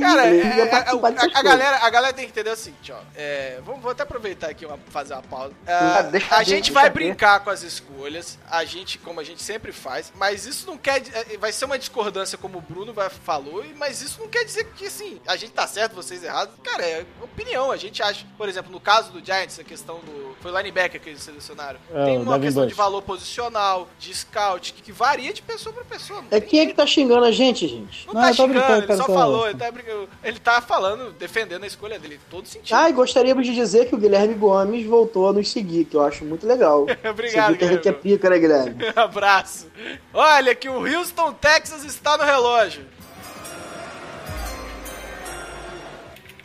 Cara, 0.00 0.26
é, 0.26 0.40
é, 0.40 0.66
participar 0.66 1.08
a, 1.08 1.10
dessas 1.10 1.34
a 1.34 1.42
galera, 1.42 1.76
a 1.78 1.90
galera 1.90 2.12
tem 2.12 2.24
que 2.24 2.30
entender 2.32 2.50
o 2.50 2.56
seguinte, 2.56 2.92
ó. 2.92 2.98
É, 3.14 3.60
vamos, 3.64 3.82
vou 3.82 3.92
até 3.92 4.02
aproveitar 4.02 4.50
aqui 4.50 4.66
uma, 4.66 4.78
fazer 5.06 5.14
uma 5.14 5.22
pausa. 5.22 5.54
Ah, 5.66 6.02
deixa 6.02 6.34
a 6.34 6.38
ver, 6.38 6.44
gente 6.44 6.56
deixa 6.64 6.72
vai 6.72 6.84
ver. 6.84 6.90
brincar 6.90 7.40
com 7.40 7.50
as 7.50 7.62
escolhas, 7.62 8.38
a 8.50 8.64
gente, 8.64 8.98
como 8.98 9.20
a 9.20 9.24
gente 9.24 9.42
sempre 9.42 9.72
faz, 9.72 10.12
mas 10.16 10.46
isso 10.46 10.66
não 10.66 10.76
quer. 10.76 11.02
é, 11.12 11.36
Vai 11.36 11.52
ser 11.52 11.64
uma 11.66 11.78
discordância, 11.78 12.36
como 12.38 12.58
o 12.58 12.60
Bruno 12.60 12.92
vai, 12.92 13.08
falou, 13.10 13.64
e- 13.64 13.74
mas 13.74 14.00
isso 14.02 14.20
não 14.20 14.28
quer 14.28 14.44
dizer 14.44 14.64
que 14.76 14.86
assim, 14.86 15.20
a 15.26 15.36
gente 15.36 15.52
tá 15.52 15.66
certo, 15.66 15.94
vocês 15.94 16.22
errados. 16.24 16.54
Cara, 16.62 16.84
é 16.84 17.04
opinião. 17.22 17.70
A 17.70 17.76
gente 17.76 18.02
acha, 18.02 18.24
por 18.36 18.48
exemplo, 18.48 18.70
no 18.72 18.80
caso 18.80 19.12
do 19.12 19.24
Giants, 19.24 19.58
a 19.58 19.64
questão 19.64 19.98
do. 20.00 20.34
Foi 20.40 20.52
o 20.52 20.56
linebacker 20.58 21.00
que 21.00 21.08
eles 21.10 21.22
selecionaram. 21.22 21.78
É, 21.92 22.04
tem 22.04 22.18
uma 22.18 22.38
questão 22.38 22.62
Bush. 22.64 22.72
de 22.72 22.76
valor 22.76 23.02
posicional, 23.02 23.88
de 23.98 24.14
scout, 24.14 24.72
que, 24.72 24.82
que 24.82 24.92
varia 24.92 25.32
de 25.32 25.42
pessoa 25.42 25.72
pra 25.74 25.84
pessoa. 25.84 26.20
não 26.22 26.28
é 26.30 26.40
quem 26.40 26.60
é 26.60 26.66
que 26.66 26.74
tá 26.74 26.86
xingando 26.86 27.24
a 27.24 27.30
gente, 27.30 27.66
gente? 27.66 28.06
não, 28.06 28.14
Não, 28.14 28.20
tá 28.22 28.32
xingando, 28.32 28.52
brincando, 28.54 28.78
ele 28.78 28.86
cara, 28.86 28.96
só 28.98 29.06
só- 29.06 29.14
falou, 29.14 29.48
ele 29.48 29.58
tá, 29.58 29.70
brincando, 29.70 30.08
ele 30.22 30.38
tá 30.38 30.60
falando, 30.60 31.12
defendendo 31.12 31.64
a 31.64 31.66
escolha 31.66 31.98
dele, 31.98 32.20
todo 32.30 32.46
sentido. 32.46 32.74
Ah, 32.76 32.88
e 32.88 32.92
gostaríamos 32.92 33.46
de 33.46 33.54
dizer 33.54 33.86
que 33.88 33.94
o 33.94 33.98
Guilherme 33.98 34.34
Gomes 34.34 34.86
voltou 34.96 35.28
a 35.28 35.32
nos 35.32 35.50
seguir, 35.50 35.84
que 35.84 35.96
eu 35.96 36.02
acho 36.02 36.24
muito 36.24 36.46
legal. 36.46 36.86
Obrigado, 37.10 37.56
Você 37.58 37.66
viu 37.68 37.80
que 37.80 37.88
é 37.88 37.92
Guilherme. 37.92 37.98
pica, 38.02 38.30
né, 38.30 38.38
Guilherme? 38.38 38.76
Abraço. 38.96 39.66
Olha 40.12 40.54
que 40.54 40.68
o 40.68 40.80
Houston, 40.86 41.32
Texas 41.34 41.84
está 41.84 42.16
no 42.16 42.24
relógio. 42.24 42.84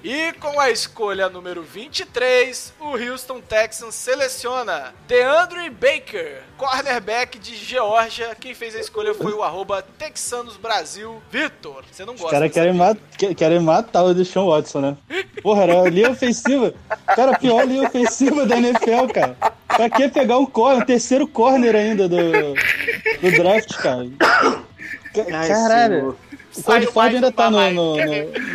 E 0.03 0.33
com 0.39 0.59
a 0.59 0.71
escolha 0.71 1.29
número 1.29 1.61
23, 1.61 2.73
o 2.79 2.95
Houston 2.97 3.39
Texans 3.39 3.93
seleciona 3.93 4.95
DeAndre 5.07 5.69
Baker, 5.69 6.41
cornerback 6.57 7.37
de 7.37 7.55
Geórgia. 7.55 8.33
Quem 8.39 8.55
fez 8.55 8.75
a 8.75 8.79
escolha 8.79 9.13
foi 9.13 9.31
o 9.31 9.43
arroba 9.43 9.83
Texanos 9.99 10.57
Brasil, 10.57 11.21
Vitor. 11.29 11.83
Você 11.91 12.03
não 12.03 12.15
Os 12.15 12.21
gosta 12.21 12.35
caras 12.35 12.49
dessa 12.49 12.61
querem, 12.61 12.73
mat 12.75 12.97
que- 13.15 13.35
querem 13.35 13.59
matar 13.59 14.03
o 14.03 14.13
Deshaun 14.15 14.47
Watson, 14.49 14.79
né? 14.81 14.97
Porra, 15.43 15.63
era 15.63 15.81
a 15.83 15.89
linha 15.89 16.09
ofensiva. 16.09 16.73
Cara, 17.05 17.33
a 17.33 17.37
pior 17.39 17.63
linha 17.67 17.83
ofensiva 17.83 18.43
da 18.47 18.57
NFL, 18.57 19.07
cara. 19.13 19.37
Pra 19.67 19.87
que 19.87 20.09
pegar 20.09 20.39
um 20.39 20.47
corner, 20.47 20.83
terceiro 20.83 21.27
corner 21.27 21.75
ainda 21.75 22.09
do, 22.09 22.17
do 22.55 23.31
draft, 23.37 23.75
cara? 23.77 24.07
Caralho. 25.47 26.17
O 26.57 26.63
mais 26.95 27.15
ainda 27.15 27.31
tá 27.31 27.49
no, 27.49 27.57
no, 27.73 27.95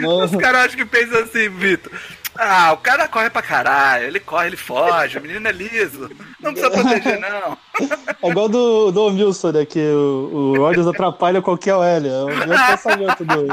no- 0.01 0.25
Os 0.25 0.31
caras 0.37 0.67
acham 0.67 0.77
que 0.77 0.85
pensam 0.85 1.19
assim, 1.21 1.49
Vitor. 1.49 1.93
Ah, 2.39 2.73
o 2.73 2.77
cara 2.77 3.09
corre 3.09 3.31
pra 3.31 3.41
caralho, 3.41 4.05
ele 4.07 4.21
corre, 4.21 4.49
ele 4.49 4.57
foge, 4.59 5.19
o 5.19 5.23
menino 5.23 5.49
é 5.49 5.53
liso. 5.53 6.11
Não 6.41 6.53
precisa 6.53 6.71
proteger, 6.71 7.21
não. 7.21 7.57
É 8.23 8.31
igual 8.31 8.49
do, 8.49 8.91
do 8.91 9.05
Wilson, 9.09 9.53
né? 9.53 9.67
Que 9.67 9.79
o, 9.79 10.31
o 10.33 10.57
Rodgers 10.57 10.87
atrapalha 10.87 11.43
qualquer 11.43 11.75
OL. 11.75 11.85
É 11.85 11.99
o 12.25 12.27
mesmo 12.27 12.67
pensamento 12.67 13.25
do. 13.25 13.47
do 13.47 13.53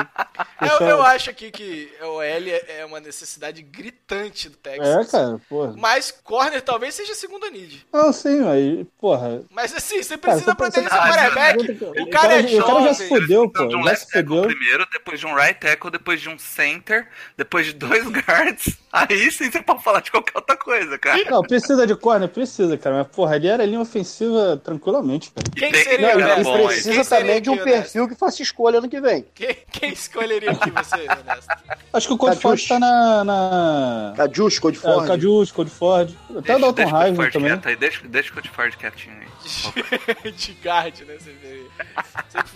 Eu, 0.61 0.67
eu 0.69 0.77
Sean. 0.77 1.01
acho 1.03 1.29
aqui 1.29 1.51
que 1.51 1.91
o 2.01 2.21
L 2.21 2.49
é 2.49 2.85
uma 2.85 3.01
necessidade 3.01 3.61
gritante 3.61 4.47
do 4.47 4.57
É, 4.63 4.71
Texas. 4.77 5.11
cara, 5.11 5.41
porra. 5.49 5.73
Mas 5.77 6.09
corner 6.23 6.61
talvez 6.61 6.95
seja 6.95 7.13
segunda 7.13 7.49
need. 7.49 7.85
Não, 7.91 8.13
sim, 8.13 8.39
mas, 8.39 8.87
porra. 8.99 9.41
Mas 9.51 9.75
assim, 9.75 10.01
você 10.01 10.17
Cara, 10.17 10.37
precisa 10.37 10.51
você 10.51 10.55
proteger 10.55 10.89
precisa- 10.89 11.03
seu 11.03 11.13
Ah, 11.13 11.31
quarterback. 11.31 11.83
o 11.99 12.03
O 12.03 12.09
cara 12.09 12.33
é 12.35 12.43
cara- 12.43 12.57
o 12.57 12.65
cara 12.65 12.81
já 12.87 12.93
se 12.93 13.03
jovem. 13.09 13.21
fudeu, 13.21 13.43
Então, 13.45 13.63
pô. 13.63 13.69
de 13.69 13.75
um 13.75 13.83
left 13.83 14.07
tackle 14.11 14.41
primeiro, 14.47 14.87
depois 14.93 15.19
de 15.19 15.25
um 15.27 15.35
right 15.35 15.59
tackle, 15.59 15.91
depois 15.91 16.21
de 16.21 16.29
um 16.29 16.37
center, 16.39 17.07
depois 17.37 17.65
de 17.65 17.73
dois 17.73 18.05
guards. 18.25 18.77
Aí 18.93 19.31
sim 19.31 19.49
você 19.49 19.59
pode 19.63 19.83
falar 19.83 20.01
de 20.01 20.11
qualquer 20.11 20.33
outra 20.37 20.55
coisa, 20.55 20.99
cara. 20.99 21.23
Não, 21.29 21.41
precisa 21.41 21.87
de 21.87 21.95
corner, 21.95 22.29
precisa, 22.29 22.77
cara. 22.77 22.97
Mas, 22.99 23.07
porra, 23.07 23.33
ali 23.35 23.47
era 23.47 23.65
linha 23.65 23.81
ofensiva 23.81 24.61
tranquilamente, 24.63 25.31
cara. 25.31 25.49
Quem 25.55 25.73
seria 25.73 26.15
Não, 26.15 26.41
o 26.41 26.43
Quem 26.43 26.67
Precisa 26.67 27.03
seria 27.03 27.19
também 27.25 27.41
de 27.41 27.49
um 27.49 27.53
Ernesto? 27.55 27.71
perfil 27.81 28.07
que 28.07 28.13
faça 28.15 28.43
escolha 28.43 28.77
ano 28.77 28.87
que 28.87 29.01
vem. 29.01 29.25
Quem, 29.33 29.57
quem 29.71 29.89
escolheria 29.93 30.51
aqui 30.51 30.69
você, 30.69 30.95
Ernesto? 31.01 31.47
Acho 31.91 32.07
que 32.07 32.13
o 32.13 32.17
Cody 32.17 32.35
Cadius. 32.39 32.41
Ford 32.41 32.67
tá 32.67 32.79
na. 32.79 33.23
na... 33.23 34.13
Cadius, 34.15 34.59
Code 34.59 34.77
É, 34.77 34.81
Ford. 34.81 35.07
Cadius, 35.07 35.51
Cody 35.51 35.71
Ford. 35.71 36.11
Até 36.37 36.55
o 36.55 36.59
Dalton 36.59 36.73
deixa 36.73 36.95
o 36.95 37.01
Heisman 37.01 37.15
Ford 37.15 37.33
também. 37.33 37.49
quieto 37.51 37.67
aí, 37.69 37.75
deixa, 37.75 38.07
deixa 38.07 38.31
o 38.31 38.33
Cody 38.35 38.49
Ford 38.49 38.75
quietinho 38.77 39.15
aí. 39.17 39.23
de 40.31 40.53
guard, 40.63 40.99
né? 41.01 41.15
Você 41.19 41.31
vê. 41.41 41.63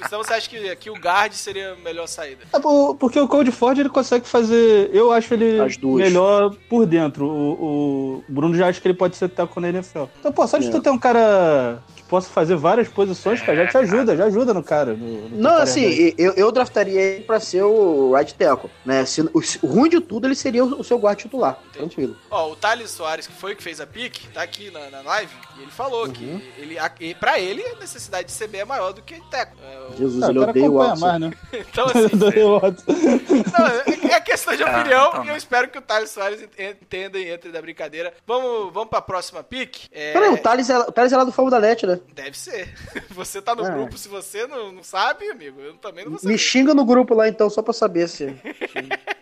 Então 0.06 0.24
você 0.24 0.34
acha 0.36 0.50
que 0.50 0.70
aqui 0.70 0.90
o 0.90 0.94
guard 0.96 1.34
seria 1.34 1.74
a 1.74 1.76
melhor 1.76 2.08
saída? 2.08 2.44
É, 2.54 2.60
por- 2.60 2.96
porque 2.96 3.20
o 3.20 3.28
Cody 3.28 3.52
Ford 3.52 3.78
ele 3.78 3.90
consegue 3.90 4.26
fazer. 4.28 4.90
Eu 4.94 5.12
acho 5.12 5.34
ele 5.34 5.60
As 5.60 5.76
melhor 6.28 6.56
por 6.70 6.86
dentro. 6.86 7.26
O, 7.26 8.18
o 8.20 8.24
Bruno 8.28 8.56
já 8.56 8.68
acha 8.68 8.80
que 8.82 8.88
ele 8.88 8.98
pode 8.98 9.16
ser 9.16 9.30
taco 9.30 9.60
na 9.60 9.70
NFL. 9.70 10.04
Então, 10.20 10.32
pô, 10.32 10.46
só 10.48 10.58
de 10.58 10.68
É. 10.68 10.72
tu 10.72 10.82
ter 10.82 10.90
um 10.90 10.98
cara 10.98 11.80
que 11.96 12.04
possa 12.04 12.30
fazer 12.30 12.56
várias 12.56 12.88
posições, 12.88 13.42
cara, 13.42 13.58
já 13.66 13.68
te 13.68 13.78
ajuda, 13.78 14.16
já 14.16 14.26
ajuda 14.26 14.54
no 14.54 14.64
cara. 14.64 14.94
no- 14.94 15.30
no 15.30 15.38
Não, 15.38 15.58
assim, 15.58 16.14
eu, 16.18 16.34
eu 16.34 16.52
draftaria 16.52 17.00
ele 17.02 17.24
pra 17.24 17.40
ser 17.40 17.64
o 17.64 18.14
right 18.16 18.34
tackle, 18.34 18.70
né? 18.86 19.06
Se- 19.06 19.22
o, 19.22 19.42
o 19.64 19.68
ruim 19.68 19.90
de 19.90 20.00
tudo, 20.00 20.28
ele 20.28 20.36
seria 20.36 20.64
o, 20.64 20.80
o 20.82 20.84
seu 20.84 20.98
guard 20.98 21.18
titular, 21.18 21.60
tranquilo. 21.74 22.16
Ó, 22.30 22.52
o 22.52 22.56
Thales 22.56 22.92
Soares, 22.92 23.28
que 23.28 23.34
foi 23.34 23.56
que 23.56 23.64
fez 23.64 23.80
a 23.82 23.88
pique, 23.88 24.28
tá 24.30 24.42
aqui 24.42 24.70
na, 24.72 24.90
na 24.90 25.02
live, 25.02 25.32
e 25.58 25.62
ele 25.64 25.72
falou 25.72 26.06
Uhum. 26.06 26.12
que 26.12 26.54
ele, 26.58 26.78
a, 26.80 26.92
e 27.00 27.14
pra 27.16 27.40
ele 27.40 27.62
a 27.66 27.76
necessidade 27.76 28.28
de 28.28 28.34
CB 28.38 28.60
é 28.60 28.66
maior 28.66 28.94
do 28.94 29.02
que 29.02 29.20
teco. 29.30 29.56
É, 29.62 29.80
o- 29.94 29.98
Jesus, 29.98 30.24
Ah, 30.24 30.30
ele 30.30 30.40
odeia 30.40 30.70
o 30.70 30.74
Watson. 30.76 31.06
mais, 31.06 31.20
né? 31.22 31.32
então, 31.54 31.86
assim, 31.90 32.18
Do 32.18 32.60
Watson. 32.60 32.84
não, 33.58 34.12
é 34.12 34.20
questão 34.22 34.56
de 34.56 34.64
Ah, 34.64 34.80
opinião 34.80 35.08
então 35.10 35.26
e 35.26 35.30
eu 35.30 35.36
espero 35.38 35.70
que 35.70 35.78
o 35.78 35.82
Thales 35.82 36.10
Soares 36.10 36.42
ent- 36.42 36.60
entendem, 36.82 37.34
entrem 37.34 37.52
da 37.52 37.62
brincadeira. 37.62 38.14
Vamos, 38.26 38.74
vamos 38.74 38.90
pra 38.90 39.02
próxima 39.02 39.44
pick? 39.44 39.88
É, 39.92 40.14
Peraí, 40.14 40.30
o 40.30 40.38
Thales 40.38 40.70
é, 40.70 40.78
o 40.80 40.92
Thales 40.92 41.12
é 41.14 41.18
lá 41.18 41.24
do 41.24 41.32
Fogo 41.32 41.50
da 41.50 41.60
Net, 41.60 41.86
né? 41.86 42.00
Deve 42.14 42.38
ser. 42.38 42.74
Você 43.12 43.42
tá 43.42 43.56
no 43.56 43.66
Ah. 43.66 43.70
grupo, 43.70 43.98
se 43.98 44.08
você 44.08 44.46
não, 44.48 44.72
não 44.72 44.84
sabe, 44.84 45.30
amigo, 45.30 45.60
eu 45.60 45.74
também 45.76 46.04
não 46.04 46.12
vou 46.12 46.20
saber. 46.20 46.32
Me 46.34 46.38
xinga 46.38 46.74
no 46.74 46.86
grupo 46.86 47.14
lá 47.16 47.28
então, 47.28 47.50
só 47.50 47.62
pra 47.62 47.74
saber 47.74 48.08
se. 48.08 48.36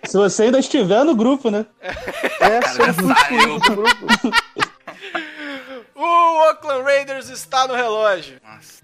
Se 0.04 0.18
você 0.18 0.44
ainda 0.44 0.60
estiver 0.60 1.04
no 1.04 1.16
grupo, 1.16 1.50
né? 1.50 1.66
É, 1.82 2.62
saiu. 2.68 2.90
excluído 2.92 3.60
do 3.60 3.76
grupo. 3.76 4.06
O 5.96 6.50
Oakland 6.50 6.84
Raiders 6.84 7.30
está 7.30 7.66
no 7.66 7.74
relógio. 7.74 8.42
Nossa. 8.44 8.84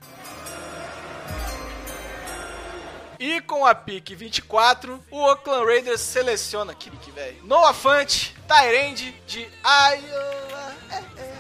E 3.19 3.41
com 3.41 3.65
a 3.65 3.75
pick 3.75 4.15
24, 4.15 5.03
o 5.11 5.17
Oakland 5.19 5.65
Raiders 5.65 5.99
seleciona, 5.99 6.73
que 6.73 6.89
pick, 6.89 7.13
velho. 7.13 7.43
Noah 7.43 7.73
Fant, 7.73 8.31
Tyrande 8.47 9.11
de 9.27 9.41
Iowa. 9.41 10.75
É, 10.89 10.95
é, 10.95 11.35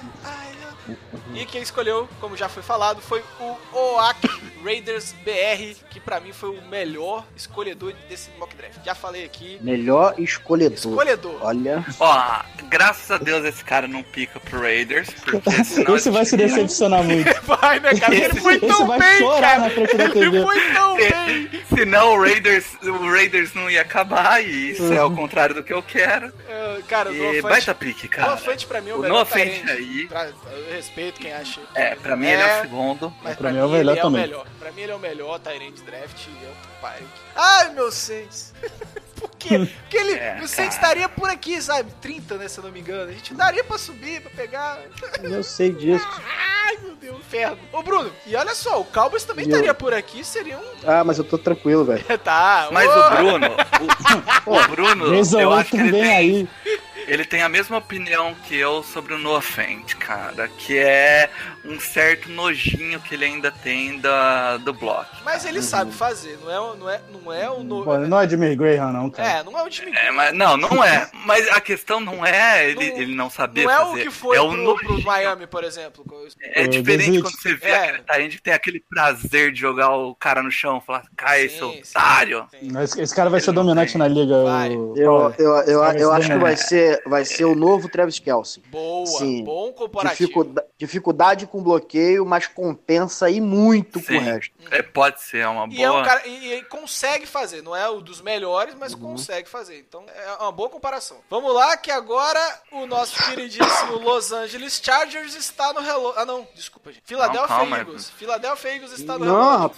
Iowa. 0.51 0.97
E 1.33 1.45
quem 1.45 1.61
escolheu, 1.61 2.07
como 2.19 2.35
já 2.35 2.49
foi 2.49 2.61
falado, 2.61 3.01
foi 3.01 3.23
o 3.39 3.57
OAC 3.73 4.50
Raiders 4.63 5.13
BR, 5.23 5.75
que 5.89 5.99
pra 5.99 6.19
mim 6.19 6.31
foi 6.33 6.49
o 6.49 6.61
melhor 6.63 7.25
escolhedor 7.35 7.93
desse 8.09 8.29
mock 8.39 8.55
draft. 8.55 8.77
Já 8.85 8.93
falei 8.95 9.25
aqui. 9.25 9.57
Melhor 9.61 10.15
escolhedor. 10.17 10.77
Escolhedor. 10.77 11.37
Olha. 11.41 11.85
Ó, 11.99 12.41
graças 12.69 13.09
a 13.11 13.17
Deus 13.17 13.43
esse 13.45 13.63
cara 13.63 13.87
não 13.87 14.03
pica 14.03 14.39
pro 14.39 14.59
Raiders, 14.61 15.09
porque 15.23 15.49
senão 15.63 15.95
Esse 15.95 16.09
vai 16.09 16.25
se 16.25 16.37
decepcionar 16.37 17.03
muito. 17.05 17.29
Vai, 17.43 17.79
né, 17.79 17.93
cara? 17.95 18.15
Ele 18.15 18.39
foi 18.39 18.55
Esse 18.55 18.67
tão 18.67 18.87
vai 18.87 18.99
bem, 18.99 19.17
chorar 19.19 19.41
cara. 19.41 19.59
na 19.59 19.69
frente 19.69 19.95
da 19.97 20.03
Ele 20.05 20.41
foi 20.43 20.73
tão 20.73 20.95
bem. 20.95 21.49
Senão 21.75 22.13
o 22.13 22.21
Raiders, 22.21 22.65
o 22.83 23.09
Raiders 23.11 23.53
não 23.53 23.69
ia 23.69 23.81
acabar, 23.81 24.43
e 24.43 24.71
isso 24.71 24.91
é 24.93 25.03
Uhum. 25.03 25.13
o 25.13 25.15
contrário 25.15 25.55
do 25.55 25.63
que 25.63 25.73
eu 25.73 25.81
quero. 25.81 26.31
É, 26.47 26.81
Cara, 26.87 27.11
Noah 27.11 27.35
E 27.35 27.41
Fant... 27.41 27.51
baita 27.51 27.75
pique, 27.75 28.07
cara. 28.07 28.27
Noah 28.29 28.37
Fant 28.41 28.65
pra 28.67 28.81
mim 28.81 28.89
é 28.89 28.93
o 28.93 28.97
O 28.97 29.01
melhor 29.01 29.13
Noah 29.13 29.25
Fant 29.25 29.69
aí- 29.69 30.07
Pra- 30.07 30.25
Eu 30.27 30.73
respeito 30.75 31.19
quem 31.19 31.31
acha. 31.33 31.61
É, 31.75 31.95
pra 31.95 32.15
mim 32.15 32.27
ele 32.27 32.41
é 32.41 32.59
o 32.59 32.61
segundo. 32.61 33.13
Mas 33.23 33.37
Pra 33.37 33.51
mim 33.51 33.59
é 33.59 33.63
o 33.63 33.69
melhor 33.69 33.91
ele 33.91 33.99
é 33.99 34.01
também. 34.01 34.21
o 34.21 34.23
melhor. 34.27 34.45
Pra 34.61 34.71
mim 34.71 34.81
ele 34.81 34.91
é 34.91 34.95
o 34.95 34.99
melhor 34.99 35.39
Tyrande 35.39 35.81
Draft. 35.81 36.27
É 36.27 36.47
o 36.47 36.81
pai. 36.81 37.01
Ai, 37.35 37.69
meu 37.73 37.91
Saints. 37.91 38.53
por 39.19 39.31
quê? 39.39 39.57
Porque 39.57 39.97
ele, 39.97 40.13
É, 40.13 40.39
o 40.39 40.47
Saints 40.47 40.75
estaria 40.75 41.09
por 41.09 41.27
aqui, 41.27 41.59
sabe? 41.59 41.91
30, 41.99 42.37
né, 42.37 42.47
se 42.47 42.59
eu 42.59 42.65
não 42.65 42.71
me 42.71 42.79
engano. 42.79 43.09
A 43.09 43.13
gente 43.13 43.33
daria 43.33 43.63
pra 43.63 43.79
subir, 43.79 44.21
pra 44.21 44.29
pegar. 44.29 44.79
Eu 45.23 45.43
sei 45.43 45.73
disso. 45.73 46.07
Ai, 46.63 46.77
meu 46.83 46.95
Deus, 46.95 47.17
inferno. 47.17 47.57
Ô, 47.73 47.81
Bruno, 47.81 48.13
e 48.27 48.35
olha 48.35 48.53
só, 48.53 48.79
o 48.79 48.85
Cowboys 48.85 49.23
também 49.23 49.47
estaria 49.47 49.73
por 49.73 49.95
aqui, 49.95 50.23
seria 50.23 50.59
um... 50.59 50.63
Ah, 50.85 51.03
mas 51.03 51.17
eu 51.17 51.23
tô 51.23 51.39
tranquilo, 51.39 51.83
velho. 51.83 52.05
tá, 52.23 52.69
Mas 52.71 52.87
ô, 52.87 52.99
o 52.99 53.09
Bruno, 53.09 53.47
o, 54.45 54.51
o 54.53 54.67
Bruno, 54.67 55.39
eu 55.39 55.53
acho 55.53 55.71
que 55.71 55.77
ele 55.77 55.91
vem 55.91 56.01
tem, 56.03 56.15
aí. 56.15 56.49
Ele 57.07 57.25
tem 57.25 57.41
a 57.41 57.49
mesma 57.49 57.77
opinião 57.77 58.33
que 58.47 58.55
eu 58.55 58.83
sobre 58.83 59.13
o 59.13 59.17
Noah 59.17 59.41
Fent, 59.41 59.95
cara, 59.95 60.47
que 60.47 60.77
é 60.77 61.29
um 61.65 61.79
certo 61.79 62.29
nojinho 62.29 62.99
que 63.01 63.13
ele 63.15 63.25
ainda 63.25 63.51
tem 63.51 63.99
da, 63.99 64.57
do 64.57 64.73
bloco. 64.73 65.09
Mas 65.23 65.45
ele 65.45 65.61
sabe 65.61 65.91
fazer, 65.91 66.37
não 66.43 66.51
é, 66.51 66.59
o- 66.59 66.75
não 66.75 66.89
é, 66.89 67.01
não 67.11 67.33
é 67.33 67.49
o... 67.49 67.63
No... 67.63 67.83
Pô, 67.83 67.97
não 67.97 68.19
é 68.19 68.27
Jimmy 68.29 68.55
Graham, 68.55 68.91
não, 68.91 69.09
cara. 69.09 69.29
É, 69.39 69.43
não 69.43 69.57
é 69.57 69.63
o 69.63 69.69
Jimmy 69.69 69.91
É, 69.95 70.11
mas, 70.11 70.33
não, 70.33 70.57
não 70.57 70.83
é. 70.83 71.09
Mas 71.25 71.47
a 71.49 71.59
questão 71.61 71.99
não 71.99 72.25
é 72.25 72.69
ele 72.69 72.89
Não- 72.91 72.97
ele 72.97 73.15
não 73.15 73.29
saber 73.29 73.63
Não 73.65 73.71
é 73.71 73.79
o 73.83 73.89
fazer. 73.91 74.03
que 74.03 74.11
foi 74.11 74.37
é 74.37 74.41
o 74.41 74.49
pro, 74.51 74.75
pro 74.77 75.01
Miami, 75.03 75.47
por 75.47 75.63
exemplo. 75.63 76.03
É 76.53 76.63
O 76.63 76.67
diferente 76.67 77.21
quando 77.21 77.39
você 77.39 77.53
vê 77.55 77.69
É. 77.69 77.97
Tyrande 77.99 78.37
que 78.37 78.41
tem 78.43 78.53
aquele 78.53 78.79
prazer 78.89 79.51
de 79.51 79.59
jogar 79.59 79.89
o 79.95 80.15
cara 80.15 80.41
no 80.41 80.51
chão 80.51 80.79
e 80.81 80.85
falar, 80.85 81.03
cai, 81.15 81.47
Sim, 81.49 81.57
seu 81.57 81.71
sim, 81.71 81.81
otário. 81.95 82.47
sim. 82.51 82.69
Mas 82.71 82.95
esse 82.97 83.15
cara 83.15 83.29
vai 83.29 83.39
ser 83.39 83.49
Ele 83.51 83.57
não 83.57 83.63
dominante 83.63 83.91
tem. 83.93 83.99
na 83.99 84.07
liga. 84.07 84.43
Vai. 84.43 84.69
o- 84.75 84.93
Eu, 84.97 85.33
eu, 85.37 85.51
eu, 85.67 85.83
eu 85.83 85.91
ser 85.91 86.11
acho 86.11 86.27
que 86.27 86.37
vai 86.37 86.55
dominante. 86.55 86.63
Ser, 86.95 87.03
vai 87.05 87.25
ser 87.25 87.45
o 87.45 87.55
novo 87.55 87.89
Travis 87.89 88.19
Kelsey. 88.19 88.63
Boa, 88.67 89.05
Sim. 89.05 89.43
bom 89.43 89.71
comparativo. 89.73 90.27
Dificulda- 90.27 90.65
dificuldade 90.77 91.45
com 91.47 91.61
bloqueio, 91.61 92.25
mas 92.25 92.47
compensa 92.47 93.29
e 93.29 93.39
muito 93.41 93.99
com 93.99 94.05
Sim. 94.05 94.17
o 94.17 94.21
resto. 94.21 94.53
É, 94.71 94.81
pode 94.81 95.21
ser 95.21 95.47
uma 95.47 95.67
E 95.71 95.83
é 95.83 95.89
um 95.89 95.93
boa. 95.93 96.05
cara 96.05 96.27
e, 96.27 96.29
e 96.47 96.51
ele 96.53 96.65
consegue 96.65 97.25
fazer, 97.25 97.61
não 97.61 97.75
é 97.75 97.87
o 97.89 98.01
dos 98.01 98.21
melhores, 98.21 98.75
mas 98.75 98.93
Uhum. 98.93 98.99
consegue 98.99 99.47
fazer. 99.49 99.77
Então 99.79 100.03
é 100.07 100.31
uma 100.43 100.51
boa 100.51 100.69
comparação. 100.69 101.17
Vamos 101.29 101.53
lá, 101.53 101.77
que 101.77 101.91
agora 101.91 102.39
o 102.71 102.85
nosso 102.85 103.15
queridíssimo 103.23 103.97
Los 103.99 104.31
Angeles 104.31 104.79
Chargers 104.83 105.35
está 105.35 105.71
no 105.73 105.81
relógio. 105.81 106.19
Ah, 106.19 106.25
não, 106.25 106.47
desculpa, 106.55 106.91
gente. 106.91 107.03
Philadelphia 107.05 107.47
calma, 107.55 107.77
Eagles. 107.77 108.09
Philadelphia 108.11 108.73
Eagles 108.75 108.91
está 108.93 109.17
no 109.17 109.25
Não, 109.25 109.33
relógio. 109.57 109.75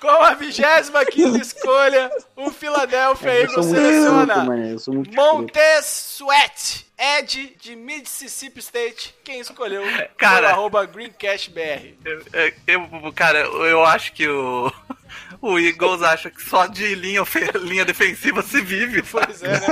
Com 0.00 0.08
a 0.08 0.34
25 0.34 1.36
escolha, 1.40 2.10
o 2.36 2.50
Philadelphia 2.50 3.48
sou 3.48 3.62
Eagles 3.62 3.66
seleciona 3.66 4.44
muito. 4.44 5.14
Montez 5.14 6.16
Sweat, 6.18 6.86
Ed 6.98 7.56
de 7.60 7.74
Mississippi 7.76 8.60
State. 8.60 9.14
Quem 9.24 9.40
escolheu? 9.40 9.82
Cara. 10.18 10.48
Pelo 10.48 10.48
arroba 10.48 10.84
GreenCashBR. 10.86 11.94
Eu, 12.04 12.22
eu- 12.66 13.12
cara, 13.12 13.38
eu 13.40 13.84
acho 13.84 14.12
que 14.12 14.28
o, 14.28 14.70
o 15.40 15.58
Eagles 15.58 16.02
acha 16.02 16.30
que 16.30 16.42
só 16.42 16.66
de 16.66 16.94
linha, 16.94 17.22
linha 17.60 17.84
defensiva 17.84 18.42
se 18.42 18.60
vive. 18.60 19.02
Pois 19.02 19.42
é, 19.42 19.52
né? 19.60 19.66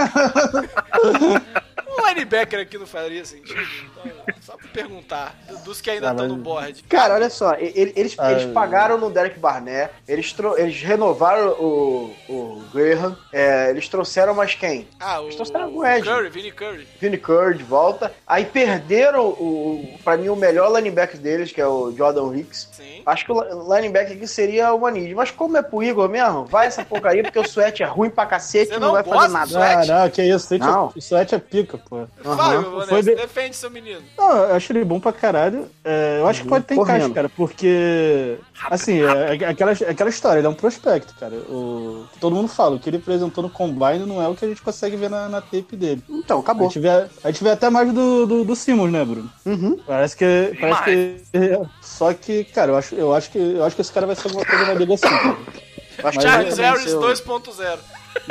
um 1.89 2.09
linebacker 2.09 2.61
aqui 2.61 2.79
não 2.79 2.87
faria 2.87 3.25
sentido. 3.25 3.61
Então, 4.05 4.35
só 4.41 4.57
pra 4.57 4.69
perguntar. 4.69 5.35
do- 5.49 5.65
Dos 5.65 5.81
que 5.81 5.91
ainda 5.91 6.09
Ah, 6.09 6.13
estão 6.13 6.29
mas- 6.29 6.37
no 6.37 6.43
board. 6.43 6.83
Cara, 6.85 7.15
olha 7.15 7.31
só, 7.31 7.55
eles, 7.55 8.15
Ah, 8.19 8.33
eles 8.33 8.45
pagaram 8.53 8.99
no 8.99 9.11
Derek 9.11 9.39
Barnett, 9.39 9.91
eles, 10.07 10.33
tro- 10.33 10.59
eles 10.59 10.81
renovaram 10.83 11.49
o, 11.53 12.15
o 12.29 12.65
Graham, 12.73 13.17
é, 13.33 13.71
eles 13.71 13.89
trouxeram 13.89 14.35
mais 14.35 14.55
quem? 14.55 14.87
Ah, 15.01 15.21
o, 15.21 15.25
Eles 15.25 15.37
trouxeram 15.37 15.75
o 15.75 15.85
Ed. 15.85 16.03
Curry, 16.07 16.29
Vinny 16.29 16.53
Curry. 16.53 16.89
Vinny 17.01 17.17
Curry 17.19 17.57
de 17.59 17.65
volta. 17.65 18.13
Aí 18.27 18.45
perderam 18.45 19.27
o, 19.29 19.99
pra 20.05 20.17
mim, 20.17 20.29
o 20.29 20.37
melhor 20.37 20.71
linebacker 20.77 21.19
deles, 21.19 21.51
que 21.53 21.61
é 21.61 21.67
o 21.67 21.91
Jordan 21.97 22.35
Hicks. 22.37 22.69
Sim. 22.73 23.03
Acho 23.07 23.25
que 23.25 23.33
o 23.33 23.41
li- 23.43 23.77
linebacker 23.81 24.17
aqui 24.17 24.27
seria 24.27 24.73
o 24.75 24.81
Manid. 24.81 25.15
Mas 25.15 25.31
como 25.31 25.57
é 25.57 25.63
pro 25.63 25.83
Igor 25.83 26.09
mesmo, 26.09 26.45
vai 26.45 26.67
essa 26.67 26.85
porcaria, 26.85 27.23
porque 27.23 27.39
o 27.39 27.43
Sweat 27.45 27.83
é 27.83 27.87
ruim 27.87 28.11
pra 28.11 28.27
cacete 28.27 28.71
e 28.73 28.79
não, 28.79 28.89
não 28.89 28.93
vai 28.95 29.03
gosta 29.03 29.31
fazer 29.31 29.59
nada. 29.59 29.81
Ah, 29.81 30.03
não, 30.03 30.11
que 30.11 30.23
isso. 30.23 30.47
Sweat 30.47 30.65
Não. 30.65 30.93
é, 30.95 30.99
Sweat 30.99 31.35
é 31.35 31.39
pica, 31.65 31.79
pô. 31.79 32.07
Fábio. 32.23 32.71
Vanessa, 32.71 32.87
Foi 32.89 33.03
de- 33.03 33.15
defende 33.15 33.57
seu 33.57 33.71
menino. 33.71 34.01
Não, 34.19 34.37
eu 34.37 34.55
acho 34.55 34.73
ele 34.73 34.85
bom 34.85 35.01
pra 35.01 35.13
caralho. 35.13 35.69
É, 35.85 36.19
eu 36.21 36.29
acho 36.29 36.43
que 36.43 36.49
pode 36.49 36.65
ter 36.65 36.75
Correndo. 36.75 36.97
encaixe, 36.97 37.15
cara, 37.15 37.29
porque. 37.29 38.37
Assim, 38.71 39.01
é, 39.03 39.37
é 39.37 39.49
aquela, 39.49 39.73
é 39.73 39.91
aquela 39.91 40.11
história, 40.11 40.39
ele 40.39 40.47
é 40.47 40.51
um 40.51 40.55
prospecto, 40.55 41.15
cara. 41.19 41.35
O, 41.49 42.07
que 42.13 42.19
todo 42.21 42.35
mundo 42.35 42.49
fala, 42.49 42.77
o 42.77 42.79
que 42.79 42.89
ele 42.91 42.97
apresentou 42.99 43.43
no 43.43 43.51
combine 43.51 44.07
não 44.07 44.23
é 44.23 44.29
o 44.29 44.35
que 44.35 44.45
a 44.45 44.49
gente 44.49 44.63
consegue 44.63 44.97
ver 44.97 45.11
na, 45.11 45.29
na 45.29 45.41
tape 45.41 45.77
dele. 45.77 46.03
Então, 46.09 46.39
A 46.39 46.41
acabou. 46.41 46.69
gente, 46.69 46.79
vê, 46.81 46.89
a 46.89 47.31
gente 47.31 47.43
vê 47.45 47.51
até 47.51 47.69
mais 47.71 47.93
do, 47.93 48.27
do, 48.27 48.45
do 48.45 48.57
Simmons, 48.57 48.91
né, 48.93 49.05
Bruno? 49.05 49.31
Uhum. 49.45 49.79
Parece 49.87 50.17
que. 50.17 50.57
Parece 50.61 50.83
que. 50.85 51.25
Só 51.83 52.13
que, 52.15 52.45
cara, 52.45 52.73
eu 52.73 52.77
acho, 52.77 52.95
eu, 52.95 53.13
acho 53.15 53.31
que, 53.31 53.39
eu 53.39 53.65
acho 53.65 53.75
que 53.77 53.83
esse 53.83 53.93
cara 53.93 54.07
vai 54.07 54.17
ser 54.17 54.29
alguma 54.29 54.45
coisa 54.45 54.67
na 54.67 54.75
liga 54.75 54.95
assim, 54.95 55.07
Charles 56.21 56.59
Harris 56.59 56.85
também 56.93 57.17
ser 57.17 57.31
o- 57.31 57.41
2.0. 57.41 57.79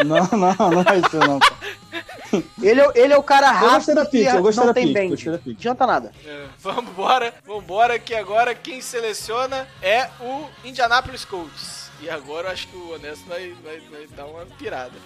Não, 0.06 0.28
não, 0.38 0.70
não 0.72 0.82
é 0.82 0.98
isso, 1.00 1.18
não. 1.18 1.40
Ele, 2.62 2.82
é- 2.82 2.92
ele 2.96 3.14
é 3.14 3.18
o 3.18 3.24
cara 3.24 3.48
Eu 3.48 3.54
gostei 3.54 3.70
rápido 3.70 3.96
da 3.96 4.06
pique, 4.06 4.30
que 4.30 4.36
eu 4.38 4.42
gostei 4.42 4.60
não 4.62 4.68
da 4.68 4.74
tem 4.74 4.84
pique, 4.88 4.94
bend. 5.00 5.10
gostei 5.12 5.32
da 5.32 5.38
Não 5.38 5.44
pique. 5.44 5.58
adianta 5.60 5.88
nada. 5.88 6.12
É, 6.26 6.46
vambora, 6.60 7.34
vambora, 7.46 8.00
que 8.00 8.16
agora 8.16 8.54
quem 8.56 8.82
seleciona 8.82 9.68
é 9.82 10.10
o 10.20 10.46
Indianapolis 10.64 11.26
Colts. 11.26 11.84
E 12.02 12.10
agora 12.10 12.48
eu 12.48 12.52
acho 12.52 12.68
que 12.68 12.76
o 12.76 12.94
Honesto 12.94 13.26
vai, 13.28 13.54
vai, 13.64 13.80
vai 13.92 14.08
dar 14.16 14.26
uma 14.26 14.46
pirada. 14.58 14.92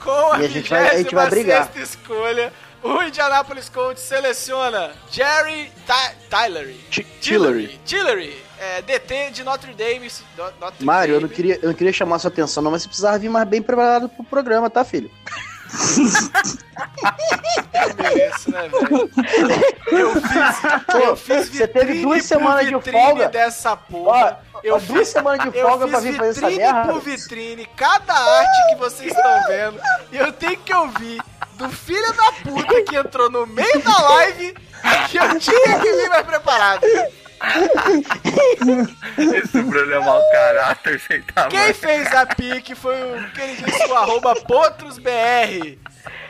Com 0.00 0.32
a 0.32 0.40
E 0.42 0.44
a 0.44 0.48
gente 0.48 0.68
vai- 0.70 0.88
a 0.88 0.98
gente 0.98 1.14
vai 1.14 1.30
brigar. 1.30 1.68
26ª 1.68 1.82
escolha, 1.82 2.52
o 2.82 3.02
Indianapolis 3.02 3.68
Colts 3.68 4.02
seleciona 4.02 4.92
Jerry 5.10 5.70
Ty 5.86 6.16
Tylery. 6.28 6.74
T- 6.90 7.06
Tillery. 7.20 7.78
Tillery, 7.84 8.42
é, 8.58 8.82
DT 8.82 9.30
de 9.30 9.44
Notre 9.44 9.72
Dame. 9.74 10.10
Notre 10.60 10.84
Mário, 10.84 11.14
eu 11.14 11.20
não, 11.20 11.28
Dame. 11.28 11.34
queria, 11.34 11.58
eu 11.62 11.68
não 11.68 11.74
queria 11.74 11.92
chamar 11.92 12.18
sua 12.18 12.28
atenção, 12.28 12.62
não, 12.62 12.70
mas 12.70 12.82
você 12.82 12.88
precisava 12.88 13.18
vir 13.18 13.28
mais 13.28 13.46
bem 13.48 13.62
preparado 13.62 14.08
pro 14.08 14.24
programa, 14.24 14.70
tá, 14.70 14.84
filho? 14.84 15.10
Eu 17.74 17.94
mereço, 17.96 18.50
né, 18.50 18.68
velho? 18.68 19.10
Eu 19.86 20.14
fiz, 20.14 20.94
eu 20.94 21.16
fiz 21.16 21.48
você 21.48 21.66
teve 21.66 21.86
vitrine 21.86 22.02
duas 22.02 22.18
por 22.20 22.28
semanas 22.28 22.66
de 22.66 22.74
vitrine 22.74 22.98
folga. 22.98 23.28
dessa 23.28 23.76
porra. 23.76 24.40
Ó, 24.54 24.60
eu 24.62 24.76
ó, 24.76 24.78
duas 24.78 25.08
semanas 25.08 25.44
de 25.44 25.60
folga 25.60 25.84
fiz 25.86 25.90
pra 25.90 26.00
vir 26.00 26.16
fazer 26.16 26.30
essa 26.30 26.40
vitrine 26.48 26.72
merda. 26.72 26.92
por 26.92 27.00
vitrine, 27.00 27.66
cada 27.76 28.14
arte 28.14 28.68
que 28.68 28.76
vocês 28.76 29.12
estão 29.12 29.46
vendo, 29.48 29.80
e 30.12 30.16
eu 30.16 30.32
tenho 30.32 30.56
que 30.58 30.72
ouvir 30.74 31.20
do 31.54 31.68
filho 31.70 32.12
da 32.12 32.32
puta 32.32 32.82
que 32.82 32.96
entrou 32.96 33.30
no 33.30 33.46
meio 33.46 33.82
da 33.82 33.98
live 34.10 34.54
que 35.10 35.18
eu 35.18 35.38
tinha 35.38 35.80
que 35.80 35.92
vir 35.92 36.08
mais 36.08 36.26
preparado. 36.26 36.86
Esse 39.36 39.62
Bruno 39.62 39.92
é 39.92 40.00
mau 40.00 40.22
caráter, 40.30 41.00
sem 41.00 41.22
tamanho. 41.22 41.50
Quem 41.50 41.74
fez 41.74 42.06
a 42.14 42.26
pique 42.26 42.74
foi 42.74 42.94
o 42.94 43.30
queridíssimo 43.32 43.94
arroba 43.94 44.34
PotrosBR. 44.34 45.78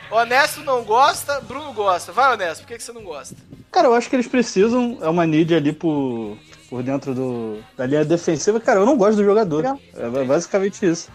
Honesto 0.09 0.63
não 0.63 0.83
gosta, 0.83 1.41
Bruno 1.41 1.73
gosta. 1.73 2.11
Vai, 2.11 2.33
Honesto, 2.33 2.61
por 2.61 2.67
que, 2.67 2.77
que 2.77 2.83
você 2.83 2.93
não 2.93 3.03
gosta? 3.03 3.35
Cara, 3.71 3.87
eu 3.87 3.93
acho 3.93 4.09
que 4.09 4.15
eles 4.15 4.27
precisam, 4.27 4.97
é 5.01 5.09
uma 5.09 5.25
need 5.25 5.53
ali 5.53 5.73
pro, 5.73 6.37
por 6.69 6.81
dentro 6.83 7.13
do, 7.13 7.59
da 7.75 7.85
linha 7.85 8.05
defensiva. 8.05 8.59
Cara, 8.59 8.79
eu 8.79 8.85
não 8.85 8.97
gosto 8.97 9.17
do 9.17 9.23
jogador. 9.23 9.57
Legal. 9.57 9.79
É 9.95 10.23
basicamente 10.23 10.85
isso. 10.85 11.09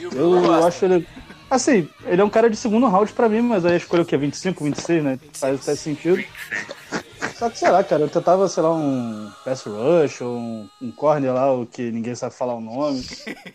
E 0.00 0.06
o 0.06 0.10
Bruno 0.10 0.46
Eu 0.46 0.66
acho 0.66 0.84
ele. 0.84 1.06
Assim, 1.50 1.88
ele 2.06 2.20
é 2.20 2.24
um 2.24 2.30
cara 2.30 2.48
de 2.48 2.56
segundo 2.56 2.86
round 2.86 3.12
pra 3.12 3.28
mim, 3.28 3.40
mas 3.40 3.64
aí 3.64 3.72
a 3.72 3.76
escolha 3.76 4.02
o 4.02 4.06
quê? 4.06 4.16
25, 4.16 4.62
26, 4.62 5.02
né? 5.02 5.18
Faz, 5.32 5.64
faz 5.64 5.80
sentido. 5.80 6.22
Só 7.40 7.48
que, 7.48 7.58
sei 7.58 7.70
lá, 7.70 7.82
cara, 7.82 8.02
eu 8.02 8.08
tentava, 8.10 8.46
sei 8.48 8.62
lá, 8.62 8.70
um 8.70 9.30
pass 9.42 9.64
rush 9.64 10.20
ou 10.20 10.36
um, 10.36 10.68
um 10.78 10.92
corner 10.92 11.32
lá, 11.32 11.50
o 11.50 11.64
que 11.64 11.90
ninguém 11.90 12.14
sabe 12.14 12.34
falar 12.34 12.54
o 12.54 12.60
nome. 12.60 13.02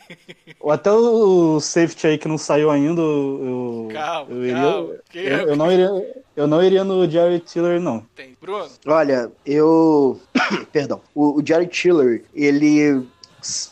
ou 0.60 0.72
até 0.72 0.92
o 0.92 1.60
safety 1.60 2.08
aí 2.08 2.18
que 2.18 2.28
não 2.28 2.36
saiu 2.36 2.72
ainda, 2.72 3.00
eu, 3.00 3.88
Calma, 3.94 4.32
eu 4.32 4.44
iria. 4.44 4.56
calma. 4.56 4.96
Eu, 5.14 5.50
eu 5.50 5.56
não 5.56 5.72
iria. 5.72 6.26
Eu 6.36 6.48
não 6.48 6.62
iria 6.62 6.84
no 6.84 7.10
Jerry 7.10 7.40
Tiller, 7.40 7.80
não. 7.80 8.04
Tem. 8.14 8.36
Bruno, 8.42 8.68
Olha, 8.88 9.32
eu. 9.46 10.20
Perdão. 10.74 11.00
O, 11.14 11.40
o 11.40 11.46
Jared 11.46 11.72
Tiller, 11.72 12.26
ele. 12.34 13.08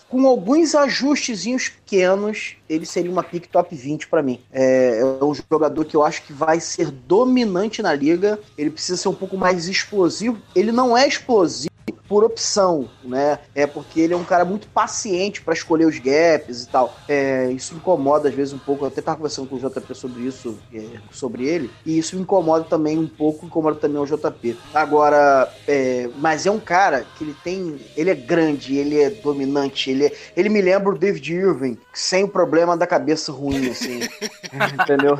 Com 0.09 0.27
alguns 0.27 0.75
ajustezinhos 0.75 1.69
pequenos, 1.69 2.55
ele 2.69 2.85
seria 2.85 3.11
uma 3.11 3.23
pick 3.23 3.47
top 3.47 3.75
20 3.75 4.07
pra 4.07 4.21
mim. 4.21 4.39
É, 4.51 4.99
é 4.99 5.23
um 5.23 5.33
jogador 5.33 5.85
que 5.85 5.95
eu 5.95 6.03
acho 6.03 6.23
que 6.23 6.33
vai 6.33 6.59
ser 6.59 6.91
dominante 6.91 7.81
na 7.81 7.93
liga. 7.93 8.39
Ele 8.57 8.69
precisa 8.69 8.97
ser 8.97 9.09
um 9.09 9.15
pouco 9.15 9.37
mais 9.37 9.67
explosivo. 9.67 10.39
Ele 10.55 10.71
não 10.71 10.97
é 10.97 11.07
explosivo 11.07 11.72
por 12.13 12.23
opção, 12.23 12.87
né? 13.03 13.39
É 13.55 13.65
porque 13.65 13.99
ele 13.99 14.13
é 14.13 14.15
um 14.15 14.23
cara 14.23 14.45
muito 14.45 14.67
paciente 14.67 15.41
pra 15.41 15.51
escolher 15.51 15.85
os 15.85 15.97
gaps 15.97 16.61
e 16.63 16.67
tal. 16.67 16.95
É, 17.09 17.49
isso 17.51 17.73
incomoda 17.73 18.29
às 18.29 18.35
vezes 18.35 18.53
um 18.53 18.59
pouco. 18.59 18.83
Eu 18.85 18.89
até 18.89 19.01
tava 19.01 19.17
conversando 19.17 19.47
com 19.47 19.55
o 19.55 19.59
JP 19.59 19.95
sobre 19.95 20.21
isso, 20.21 20.59
é, 20.71 20.99
sobre 21.09 21.47
ele, 21.47 21.71
e 21.83 21.97
isso 21.97 22.15
me 22.15 22.21
incomoda 22.21 22.65
também 22.65 22.99
um 22.99 23.07
pouco, 23.07 23.47
incomoda 23.47 23.79
também 23.79 23.99
o 23.99 24.05
JP. 24.05 24.55
Agora, 24.75 25.51
é, 25.67 26.07
mas 26.19 26.45
é 26.45 26.51
um 26.51 26.59
cara 26.59 27.03
que 27.17 27.23
ele 27.23 27.35
tem, 27.43 27.79
ele 27.97 28.11
é 28.11 28.15
grande, 28.15 28.77
ele 28.77 29.01
é 29.01 29.09
dominante, 29.09 29.89
ele, 29.89 30.05
é- 30.05 30.13
ele 30.37 30.49
me 30.49 30.61
lembra 30.61 30.93
o 30.93 30.97
David 30.99 31.33
Irving, 31.33 31.79
sem 31.91 32.23
o 32.25 32.27
problema 32.29 32.77
da 32.77 32.85
cabeça 32.85 33.31
ruim, 33.31 33.71
assim, 33.71 34.01
entendeu? 34.79 35.17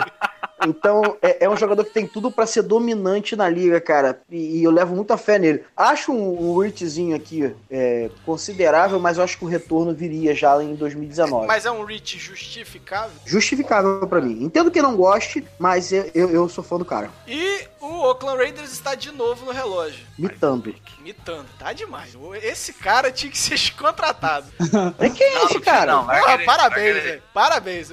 Então, 0.68 1.18
é, 1.22 1.45
é 1.45 1.49
um 1.49 1.57
jogador 1.57 1.84
que 1.84 1.91
tem 1.91 2.07
tudo 2.07 2.31
pra 2.31 2.45
ser 2.45 2.64
dominante 2.64 3.35
na 3.35 3.49
liga, 3.49 3.80
cara. 3.81 4.22
E, 4.30 4.60
e 4.60 4.64
eu 4.64 4.72
levo 4.72 4.95
muita 4.95 5.18
fé 5.18 5.38
nele. 5.38 5.64
Acho 5.76 6.11
um, 6.11 6.52
um 6.52 6.57
reachzinho 6.57 7.15
aqui 7.15 7.53
é, 7.69 8.10
considerável, 8.26 8.99
mas 8.99 9.18
eu 9.18 9.23
acho 9.23 9.38
que 9.38 9.45
o 9.45 9.48
retorno 9.48 9.94
viria 9.94 10.34
já 10.34 10.61
em 10.64 10.76
2019. 10.76 11.48
mas 11.48 11.65
é 11.65 11.72
um 11.72 11.84
reach 11.84 12.18
justificável? 12.18 13.15
Justificável 13.26 14.07
pra 14.07 14.22
mim. 14.22 14.44
Entendo 14.44 14.72
que 14.72 14.81
não 14.81 14.95
goste, 14.95 15.45
mas 15.60 15.91
eu, 15.91 16.10
eu, 16.14 16.30
eu 16.30 16.49
sou 16.49 16.64
fã 16.64 16.77
do 16.77 16.85
cara. 16.85 17.10
E 17.27 17.68
o 17.80 18.02
Oakland 18.03 18.38
Raiders 18.38 18.72
está 18.72 18.95
de 18.95 19.11
novo 19.11 19.45
no 19.45 19.52
relógio. 19.52 20.06
Mitando. 20.18 20.73
Imitando. 20.99 21.45
Tá 21.60 21.73
demais. 21.73 22.15
Esse 22.41 22.73
cara 22.73 23.11
tinha 23.11 23.31
que 23.31 23.38
ser 23.38 23.60
contratado. 23.76 24.48
É 24.99 25.10
que 25.10 25.23
é 25.23 25.35
Não, 25.35 25.45
esse 25.45 25.60
cara? 25.60 25.91
não, 25.91 26.06
Porra, 26.06 26.40
parabéns, 26.45 27.03
velho. 27.03 27.23
Parabéns. 27.34 27.91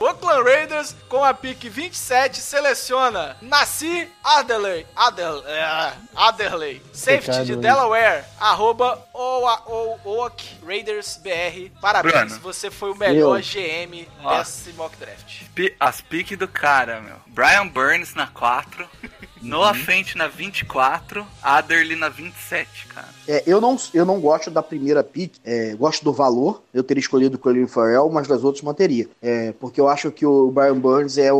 Oakland 0.00 0.42
Raiders, 0.44 0.94
com 1.08 1.24
a 1.24 1.32
pick 1.32 1.68
27, 1.68 2.40
seleciona 2.40 3.36
Nassi 3.40 4.08
Adderley. 4.22 4.86
Adel, 4.94 5.42
é, 5.46 5.92
Adderley. 6.14 6.82
Safety 6.92 7.26
Pecado, 7.26 7.44
de 7.46 7.52
hein? 7.52 7.60
Delaware. 7.60 8.24
Arroba 8.40 8.98
Oa- 9.14 9.62
O- 9.66 9.98
Oak 10.20 10.44
Raiders 10.66 11.16
BR. 11.22 11.70
Parabéns, 11.80 12.32
Bruno. 12.32 12.40
você 12.42 12.70
foi 12.70 12.90
o 12.90 12.96
melhor 12.96 13.34
Meu. 13.34 13.42
GM 13.42 14.08
Ó. 14.22 14.38
desse 14.38 14.72
mock 14.72 14.96
draft. 14.96 15.42
As 15.78 16.00
piques 16.00 16.36
do 16.38 16.48
cara, 16.48 17.00
meu. 17.00 17.16
Brian 17.26 17.66
Burns 17.68 18.14
na 18.14 18.26
4. 18.26 18.86
Noah 19.44 19.74
Fent 19.74 20.14
na 20.14 20.26
24. 20.26 21.26
Adderley 21.42 21.96
na 21.96 22.08
27, 22.08 22.86
cara. 22.86 23.08
É, 23.28 23.42
eu, 23.46 23.60
não, 23.60 23.76
eu 23.92 24.06
não 24.06 24.18
gosto 24.18 24.50
da 24.50 24.62
primeira 24.62 25.04
pick, 25.04 25.34
é, 25.44 25.74
gosto 25.74 26.02
do 26.02 26.14
valor. 26.14 26.62
Eu 26.72 26.82
teria 26.82 27.00
escolhido 27.00 27.36
o 27.36 27.38
Colin 27.38 27.66
Farrell, 27.66 28.08
mas 28.10 28.26
das 28.26 28.42
outras 28.42 28.62
manteria. 28.64 29.06
É, 29.20 29.52
porque 29.60 29.82
eu 29.84 29.90
acho 29.90 30.10
que 30.10 30.26
o 30.26 30.50
Brian 30.50 30.78
Burns 30.78 31.16
é, 31.18 31.28
é, 31.28 31.30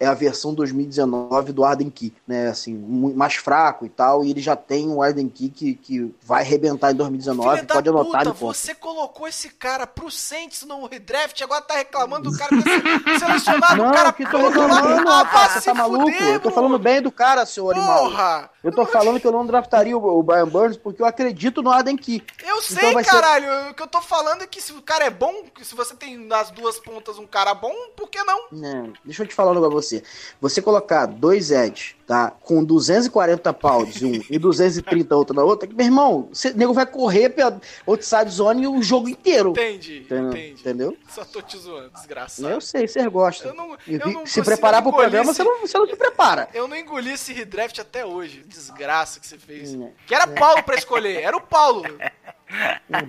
é 0.00 0.06
a 0.06 0.14
versão 0.14 0.52
2019 0.54 1.52
do 1.52 1.64
Arden 1.64 1.90
Key, 1.90 2.12
né? 2.26 2.48
Assim, 2.48 2.74
mais 3.14 3.34
fraco 3.34 3.84
e 3.86 3.88
tal. 3.88 4.24
E 4.24 4.30
ele 4.30 4.40
já 4.40 4.56
tem 4.56 4.88
um 4.88 5.00
Arden 5.02 5.28
Key 5.28 5.48
que, 5.48 5.74
que 5.74 6.14
vai 6.22 6.42
arrebentar 6.42 6.92
em 6.92 6.94
2019. 6.94 7.50
Filha 7.50 7.62
da 7.64 7.74
pode 7.74 7.88
anotar 7.88 8.24
puta, 8.24 8.32
você 8.34 8.74
colocou 8.74 9.26
esse 9.28 9.50
cara 9.50 9.86
pro 9.86 10.10
Saints 10.10 10.62
no 10.64 10.86
redraft, 10.86 11.40
agora 11.42 11.60
tá 11.62 11.74
reclamando 11.74 12.30
do 12.30 12.36
cara 12.36 12.50
ter 12.50 12.62
sido 12.62 13.18
selecionado, 13.18 13.76
Não, 13.76 13.90
o 13.90 13.92
cara 13.92 14.12
que 14.12 14.28
tô 14.28 14.38
lá. 14.38 14.48
reclamando, 14.48 15.08
Ah, 15.08 15.22
rapaz, 15.22 15.52
você 15.52 15.70
tá 15.70 15.74
maluco? 15.74 16.10
fuder, 16.10 16.34
eu 16.34 16.40
tô 16.40 16.50
falando 16.50 16.78
bem 16.78 17.00
do 17.02 17.10
cara, 17.12 17.46
seu 17.46 17.70
animal. 17.70 18.04
Porra! 18.10 18.50
Eu 18.62 18.72
tô 18.72 18.84
falando 18.84 19.18
que 19.20 19.26
eu 19.26 19.32
não 19.32 19.46
draftaria 19.46 19.96
o, 19.96 20.18
o 20.18 20.22
Brian 20.22 20.46
Burns 20.48 20.76
porque 20.76 21.00
eu 21.02 21.06
acredito 21.06 21.62
no 21.62 21.70
Arden 21.70 21.96
Key. 21.96 22.22
Eu 22.46 22.60
sei, 22.62 22.76
Então 22.78 22.92
vai 22.94 23.04
ser- 23.04 23.10
caralho. 23.10 23.70
O 23.70 23.74
que 23.74 23.82
eu 23.82 23.86
tô 23.86 24.00
falando 24.02 24.42
é 24.42 24.46
que 24.46 24.60
se 24.60 24.72
o 24.72 24.82
cara 24.82 25.04
é 25.06 25.10
bom, 25.10 25.32
se 25.62 25.74
você 25.74 25.94
tem 25.94 26.16
nas 26.16 26.50
duas 26.50 26.78
pontas 26.78 27.18
um 27.18 27.26
cara 27.26 27.54
bom, 27.54 27.72
por 27.96 28.08
que 28.08 28.22
não? 28.22 28.44
Não, 28.52 28.92
deixa 29.04 29.22
eu 29.22 29.26
te 29.26 29.34
falar 29.34 29.52
um 29.52 29.54
negócio 29.54 29.70
pra 29.70 29.80
você. 29.82 30.02
Você 30.40 30.62
colocar 30.62 31.06
dois 31.06 31.50
Eds, 31.50 31.94
tá? 32.06 32.30
Com 32.42 32.62
240 32.64 33.52
pounds 33.52 34.02
um 34.02 34.20
e 34.30 34.38
230 34.38 35.14
outro 35.16 35.34
na 35.34 35.42
outra, 35.44 35.68
que, 35.68 35.74
meu 35.74 35.86
irmão, 35.86 36.28
o 36.30 36.56
nego 36.58 36.72
vai 36.72 36.86
correr 36.86 37.30
pela 37.30 37.60
outside 37.86 38.30
zone 38.30 38.66
o 38.66 38.82
jogo 38.82 39.08
inteiro. 39.08 39.50
Entendi, 39.50 39.98
Entendeu? 40.00 40.28
entendi. 40.30 40.60
Entendeu? 40.60 40.96
Só 41.08 41.24
tô 41.24 41.40
te 41.42 41.56
zoando, 41.58 41.90
desgraçado. 41.90 42.48
Eu 42.48 42.60
sei, 42.60 42.86
você 42.88 43.08
gosta. 43.08 43.48
Eu 43.48 43.54
não- 43.54 43.76
eu 43.86 43.98
não 44.12 44.26
se 44.26 44.42
preparar 44.42 44.82
pro 44.82 44.92
programa, 44.92 45.30
esse- 45.30 45.42
você 45.42 45.44
não, 45.44 45.60
você 45.60 45.78
não 45.78 45.86
se 45.86 45.96
prepara. 45.96 46.48
Eu 46.54 46.66
não 46.68 46.76
engoli 46.76 47.12
esse 47.12 47.32
redraft 47.32 47.78
até 47.80 48.04
hoje. 48.04 48.42
Desgraça 48.46 49.20
que 49.20 49.26
você 49.26 49.38
fez. 49.38 49.74
Hum, 49.74 49.90
Que 50.06 50.14
era 50.14 50.26
Paulo 50.26 50.62
pra 50.62 50.74
escolher, 50.76 51.22
era 51.22 51.36
o 51.36 51.40
Paulo. 51.40 51.84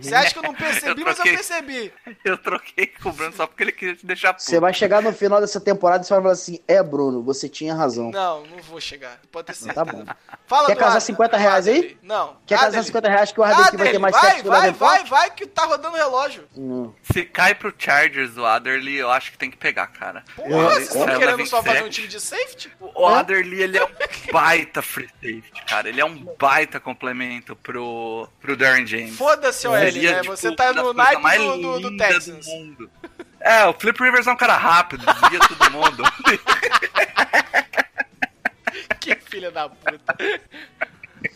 Você 0.01 0.13
acha 0.15 0.31
que 0.33 0.39
eu 0.39 0.43
não 0.43 0.53
percebi, 0.53 1.01
Eu 1.01 1.05
mas 1.05 1.17
eu 1.17 1.23
troquei. 1.23 1.33
percebi. 1.33 1.93
Eu 2.23 2.37
troquei 2.37 2.87
com 2.87 3.09
o 3.09 3.11
Bruno 3.13 3.33
só 3.33 3.47
porque 3.47 3.63
ele 3.63 3.71
queria 3.71 3.95
te 3.95 4.05
deixar 4.05 4.33
puto. 4.33 4.43
Você 4.45 4.59
vai 4.59 4.73
chegar 4.73 5.01
no 5.01 5.11
final 5.13 5.41
dessa 5.41 5.59
temporada 5.59 6.03
e 6.03 6.07
você 6.07 6.13
vai 6.13 6.21
falar 6.21 6.33
assim: 6.33 6.59
é, 6.67 6.81
Bruno, 6.83 7.23
você 7.23 7.49
tinha 7.49 7.73
razão. 7.73 8.11
Não, 8.11 8.45
não 8.45 8.57
vou 8.59 8.79
chegar. 8.79 9.19
Pode 9.31 9.47
ter 9.47 9.53
certeza. 9.53 9.85
Tá 9.85 9.91
bom. 9.91 10.05
Fala 10.45 10.67
Quer 10.67 10.75
casar 10.75 10.97
Ad- 10.97 11.03
50 11.05 11.37
do 11.37 11.41
reais 11.41 11.67
aí? 11.67 11.73
Adderley. 11.77 11.97
Não. 12.03 12.37
Quer 12.45 12.55
casar 12.55 12.67
Adderley. 12.67 12.87
50 12.87 13.09
reais 13.09 13.31
que 13.31 13.39
o 13.39 13.43
Arden 13.43 13.57
Key 13.57 13.63
vai 13.63 13.71
ter 13.71 13.75
Adderley, 13.81 13.99
mais 13.99 14.15
vai, 14.15 14.21
sexo 14.31 14.47
vai, 14.47 14.59
Davenport? 14.61 14.91
vai, 14.91 15.03
vai, 15.05 15.31
que 15.31 15.45
tá 15.47 15.65
rodando 15.65 15.95
o 15.95 15.97
relógio. 15.97 16.47
Não. 16.55 16.95
Se 17.11 17.23
cai 17.23 17.55
pro 17.55 17.73
Chargers 17.77 18.37
o 18.37 18.45
Adderley, 18.45 18.95
eu 18.97 19.09
acho 19.09 19.31
que 19.31 19.37
tem 19.37 19.49
que 19.49 19.57
pegar, 19.57 19.87
cara. 19.87 20.23
Porra, 20.35 20.69
vocês 20.71 20.87
estão 20.89 21.07
eu- 21.09 21.19
querendo 21.19 21.45
só 21.47 21.63
fazer 21.63 21.81
um 21.81 21.85
27. 21.85 21.95
time 21.95 22.07
de 22.07 22.19
safety? 22.19 22.71
O 22.79 23.07
Adderley, 23.07 23.61
ele 23.63 23.77
é 23.77 23.83
um 23.85 23.89
baita 24.31 24.81
free 24.81 25.07
safety, 25.21 25.63
cara. 25.67 25.89
Ele 25.89 26.01
é 26.01 26.05
um 26.05 26.25
baita 26.37 26.79
complemento 26.79 27.55
pro, 27.55 28.27
pro 28.39 28.55
Darren 28.57 28.85
James. 28.85 29.15
Foda-se, 29.31 29.67
OL, 29.67 29.75
é, 29.75 29.91
né? 29.91 30.19
tipo, 30.21 30.35
Você 30.35 30.53
tá 30.55 30.73
no 30.73 30.93
naipe 30.93 31.21
mais 31.21 31.41
do, 31.41 31.57
do, 31.57 31.79
do 31.79 31.97
Texans. 31.97 32.45
mundo. 32.47 32.89
É, 33.39 33.65
o 33.65 33.73
Flip 33.73 33.97
Rivers 34.03 34.27
é 34.27 34.31
um 34.31 34.37
cara 34.37 34.55
rápido, 34.55 35.05
desvia 35.05 35.39
todo 35.39 35.71
mundo. 35.71 36.03
Que 38.99 39.15
filha 39.15 39.49
da 39.51 39.67
puta. 39.67 40.15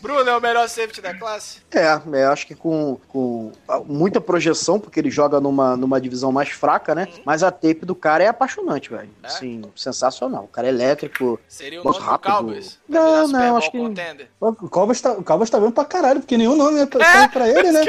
Bruno 0.00 0.30
é 0.30 0.36
o 0.36 0.40
melhor 0.40 0.68
safety 0.68 1.00
da 1.00 1.12
classe? 1.14 1.60
É, 1.72 2.00
eu 2.22 2.30
acho 2.32 2.46
que 2.46 2.54
com, 2.54 2.96
com 3.08 3.45
muita 3.86 4.20
projeção, 4.20 4.78
porque 4.78 5.00
ele 5.00 5.10
joga 5.10 5.40
numa, 5.40 5.76
numa 5.76 6.00
divisão 6.00 6.30
mais 6.32 6.50
fraca, 6.50 6.94
né? 6.94 7.08
Mas 7.24 7.42
a 7.42 7.50
tape 7.50 7.84
do 7.84 7.94
cara 7.94 8.24
é 8.24 8.28
apaixonante, 8.28 8.90
velho. 8.90 9.08
É? 9.22 9.26
Assim, 9.26 9.62
sensacional. 9.74 10.44
O 10.44 10.48
cara 10.48 10.66
é 10.66 10.70
elétrico. 10.70 11.38
Seria 11.48 11.80
o 11.80 11.84
nome 11.84 11.98
rápido. 11.98 12.30
do 12.30 12.36
Cowboys? 12.36 12.78
Não, 12.88 13.28
não, 13.28 13.56
acho 13.56 13.70
que- 13.70 13.78
contender? 13.78 14.28
O 14.40 14.52
Cowboys 14.68 15.00
tá, 15.00 15.12
o 15.12 15.22
Cowboys 15.24 15.50
tá 15.50 15.60
bem 15.60 15.70
pra 15.70 15.84
caralho, 15.84 16.20
porque 16.20 16.36
nenhum 16.36 16.56
nome 16.56 16.80
é 16.80 16.86
pra, 16.86 17.04
sai 17.04 17.28
pra 17.28 17.48
ele, 17.48 17.72
né? 17.72 17.84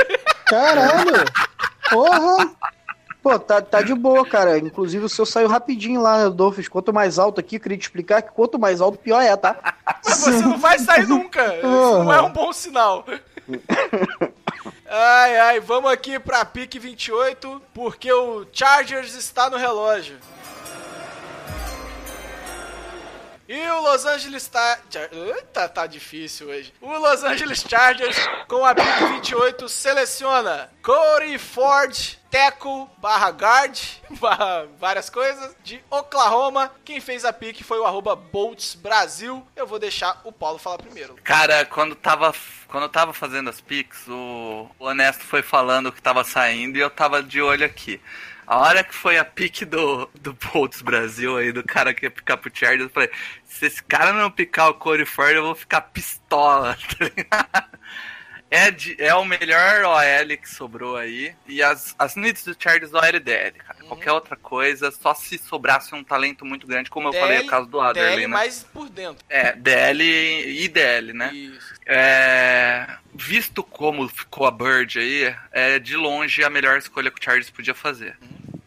Caralho! 0.46 1.14
Porra! 1.90 2.50
Pô, 3.22 3.38
tá, 3.38 3.62
tá 3.62 3.82
de 3.82 3.94
boa, 3.94 4.26
cara. 4.26 4.58
Inclusive 4.58 5.04
o 5.04 5.10
seu 5.10 5.26
saiu 5.26 5.50
rapidinho 5.50 6.02
lá, 6.02 6.30
Dolphins. 6.30 6.70
Quanto 6.70 6.94
mais 6.94 7.20
alto 7.20 7.42
aqui, 7.42 7.58
eu 7.58 7.60
queria 7.60 7.78
te 7.78 7.82
explicar 7.82 8.22
que 8.22 8.32
quanto 8.32 8.58
mais 8.58 8.80
alto, 8.80 8.98
pior 8.98 9.22
é, 9.22 9.36
tá? 9.36 9.58
Mas 10.06 10.16
você 10.20 10.32
não 10.32 10.58
vai 10.58 10.80
sair 10.80 11.06
nunca. 11.08 11.56
Isso 11.58 11.64
não 11.66 12.14
é 12.14 12.22
um 12.22 12.32
bom 12.32 12.54
sinal. 12.54 13.04
Ai, 14.90 15.38
ai, 15.38 15.60
vamos 15.60 15.92
aqui 15.92 16.18
pra 16.18 16.46
pique 16.46 16.80
28, 16.80 17.62
porque 17.74 18.12
o 18.12 18.48
Chargers 18.54 19.14
está 19.16 19.50
no 19.50 19.58
relógio. 19.58 20.18
E 23.50 23.70
o 23.70 23.82
Los 23.82 24.06
Angeles 24.06 24.46
tá. 24.48 24.78
Eita, 25.12 25.70
tá 25.70 25.88
difícil 25.88 26.50
hoje. 26.50 26.74
O 26.82 26.98
Los 26.98 27.24
Angeles 27.24 27.66
Chargers, 27.68 28.18
com 28.48 28.66
a 28.66 28.76
pick 28.76 29.00
28, 29.10 29.70
seleciona 29.70 30.70
Corey 30.82 31.38
Ford, 31.38 32.17
tackle, 32.30 32.88
barra 32.98 33.30
guard, 33.32 33.80
barra 34.20 34.68
várias 34.80 35.10
coisas, 35.10 35.56
de 35.64 35.82
Oklahoma. 35.90 36.72
Quem 36.84 37.00
fez 37.00 37.26
a 37.26 37.34
pick 37.34 37.64
foi 37.64 37.80
o 37.80 37.86
arroba 37.86 38.16
Bolts 38.16 38.76
Brasil. 38.76 39.46
Eu 39.56 39.68
vou 39.68 39.80
deixar 39.80 40.22
o 40.24 40.32
Paulo 40.32 40.58
falar 40.58 40.78
primeiro. 40.78 41.16
Cara, 41.24 41.66
quando 41.66 41.96
tava, 41.96 42.34
quando 42.68 42.90
tava 42.90 43.14
fazendo 43.14 43.50
as 43.50 43.62
picks, 43.62 44.08
o, 44.08 44.70
o 44.80 44.86
Honesto 44.86 45.24
foi 45.24 45.42
falando 45.42 45.92
que 45.92 46.02
tava 46.02 46.24
saindo 46.24 46.78
e 46.78 46.82
eu 46.82 46.90
tava 46.90 47.24
de 47.24 47.42
olho 47.42 47.66
aqui. 47.66 48.02
A 48.48 48.60
hora 48.60 48.82
que 48.82 48.96
foi 48.96 49.18
a 49.18 49.26
pique 49.26 49.66
do, 49.66 50.10
do 50.22 50.32
Bolts 50.34 50.82
Brasil 50.82 51.36
aí, 51.36 51.52
do 51.52 51.62
cara 51.62 51.94
que 51.94 52.06
ia 52.06 52.12
picar 52.12 52.38
pro 52.38 52.50
Chargers, 52.54 52.84
eu 52.84 52.90
falei, 52.90 53.12
se 53.44 53.66
esse 53.66 53.84
cara 53.84 54.14
não 54.14 54.32
picar 54.32 54.70
o 54.70 54.74
Corey 54.76 55.06
Ford, 55.06 55.36
eu 55.36 55.44
vou 55.44 55.54
ficar 55.54 55.82
pistola, 55.82 56.78
tá 56.98 57.06
ligado? 57.06 57.80
É, 58.50 58.72
de- 58.72 58.96
é 58.98 59.14
o 59.14 59.26
melhor 59.26 59.84
OL 59.84 60.38
que 60.38 60.50
sobrou 60.50 60.96
aí. 60.96 61.36
E 61.46 61.62
as, 61.62 61.94
as 62.00 62.16
needs 62.16 62.46
do 62.46 62.56
Chargers 62.58 62.94
OL 62.94 63.04
e 63.06 63.20
DL, 63.20 63.52
cara. 63.60 63.84
Qualquer 63.84 64.12
outra 64.14 64.36
coisa, 64.38 64.90
só 64.92 65.14
se 65.14 65.38
sobrasse 65.38 65.94
um 65.94 66.04
talento 66.04 66.46
muito 66.46 66.66
grande, 66.66 66.90
como 66.90 67.10
eu 67.10 67.14
falei, 67.14 67.40
o 67.40 67.48
caso 67.48 67.68
do 67.68 67.80
Adderley, 67.82 68.12
DL 68.16 68.22
né? 68.28 68.34
mais 68.34 68.64
por 68.64 68.90
dentro. 68.90 69.26
É, 69.30 69.52
DL 69.54 70.02
e 70.04 70.68
DL, 70.70 71.12
né? 71.14 71.34
Isso. 71.34 71.74
É, 71.86 72.88
visto 73.14 73.64
como 73.64 74.08
ficou 74.08 74.48
a 74.48 74.52
Bird 74.52 74.98
aí, 75.00 75.36
é 75.52 75.78
de 75.80 75.96
longe 75.98 76.44
a 76.44 76.50
melhor 76.50 76.78
escolha 76.78 77.12
que 77.12 77.20
o 77.20 77.24
Chargers 77.24 77.50
podia 77.50 77.74
fazer. 77.76 78.16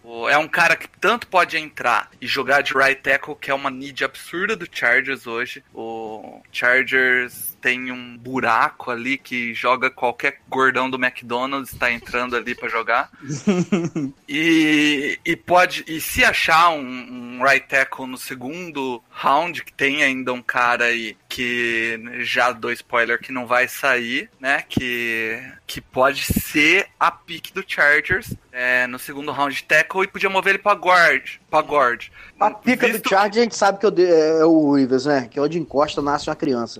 O- 0.03 0.29
É 0.29 0.37
um 0.37 0.49
cara 0.49 0.77
que 0.77 0.89
tanto 0.89 1.27
pode 1.27 1.57
entrar 1.57 2.11
e 2.21 2.27
jogar 2.27 2.63
de 2.63 2.75
right 2.77 3.01
tackle, 3.01 3.37
que 3.37 3.51
é 3.51 3.55
uma 3.55 3.71
need 3.71 4.05
absurda 4.05 4.57
do 4.57 4.67
Chargers 4.71 5.27
hoje. 5.27 5.63
O 5.73 6.43
Chargers 6.53 7.50
tem 7.61 7.93
um 7.93 8.17
buraco 8.17 8.91
ali 8.91 9.19
que 9.19 9.53
joga 9.55 9.91
qualquer 9.91 10.39
gordão 10.49 10.89
do 10.89 10.97
McDonald's 10.97 11.75
tá 11.79 11.91
entrando 11.93 12.35
ali 12.37 12.55
pra 12.55 12.69
jogar. 12.69 13.11
E, 14.33 15.19
e 15.25 15.35
pode 15.37 15.85
e 15.89 16.01
se 16.01 16.25
achar 16.25 16.71
um, 16.71 16.81
um 16.81 17.43
right 17.45 17.67
tackle 17.67 18.07
no 18.07 18.17
segundo 18.17 19.03
round, 19.11 19.65
que 19.65 19.73
tem 19.73 20.05
ainda 20.05 20.33
um 20.33 20.41
cara 20.43 20.85
aí 20.85 21.17
que 21.29 22.01
já 22.21 22.53
dou 22.53 22.71
spoiler 22.73 23.19
que 23.21 23.33
não 23.33 23.45
vai 23.47 23.67
sair, 23.67 24.31
né? 24.39 24.63
Que, 24.69 25.43
que 25.67 25.81
pode 25.81 26.23
ser 26.23 26.87
a 26.99 27.11
pick 27.11 27.53
do 27.53 27.65
Chargers 27.67 28.33
é, 28.53 28.87
no 28.87 28.99
segundo 28.99 29.33
round 29.33 29.55
de 29.55 29.65
tackle 29.65 30.05
e 30.05 30.09
podia 30.09 30.31
mover 30.31 30.55
ele 30.55 30.63
pra 30.63 30.75
guard. 30.75 31.39
Pra 31.51 31.61
guard. 31.61 32.07
A 32.39 32.51
pica 32.53 32.87
Visto- 32.87 33.03
do 33.03 33.09
Charge 33.09 33.39
a 33.41 33.43
gente 33.43 33.57
sabe 33.57 33.79
que 33.81 33.87
eu 33.87 33.91
de- 33.91 34.07
é 34.07 34.45
o 34.45 34.75
Rivers, 34.75 35.07
né? 35.07 35.29
Que 35.31 35.39
é 35.39 35.43
onde 35.43 35.59
encosta 35.59 36.01
nasce 36.01 36.29
uma 36.29 36.37
criança. 36.37 36.79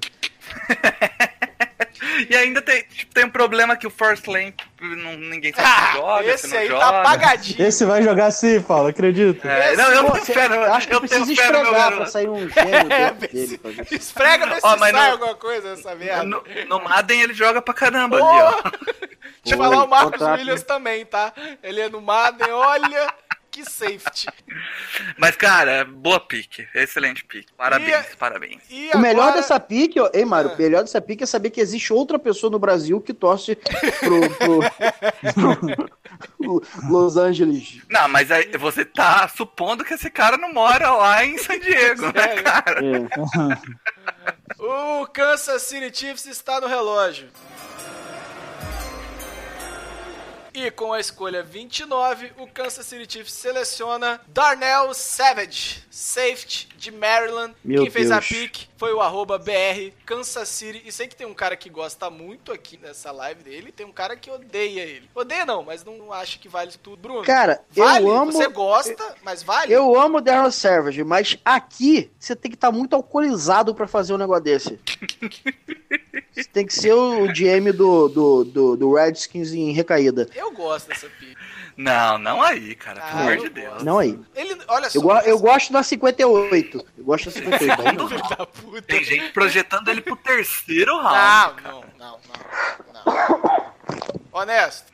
E 2.31 2.35
ainda 2.37 2.63
tem, 2.63 2.83
tipo, 2.85 3.13
tem 3.15 3.25
um 3.25 3.31
problema 3.31 3.77
que 3.77 3.87
o 3.87 3.91
first 3.91 4.27
lane 4.27 4.55
não, 4.81 5.17
ninguém 5.17 5.53
sabe 5.53 5.67
se 5.69 5.75
Ah, 5.75 5.93
joga, 5.95 6.23
se 6.25 6.31
esse 6.47 6.49
não 6.49 6.59
aí 6.59 6.69
joga. 6.69 6.81
tá 6.81 7.01
apagadinho. 7.01 7.67
Esse 7.67 7.85
vai 7.85 8.03
jogar 8.03 8.27
assim, 8.27 8.61
Paulo, 8.63 8.89
acredita. 8.89 9.49
É, 9.49 9.77
não, 9.77 9.91
eu 9.91 10.05
Pô, 10.05 10.13
tenho 10.13 10.25
fé, 10.27 10.49
no- 10.49 10.55
eu 10.55 10.73
acho 10.75 10.89
que 10.89 10.95
eu 10.95 11.01
no 11.01 11.09
meu 11.09 11.23
esfregar 11.23 11.93
pra 11.97 12.07
sair 12.07 12.29
um 12.29 12.49
gênio 12.49 12.53
É, 12.93 13.11
dele. 13.13 13.59
pra 13.59 13.71
ver. 13.71 13.87
Esfrega, 13.93 14.47
se 14.55 14.61
Ó, 14.63 14.77
mas 14.77 14.93
sai 14.93 14.93
não- 14.93 15.13
alguma 15.13 15.35
coisa 15.35 15.75
dessa 15.77 15.95
merda. 15.95 16.25
No, 16.25 16.43
no 16.69 16.81
Madden 16.83 17.21
ele 17.23 17.35
joga 17.35 17.61
pra 17.61 17.75
caramba 17.75 18.17
ali, 18.17 18.25
Porra! 18.25 18.63
ó. 18.65 18.71
Deixa 19.45 19.55
eu 19.55 19.59
falar 19.59 19.85
o 19.85 19.89
Marcos 19.89 20.21
Williams 20.21 20.63
também, 20.63 21.05
tá? 21.07 21.33
Ele 21.63 21.81
é 21.81 21.89
no 21.89 22.01
Madden, 22.01 22.51
olha 22.53 23.13
que 23.51 23.65
safety. 23.69 24.29
Mas, 25.19 25.37
cara, 25.37 25.85
boa 25.85 26.21
pick. 26.21 26.67
Excelente 26.75 27.25
pick. 27.25 27.49
Parabéns, 27.57 28.07
E- 28.13 28.17
parabéns. 28.17 28.63
E 28.71 28.91
O 28.95 28.99
melhor 28.99 29.23
agora- 29.29 29.37
dessa 29.41 29.59
pique, 29.59 29.99
ó, 30.01 30.09
ei, 30.15 30.25
Mário, 30.25 30.51
Ah. 30.51 30.55
o 30.55 30.59
melhor 30.59 30.83
dessa 30.83 31.01
pique 31.01 31.25
é 31.25 31.27
saber 31.27 31.51
que 31.51 31.61
existe 31.61 31.93
outra 31.93 32.19
pessoa 32.19 32.51
no 32.51 32.59
Brasil 32.59 33.01
que 33.01 33.13
torce 33.15 33.57
pro, 33.57 34.21
pro- 36.39 36.63
Los 36.89 37.17
Angeles. 37.17 37.81
Não, 37.89 38.09
mas 38.09 38.31
aí 38.31 38.57
você 38.57 38.85
tá 38.85 39.27
supondo 39.29 39.85
que 39.85 39.95
esse 39.95 40.11
cara 40.11 40.37
não 40.37 40.53
mora 40.53 40.91
lá 40.93 41.25
em 41.25 41.39
San 41.39 41.59
Diego, 41.59 42.07
né, 42.07 42.13
Sério? 42.23 42.45
cara? 42.45 42.81
É. 42.85 44.63
O 44.63 45.07
Kansas 45.07 45.63
City 45.63 45.97
Chiefs 45.97 46.27
está 46.27 46.61
no 46.61 46.67
relógio. 46.67 47.29
E 50.53 50.71
com 50.71 50.93
a 50.93 51.01
escolha 51.01 51.43
29, 51.43 52.33
o 52.39 52.47
Kansas 52.47 52.85
City 52.85 53.13
Chiefs 53.13 53.33
seleciona 53.35 54.21
Darnell 54.29 54.93
Savage, 54.95 55.85
safety 55.91 56.69
de 56.77 56.91
Maryland. 56.91 57.55
Meu 57.65 57.83
Quem 57.83 57.91
fez 57.91 58.11
a 58.11 58.19
Deus. 58.19 58.29
pick 58.29 58.70
foi 58.81 58.95
o 58.95 59.03
arroba 59.03 59.37
BR 59.37 59.93
Kansas 60.07 60.49
City. 60.49 60.83
E 60.87 60.91
sei 60.91 61.07
que 61.07 61.15
tem 61.15 61.27
um 61.27 61.35
cara 61.35 61.55
que 61.55 61.69
gosta 61.69 62.09
muito 62.09 62.51
aqui 62.51 62.79
nessa 62.79 63.13
live 63.13 63.43
dele, 63.43 63.71
tem 63.71 63.85
um 63.85 63.93
cara 63.93 64.17
que 64.17 64.31
odeia 64.31 64.81
ele. 64.81 65.07
Odeia 65.15 65.45
não, 65.45 65.63
mas 65.63 65.85
não 65.85 66.11
acha 66.11 66.39
que 66.39 66.49
vale 66.49 66.73
tudo. 66.83 66.97
Bruno, 66.97 67.23
Cara, 67.23 67.63
vale? 67.73 68.07
eu 68.07 68.11
amo. 68.11 68.33
Você 68.33 68.49
gosta, 68.49 69.15
mas 69.23 69.43
vale? 69.43 69.71
Eu 69.71 70.01
amo 70.01 70.17
o 70.17 70.21
Darren 70.23 70.51
Savage, 70.51 71.05
mas 71.05 71.37
aqui 71.45 72.11
você 72.19 72.35
tem 72.35 72.51
que 72.51 72.57
estar 72.57 72.73
muito 72.73 72.97
alcoolizado 72.97 73.75
pra 73.75 73.87
fazer 73.87 74.15
um 74.15 74.19
negócio 74.19 74.45
desse. 74.45 74.81
Você 76.33 76.45
tem 76.45 76.65
que 76.65 76.73
ser 76.73 76.95
o 76.95 77.27
GM 77.27 77.73
do, 77.77 78.09
do, 78.09 78.45
do, 78.45 78.77
do 78.77 78.95
Redskins 78.95 79.53
em 79.53 79.73
recaída. 79.73 80.29
Eu 80.35 80.53
gosto 80.53 80.89
dessa 80.89 81.09
pick. 81.19 81.37
Não, 81.81 82.19
não 82.19 82.43
aí, 82.43 82.75
cara. 82.75 83.01
Ah, 83.03 83.09
Pelo 83.09 83.21
amor 83.21 83.33
eu 83.33 83.37
de 83.37 83.49
gosto. 83.49 83.55
Deus. 83.55 83.83
Não 83.83 83.99
aí. 83.99 84.19
Ele, 84.35 84.61
olha 84.69 84.91
só. 84.91 84.99
Eu, 84.99 85.03
go 85.03 85.19
eu 85.21 85.39
gosto 85.39 85.73
da 85.73 85.83
58. 85.83 86.87
Eu 86.99 87.05
gosto 87.05 87.25
da 87.25 87.31
58. 87.31 87.81
aí 87.89 87.97
não. 87.97 88.07
Filho 88.09 88.29
da 88.29 88.47
puta. 88.47 88.83
Tem 88.83 89.03
gente 89.03 89.33
projetando 89.33 89.89
ele 89.89 90.03
pro 90.03 90.15
terceiro 90.17 90.95
round. 91.01 91.15
Não, 91.15 91.55
cara. 91.55 91.75
não, 91.75 91.85
não, 91.99 92.21
não, 92.95 93.41
não. 93.41 94.21
Honesto. 94.31 94.93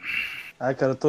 Ai, 0.59 0.75
cara, 0.75 0.93
eu 0.93 0.97
tô. 0.97 1.09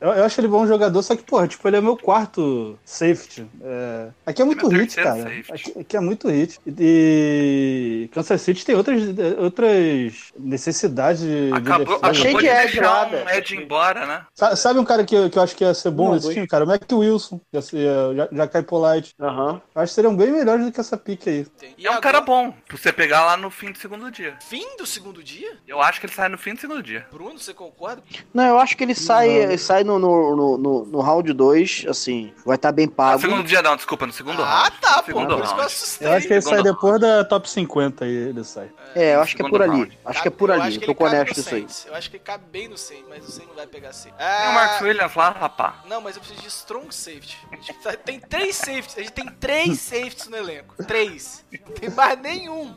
Eu, 0.00 0.12
eu 0.12 0.24
acho 0.24 0.40
ele 0.40 0.48
bom 0.48 0.66
jogador, 0.66 1.02
só 1.02 1.16
que, 1.16 1.22
porra, 1.22 1.48
tipo, 1.48 1.66
ele 1.66 1.76
é 1.76 1.80
meu 1.80 1.96
quarto 1.96 2.78
safety. 2.84 3.44
É... 3.62 4.08
Aqui 4.24 4.42
é 4.42 4.44
muito 4.44 4.68
Meu 4.68 4.80
hit, 4.80 4.94
cara. 4.96 5.22
Aqui, 5.50 5.78
aqui 5.80 5.96
é 5.96 6.00
muito 6.00 6.28
hit. 6.28 6.58
E 6.66 8.08
Kansas 8.12 8.40
City 8.42 8.64
tem 8.64 8.74
outras, 8.76 9.02
outras 9.38 10.32
necessidades 10.38 11.20
de. 11.22 11.48
de 11.50 11.52
Acabou, 11.52 11.98
defesa. 12.00 12.14
Cheio 12.14 12.36
acabou 12.36 12.40
de 12.40 12.46
de 12.46 12.48
Ed 12.48 12.72
deixar 12.72 12.90
lá, 12.90 13.06
um 13.06 13.10
velho. 13.10 13.30
Ed 13.38 13.56
embora, 13.56 14.06
né? 14.06 14.26
Sa- 14.34 14.56
Sabe 14.56 14.78
um 14.78 14.84
cara 14.84 15.04
que, 15.04 15.30
que 15.30 15.38
eu 15.38 15.42
acho 15.42 15.56
que 15.56 15.64
ia 15.64 15.74
ser 15.74 15.90
bom 15.90 16.08
Não, 16.08 16.14
nesse 16.14 16.32
time, 16.32 16.46
cara? 16.46 16.64
O 16.64 16.68
Mac 16.68 16.82
Wilson. 16.92 17.40
Já, 17.52 17.60
já, 17.60 18.28
já 18.32 18.48
cai 18.48 18.62
Polite. 18.62 19.14
Aham. 19.20 19.60
Eu 19.74 19.82
acho 19.82 19.90
que 19.90 19.94
seriam 19.94 20.16
bem 20.16 20.30
melhores 20.32 20.64
do 20.64 20.72
que 20.72 20.80
essa 20.80 20.96
pique 20.96 21.28
aí. 21.28 21.46
E 21.76 21.86
é 21.86 21.90
um 21.90 21.94
agora- 21.94 22.02
cara 22.02 22.20
bom, 22.20 22.52
pra 22.66 22.76
você 22.76 22.92
pegar 22.92 23.24
lá 23.24 23.36
no 23.36 23.50
fim 23.50 23.72
do 23.72 23.78
segundo 23.78 24.10
dia. 24.10 24.36
Fim 24.48 24.76
do 24.76 24.86
segundo 24.86 25.22
dia? 25.22 25.56
Eu 25.66 25.80
acho 25.80 26.00
que 26.00 26.06
ele 26.06 26.12
sai 26.14 26.28
no 26.28 26.38
fim 26.38 26.54
do 26.54 26.60
segundo 26.60 26.82
dia. 26.82 27.06
Bruno, 27.10 27.38
você 27.38 27.52
concorda? 27.52 28.02
Não, 28.32 28.44
eu 28.46 28.58
acho 28.58 28.75
que 28.76 28.84
ele 28.84 28.94
sai, 28.94 29.56
sai 29.58 29.82
no, 29.84 29.98
no, 29.98 30.36
no, 30.36 30.58
no, 30.58 30.84
no 30.86 31.00
round 31.00 31.32
2, 31.32 31.86
assim, 31.88 32.32
vai 32.44 32.56
estar 32.56 32.70
bem 32.72 32.86
No 32.86 32.92
pago. 32.92 33.20
segundo 33.20 33.42
dia 33.44 33.62
não, 33.62 33.74
desculpa, 33.76 34.06
no 34.06 34.12
segundo 34.12 34.42
ah, 34.42 34.62
round. 34.64 34.76
tá, 34.80 34.90
no 34.96 35.02
pô. 35.02 35.04
segundo 35.06 35.36
Por 35.36 35.44
isso 35.44 35.46
que 35.46 35.52
eu 35.52 35.56
round. 35.56 35.66
assustei. 35.72 36.06
Eu 36.08 36.12
acho 36.12 36.26
que 36.26 36.32
ele 36.34 36.42
sai 36.42 36.56
Segundo 36.58 36.72
depois 36.74 37.00
da 37.00 37.24
top 37.24 37.50
50 37.50 38.04
aí, 38.04 38.10
ele 38.14 38.44
sai. 38.44 38.70
É, 38.94 39.14
eu 39.14 39.20
acho 39.20 39.36
que 39.36 39.42
é 39.42 39.44
por 39.48 39.60
Segundo 39.60 39.72
ali. 39.72 39.80
round. 39.82 39.98
Acho 40.04 40.22
que 40.22 40.28
é 40.28 40.30
por 40.30 40.50
ali. 40.50 40.62
acho 40.62 40.76
Eu 40.80 40.94
tô 40.94 41.06
ele 41.06 41.14
honesto 41.16 41.40
isso 41.40 41.54
aí. 41.54 41.66
Eu 41.86 41.94
acho 41.94 42.10
que 42.10 42.16
ele 42.16 42.24
cabe 42.24 42.44
bem 42.50 42.68
no 42.68 42.78
Saints, 42.78 43.04
mas 43.08 43.26
o 43.28 43.30
Saints 43.30 43.48
não 43.48 43.56
vai 43.56 43.66
pegar 43.66 43.92
Saints. 43.92 44.18
Tem 44.18 44.48
o 44.48 44.54
Marcos 44.54 44.80
Williams 44.82 45.14
lá, 45.14 45.30
rapá. 45.30 45.82
Não, 45.88 46.00
mas 46.00 46.16
eu 46.16 46.20
preciso 46.22 46.42
de 46.42 46.48
strong 46.48 46.94
safety. 46.94 47.36
A 47.52 47.56
gente 47.56 47.74
tá- 47.74 47.92
tem 47.96 48.20
três 48.20 48.56
safeties. 48.56 48.96
A 48.96 49.00
gente 49.00 49.12
tem 49.12 49.26
três 49.40 49.80
safeties 49.80 50.28
no 50.28 50.36
elenco. 50.36 50.74
Três. 50.84 51.44
Não 51.52 51.74
tem 51.74 51.90
mais 51.90 52.18
nenhum. 52.20 52.74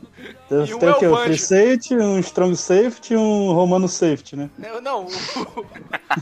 Tem, 0.48 0.66
E 0.66 0.74
um 0.74 0.78
tem 0.78 0.88
é 0.88 0.92
o 0.92 0.98
quê? 0.98 1.06
o 1.06 1.14
Um 1.14 1.24
free 1.24 1.38
safety, 1.38 1.94
um 1.96 2.18
strong 2.20 2.56
safety 2.56 3.14
e 3.14 3.16
um 3.16 3.52
romano 3.52 3.88
safety, 3.88 4.36
né? 4.36 4.50
Não, 4.58 4.80
Não, 4.80 5.04
o- 5.06 5.66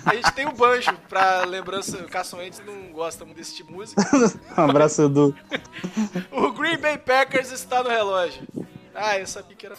a 0.05 0.15
gente 0.15 0.33
tem 0.33 0.47
o 0.47 0.53
banjo, 0.53 0.93
pra 1.09 1.45
lembrança, 1.45 1.97
o 1.99 2.09
Carson 2.09 2.39
Wentz 2.39 2.61
não 2.65 2.93
gosta 2.93 3.25
muito 3.25 3.37
desse 3.37 3.55
tipo 3.55 3.71
de 3.71 3.77
música. 3.79 4.03
Um 4.57 4.63
abraço, 4.63 5.03
Edu. 5.03 5.35
O 6.33 6.51
Green 6.53 6.79
Bay 6.79 6.99
Packers 6.99 7.53
está 7.53 7.83
no 7.83 7.89
relógio. 7.89 8.43
Ah, 8.95 9.19
eu 9.19 9.27
sabia 9.27 9.57
que 9.57 9.67
era. 9.67 9.77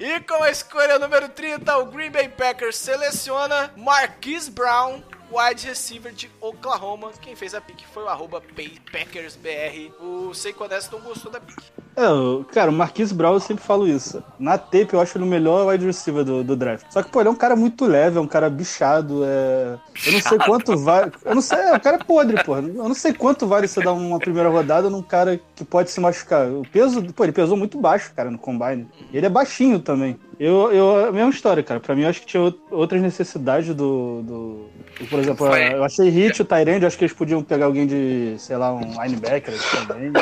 E 0.00 0.20
com 0.20 0.42
a 0.42 0.50
escolha 0.50 0.98
número 0.98 1.28
30, 1.28 1.76
o 1.78 1.86
Green 1.86 2.10
Bay 2.10 2.28
Packers 2.28 2.76
seleciona 2.76 3.72
Marquise 3.76 4.50
Brown, 4.50 5.02
wide 5.30 5.66
receiver 5.66 6.12
de 6.12 6.30
Oklahoma. 6.40 7.12
Quem 7.20 7.36
fez 7.36 7.54
a 7.54 7.60
pick 7.60 7.84
foi 7.92 8.02
o 8.02 8.08
arroba 8.08 8.42
PackersBR. 8.90 9.92
O 10.00 10.34
Seiko 10.34 10.64
Honesto 10.64 10.98
não 10.98 11.04
gostou 11.04 11.30
da 11.30 11.40
pick. 11.40 11.62
É, 11.94 12.52
cara, 12.52 12.70
o 12.70 12.74
Marquise 12.74 13.14
Brown 13.14 13.34
eu 13.34 13.40
sempre 13.40 13.62
falo 13.62 13.86
isso. 13.86 14.22
Na 14.38 14.56
tape 14.56 14.94
eu 14.94 15.00
acho 15.00 15.16
ele 15.16 15.24
o 15.24 15.28
melhor 15.28 15.66
wide 15.66 15.84
receiver 15.84 16.24
do, 16.24 16.42
do 16.42 16.56
draft. 16.56 16.86
Só 16.90 17.02
que, 17.02 17.10
pô, 17.10 17.20
ele 17.20 17.28
é 17.28 17.32
um 17.32 17.36
cara 17.36 17.54
muito 17.54 17.84
leve, 17.84 18.18
é 18.18 18.20
um 18.20 18.26
cara 18.26 18.48
bichado, 18.48 19.22
é... 19.24 19.76
Eu 20.06 20.12
não 20.12 20.20
sei 20.20 20.38
quanto 20.38 20.76
vale... 20.78 21.12
Eu 21.24 21.34
não 21.34 21.42
sei, 21.42 21.58
é, 21.58 21.76
o 21.76 21.80
cara 21.80 21.96
é 21.96 22.04
podre, 22.04 22.42
pô. 22.44 22.56
Eu 22.56 22.62
não 22.62 22.94
sei 22.94 23.12
quanto 23.12 23.46
vale 23.46 23.68
você 23.68 23.82
dar 23.82 23.92
uma 23.92 24.18
primeira 24.18 24.48
rodada 24.48 24.88
num 24.88 25.02
cara 25.02 25.40
que 25.54 25.64
pode 25.64 25.90
se 25.90 26.00
machucar. 26.00 26.48
O 26.48 26.62
peso, 26.62 27.02
pô, 27.12 27.24
ele 27.24 27.32
pesou 27.32 27.56
muito 27.56 27.78
baixo, 27.78 28.12
cara, 28.14 28.30
no 28.30 28.38
combine. 28.38 28.88
Ele 29.12 29.26
é 29.26 29.30
baixinho 29.30 29.78
também. 29.78 30.18
Eu, 30.44 30.72
eu, 30.72 31.06
a 31.06 31.12
mesma 31.12 31.30
história, 31.30 31.62
cara. 31.62 31.78
Pra 31.78 31.94
mim, 31.94 32.02
eu 32.02 32.08
acho 32.08 32.20
que 32.20 32.26
tinha 32.26 32.42
out- 32.42 32.58
outras 32.68 33.00
necessidades 33.00 33.72
do... 33.74 34.22
do... 34.22 34.66
Por 35.08 35.20
exemplo, 35.20 35.46
Foi. 35.46 35.72
eu 35.72 35.84
achei 35.84 36.08
hit 36.08 36.42
o 36.42 36.44
Tyrande, 36.44 36.84
acho 36.84 36.98
que 36.98 37.04
eles 37.04 37.14
podiam 37.14 37.42
pegar 37.44 37.66
alguém 37.66 37.86
de, 37.86 38.34
sei 38.38 38.56
lá, 38.56 38.72
um 38.74 38.80
linebacker 39.02 39.54
também. 39.86 40.12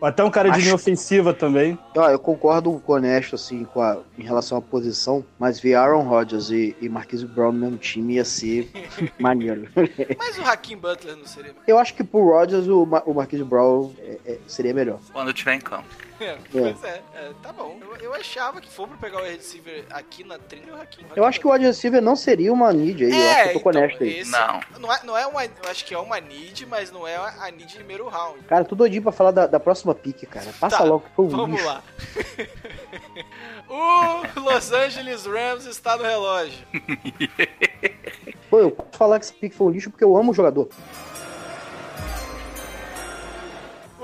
Ou 0.00 0.08
até 0.08 0.24
um 0.24 0.30
cara 0.30 0.48
de 0.48 0.56
Acho- 0.56 0.62
linha 0.64 0.74
ofensiva 0.74 1.32
também. 1.32 1.78
Ó, 1.96 2.10
eu 2.10 2.18
concordo 2.18 2.72
com 2.84 2.92
o 2.92 2.96
honesto, 2.96 3.36
assim, 3.36 3.64
com 3.64 3.80
a, 3.80 3.98
em 4.18 4.24
relação 4.24 4.58
à 4.58 4.60
posição, 4.60 5.24
mas 5.38 5.60
ver 5.60 5.74
Aaron 5.74 6.02
Rodgers 6.02 6.50
e, 6.50 6.76
e 6.80 6.88
Marquise 6.88 7.24
Brown 7.24 7.52
no 7.52 7.58
mesmo 7.60 7.76
time 7.78 8.14
ia 8.14 8.24
ser 8.24 8.68
maneiro. 9.20 9.68
Mas 10.18 10.36
o 10.36 10.42
Hakim 10.42 10.76
Butler 10.76 11.16
não 11.16 11.26
seria. 11.26 11.52
Eu 11.66 11.78
acho 11.78 11.94
que 11.94 12.02
pro 12.02 12.24
Rodgers 12.24 12.66
o, 12.66 12.84
Ma- 12.84 13.02
o 13.06 13.14
Marquise 13.14 13.44
Brown 13.44 13.92
é- 14.00 14.18
é- 14.32 14.38
seria 14.48 14.74
melhor. 14.74 14.98
Quando 15.12 15.32
tiver 15.32 15.54
em 15.54 15.60
campo. 15.60 15.84
É, 16.20 16.38
pois 16.52 16.84
é, 16.84 17.02
é, 17.14 17.32
tá 17.42 17.52
bom. 17.52 17.76
Eu, 17.80 17.96
eu 17.96 18.14
achava 18.14 18.60
que 18.60 18.68
for 18.70 18.86
pra 18.86 18.96
pegar 18.96 19.18
o 19.18 19.22
wide 19.24 19.36
receiver 19.36 19.84
aqui 19.90 20.22
na 20.22 20.38
trilha, 20.38 20.72
o 20.74 20.80
Hakim. 20.80 21.04
Eu 21.16 21.24
acho 21.24 21.40
que 21.40 21.46
o 21.46 21.50
wide 21.52 21.64
receiver 21.64 22.00
não 22.00 22.14
seria 22.14 22.52
uma 22.52 22.72
need 22.72 23.04
aí. 23.04 23.10
eu 23.10 23.30
acho 23.30 23.42
que 23.42 23.48
eu 23.48 23.52
tô 23.54 23.60
com 23.60 23.70
então, 23.70 23.82
honesto 23.82 24.02
aí. 24.04 24.18
esse- 24.20 24.30
Não. 24.30 24.60
Não 24.78 24.92
é, 24.92 25.00
não 25.04 25.18
é 25.18 25.26
uma. 25.26 25.44
Eu 25.44 25.50
acho 25.70 25.84
que 25.84 25.92
é 25.92 25.98
uma 25.98 26.20
need, 26.20 26.66
mas 26.66 26.92
não 26.92 27.06
é 27.06 27.16
a 27.16 27.50
need 27.50 27.66
de 27.66 27.74
primeiro 27.74 28.08
round. 28.08 28.38
Cara, 28.44 28.64
tô 28.64 28.74
doidinho 28.76 29.02
pra 29.02 29.10
falar 29.12 29.32
da, 29.32 29.46
da 29.48 29.58
próxima 29.58 29.94
pique, 29.94 30.24
cara. 30.26 30.46
Passa 30.60 30.78
Tá, 30.78 30.84
logo 30.84 31.00
que 31.08 31.14
foi 31.16 31.24
um 31.24 31.28
Vamos 31.30 31.56
lixo. 31.60 31.66
lá. 31.66 31.82
o 33.68 34.40
Los 34.40 34.72
Angeles 34.72 35.26
Rams 35.26 35.66
está 35.66 35.96
no 35.96 36.04
relógio. 36.04 36.58
Pô, 38.50 38.58
eu 38.60 38.70
posso 38.70 38.90
falar 38.96 39.18
que 39.18 39.24
esse 39.24 39.34
pique 39.34 39.54
foi 39.56 39.66
um 39.66 39.70
lixo 39.70 39.90
porque 39.90 40.04
eu 40.04 40.16
amo 40.16 40.30
o 40.30 40.34
jogador. 40.34 40.68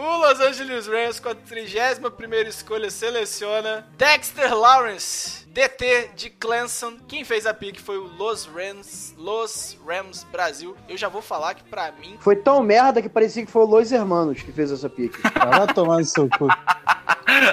O 0.03 0.17
Los 0.17 0.41
Angeles 0.41 0.87
Rams, 0.87 1.21
com 1.21 1.29
a 1.29 1.35
31 1.35 2.49
escolha, 2.49 2.91
seleciona 2.91 3.87
Dexter 3.99 4.57
Lawrence, 4.57 5.47
DT 5.61 6.11
de 6.17 6.31
Clemson. 6.31 6.97
Quem 7.07 7.23
fez 7.23 7.45
a 7.45 7.53
pick 7.53 7.79
foi 7.79 7.99
o 7.99 8.05
Los 8.17 8.47
Rams, 8.47 9.15
Los 9.19 9.77
Rams 9.87 10.25
Brasil. 10.33 10.75
Eu 10.89 10.97
já 10.97 11.09
vou 11.09 11.21
falar 11.21 11.55
que 11.55 11.63
pra 11.65 11.93
mim. 11.93 12.17
Foi 12.21 12.35
tão 12.35 12.63
merda 12.63 13.03
que 13.03 13.11
parecia 13.11 13.45
que 13.45 13.53
foi 13.53 13.63
o 13.63 13.67
Los 13.67 13.93
Hermanos 13.93 14.41
que 14.41 14.51
fez 14.53 14.73
essa 14.73 14.89
pique. 14.89 15.19
Vai 15.37 15.67
tomar 15.75 15.99
no 15.99 16.05
seu 16.05 16.29
cu. 16.29 16.49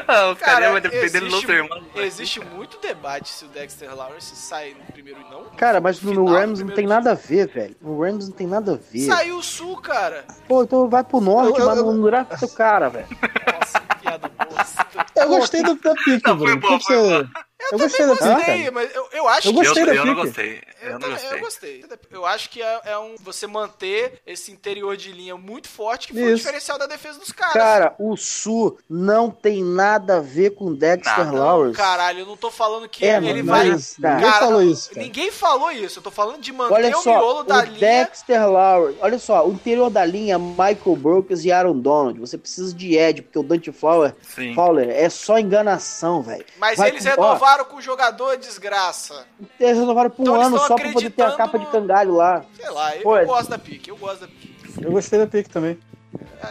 Ah, 0.07 0.31
o 0.31 0.35
cara 0.35 0.71
vai 0.71 0.81
defender 0.81 1.23
existe, 1.23 1.45
os 1.45 1.49
irmãos. 1.49 1.83
existe 1.97 2.39
muito 2.45 2.79
debate 2.79 3.29
se 3.29 3.45
o 3.45 3.47
Dexter 3.47 3.95
Lawrence 3.95 4.35
sai 4.35 4.73
no 4.73 4.91
primeiro 4.91 5.19
e 5.21 5.31
não. 5.31 5.45
Cara, 5.55 5.79
mas 5.79 6.01
no, 6.01 6.09
Final 6.11 6.25
no 6.25 6.31
Rams 6.33 6.61
não 6.61 6.73
tem 6.73 6.87
nada 6.87 7.11
a 7.11 7.13
ver, 7.13 7.47
velho. 7.47 7.75
No 7.79 8.01
Rams 8.01 8.27
não 8.27 8.35
tem 8.35 8.47
nada 8.47 8.73
a 8.73 8.75
ver. 8.75 9.05
Saiu 9.05 9.37
o 9.37 9.43
Sul, 9.43 9.79
cara. 9.79 10.25
Pô, 10.47 10.63
então 10.63 10.89
vai 10.89 11.03
pro 11.03 11.21
norte, 11.21 11.59
mas 11.61 11.77
não 11.77 12.01
draft 12.01 12.53
cara, 12.55 12.89
velho. 12.89 13.07
Nossa, 13.53 13.79
que 13.79 13.99
piada 13.99 14.29
bosta. 14.29 14.87
Eu 15.15 15.29
gostei 15.29 15.61
do, 15.61 15.75
da 15.75 15.95
foi 15.95 16.19
Bruno. 16.35 16.59
Por 16.59 16.79
que 16.79 16.85
foi 16.85 16.95
você- 16.97 17.27
boa. 17.59 17.67
Eu 17.71 17.79
gostei 17.79 18.05
da 18.05 18.13
Gostei, 18.35 18.71
mas 18.71 18.95
eu, 18.95 19.07
eu 19.13 19.27
acho 19.27 19.47
Eu 19.47 19.53
que. 19.53 19.59
Eu, 19.59 19.63
gostei 19.63 19.85
da 19.85 19.95
eu 19.95 20.05
não 20.05 20.15
gostei. 20.15 20.61
Eu, 20.81 20.89
Eu, 20.91 20.99
não 20.99 21.09
gostei. 21.09 21.31
eu 21.31 21.39
gostei. 21.39 21.85
Eu 22.11 22.25
acho 22.25 22.49
que 22.49 22.61
é, 22.61 22.81
é 22.85 22.97
um 22.97 23.15
você 23.19 23.47
manter 23.47 24.21
esse 24.25 24.51
interior 24.51 24.95
de 24.95 25.11
linha 25.11 25.35
muito 25.35 25.67
forte, 25.67 26.07
que 26.07 26.13
foi 26.13 26.33
o 26.33 26.35
diferencial 26.35 26.77
da 26.77 26.85
defesa 26.85 27.19
dos 27.19 27.31
caras. 27.31 27.53
Cara, 27.53 27.95
o 27.99 28.15
Sul 28.15 28.77
não 28.89 29.29
tem 29.31 29.63
nada 29.63 30.17
a 30.17 30.19
ver 30.21 30.51
com 30.51 30.73
Dexter 30.73 31.25
Nada. 31.25 31.37
Lawrence. 31.39 31.75
Caralho, 31.77 32.19
eu 32.19 32.25
não 32.25 32.37
tô 32.37 32.51
falando 32.51 32.87
que 32.87 33.05
É, 33.05 33.17
ele 33.17 33.41
vai. 33.43 33.69
cara, 34.01 34.15
Ninguém 34.15 34.31
falou 34.39 34.61
isso, 34.61 34.89
cara. 34.89 35.01
Ninguém 35.01 35.31
falou 35.31 35.71
isso. 35.71 35.99
Eu 35.99 36.03
tô 36.03 36.11
falando 36.11 36.41
de 36.41 36.51
manter 36.53 36.73
Olha 36.73 36.97
o 36.97 37.01
só, 37.01 37.11
miolo 37.11 37.43
da 37.43 37.59
o 37.59 37.61
linha. 37.65 37.79
Dexter 37.79 38.49
Lawrence, 38.49 38.97
olha 39.01 39.19
só, 39.19 39.47
o 39.47 39.51
interior 39.53 39.89
da 39.89 40.05
linha, 40.05 40.37
Michael 40.37 40.95
Brokers 40.97 41.43
e 41.43 41.51
Aaron 41.51 41.77
Donald. 41.79 42.19
Você 42.19 42.37
precisa 42.37 42.73
de 42.73 42.95
Ed, 42.95 43.23
porque 43.23 43.39
o 43.39 43.43
Dante 43.43 43.71
Fowler, 43.71 44.15
Sim. 44.21 44.53
Fowler 44.53 44.89
é 44.89 45.09
só 45.09 45.37
enganação, 45.39 46.21
velho. 46.21 46.45
Mas 46.57 46.77
Vai 46.77 46.89
eles 46.89 47.03
com- 47.15 47.21
ó, 47.21 47.46
renovaram 47.47 47.65
com 47.65 47.77
o 47.77 47.81
jogador 47.81 48.37
desgraça. 48.37 49.25
Eles 49.59 49.77
renovaram 49.77 50.09
por 50.09 50.21
um 50.21 50.23
Então 50.23 50.41
ano 50.41 50.59
só 50.59 50.75
pra 50.75 50.91
poder 50.91 51.09
ter 51.11 51.21
a 51.21 51.27
acreditando 51.27 51.37
capa 51.37 51.59
de 51.59 51.65
cangalho 51.67 52.13
lá. 52.15 52.43
Sei 52.55 52.69
lá, 52.69 52.95
eu, 52.95 53.03
Pô, 53.03 53.17
eu 53.17 53.25
gosto 53.25 53.49
da 53.49 53.57
pique. 53.57 53.89
Eu 53.89 53.97
gosto 53.97 54.21
da 54.21 54.27
pique. 54.27 54.83
Eu 54.83 54.91
gostei 54.91 55.19
da 55.19 55.27
pique 55.27 55.49
também. 55.49 55.79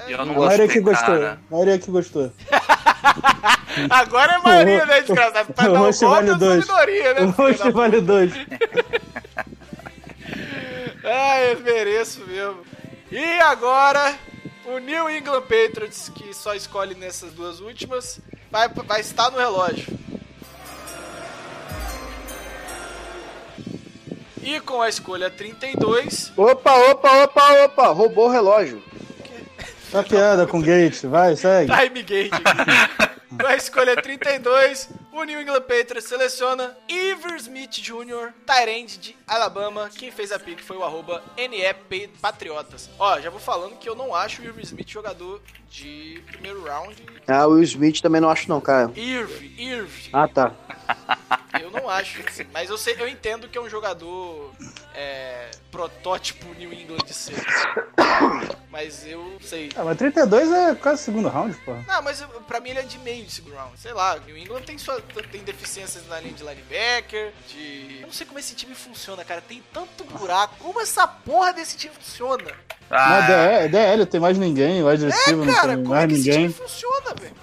Eu 0.08 0.18
não 0.24 0.34
A 0.34 0.38
maioria 0.38 0.66
gostei, 0.66 0.68
que 0.68 0.80
gostou. 0.80 1.14
cara. 1.14 1.38
A 1.50 1.54
maioria 1.54 1.78
que 1.78 1.90
gostou. 1.90 2.32
Agora 3.90 4.32
é 4.32 4.36
a 4.36 4.40
maioria, 4.40 4.86
né, 4.86 5.00
desgraçado? 5.02 5.52
Pra 5.52 5.70
o 5.70 5.74
um 5.74 5.78
golpe, 5.78 6.04
vale 6.04 6.34
dois. 6.34 6.66
minoria, 6.66 7.14
né? 7.14 7.20
O 7.20 7.58
da 7.58 7.70
vale 7.70 8.00
dois. 8.00 8.32
Ah, 11.08 11.40
eu 11.40 11.60
mereço 11.60 12.26
mesmo. 12.26 12.62
E 13.12 13.22
agora, 13.38 14.12
o 14.64 14.78
New 14.78 15.08
England 15.08 15.42
Patriots, 15.42 16.08
que 16.08 16.34
só 16.34 16.52
escolhe 16.52 16.96
nessas 16.96 17.32
duas 17.32 17.60
últimas, 17.60 18.18
vai, 18.50 18.68
vai 18.68 19.00
estar 19.02 19.30
no 19.30 19.38
relógio. 19.38 19.96
E 24.46 24.60
com 24.60 24.80
a 24.80 24.88
escolha 24.88 25.28
32, 25.28 26.32
Opa, 26.36 26.72
opa, 26.72 27.24
opa, 27.24 27.64
opa, 27.64 27.86
roubou 27.88 28.28
o 28.28 28.30
relógio. 28.30 28.80
Tá 29.90 30.04
piada 30.04 30.46
com 30.46 30.60
Gates. 30.60 31.02
Vai, 31.02 31.34
segue. 31.34 31.72
Time 31.74 32.02
Gate. 32.02 32.30
Com 33.28 33.46
a 33.46 33.56
escolha 33.56 34.00
32, 34.00 34.88
o 35.12 35.24
New 35.24 35.40
England 35.40 35.60
Patriots 35.62 36.04
seleciona 36.04 36.76
Iver 36.88 37.34
Smith 37.36 37.72
Jr., 37.72 38.32
Tyrande 38.46 38.98
de 38.98 39.16
Alabama. 39.26 39.90
Quem 39.94 40.10
fez 40.10 40.30
a 40.32 40.38
pick 40.38 40.62
foi 40.62 40.76
o 40.76 40.84
arroba 40.84 41.22
NEP 41.36 42.08
Patriotas. 42.22 42.88
Ó, 42.98 43.20
já 43.20 43.28
vou 43.28 43.40
falando 43.40 43.76
que 43.76 43.88
eu 43.88 43.94
não 43.96 44.14
acho 44.14 44.40
o 44.40 44.44
Iver 44.44 44.64
Smith 44.64 44.88
jogador 44.88 45.42
de 45.68 46.22
primeiro 46.28 46.64
round. 46.64 46.96
Ah, 47.26 47.46
o 47.46 47.54
Will 47.54 47.64
Smith 47.64 48.00
também 48.00 48.20
não 48.20 48.30
acho 48.30 48.48
não, 48.48 48.60
cara. 48.60 48.90
Irv, 48.94 49.42
Irv. 49.58 49.90
Ah, 50.12 50.28
tá. 50.28 50.52
Eu 51.62 51.70
não 51.70 51.88
acho, 51.88 52.20
assim, 52.26 52.44
mas 52.52 52.68
eu, 52.70 52.76
sei, 52.78 52.96
eu 52.98 53.08
entendo 53.08 53.48
que 53.48 53.56
é 53.56 53.60
um 53.60 53.68
jogador 53.68 54.52
é, 54.94 55.50
protótipo 55.70 56.46
New 56.54 56.72
England 56.72 56.98
de 57.06 57.14
ser. 57.14 57.34
Mas 58.70 59.06
eu 59.06 59.38
sei. 59.40 59.70
Ah, 59.76 59.84
mas 59.84 59.96
32 59.96 60.50
é 60.52 60.74
quase 60.74 61.02
segundo 61.02 61.28
round, 61.28 61.56
pô. 61.64 61.72
Não, 61.86 62.02
mas 62.02 62.20
eu- 62.20 62.28
pra 62.42 62.60
mim 62.60 62.70
ele 62.70 62.80
é 62.80 62.82
de 62.82 62.98
meio 62.98 63.24
de 63.24 63.32
segundo 63.32 63.54
round. 63.54 63.78
Sei 63.78 63.92
lá, 63.92 64.18
New 64.26 64.36
England 64.36 64.62
tem, 64.62 64.76
sua, 64.78 65.00
tem 65.30 65.42
deficiências 65.42 66.06
na 66.08 66.20
linha 66.20 66.34
de 66.34 66.42
linebacker, 66.42 67.32
de... 67.48 67.98
Eu 68.00 68.06
não 68.06 68.12
sei 68.12 68.26
como 68.26 68.38
esse 68.38 68.54
time 68.54 68.74
funciona, 68.74 69.24
cara. 69.24 69.40
Tem 69.40 69.62
tanto 69.72 70.04
buraco. 70.04 70.56
Como 70.58 70.80
essa 70.80 71.06
porra 71.06 71.52
desse 71.52 71.76
time 71.76 71.94
funciona? 71.94 72.52
Na 72.90 73.16
Ah, 73.18 73.20
DL, 73.22 73.68
DL 73.68 74.06
tem 74.06 74.20
mais 74.20 74.38
ninguém, 74.38 74.82
o 74.82 74.88
wide 74.88 75.04
receiver 75.06 75.44
não 75.44 75.52
Cara, 75.54 75.74
tem 75.74 75.82
como 75.82 75.94
é 75.94 75.98
mais 75.98 76.06
que 76.08 76.14
esse 76.14 76.22
time 76.30 76.36
ninguém. 76.46 76.52
funciona, 76.54 77.14
velho? 77.20 77.36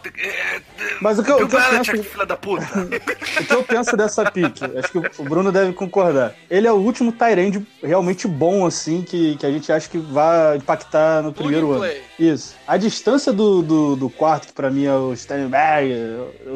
Mas 1.01 1.19
o 1.19 1.23
que, 1.23 1.31
eu- 1.31 1.35
o 1.35 1.47
que 1.49 1.55
eu 1.55 1.59
penso, 1.59 2.03
filha 2.03 2.25
da 2.25 2.37
puta. 2.37 2.63
o 3.41 3.43
que 3.45 3.53
eu 3.53 3.63
penso 3.63 3.97
dessa 3.97 4.29
pique, 4.31 4.63
acho 4.77 4.89
que 4.91 4.97
o 5.21 5.23
Bruno 5.25 5.51
deve 5.51 5.73
concordar. 5.73 6.33
Ele 6.49 6.65
é 6.67 6.71
o 6.71 6.75
último 6.77 7.11
Tyrande 7.11 7.65
realmente 7.81 8.27
bom, 8.27 8.65
assim, 8.65 9.01
que, 9.01 9.35
que 9.37 9.45
a 9.45 9.51
gente 9.51 9.71
acha 9.71 9.89
que 9.89 9.97
vai 9.97 10.57
impactar 10.57 11.21
no 11.21 11.33
primeiro 11.33 11.71
ano. 11.71 11.79
play. 11.79 12.01
Isso. 12.17 12.55
A 12.67 12.77
distância 12.77 13.33
do, 13.33 13.61
do, 13.61 13.95
do 13.95 14.09
quarto, 14.09 14.47
que 14.47 14.53
pra 14.53 14.69
mim 14.69 14.85
é 14.85 14.93
o 14.93 15.13
Steinberg, 15.15 15.93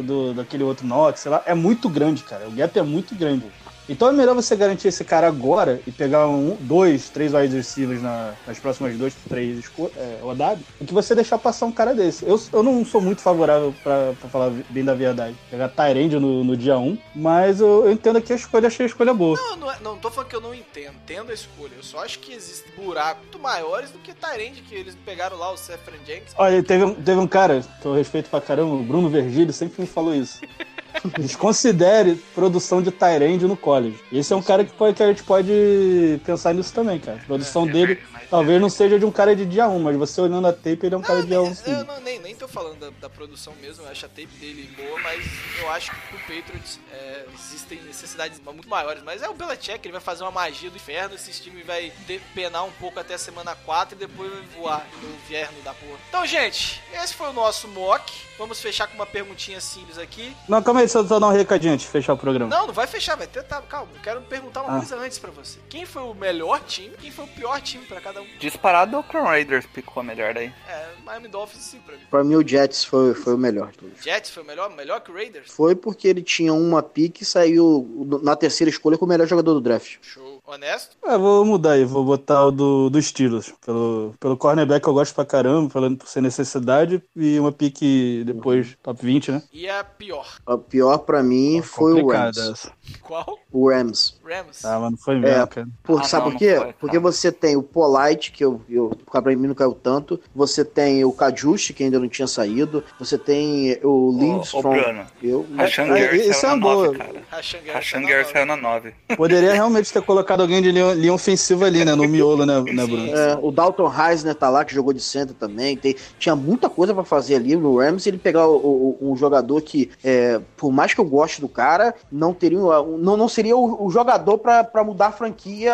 do, 0.03 0.33
daquele 0.33 0.63
outro 0.63 0.85
Knox, 0.87 1.19
sei 1.21 1.31
lá, 1.31 1.41
é 1.45 1.53
muito 1.53 1.89
grande, 1.89 2.23
cara. 2.23 2.47
O 2.47 2.51
gap 2.51 2.77
é 2.77 2.83
muito 2.83 3.15
grande. 3.15 3.43
Então 3.89 4.09
é 4.09 4.11
melhor 4.11 4.35
você 4.35 4.55
garantir 4.55 4.89
esse 4.89 5.03
cara 5.05 5.27
agora 5.27 5.79
e 5.87 5.91
pegar 5.91 6.27
um, 6.27 6.57
dois, 6.59 7.09
três 7.09 7.33
wide 7.33 7.55
receivers 7.55 8.01
na- 8.01 8.33
nas 8.45 8.59
próximas 8.59 8.95
duas, 8.97 9.13
três 9.29 9.63
é, 9.95 10.17
rodadas, 10.21 10.59
do 10.79 10.85
que 10.85 10.93
você 10.93 11.15
deixar 11.15 11.37
passar 11.37 11.65
um 11.67 11.71
cara 11.71 11.93
desse. 11.95 12.25
Eu, 12.25 12.39
eu 12.51 12.61
não 12.63 12.83
sou 12.85 12.99
muito 12.99 13.21
favorável, 13.21 13.73
pra, 13.83 14.13
pra 14.19 14.29
falar 14.29 14.51
bem 14.69 14.83
da 14.83 14.93
verdade, 14.93 15.35
pegar 15.49 15.69
Tyrande 15.69 16.19
no, 16.19 16.43
no 16.43 16.57
dia 16.57 16.77
1, 16.77 16.97
mas 17.15 17.61
eu, 17.61 17.85
eu 17.85 17.91
entendo 17.91 18.21
que 18.21 18.33
a 18.33 18.35
escolha, 18.35 18.67
achei 18.67 18.85
a 18.85 18.89
escolha 18.89 19.13
boa. 19.13 19.37
Não, 19.37 19.55
não, 19.55 19.71
é- 19.71 19.77
não 19.81 19.97
tô 19.97 20.11
falando 20.11 20.29
que 20.29 20.35
eu 20.35 20.41
não 20.41 20.53
entendo. 20.53 20.93
Entendo 21.03 21.31
a 21.31 21.33
escolha. 21.33 21.71
Eu 21.77 21.83
só 21.83 22.03
acho 22.03 22.19
que 22.19 22.33
existem 22.33 22.71
buracos 22.75 23.23
muito 23.23 23.39
maiores 23.39 23.91
do 23.91 23.99
que 23.99 24.13
Tyrande, 24.13 24.61
que 24.61 24.75
eles 24.75 24.95
pegaram 25.05 25.37
lá 25.37 25.51
o 25.51 25.57
Sefran 25.57 25.97
Jenkins. 26.05 26.33
Olha, 26.37 26.61
teve, 26.61 26.83
um- 26.83 26.93
teve 26.93 27.19
um 27.19 27.27
cara 27.27 27.61
que 27.81 27.85
eu 27.87 27.93
respeito 27.93 28.29
pra 28.29 28.41
caramba, 28.41 28.73
o 28.75 28.83
Bruno 28.83 29.09
Vergílio, 29.09 29.53
sempre 29.53 29.81
me 29.81 29.87
falou 29.87 30.13
isso. 30.13 30.39
Desconsidere 31.19 32.15
produção 32.33 32.81
de 32.81 32.91
Tyrande 32.91 33.45
no 33.45 33.55
college. 33.57 33.99
Esse 34.11 34.33
é 34.33 34.35
um 34.35 34.41
cara 34.41 34.63
que, 34.65 34.71
pode, 34.71 34.95
que 34.95 35.03
a 35.03 35.07
gente 35.07 35.23
pode 35.23 36.19
pensar 36.25 36.53
nisso 36.53 36.73
também, 36.73 36.99
cara. 36.99 37.19
A 37.21 37.25
produção 37.25 37.67
É, 37.67 37.71
dele 37.71 37.99
mas 38.11 38.23
é- 38.23 38.27
talvez 38.27 38.61
não 38.61 38.69
seja 38.69 38.97
de 38.99 39.05
um 39.05 39.11
cara 39.11 39.35
de 39.35 39.45
dia 39.45 39.67
1, 39.67 39.79
mas 39.79 39.95
você 39.95 40.21
olhando 40.21 40.47
a 40.47 40.53
tape, 40.53 40.79
ele 40.83 40.95
é 40.95 40.97
um 40.97 41.01
cara 41.01 41.21
de 41.21 41.27
dia 41.27 41.41
1 41.41 41.45
nem, 41.45 41.55
sim. 41.55 41.71
eu 41.71 41.85
não, 41.85 41.99
nem, 42.01 42.19
nem 42.19 42.35
tô 42.35 42.47
falando 42.47 42.77
da, 42.79 42.89
da 43.01 43.09
produção 43.09 43.53
mesmo, 43.61 43.83
eu 43.85 43.89
acho 43.89 44.05
a 44.05 44.09
tape 44.09 44.27
dele 44.39 44.69
boa, 44.75 44.99
mas 45.01 45.23
eu 45.61 45.69
acho 45.71 45.91
que 45.91 45.97
pro 46.07 46.19
Patriots 46.19 46.79
é, 46.91 47.25
existem 47.33 47.81
necessidades 47.83 48.39
muito 48.45 48.67
maiores. 48.67 49.03
Mas 49.03 49.21
é 49.21 49.29
o 49.29 49.33
Belichick, 49.33 49.79
ele 49.85 49.91
vai 49.93 50.01
fazer 50.01 50.23
uma 50.23 50.31
magia 50.31 50.69
do 50.69 50.75
inferno, 50.75 51.15
esse 51.15 51.31
time 51.41 51.63
vai 51.63 51.91
de- 52.07 52.19
penar 52.33 52.65
um 52.65 52.71
pouco 52.79 52.99
até 52.99 53.13
a 53.13 53.17
semana 53.17 53.55
4 53.65 53.95
e 53.95 53.99
depois 53.99 54.31
vai 54.31 54.41
voar 54.57 54.87
no 55.01 55.09
inverno 55.25 55.61
da 55.63 55.73
porra. 55.73 55.97
Então, 56.09 56.25
gente, 56.25 56.81
esse 56.93 57.13
foi 57.13 57.29
o 57.29 57.33
nosso 57.33 57.67
mock. 57.67 58.11
Vamos 58.37 58.61
fechar 58.61 58.85
com 58.87 58.93
uma 58.93 59.05
perguntinha 59.05 59.59
simples 59.59 59.97
aqui. 59.97 60.31
Não, 60.47 60.61
calma 60.61 60.81
aí, 60.81 60.86
só, 60.87 61.03
só 61.05 61.19
dar 61.19 61.27
um 61.27 61.31
recadinho 61.31 61.73
antes 61.73 61.85
de 61.85 61.91
fechar 61.91 62.13
o 62.13 62.17
programa. 62.17 62.49
Não, 62.55 62.67
não 62.67 62.73
vai 62.73 62.87
fechar, 62.87 63.15
vai 63.15 63.27
tentar. 63.27 63.61
Calma, 63.63 63.91
eu 63.95 64.01
quero 64.01 64.21
perguntar 64.21 64.61
uma 64.63 64.75
Ah. 64.75 64.77
coisa 64.79 64.97
antes 64.97 65.17
pra 65.19 65.31
você. 65.31 65.59
Quem 65.69 65.85
foi 65.85 66.01
o 66.03 66.13
melhor 66.13 66.59
time? 66.61 66.95
Quem 66.99 67.11
foi 67.11 67.25
o 67.25 67.27
pior 67.27 67.59
time 67.61 67.85
pra 67.85 67.99
cada 68.01 68.21
um? 68.21 68.27
Disparado 68.39 68.97
o 68.97 69.03
Crown 69.03 69.25
Raiders 69.25 69.65
picou 69.65 70.01
melhor 70.03 70.33
daí. 70.33 70.51
É, 70.67 70.85
Miami 71.05 71.27
Dolphins 71.27 71.63
sim 71.63 71.79
pra 71.79 71.95
mim. 71.95 72.03
Pra 72.09 72.23
mim 72.23 72.35
o 72.35 72.47
Jets 72.47 72.83
foi, 72.83 73.13
foi 73.13 73.33
o 73.33 73.37
melhor. 73.37 73.71
Jets 74.01 74.29
foi 74.29 74.43
o 74.43 74.45
melhor? 74.45 74.69
Melhor 74.69 75.01
que 75.01 75.11
o 75.11 75.13
Raiders? 75.13 75.51
Foi 75.51 75.75
porque 75.75 76.07
ele 76.07 76.21
tinha 76.21 76.53
uma 76.53 76.81
pique 76.83 77.23
e 77.23 77.25
saiu 77.25 78.19
na 78.23 78.35
terceira 78.35 78.69
escolha 78.69 78.97
com 78.97 79.05
o 79.05 79.07
melhor 79.07 79.27
jogador 79.27 79.53
do 79.53 79.61
draft. 79.61 79.97
Show. 80.01 80.36
Honesto? 80.47 80.95
É, 81.03 81.17
vou 81.17 81.43
mudar 81.43 81.73
aí, 81.73 81.83
vou 81.83 82.05
botar 82.05 82.45
o 82.45 82.51
do, 82.51 82.89
do 82.89 83.01
Steelers. 83.01 83.53
Pelo, 83.65 84.15
pelo 84.17 84.37
cornerback 84.37 84.81
que 84.81 84.89
eu 84.89 84.93
gosto 84.93 85.13
pra 85.13 85.25
caramba, 85.25 85.69
falando 85.69 85.97
por 85.97 86.07
ser 86.07 86.21
necessidade, 86.21 87.03
e 87.13 87.37
uma 87.37 87.51
pique 87.51 88.23
depois 88.25 88.77
top 88.81 89.05
20, 89.05 89.31
né? 89.33 89.43
E 89.51 89.67
a 89.67 89.83
pior? 89.83 90.37
A 90.45 90.57
pior 90.57 90.99
pra 90.99 91.21
mim 91.21 91.61
foi 91.61 92.01
o 92.01 92.07
Rams. 92.07 92.37
essa. 92.37 92.71
Qual? 93.01 93.37
O 93.57 93.69
Rams. 93.69 94.15
Rams. 94.23 94.63
Ah, 94.63 94.79
mas 94.79 94.91
não 94.91 94.97
foi 94.97 95.15
mesmo, 95.19 95.47
cara. 95.47 95.67
Por, 95.83 95.99
Ah, 96.01 96.03
sabe 96.03 96.25
não, 96.25 96.31
por 96.33 96.37
quê? 96.37 96.55
foi, 96.57 96.73
Porque 96.79 96.99
você 96.99 97.31
tem 97.31 97.55
o 97.55 97.63
Polite, 97.63 98.31
que 98.31 98.43
eu, 98.45 98.61
eu 98.69 98.91
pra 99.11 99.21
mim 99.35 99.47
não 99.47 99.55
caiu 99.55 99.71
tanto. 99.73 100.19
Você 100.35 100.63
tem 100.63 101.03
o 101.03 101.11
Kajushi, 101.11 101.73
que 101.73 101.83
ainda 101.83 101.99
não 101.99 102.07
tinha 102.07 102.27
saído. 102.27 102.83
Você 102.99 103.17
tem 103.17 103.79
o 103.83 104.11
Lindstrom. 104.17 104.61
Bruno, 104.61 105.05
Eu, 105.23 105.45
Rashan 105.55 105.83
é, 105.97 106.33
saiu 106.33 106.51
é 106.51 106.55
na 106.59 106.65
uma 106.67 106.75
9, 106.75 106.87
boa. 106.87 106.97
cara. 106.97 107.13
Na 107.31 108.23
saiu 108.25 108.45
na 108.45 108.55
9. 108.57 108.93
Poderia 109.15 109.53
realmente 109.53 109.91
ter 109.91 110.01
colocado 110.01 110.41
alguém 110.41 110.61
de 110.61 110.71
linha, 110.71 110.93
linha 110.93 111.13
ofensiva 111.13 111.65
ali, 111.65 111.83
né? 111.83 111.95
No 111.95 112.03
miolo, 112.07 112.45
né, 112.45 112.61
né 112.61 112.85
Bruno? 112.85 113.07
É, 113.15 113.39
o 113.41 113.51
Dalton 113.51 113.87
Reisner 113.87 114.35
tá 114.35 114.49
lá, 114.49 114.63
que 114.63 114.73
jogou 114.73 114.93
de 114.93 115.01
center 115.01 115.35
também. 115.35 115.75
Tem, 115.77 115.95
tinha 116.19 116.35
muita 116.35 116.69
coisa 116.69 116.93
pra 116.93 117.03
fazer 117.03 117.35
ali 117.35 117.55
no 117.55 117.77
Rams. 117.79 118.05
Ele 118.05 118.17
pegar 118.17 118.47
o- 118.47 118.97
o- 119.01 119.11
um 119.11 119.15
jogador 119.15 119.61
que, 119.61 119.89
é, 120.03 120.39
por 120.55 120.71
mais 120.71 120.93
que 120.93 120.99
eu 121.01 121.05
goste 121.05 121.41
do 121.41 121.47
cara, 121.49 121.95
não 122.11 122.33
teria, 122.33 122.57
não, 122.59 123.15
não 123.17 123.27
seria 123.29 123.46
o, 123.53 123.85
o 123.85 123.89
jogador 123.91 124.37
pra 124.37 124.63
pra 124.63 124.83
mudar 124.83 125.07
a 125.07 125.11
franquia, 125.11 125.73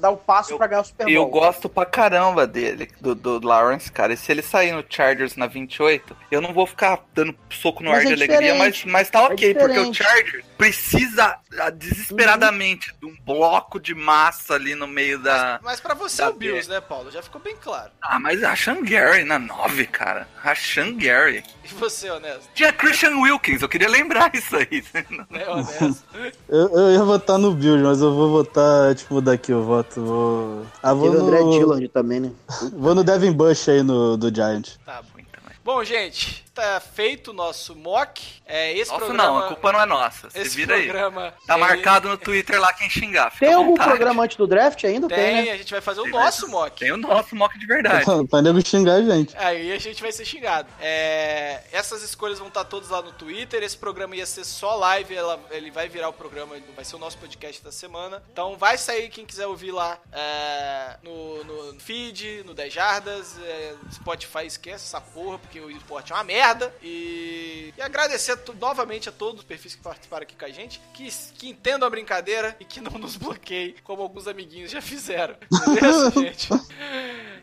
dar 0.00 0.10
o 0.10 0.16
passo 0.16 0.52
Eu- 0.52 0.58
pra 0.58 0.66
ganhar 0.66 0.80
o 0.82 0.84
Super 0.84 1.08
E 1.08 1.14
eu 1.14 1.22
Bowl. 1.22 1.30
gosto 1.42 1.68
pra 1.68 1.84
caramba 1.86 2.46
dele, 2.46 2.90
do, 3.00 3.14
do 3.14 3.46
Lawrence, 3.46 3.90
cara. 3.90 4.12
E 4.12 4.16
se 4.16 4.30
ele 4.32 4.42
sair 4.42 4.72
no 4.72 4.84
Chargers 4.88 5.36
na 5.36 5.46
28, 5.46 6.16
eu 6.30 6.40
não 6.40 6.52
vou 6.52 6.66
ficar 6.66 7.00
dando 7.14 7.34
soco 7.50 7.82
no 7.82 7.90
Mas 7.90 7.98
ar 8.00 8.04
de 8.06 8.12
é 8.12 8.26
alegria, 8.26 8.54
mas, 8.54 8.84
mas 8.84 9.10
tá 9.10 9.22
ok, 9.24 9.50
É 9.50 9.54
porque 9.54 9.78
o. 9.78 9.92
Chargers 9.94 10.44
precisa 10.56 11.38
ah, 11.58 11.70
desesperadamente 11.70 12.92
de 13.00 13.06
um 13.06 13.16
bloco 13.24 13.78
de 13.80 13.94
massa 13.94 14.54
ali 14.54 14.74
no 14.74 14.86
meio 14.86 15.18
da. 15.18 15.60
Mas 15.62 15.80
pra 15.80 15.94
você 15.94 16.18
Tá 16.18 16.24
é 16.24 16.28
o 16.30 16.32
Bills, 16.34 16.68
né, 16.68 16.80
Paulo? 16.80 17.10
Já 17.10 17.22
ficou 17.22 17.40
bem 17.40 17.54
claro. 17.60 17.90
Ah, 18.02 18.18
mas 18.18 18.42
a 18.42 18.50
Rashan 18.50 18.82
Gary 18.82 19.24
na 19.24 19.38
9, 19.38 19.86
cara. 19.86 20.26
Rashan 20.36 20.96
Gary. 20.96 21.44
E 21.64 21.68
você, 21.74 22.10
honesto? 22.10 22.48
Tinha 22.54 22.72
Christian 22.72 23.16
Wilkins, 23.18 23.62
eu 23.62 23.68
queria 23.68 23.88
lembrar 23.88 24.30
isso 24.34 24.56
aí. 24.56 24.82
Né, 25.30 25.46
honesto? 25.48 26.04
Eu, 26.48 26.68
eu 26.76 26.87
ia 26.90 27.04
votar 27.04 27.38
no 27.38 27.52
Bills, 27.52 27.82
mas 27.82 28.00
eu 28.00 28.14
vou 28.14 28.30
votar, 28.30 28.94
tipo, 28.94 29.20
daqui 29.20 29.52
eu 29.52 29.62
voto. 29.62 30.00
Vou... 30.00 30.62
Ah, 30.82 30.92
vou 30.92 31.10
Teve 31.10 31.22
o 31.22 31.26
André 31.26 31.40
no, 31.40 31.50
Dillard 31.50 31.88
também, 31.88 32.20
né? 32.20 32.32
vou 32.72 32.94
no 32.94 33.04
Devin 33.04 33.32
Bush 33.32 33.68
aí 33.68 33.82
no, 33.82 34.16
do 34.16 34.34
Giant. 34.34 34.76
tá 34.84 35.02
bom. 35.02 35.08
Muito 35.14 35.38
mais. 35.44 35.56
Bom, 35.64 35.84
gente, 35.84 36.44
tá 36.58 36.80
feito 36.80 37.30
o 37.30 37.32
nosso 37.34 37.74
mock. 37.76 38.22
É, 38.44 38.72
esse 38.76 38.90
Nossa, 38.90 39.04
programa... 39.04 39.28
não, 39.30 39.38
a 39.38 39.48
culpa 39.48 39.72
não 39.72 39.80
é 39.80 39.86
nossa. 39.86 40.30
Se 40.30 40.38
Esse 40.40 40.56
vira 40.56 40.74
aí. 40.74 40.84
programa... 40.88 41.34
Tá 41.46 41.54
é- 41.54 41.58
marcado 41.58 42.08
no 42.08 42.16
Twitter 42.16 42.58
lá 42.60 42.72
quem 42.72 42.88
xingar. 42.90 43.30
Fica 43.30 43.46
Tem 43.46 43.54
algum 43.54 43.74
programa 43.74 44.24
antes 44.24 44.36
do 44.36 44.46
draft 44.46 44.82
ainda? 44.84 45.06
Tem, 45.06 45.16
Tem, 45.16 45.44
né? 45.46 45.50
a 45.52 45.56
gente 45.56 45.70
vai 45.70 45.80
fazer 45.80 46.00
o 46.00 46.04
Tem 46.04 46.12
nosso 46.12 46.48
mock. 46.48 46.78
Tem 46.80 46.90
o 46.92 46.96
nosso 46.96 47.36
mock 47.36 47.58
de 47.58 47.66
verdade. 47.66 48.04
pra 48.28 48.42
nego 48.42 48.60
xingar 48.66 48.94
a 48.94 49.02
gente. 49.02 49.36
Aí 49.36 49.70
a 49.72 49.78
gente 49.78 50.00
vai 50.02 50.10
ser 50.10 50.24
xingado. 50.24 50.68
É, 50.80 51.62
essas 51.72 52.02
escolhas 52.02 52.38
vão 52.38 52.48
estar 52.48 52.64
todas 52.64 52.88
lá 52.88 53.02
no 53.02 53.12
Twitter. 53.12 53.62
Esse 53.62 53.76
programa 53.76 54.16
ia 54.16 54.26
ser 54.26 54.44
só 54.44 54.74
live. 54.76 55.14
ela- 55.14 55.38
ele 55.50 55.70
vai 55.70 55.88
virar 55.88 56.08
o 56.08 56.12
programa, 56.12 56.56
vai 56.74 56.84
ser 56.84 56.96
o 56.96 56.98
nosso 56.98 57.18
podcast 57.18 57.62
da 57.62 57.70
semana. 57.70 58.22
Então 58.32 58.56
vai 58.56 58.76
sair 58.78 59.08
quem 59.10 59.24
quiser 59.26 59.46
ouvir 59.46 59.70
lá 59.70 59.98
é, 60.12 60.96
no, 61.02 61.44
no 61.44 61.80
feed, 61.80 62.42
no 62.44 62.54
10 62.54 62.72
Jardas. 62.72 63.36
é, 63.42 63.74
Spotify 63.92 64.46
esquece 64.46 64.84
essa 64.86 65.00
porra, 65.00 65.38
porque 65.38 65.60
o 65.60 65.70
esporte 65.70 66.12
é 66.12 66.14
uma 66.14 66.24
merda. 66.24 66.47
E, 66.82 67.72
e 67.76 67.82
agradecer 67.82 68.32
a 68.32 68.38
novamente 68.58 69.08
a 69.08 69.12
todos 69.12 69.40
os 69.40 69.44
perfis 69.44 69.74
que 69.74 69.82
participaram 69.82 70.22
aqui 70.22 70.34
com 70.36 70.44
a 70.44 70.48
gente, 70.48 70.80
que, 70.94 71.08
que 71.34 71.48
entendam 71.48 71.86
a 71.86 71.90
brincadeira 71.90 72.56
e 72.60 72.64
que 72.64 72.80
não 72.80 72.92
nos 72.98 73.16
bloqueiem, 73.16 73.74
como 73.84 74.02
alguns 74.02 74.26
amiguinhos 74.28 74.70
já 74.70 74.80
fizeram. 74.80 75.34
Beleza, 75.74 76.10
gente? 76.12 76.48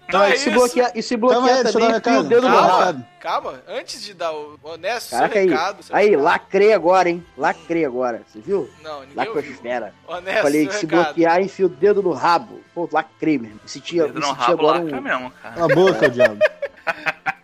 Então 0.07 0.21
Ah, 0.21 0.29
é 0.29 0.35
e 0.35 0.37
se 0.37 0.49
bloquear, 0.51 0.91
e 0.95 1.01
se 1.01 1.17
Calma 1.17 1.33
bloquear 1.33 1.57
aí, 1.57 1.63
deixa 1.63 1.77
eu 1.79 1.81
também, 1.81 1.97
enfia 1.97 2.19
o 2.19 2.23
dedo 2.23 2.41
no 2.47 2.47
Calma. 2.55 2.67
rabo. 2.67 2.79
recado. 2.99 3.05
Calma, 3.19 3.63
antes 3.67 4.03
de 4.03 4.13
dar 4.13 4.31
o 4.33 4.59
honesto 4.63 5.09
seu 5.09 5.17
Caraca 5.17 5.39
aí. 5.39 5.47
recado. 5.49 5.83
seu 5.83 5.95
Aí, 5.95 6.09
recado. 6.09 6.23
lacrei 6.23 6.73
agora, 6.73 7.09
hein? 7.09 7.25
Lacrei 7.35 7.85
agora. 7.85 8.21
Você 8.27 8.39
viu? 8.39 8.69
Não, 8.83 9.01
ninguém 9.01 9.27
ouviu. 9.27 9.41
Lacrosfera. 9.41 9.93
Honesto, 10.07 10.41
Falei 10.43 10.67
que 10.67 10.73
se 10.75 10.85
recado. 10.85 11.03
bloquear, 11.05 11.41
enfia 11.41 11.65
o 11.65 11.69
dedo 11.69 12.03
no 12.03 12.11
rabo. 12.11 12.61
Pô, 12.73 12.87
lacrei 12.91 13.39
mesmo. 13.39 13.59
Me 13.63 13.69
senti, 13.69 13.95
Dedo 13.97 14.13
me 14.13 14.19
no 14.19 14.27
senti 14.27 14.37
rabo 14.39 14.53
agora 14.53 14.83
lacra 14.83 14.97
um... 14.97 15.01
mesmo, 15.01 15.31
cara. 15.41 15.55
Na 15.67 15.67
boca, 15.75 16.09
diabo. 16.09 16.37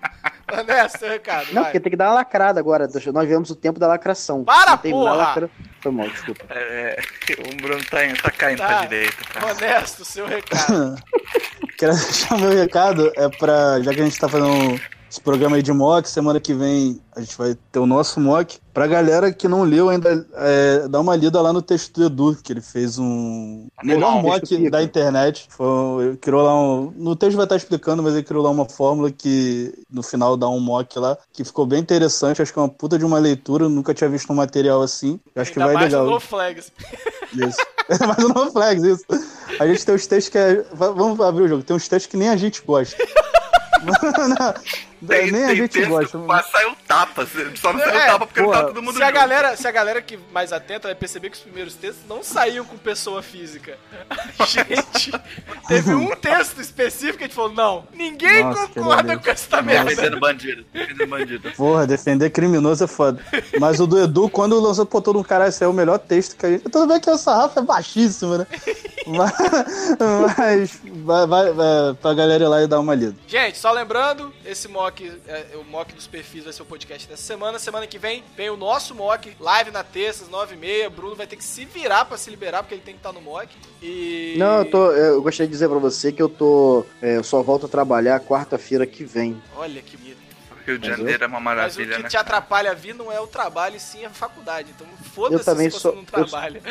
Honesto, 0.59 0.99
seu 0.99 1.09
recado. 1.09 1.47
Não, 1.47 1.53
vai. 1.61 1.63
porque 1.65 1.79
tem 1.79 1.89
que 1.91 1.95
dar 1.97 2.09
uma 2.09 2.15
lacrada 2.15 2.59
agora. 2.59 2.87
Nós 2.87 3.23
vivemos 3.23 3.49
o 3.49 3.55
tempo 3.55 3.79
da 3.79 3.87
lacração. 3.87 4.43
Para, 4.43 4.71
Não 4.71 4.77
tem 4.77 4.91
porra! 4.91 5.13
lacra- 5.13 5.49
Foi 5.81 5.91
mal, 5.91 6.07
desculpa. 6.09 6.43
É, 6.49 6.99
o 7.53 7.61
Bruno 7.61 7.83
tá, 7.85 8.05
indo- 8.05 8.21
tá 8.21 8.31
caindo 8.31 8.59
Tá. 8.59 8.67
pra 8.67 8.81
direita. 8.85 9.23
Cara. 9.33 9.47
Honesto, 9.53 10.05
seu 10.05 10.25
recado. 10.27 10.95
Quero 11.77 11.93
deixar 11.93 12.37
meu 12.37 12.49
recado, 12.51 13.11
é 13.15 13.27
pra. 13.29 13.81
Já 13.81 13.93
que 13.93 14.01
a 14.01 14.03
gente 14.03 14.19
tá 14.19 14.29
fazendo 14.29 14.79
esse 15.11 15.19
programa 15.19 15.57
aí 15.57 15.61
de 15.61 15.73
mock, 15.73 16.07
semana 16.09 16.39
que 16.39 16.53
vem 16.53 17.01
a 17.13 17.19
gente 17.19 17.37
vai 17.37 17.53
ter 17.69 17.79
o 17.79 17.85
nosso 17.85 18.17
mock. 18.21 18.57
Pra 18.73 18.87
galera 18.87 19.33
que 19.33 19.49
não 19.49 19.63
leu 19.63 19.89
ainda, 19.89 20.25
é, 20.35 20.87
dá 20.87 21.01
uma 21.01 21.13
lida 21.13 21.41
lá 21.41 21.51
no 21.51 21.61
texto 21.61 21.91
do 21.99 22.05
Edu, 22.05 22.37
que 22.41 22.53
ele 22.53 22.61
fez 22.61 22.97
um 22.97 23.67
melhor 23.83 24.13
Texto 24.23 24.53
mock 24.57 24.69
da 24.69 24.81
internet. 24.81 25.45
Foi, 25.49 26.05
ele 26.05 26.17
criou 26.17 26.41
lá 26.41 26.55
um. 26.57 26.93
No 26.95 27.13
texto 27.17 27.35
vai 27.35 27.45
estar 27.45 27.57
explicando, 27.57 28.01
mas 28.01 28.13
ele 28.13 28.23
criou 28.23 28.41
lá 28.41 28.49
uma 28.49 28.63
fórmula 28.63 29.11
que 29.11 29.73
no 29.91 30.01
final 30.01 30.37
dá 30.37 30.47
um 30.47 30.61
mock 30.61 30.97
lá, 30.97 31.17
que 31.33 31.43
ficou 31.43 31.65
bem 31.65 31.79
interessante. 31.81 32.41
Acho 32.41 32.53
que 32.53 32.59
é 32.59 32.61
uma 32.61 32.69
puta 32.69 32.97
de 32.97 33.03
uma 33.03 33.19
leitura. 33.19 33.67
Nunca 33.67 33.93
tinha 33.93 34.09
visto 34.09 34.31
um 34.31 34.35
material 34.35 34.81
assim. 34.81 35.19
Acho 35.35 35.51
que 35.51 35.59
Ainda 35.59 35.73
vai 35.73 35.81
mais 35.83 35.91
legal. 35.93 36.09
no 36.09 36.19
Flags. 36.21 36.71
Isso. 37.33 37.57
Mas 38.07 38.23
o 38.23 38.29
No 38.29 38.49
Flags, 38.51 38.83
isso. 38.85 39.03
A 39.59 39.67
gente 39.67 39.85
tem 39.85 39.93
os 39.95 40.07
textos 40.07 40.29
que 40.31 40.37
é. 40.37 40.63
va- 40.73 40.91
Vamos 40.91 41.19
abrir 41.19 41.43
o 41.43 41.47
jogo. 41.49 41.61
Tem 41.63 41.75
uns 41.75 41.89
textos 41.89 42.09
que 42.09 42.15
nem 42.15 42.29
a 42.29 42.37
gente 42.37 42.61
gosta. 42.65 42.95
Não, 43.83 45.07
Tem, 45.07 45.31
nem 45.31 45.43
a 45.45 45.55
gente 45.55 45.85
gosta. 45.85 46.17
que 46.19 46.25
quase 46.25 46.51
saiu 46.51 46.75
tapa. 47.11 47.27
Só 47.55 47.73
não 47.73 47.79
saiu 47.79 47.99
É, 47.99 48.05
tapa 48.07 48.25
porque 48.27 48.41
não 48.41 48.47
porra, 48.47 48.61
tá 48.61 48.67
todo 48.67 48.81
mundo 48.81 48.95
Se 48.95 49.03
a, 49.03 49.07
junto. 49.07 49.15
galera, 49.15 49.57
se 49.57 49.67
a 49.67 49.71
galera 49.71 50.01
que 50.01 50.17
mais 50.31 50.51
atenta 50.53 50.87
vai 50.87 50.95
perceber 50.95 51.29
que 51.29 51.37
os 51.37 51.43
primeiros 51.43 51.73
textos 51.75 52.05
não 52.07 52.23
saíam 52.23 52.65
com 52.65 52.77
pessoa 52.77 53.21
física. 53.21 53.77
A 54.39 54.45
gente 54.45 55.11
teve 55.67 55.93
um 55.93 56.15
texto 56.15 56.59
específico 56.59 57.17
que 57.19 57.23
a 57.25 57.27
gente 57.27 57.35
falou: 57.35 57.51
não, 57.53 57.87
ninguém 57.93 58.43
Nossa, 58.43 58.67
concorda 58.67 59.17
com 59.17 59.29
essa 59.29 59.61
merda. 59.61 59.89
Defendendo 59.89 60.19
bandido. 60.19 60.65
Defendendo 60.73 61.09
bandido. 61.09 61.51
Porra, 61.51 61.87
defender 61.87 62.29
criminoso 62.29 62.83
é 62.83 62.87
foda. 62.87 63.23
Mas 63.59 63.79
o 63.79 63.87
do 63.87 64.01
Edu, 64.01 64.29
quando 64.29 64.59
lançou, 64.59 64.85
pô, 64.85 65.01
todo 65.01 65.19
um 65.19 65.23
caralho, 65.23 65.49
esse 65.49 65.63
é 65.63 65.67
o 65.67 65.73
melhor 65.73 65.99
texto 65.99 66.35
que 66.35 66.45
a 66.45 66.49
gente. 66.51 66.63
Tudo 66.69 66.87
bem 66.87 66.99
que 66.99 67.09
o 67.09 67.17
sarrafo 67.17 67.59
é 67.59 67.61
baixíssimo, 67.63 68.37
né? 68.37 68.47
Mas, 69.07 69.33
mas 69.99 70.79
vai, 71.03 71.25
vai, 71.25 71.53
vai 71.53 71.93
pra 71.99 72.13
galera 72.13 72.43
ir 72.43 72.47
lá 72.47 72.61
e 72.61 72.67
dar 72.67 72.79
uma 72.79 72.93
lida. 72.93 73.15
Gente, 73.27 73.57
só 73.57 73.71
lembrando, 73.71 74.31
esse 74.45 74.67
mock, 74.67 75.11
é, 75.27 75.47
o 75.55 75.63
mock 75.63 75.91
dos 75.95 76.05
perfis 76.05 76.43
vai 76.43 76.53
ser 76.53 76.61
o 76.61 76.65
podcast 76.65 77.00
dessa 77.07 77.23
semana. 77.23 77.59
Semana 77.59 77.87
que 77.87 77.97
vem 77.97 78.23
vem 78.35 78.49
o 78.49 78.57
nosso 78.57 78.93
mock, 78.95 79.35
live 79.39 79.71
na 79.71 79.83
terça, 79.83 80.23
às 80.23 80.29
9h30. 80.29 80.89
Bruno 80.89 81.15
vai 81.15 81.27
ter 81.27 81.35
que 81.35 81.43
se 81.43 81.65
virar 81.65 82.05
pra 82.05 82.17
se 82.17 82.29
liberar, 82.29 82.63
porque 82.63 82.75
ele 82.75 82.81
tem 82.81 82.93
que 82.93 82.99
estar 82.99 83.13
no 83.13 83.21
mock. 83.21 83.49
E. 83.81 84.35
Não, 84.37 84.59
eu, 84.59 84.65
tô, 84.65 84.91
eu 84.91 85.21
gostaria 85.21 85.47
de 85.47 85.51
dizer 85.51 85.69
pra 85.69 85.79
você 85.79 86.11
que 86.11 86.21
eu 86.21 86.29
tô. 86.29 86.85
é, 87.01 87.17
eu 87.17 87.23
só 87.23 87.41
volto 87.41 87.65
a 87.65 87.69
trabalhar 87.69 88.19
quarta-feira 88.19 88.85
que 88.85 89.03
vem. 89.03 89.41
Olha 89.55 89.81
que 89.81 89.97
bonito. 89.97 90.30
Rio 90.65 90.79
de 90.79 90.89
Mas 90.89 90.97
Janeiro 90.97 91.23
é 91.23 91.27
uma 91.27 91.39
Mas 91.39 91.41
o 91.41 91.55
maravilha, 91.79 91.95
que 91.97 92.03
né? 92.03 92.09
te 92.09 92.17
atrapalha 92.17 92.71
a 92.71 92.73
vir 92.73 92.93
não 92.95 93.11
é 93.11 93.19
o 93.19 93.27
trabalho, 93.27 93.75
e 93.75 93.79
sim 93.79 94.05
a 94.05 94.09
faculdade. 94.09 94.69
Então 94.75 94.87
foda-se 95.13 95.43
se 95.43 95.53
você 95.55 95.69
sou- 95.71 95.91
não 95.95 96.01
eu- 96.01 96.05
trabalha. 96.05 96.61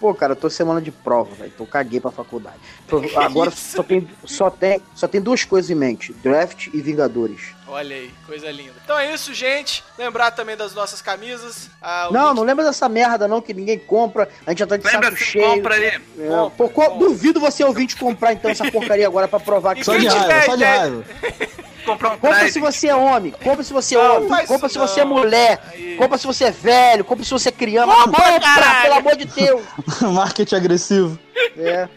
Pô, 0.00 0.14
cara, 0.14 0.32
eu 0.32 0.36
tô 0.36 0.48
semana 0.48 0.80
de 0.80 0.90
prova, 0.92 1.34
velho. 1.34 1.52
Então 1.54 1.66
caguei 1.66 2.00
pra 2.00 2.10
faculdade. 2.10 2.56
Tô- 2.86 2.98
Agora 3.18 3.50
só 3.50 3.82
tem, 3.82 4.08
só, 4.24 4.50
tem, 4.50 4.80
só 4.94 5.08
tem 5.08 5.20
duas 5.20 5.44
coisas 5.44 5.70
em 5.70 5.74
mente: 5.74 6.12
draft 6.12 6.68
e 6.72 6.80
Vingadores. 6.80 7.56
Olha 7.70 7.94
aí, 7.96 8.10
coisa 8.26 8.50
linda. 8.50 8.72
Então 8.82 8.98
é 8.98 9.12
isso, 9.12 9.34
gente. 9.34 9.84
Lembrar 9.98 10.30
também 10.30 10.56
das 10.56 10.72
nossas 10.74 11.02
camisas. 11.02 11.68
Ah, 11.82 12.08
Não, 12.10 12.28
link- 12.28 12.36
não 12.36 12.42
lembra 12.44 12.64
dessa 12.64 12.88
merda, 12.88 13.28
não, 13.28 13.42
que 13.42 13.52
ninguém 13.52 13.78
compra. 13.78 14.26
A 14.46 14.50
gente 14.50 14.60
já 14.60 14.66
tá 14.66 14.76
de 14.78 14.86
Lembra 14.86 15.10
saco 15.10 15.18
se 15.18 15.24
cheio. 15.24 15.44
compra 15.46 15.74
aí. 15.74 15.84
É, 15.84 16.00
Compra, 16.28 16.50
pô, 16.56 16.68
co- 16.70 16.82
compra. 16.90 16.98
duvido 16.98 17.38
você 17.40 17.62
ouvinte 17.62 17.94
comprar 17.96 18.32
então 18.32 18.50
essa 18.50 18.70
porcaria 18.70 19.06
agora 19.06 19.28
pra 19.28 19.38
provar 19.38 19.74
que 19.74 19.84
Só 19.84 19.96
de 19.98 20.06
raiva, 20.06 20.42
só 20.46 20.56
de 20.56 20.64
raiva. 20.64 21.04
Comprar 21.88 22.10
um 22.12 22.18
Compra 22.18 22.48
se 22.50 22.60
você 22.60 22.88
é 22.88 22.94
homem, 22.94 23.32
compra 23.42 23.64
se 23.64 23.72
você 23.72 23.94
é 23.94 23.98
homem, 23.98 24.46
compra 24.46 24.68
se 24.68 24.78
você 24.78 25.00
é 25.00 25.04
mulher, 25.04 25.60
Aí. 25.72 25.96
compra 25.96 26.18
se 26.18 26.26
você 26.26 26.44
é 26.44 26.50
velho, 26.50 27.04
compra 27.04 27.24
se 27.24 27.30
você 27.30 27.48
é 27.48 27.52
criança. 27.52 27.92
Compra, 27.92 28.40
caralho! 28.40 28.82
pelo 28.82 28.94
amor 28.94 29.16
de 29.16 29.24
Deus. 29.24 29.62
Marketing 30.02 30.54
agressivo. 30.54 31.18
É. 31.56 31.88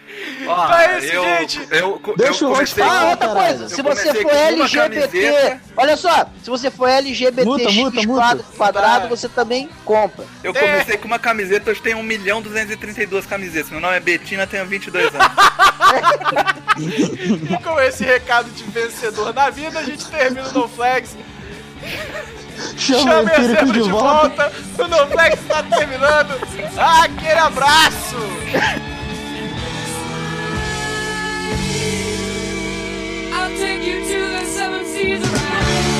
Ó, 0.48 0.66
Então 0.66 0.76
é 0.80 1.00
isso, 1.00 1.14
eu, 1.14 1.24
gente. 1.24 1.68
Eu, 1.72 2.02
eu, 2.06 2.16
Deixa 2.18 2.44
eu 2.44 2.50
o 2.50 2.54
comecei 2.54 2.84
Ah, 2.84 3.10
outra 3.12 3.28
caralho. 3.28 3.48
coisa, 3.48 3.64
Eu 3.66 3.70
se 3.70 3.82
você 3.82 4.14
for 4.22 4.32
LGBT, 4.32 5.60
olha 5.78 5.98
só, 5.98 6.26
se 6.44 6.50
você 6.50 6.70
for 6.72 6.88
LGBT 6.90 7.46
Muta, 7.46 7.64
X 7.70 7.76
muta, 7.76 8.02
muta. 8.08 8.44
quadrado, 8.58 9.08
você 9.08 9.30
também 9.30 9.70
compra. 9.86 10.26
Eu 10.44 10.52
É. 10.56 10.60
comecei 10.60 10.98
com 10.98 11.08
uma 11.08 11.20
camiseta, 11.20 11.72
hoje 11.72 11.82
tenho 11.82 11.98
1 12.00 12.04
milhão 12.04 12.42
232 12.42 13.26
camisetas. 13.26 13.70
Meu 13.72 13.80
nome 13.80 13.96
é 13.96 14.00
Betina, 14.00 14.46
tenho 14.46 14.66
22 14.66 15.06
anos. 15.14 15.28
E 17.50 17.58
com 17.64 17.80
esse 17.82 18.04
recado 18.04 18.50
de 18.52 18.64
vencedor 18.66 19.34
na 19.34 19.50
vida, 19.50 19.80
a 19.80 19.84
gente 19.84 20.06
termina 20.08 20.48
o 20.50 20.54
No 20.54 20.68
Flags. 20.68 21.16
Chama, 22.78 23.00
Chama 23.02 23.16
o 23.16 23.22
empírico 23.24 23.42
exemplo 23.44 23.74
de 23.74 23.90
volta. 23.92 24.52
O 24.78 24.88
No 24.88 25.08
Flags 25.08 25.40
está 25.42 25.64
terminando. 25.64 26.40
Aquele 26.78 27.40
abraço. 27.40 28.16
Take 33.58 33.84
you 33.84 34.00
to 34.06 34.20
the 34.20 34.46
seven 34.46 34.86
seas 34.86 35.22
around. 35.22 35.91